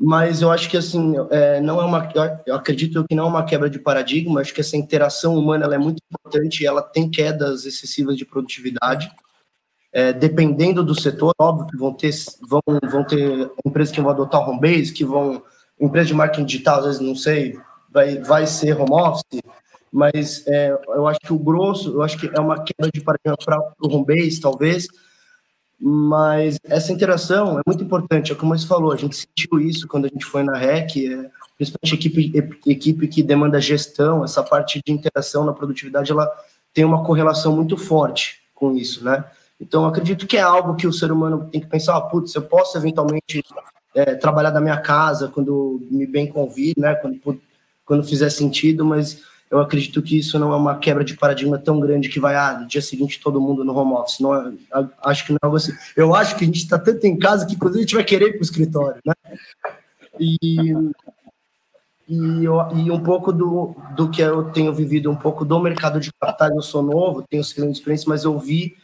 Mas 0.00 0.40
eu 0.40 0.50
acho 0.50 0.70
que 0.70 0.78
assim, 0.78 1.14
é, 1.28 1.60
não 1.60 1.78
é 1.78 1.84
uma, 1.84 2.10
eu 2.46 2.54
acredito 2.54 3.04
que 3.06 3.14
não 3.14 3.26
é 3.26 3.28
uma 3.28 3.44
quebra 3.44 3.68
de 3.68 3.78
paradigma. 3.78 4.40
Acho 4.40 4.54
que 4.54 4.62
essa 4.62 4.78
interação 4.78 5.36
humana 5.36 5.66
é 5.74 5.78
muito 5.78 6.00
importante. 6.10 6.62
E 6.62 6.66
ela 6.66 6.80
tem 6.80 7.10
quedas 7.10 7.66
excessivas 7.66 8.16
de 8.16 8.24
produtividade 8.24 9.12
é, 9.92 10.12
dependendo 10.12 10.84
do 10.84 10.98
setor, 10.98 11.32
óbvio 11.38 11.66
que 11.66 11.76
vão 11.76 11.92
ter, 11.92 12.12
vão, 12.48 12.60
vão 12.90 13.04
ter 13.04 13.50
empresas 13.64 13.94
que 13.94 14.00
vão 14.00 14.10
adotar 14.10 14.48
home 14.48 14.60
base, 14.60 14.92
que 14.92 15.04
vão, 15.04 15.42
empresas 15.80 16.08
de 16.08 16.14
marketing 16.14 16.44
digital, 16.44 16.80
às 16.80 16.84
vezes, 16.84 17.00
não 17.00 17.14
sei, 17.14 17.58
vai, 17.90 18.18
vai 18.18 18.46
ser 18.46 18.78
home 18.78 18.92
office, 18.92 19.42
mas 19.90 20.46
é, 20.46 20.76
eu 20.88 21.06
acho 21.06 21.20
que 21.20 21.32
o 21.32 21.38
grosso, 21.38 21.90
eu 21.90 22.02
acho 22.02 22.18
que 22.18 22.30
é 22.34 22.40
uma 22.40 22.62
queda 22.62 22.90
de 22.92 23.00
paradigma 23.00 23.36
para 23.42 23.58
o 23.80 23.94
home 23.94 24.04
base, 24.04 24.40
talvez, 24.40 24.88
mas 25.80 26.58
essa 26.64 26.92
interação 26.92 27.58
é 27.58 27.62
muito 27.66 27.82
importante, 27.84 28.32
é 28.32 28.34
como 28.34 28.56
você 28.56 28.66
falou, 28.66 28.92
a 28.92 28.96
gente 28.96 29.16
sentiu 29.16 29.60
isso 29.60 29.86
quando 29.86 30.04
a 30.04 30.08
gente 30.08 30.24
foi 30.24 30.42
na 30.42 30.56
REC, 30.56 30.96
é, 30.96 31.30
principalmente 31.56 31.94
equipe, 31.94 32.60
equipe 32.66 33.08
que 33.08 33.22
demanda 33.22 33.60
gestão, 33.60 34.22
essa 34.22 34.42
parte 34.42 34.82
de 34.84 34.92
interação 34.92 35.44
na 35.44 35.52
produtividade, 35.52 36.12
ela 36.12 36.30
tem 36.74 36.84
uma 36.84 37.02
correlação 37.02 37.56
muito 37.56 37.76
forte 37.76 38.40
com 38.54 38.76
isso, 38.76 39.04
né? 39.04 39.24
Então, 39.60 39.86
acredito 39.86 40.26
que 40.26 40.36
é 40.36 40.40
algo 40.40 40.76
que 40.76 40.86
o 40.86 40.92
ser 40.92 41.10
humano 41.10 41.48
tem 41.50 41.60
que 41.60 41.66
pensar, 41.66 41.96
ah, 41.96 42.00
putz, 42.00 42.34
eu 42.34 42.42
posso 42.42 42.78
eventualmente 42.78 43.42
é, 43.94 44.14
trabalhar 44.14 44.50
da 44.50 44.60
minha 44.60 44.80
casa 44.80 45.28
quando 45.28 45.86
me 45.90 46.06
bem 46.06 46.26
convir, 46.26 46.74
né, 46.76 46.94
quando, 46.94 47.40
quando 47.84 48.04
fizer 48.04 48.30
sentido, 48.30 48.84
mas 48.84 49.22
eu 49.50 49.58
acredito 49.58 50.02
que 50.02 50.18
isso 50.18 50.38
não 50.38 50.52
é 50.52 50.56
uma 50.56 50.78
quebra 50.78 51.02
de 51.02 51.16
paradigma 51.16 51.58
tão 51.58 51.80
grande 51.80 52.08
que 52.08 52.20
vai, 52.20 52.36
ah, 52.36 52.58
no 52.60 52.68
dia 52.68 52.82
seguinte 52.82 53.20
todo 53.20 53.40
mundo 53.40 53.64
no 53.64 53.74
home 53.74 53.94
office. 53.94 54.20
Não 54.20 54.34
é, 54.34 54.52
acho 55.02 55.24
que 55.24 55.32
não 55.32 55.38
é 55.42 55.46
algo 55.46 55.56
assim. 55.56 55.72
Eu 55.96 56.14
acho 56.14 56.36
que 56.36 56.44
a 56.44 56.46
gente 56.46 56.58
está 56.58 56.78
tanto 56.78 57.06
em 57.06 57.18
casa 57.18 57.46
que 57.46 57.54
inclusive 57.54 57.80
a 57.80 57.82
gente 57.82 57.94
vai 57.94 58.04
querer 58.04 58.26
ir 58.26 58.32
para 58.32 58.40
o 58.40 58.42
escritório, 58.42 59.00
né? 59.04 59.14
E, 60.20 60.36
e, 62.08 62.44
e, 62.44 62.90
um 62.90 63.02
pouco 63.02 63.32
do, 63.32 63.74
do 63.96 64.10
que 64.10 64.20
eu 64.20 64.50
tenho 64.50 64.72
vivido, 64.72 65.10
um 65.10 65.16
pouco 65.16 65.44
do 65.44 65.58
mercado 65.60 65.98
de 65.98 66.12
capitais, 66.12 66.54
eu 66.54 66.62
sou 66.62 66.82
novo, 66.82 67.24
tenho 67.28 67.40
experiência, 67.40 68.04
mas 68.06 68.24
eu 68.24 68.38
vi 68.38 68.76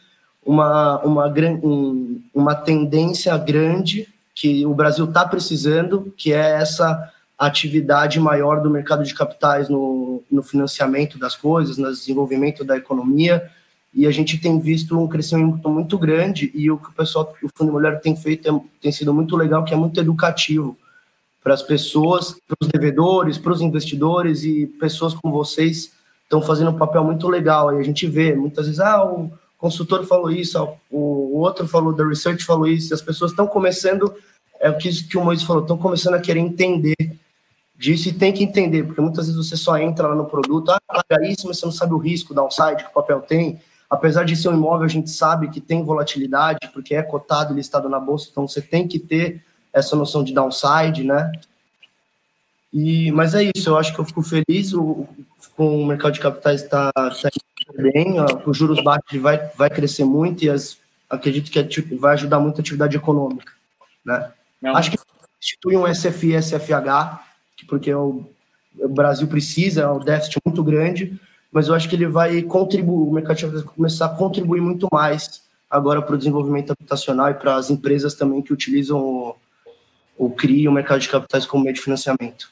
uma, 0.45 0.99
uma, 0.99 1.27
um, 1.63 2.21
uma 2.33 2.55
tendência 2.55 3.35
grande 3.37 4.07
que 4.35 4.65
o 4.65 4.73
Brasil 4.73 5.05
está 5.05 5.25
precisando, 5.25 6.13
que 6.15 6.31
é 6.31 6.61
essa 6.61 7.11
atividade 7.37 8.19
maior 8.19 8.61
do 8.61 8.69
mercado 8.69 9.03
de 9.03 9.13
capitais 9.13 9.67
no, 9.67 10.23
no 10.31 10.43
financiamento 10.43 11.17
das 11.17 11.35
coisas, 11.35 11.77
no 11.77 11.89
desenvolvimento 11.89 12.63
da 12.63 12.77
economia, 12.77 13.49
e 13.93 14.05
a 14.05 14.11
gente 14.11 14.37
tem 14.37 14.59
visto 14.59 14.99
um 14.99 15.07
crescimento 15.07 15.69
muito 15.69 15.97
grande, 15.97 16.51
e 16.53 16.69
o 16.69 16.77
que 16.77 16.89
o 16.89 16.93
pessoal, 16.93 17.33
o 17.41 17.49
Fundo 17.55 17.71
Mulher 17.71 17.99
tem 18.01 18.15
feito 18.15 18.47
é, 18.47 18.61
tem 18.81 18.91
sido 18.91 19.13
muito 19.13 19.35
legal, 19.35 19.63
que 19.63 19.73
é 19.73 19.77
muito 19.77 19.99
educativo 19.99 20.77
para 21.41 21.53
as 21.53 21.61
pessoas, 21.61 22.35
para 22.47 22.57
os 22.59 22.67
devedores, 22.67 23.37
para 23.37 23.53
os 23.53 23.61
investidores, 23.61 24.43
e 24.43 24.67
pessoas 24.79 25.13
como 25.13 25.33
vocês 25.33 25.91
estão 26.23 26.41
fazendo 26.41 26.71
um 26.71 26.77
papel 26.77 27.03
muito 27.03 27.27
legal, 27.29 27.73
e 27.73 27.79
a 27.79 27.83
gente 27.83 28.05
vê, 28.05 28.35
muitas 28.35 28.65
vezes, 28.65 28.81
ah, 28.81 29.03
o 29.03 29.31
consultor 29.57 30.05
falou 30.05 30.31
isso, 30.31 30.57
o 30.91 31.39
outro 31.39 31.67
falou 31.67 31.93
da 31.93 32.05
research 32.05 32.43
falou 32.43 32.67
isso, 32.67 32.93
e 32.93 32.95
as 32.95 33.01
pessoas 33.01 33.31
estão 33.31 33.47
começando, 33.47 34.13
é 34.59 34.69
o 34.69 34.77
que, 34.77 34.91
que 35.03 35.17
o 35.17 35.23
Moisés 35.23 35.45
falou, 35.45 35.61
estão 35.61 35.77
começando 35.77 36.15
a 36.15 36.19
querer 36.19 36.39
entender 36.39 36.95
disso 37.77 38.09
e 38.09 38.13
tem 38.13 38.31
que 38.31 38.43
entender, 38.43 38.83
porque 38.83 39.01
muitas 39.01 39.27
vezes 39.27 39.49
você 39.49 39.57
só 39.57 39.77
entra 39.77 40.07
lá 40.07 40.15
no 40.15 40.25
produto, 40.25 40.71
ah, 40.71 40.79
paga 40.87 41.25
isso, 41.27 41.47
mas 41.47 41.59
você 41.59 41.65
não 41.65 41.73
sabe 41.73 41.93
o 41.93 41.97
risco, 41.97 42.33
downside 42.33 42.83
que 42.83 42.89
o 42.89 42.93
papel 42.93 43.21
tem. 43.21 43.59
Apesar 43.89 44.23
de 44.23 44.35
ser 44.35 44.49
um 44.49 44.53
imóvel, 44.53 44.85
a 44.85 44.89
gente 44.89 45.09
sabe 45.09 45.49
que 45.49 45.61
tem 45.61 45.83
volatilidade, 45.83 46.59
porque 46.73 46.95
é 46.95 47.03
cotado 47.03 47.53
e 47.53 47.57
listado 47.57 47.87
na 47.89 47.99
bolsa, 47.99 48.29
então 48.31 48.47
você 48.47 48.61
tem 48.61 48.87
que 48.87 48.97
ter 48.97 49.43
essa 49.71 49.95
noção 49.95 50.23
de 50.23 50.33
downside, 50.33 51.03
né? 51.03 51.31
E, 52.73 53.11
mas 53.11 53.35
é 53.35 53.51
isso, 53.55 53.69
eu 53.69 53.77
acho 53.77 53.93
que 53.93 53.99
eu 53.99 54.05
fico 54.05 54.21
feliz 54.21 54.73
com 55.55 55.81
o 55.81 55.85
mercado 55.85 56.13
de 56.13 56.19
capitais 56.19 56.61
está 56.61 56.91
tá, 56.93 57.09
tá 57.09 57.29
bem, 57.77 58.15
os 58.45 58.57
juros 58.57 58.83
baixos 58.83 59.19
vai, 59.21 59.37
vai 59.57 59.69
crescer 59.69 60.05
muito 60.05 60.43
e 60.43 60.49
as, 60.49 60.77
acredito 61.09 61.51
que 61.51 61.81
vai 61.95 62.13
ajudar 62.13 62.39
muito 62.39 62.57
a 62.57 62.61
atividade 62.61 62.95
econômica. 62.95 63.51
Né? 64.05 64.31
Acho 64.63 64.91
que 64.91 64.97
institui 65.41 65.75
um 65.75 65.93
SFI, 65.93 66.41
SFH, 66.41 67.19
porque 67.67 67.93
o, 67.93 68.25
o 68.77 68.89
Brasil 68.89 69.27
precisa, 69.27 69.81
é 69.81 69.89
um 69.89 69.99
déficit 69.99 70.37
muito 70.45 70.63
grande, 70.63 71.19
mas 71.51 71.67
eu 71.67 71.75
acho 71.75 71.87
que 71.87 71.95
ele 71.95 72.07
vai 72.07 72.41
contribuir, 72.41 73.07
o 73.07 73.11
mercado 73.11 73.49
vai 73.49 73.61
começar 73.61 74.07
a 74.07 74.09
contribuir 74.09 74.61
muito 74.61 74.87
mais 74.91 75.43
agora 75.69 76.01
para 76.01 76.15
o 76.15 76.17
desenvolvimento 76.17 76.71
habitacional 76.71 77.31
e 77.31 77.33
para 77.33 77.55
as 77.55 77.69
empresas 77.69 78.13
também 78.13 78.41
que 78.41 78.53
utilizam 78.53 78.99
o, 78.99 79.35
o 80.17 80.29
CRI, 80.29 80.67
o 80.67 80.71
mercado 80.71 80.99
de 80.99 81.09
capitais 81.09 81.45
como 81.45 81.63
meio 81.63 81.75
de 81.75 81.81
financiamento. 81.81 82.49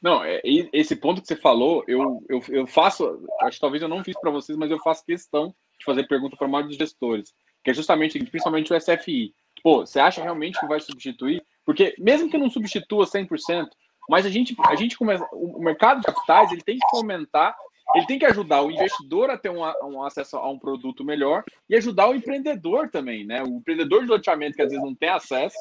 Não, 0.00 0.22
é, 0.22 0.40
esse 0.44 0.94
ponto 0.94 1.20
que 1.20 1.26
você 1.26 1.36
falou, 1.36 1.84
eu, 1.88 2.24
eu, 2.28 2.40
eu 2.48 2.66
faço, 2.66 3.20
acho 3.42 3.56
que 3.56 3.60
talvez 3.60 3.82
eu 3.82 3.88
não 3.88 4.04
fiz 4.04 4.18
para 4.20 4.30
vocês, 4.30 4.56
mas 4.56 4.70
eu 4.70 4.78
faço 4.78 5.04
questão 5.04 5.54
de 5.78 5.84
fazer 5.84 6.06
pergunta 6.06 6.36
para 6.36 6.46
mais 6.46 6.66
dos 6.66 6.76
gestores, 6.76 7.32
que 7.64 7.70
é 7.70 7.74
justamente, 7.74 8.18
principalmente 8.18 8.72
o 8.72 8.80
SFI. 8.80 9.34
Pô, 9.62 9.84
você 9.84 9.98
acha 9.98 10.22
realmente 10.22 10.58
que 10.58 10.66
vai 10.66 10.78
substituir? 10.78 11.44
Porque 11.64 11.94
mesmo 11.98 12.30
que 12.30 12.38
não 12.38 12.48
substitua 12.48 13.06
100%, 13.06 13.68
mas 14.08 14.24
a 14.24 14.30
gente, 14.30 14.54
a 14.66 14.76
gente 14.76 14.96
começa, 14.96 15.26
o 15.32 15.58
mercado 15.60 16.00
de 16.00 16.06
capitais, 16.06 16.52
ele 16.52 16.62
tem 16.62 16.78
que 16.78 16.90
fomentar 16.90 17.56
ele 17.94 18.06
tem 18.06 18.18
que 18.18 18.26
ajudar 18.26 18.62
o 18.62 18.70
investidor 18.70 19.30
a 19.30 19.38
ter 19.38 19.48
um, 19.48 19.62
um, 19.84 20.02
acesso 20.02 20.36
a 20.36 20.48
um 20.48 20.58
produto 20.58 21.04
melhor 21.04 21.42
e 21.68 21.76
ajudar 21.76 22.08
o 22.08 22.14
empreendedor 22.14 22.90
também, 22.90 23.24
né? 23.24 23.42
O 23.42 23.58
empreendedor 23.58 24.02
de 24.02 24.10
loteamento 24.10 24.56
que 24.56 24.62
às 24.62 24.68
vezes 24.68 24.84
não 24.84 24.94
tem 24.94 25.08
acesso. 25.08 25.56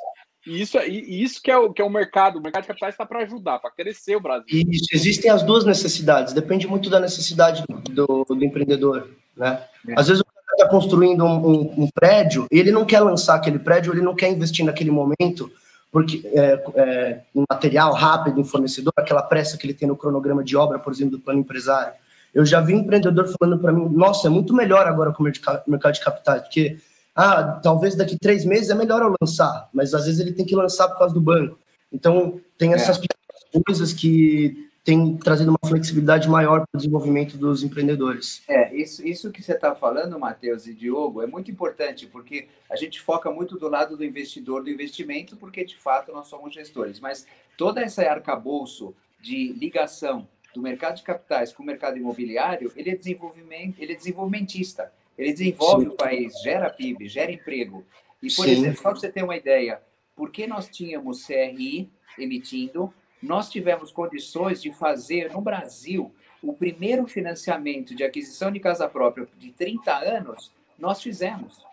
E 0.47 0.61
isso, 0.61 0.77
e 0.79 1.23
isso 1.23 1.41
que, 1.41 1.51
é 1.51 1.57
o, 1.57 1.73
que 1.73 1.81
é 1.81 1.85
o 1.85 1.89
mercado. 1.89 2.39
O 2.39 2.41
mercado 2.41 2.63
de 2.63 2.67
capitais 2.69 2.93
está 2.93 3.05
para 3.05 3.23
ajudar, 3.23 3.59
para 3.59 3.69
crescer 3.69 4.15
o 4.15 4.21
Brasil. 4.21 4.45
Isso, 4.47 4.87
existem 4.93 5.29
as 5.29 5.43
duas 5.43 5.65
necessidades. 5.65 6.33
Depende 6.33 6.65
muito 6.67 6.89
da 6.89 6.99
necessidade 6.99 7.63
do, 7.91 8.25
do 8.27 8.43
empreendedor, 8.45 9.09
né? 9.35 9.61
É. 9.87 9.93
Às 9.99 10.07
vezes 10.07 10.21
o 10.21 10.25
cara 10.25 10.55
está 10.55 10.67
construindo 10.69 11.23
um, 11.25 11.47
um, 11.47 11.83
um 11.83 11.89
prédio, 11.93 12.47
ele 12.49 12.71
não 12.71 12.85
quer 12.85 13.01
lançar 13.01 13.35
aquele 13.35 13.59
prédio, 13.59 13.93
ele 13.93 14.01
não 14.01 14.15
quer 14.15 14.29
investir 14.31 14.65
naquele 14.65 14.89
momento 14.89 15.51
porque 15.91 16.21
é, 16.33 16.63
é, 16.75 17.21
em 17.33 17.43
material 17.49 17.93
rápido, 17.93 18.39
em 18.39 18.43
fornecedor, 18.43 18.93
aquela 18.95 19.21
pressa 19.21 19.57
que 19.57 19.65
ele 19.65 19.73
tem 19.73 19.87
no 19.87 19.95
cronograma 19.95 20.43
de 20.43 20.55
obra, 20.55 20.77
por 20.77 20.93
exemplo, 20.93 21.17
do 21.17 21.23
plano 21.23 21.39
empresário. 21.39 21.93
Eu 22.33 22.45
já 22.45 22.61
vi 22.61 22.75
um 22.75 22.79
empreendedor 22.79 23.33
falando 23.39 23.59
para 23.59 23.71
mim, 23.71 23.87
nossa, 23.89 24.27
é 24.27 24.29
muito 24.29 24.53
melhor 24.53 24.85
agora 24.85 25.11
com 25.11 25.23
o 25.23 25.25
mercado 25.25 25.93
de 25.93 26.01
capitais, 26.01 26.41
porque 26.43 26.77
ah, 27.17 27.59
talvez 27.63 27.95
daqui 27.95 28.15
três 28.15 28.45
meses 28.45 28.69
é 28.69 28.75
melhor 28.75 29.01
eu 29.01 29.15
lançar, 29.19 29.67
mas 29.73 29.91
às 29.95 30.05
vezes 30.05 30.19
ele 30.19 30.33
tem 30.33 30.45
que 30.45 30.55
lançar 30.55 30.87
por 30.87 30.99
causa 30.99 31.15
do 31.15 31.19
banco. 31.19 31.57
Então, 31.91 32.39
tem 32.59 32.75
essas 32.75 32.99
é. 32.99 33.59
coisas 33.65 33.91
que 33.91 34.69
tem 34.83 35.17
trazido 35.17 35.49
uma 35.49 35.69
flexibilidade 35.69 36.29
maior 36.29 36.59
para 36.59 36.69
o 36.75 36.77
desenvolvimento 36.77 37.35
dos 37.35 37.63
empreendedores. 37.63 38.41
É, 38.47 38.73
isso, 38.73 39.05
isso 39.05 39.31
que 39.31 39.41
você 39.41 39.53
está 39.53 39.73
falando, 39.73 40.17
Matheus 40.19 40.67
e 40.67 40.73
Diogo, 40.73 41.23
é 41.23 41.27
muito 41.27 41.49
importante, 41.49 42.05
porque 42.05 42.47
a 42.69 42.75
gente 42.75 43.01
foca 43.01 43.31
muito 43.31 43.57
do 43.57 43.67
lado 43.67 43.97
do 43.97 44.05
investidor, 44.05 44.63
do 44.63 44.69
investimento, 44.69 45.35
porque 45.35 45.65
de 45.65 45.75
fato 45.75 46.13
nós 46.13 46.27
somos 46.27 46.53
gestores. 46.53 46.99
Mas 46.99 47.25
toda 47.57 47.81
essa 47.81 48.01
arcabouço 48.03 48.95
de 49.19 49.51
ligação 49.53 50.27
do 50.53 50.61
mercado 50.61 50.95
de 50.97 51.03
capitais 51.03 51.51
com 51.51 51.63
o 51.63 51.65
mercado 51.65 51.97
imobiliário, 51.97 52.71
ele 52.75 52.91
é, 52.91 52.95
desenvolvimento, 52.95 53.79
ele 53.79 53.93
é 53.93 53.95
desenvolvimentista. 53.95 54.93
Ele 55.17 55.33
desenvolve 55.33 55.85
Sim. 55.85 55.91
o 55.91 55.95
país, 55.95 56.33
gera 56.41 56.69
PIB, 56.69 57.07
gera 57.07 57.31
emprego. 57.31 57.85
E, 58.21 58.27
por 58.33 58.45
Sim. 58.45 58.51
exemplo, 58.51 58.77
só 58.77 58.89
para 58.89 58.99
você 58.99 59.11
ter 59.11 59.23
uma 59.23 59.35
ideia, 59.35 59.81
por 60.15 60.31
que 60.31 60.47
nós 60.47 60.67
tínhamos 60.69 61.25
CRI 61.25 61.89
emitindo 62.17 62.93
nós 63.21 63.49
tivemos 63.49 63.91
condições 63.91 64.61
de 64.61 64.71
fazer 64.71 65.31
no 65.31 65.41
Brasil 65.41 66.13
o 66.41 66.53
primeiro 66.53 67.07
financiamento 67.07 67.95
de 67.95 68.03
aquisição 68.03 68.51
de 68.51 68.59
casa 68.59 68.87
própria 68.87 69.27
de 69.37 69.51
30 69.51 69.91
anos, 69.91 70.51
nós 70.77 71.01
fizemos. 71.01 71.65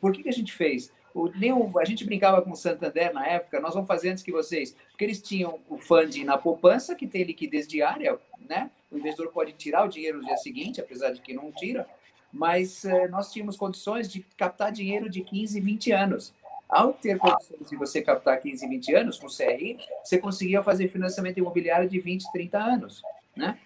Por 0.00 0.12
que, 0.12 0.22
que 0.22 0.28
a 0.28 0.32
gente 0.32 0.52
fez? 0.52 0.92
O, 1.14 1.30
a 1.78 1.84
gente 1.86 2.04
brincava 2.04 2.42
com 2.42 2.50
o 2.50 2.56
Santander 2.56 3.12
na 3.14 3.26
época, 3.26 3.58
nós 3.58 3.72
vamos 3.72 3.88
fazer 3.88 4.10
antes 4.10 4.22
que 4.22 4.30
vocês, 4.30 4.76
porque 4.90 5.04
eles 5.04 5.22
tinham 5.22 5.58
o 5.66 5.78
funding 5.78 6.24
na 6.24 6.36
poupança, 6.36 6.94
que 6.94 7.06
tem 7.06 7.22
liquidez 7.22 7.66
diária, 7.66 8.18
né? 8.46 8.70
O 8.90 8.98
investidor 8.98 9.32
pode 9.32 9.52
tirar 9.54 9.86
o 9.86 9.88
dinheiro 9.88 10.18
no 10.18 10.26
dia 10.26 10.36
seguinte, 10.36 10.78
apesar 10.78 11.10
de 11.12 11.22
que 11.22 11.32
não 11.32 11.50
tira, 11.50 11.88
mas 12.32 12.84
eh, 12.84 13.08
nós 13.08 13.32
tínhamos 13.32 13.56
condições 13.56 14.10
de 14.10 14.24
captar 14.36 14.72
dinheiro 14.72 15.08
de 15.08 15.20
15, 15.22 15.60
20 15.60 15.92
anos. 15.92 16.34
Ao 16.68 16.92
ter 16.92 17.16
condições 17.18 17.68
de 17.70 17.76
você 17.76 18.02
captar 18.02 18.40
15, 18.40 18.66
20 18.68 18.94
anos 18.94 19.18
com 19.18 19.28
CRI, 19.28 19.78
você 20.02 20.18
conseguia 20.18 20.62
fazer 20.62 20.88
financiamento 20.88 21.38
imobiliário 21.38 21.88
de 21.88 22.00
20, 22.00 22.30
30 22.32 22.58
anos, 22.58 23.02
né? 23.36 23.56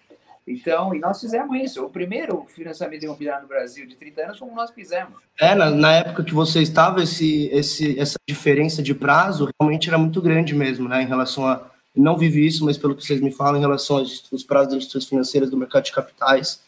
Então, 0.47 0.93
e 0.93 0.99
nós 0.99 1.19
fizemos 1.19 1.55
isso. 1.55 1.85
O 1.85 1.89
primeiro 1.89 2.45
financiamento 2.47 3.03
imobiliário 3.03 3.43
no 3.43 3.47
Brasil 3.47 3.85
de 3.85 3.95
30 3.95 4.21
anos 4.23 4.39
como 4.39 4.55
nós 4.55 4.71
fizemos. 4.71 5.19
É, 5.39 5.53
na, 5.53 5.69
na 5.69 5.93
época 5.93 6.23
que 6.23 6.33
você 6.33 6.61
estava, 6.61 7.01
esse, 7.01 7.47
esse, 7.47 7.99
essa 7.99 8.17
diferença 8.27 8.81
de 8.81 8.93
prazo 8.93 9.49
realmente 9.59 9.87
era 9.87 9.97
muito 9.97 10.21
grande 10.21 10.55
mesmo, 10.55 10.89
né? 10.89 11.01
Em 11.03 11.07
relação 11.07 11.47
a. 11.47 11.69
Não 11.93 12.17
vivi 12.17 12.47
isso, 12.47 12.63
mas 12.63 12.77
pelo 12.77 12.95
que 12.95 13.05
vocês 13.05 13.19
me 13.19 13.31
falam, 13.31 13.57
em 13.57 13.61
relação 13.61 13.97
aos 13.97 14.43
prazos 14.45 14.69
das 14.69 14.77
instituições 14.77 15.09
financeiras 15.09 15.49
do 15.49 15.57
mercado 15.57 15.83
de 15.83 15.91
capitais, 15.91 16.61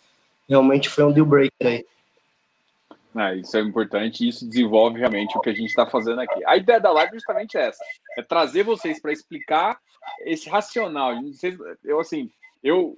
realmente 0.53 0.89
foi 0.89 1.03
um 1.03 1.11
deal 1.11 1.25
breaker 1.25 1.67
aí. 1.67 1.85
É, 3.15 3.35
isso 3.35 3.55
é 3.55 3.61
importante 3.61 4.23
e 4.23 4.29
isso 4.29 4.47
desenvolve 4.47 4.99
realmente 4.99 5.37
o 5.37 5.41
que 5.41 5.49
a 5.49 5.53
gente 5.53 5.69
está 5.69 5.85
fazendo 5.85 6.19
aqui. 6.21 6.43
A 6.45 6.57
ideia 6.57 6.79
da 6.79 6.91
live 6.91 7.11
é 7.11 7.15
justamente 7.15 7.57
essa: 7.57 7.83
é 8.17 8.23
trazer 8.23 8.63
vocês 8.63 8.99
para 8.99 9.11
explicar 9.11 9.79
esse 10.21 10.49
racional. 10.49 11.13
Eu, 11.83 11.99
assim, 11.99 12.29
eu 12.63 12.97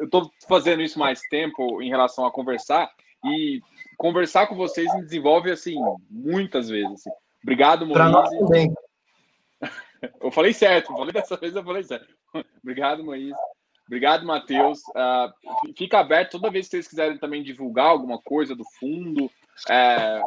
estou 0.00 0.30
fazendo 0.48 0.82
isso 0.82 0.98
mais 0.98 1.20
tempo 1.22 1.82
em 1.82 1.88
relação 1.88 2.24
a 2.24 2.30
conversar 2.30 2.88
e 3.24 3.60
conversar 3.96 4.46
com 4.46 4.54
vocês 4.54 4.92
me 4.94 5.02
desenvolve 5.02 5.50
assim 5.50 5.76
muitas 6.08 6.68
vezes. 6.68 6.92
Assim. 6.92 7.10
Obrigado, 7.42 7.86
Moisés. 7.86 8.10
nós 8.12 8.30
também. 8.30 8.74
Eu 10.20 10.30
falei 10.30 10.52
certo, 10.52 10.94
falei 10.94 11.12
dessa 11.12 11.36
vez, 11.38 11.56
eu 11.56 11.64
falei 11.64 11.82
certo. 11.82 12.14
Obrigado, 12.62 13.02
Moisés. 13.02 13.34
Obrigado, 13.86 14.26
Matheus. 14.26 14.80
Uh, 14.88 15.74
fica 15.76 16.00
aberto 16.00 16.32
toda 16.32 16.50
vez 16.50 16.66
que 16.66 16.72
vocês 16.72 16.88
quiserem 16.88 17.18
também 17.18 17.42
divulgar 17.42 17.86
alguma 17.86 18.20
coisa 18.20 18.54
do 18.54 18.64
fundo, 18.78 19.30
é, 19.70 20.20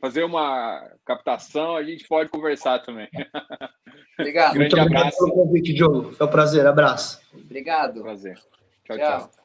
fazer 0.00 0.24
uma 0.24 0.88
captação, 1.04 1.76
a 1.76 1.82
gente 1.82 2.06
pode 2.06 2.30
conversar 2.30 2.78
também. 2.80 3.08
Obrigado. 4.18 4.54
Grande 4.54 4.58
Muito 4.58 4.80
obrigado 4.80 5.02
abraço. 5.02 5.18
pelo 5.18 5.32
convite, 5.32 5.72
Diogo. 5.72 6.12
Foi 6.12 6.26
um 6.26 6.30
prazer. 6.30 6.66
Abraço. 6.66 7.20
Obrigado. 7.34 8.02
Prazer. 8.02 8.36
tchau. 8.84 8.96
tchau. 8.96 8.98
tchau. 8.98 9.39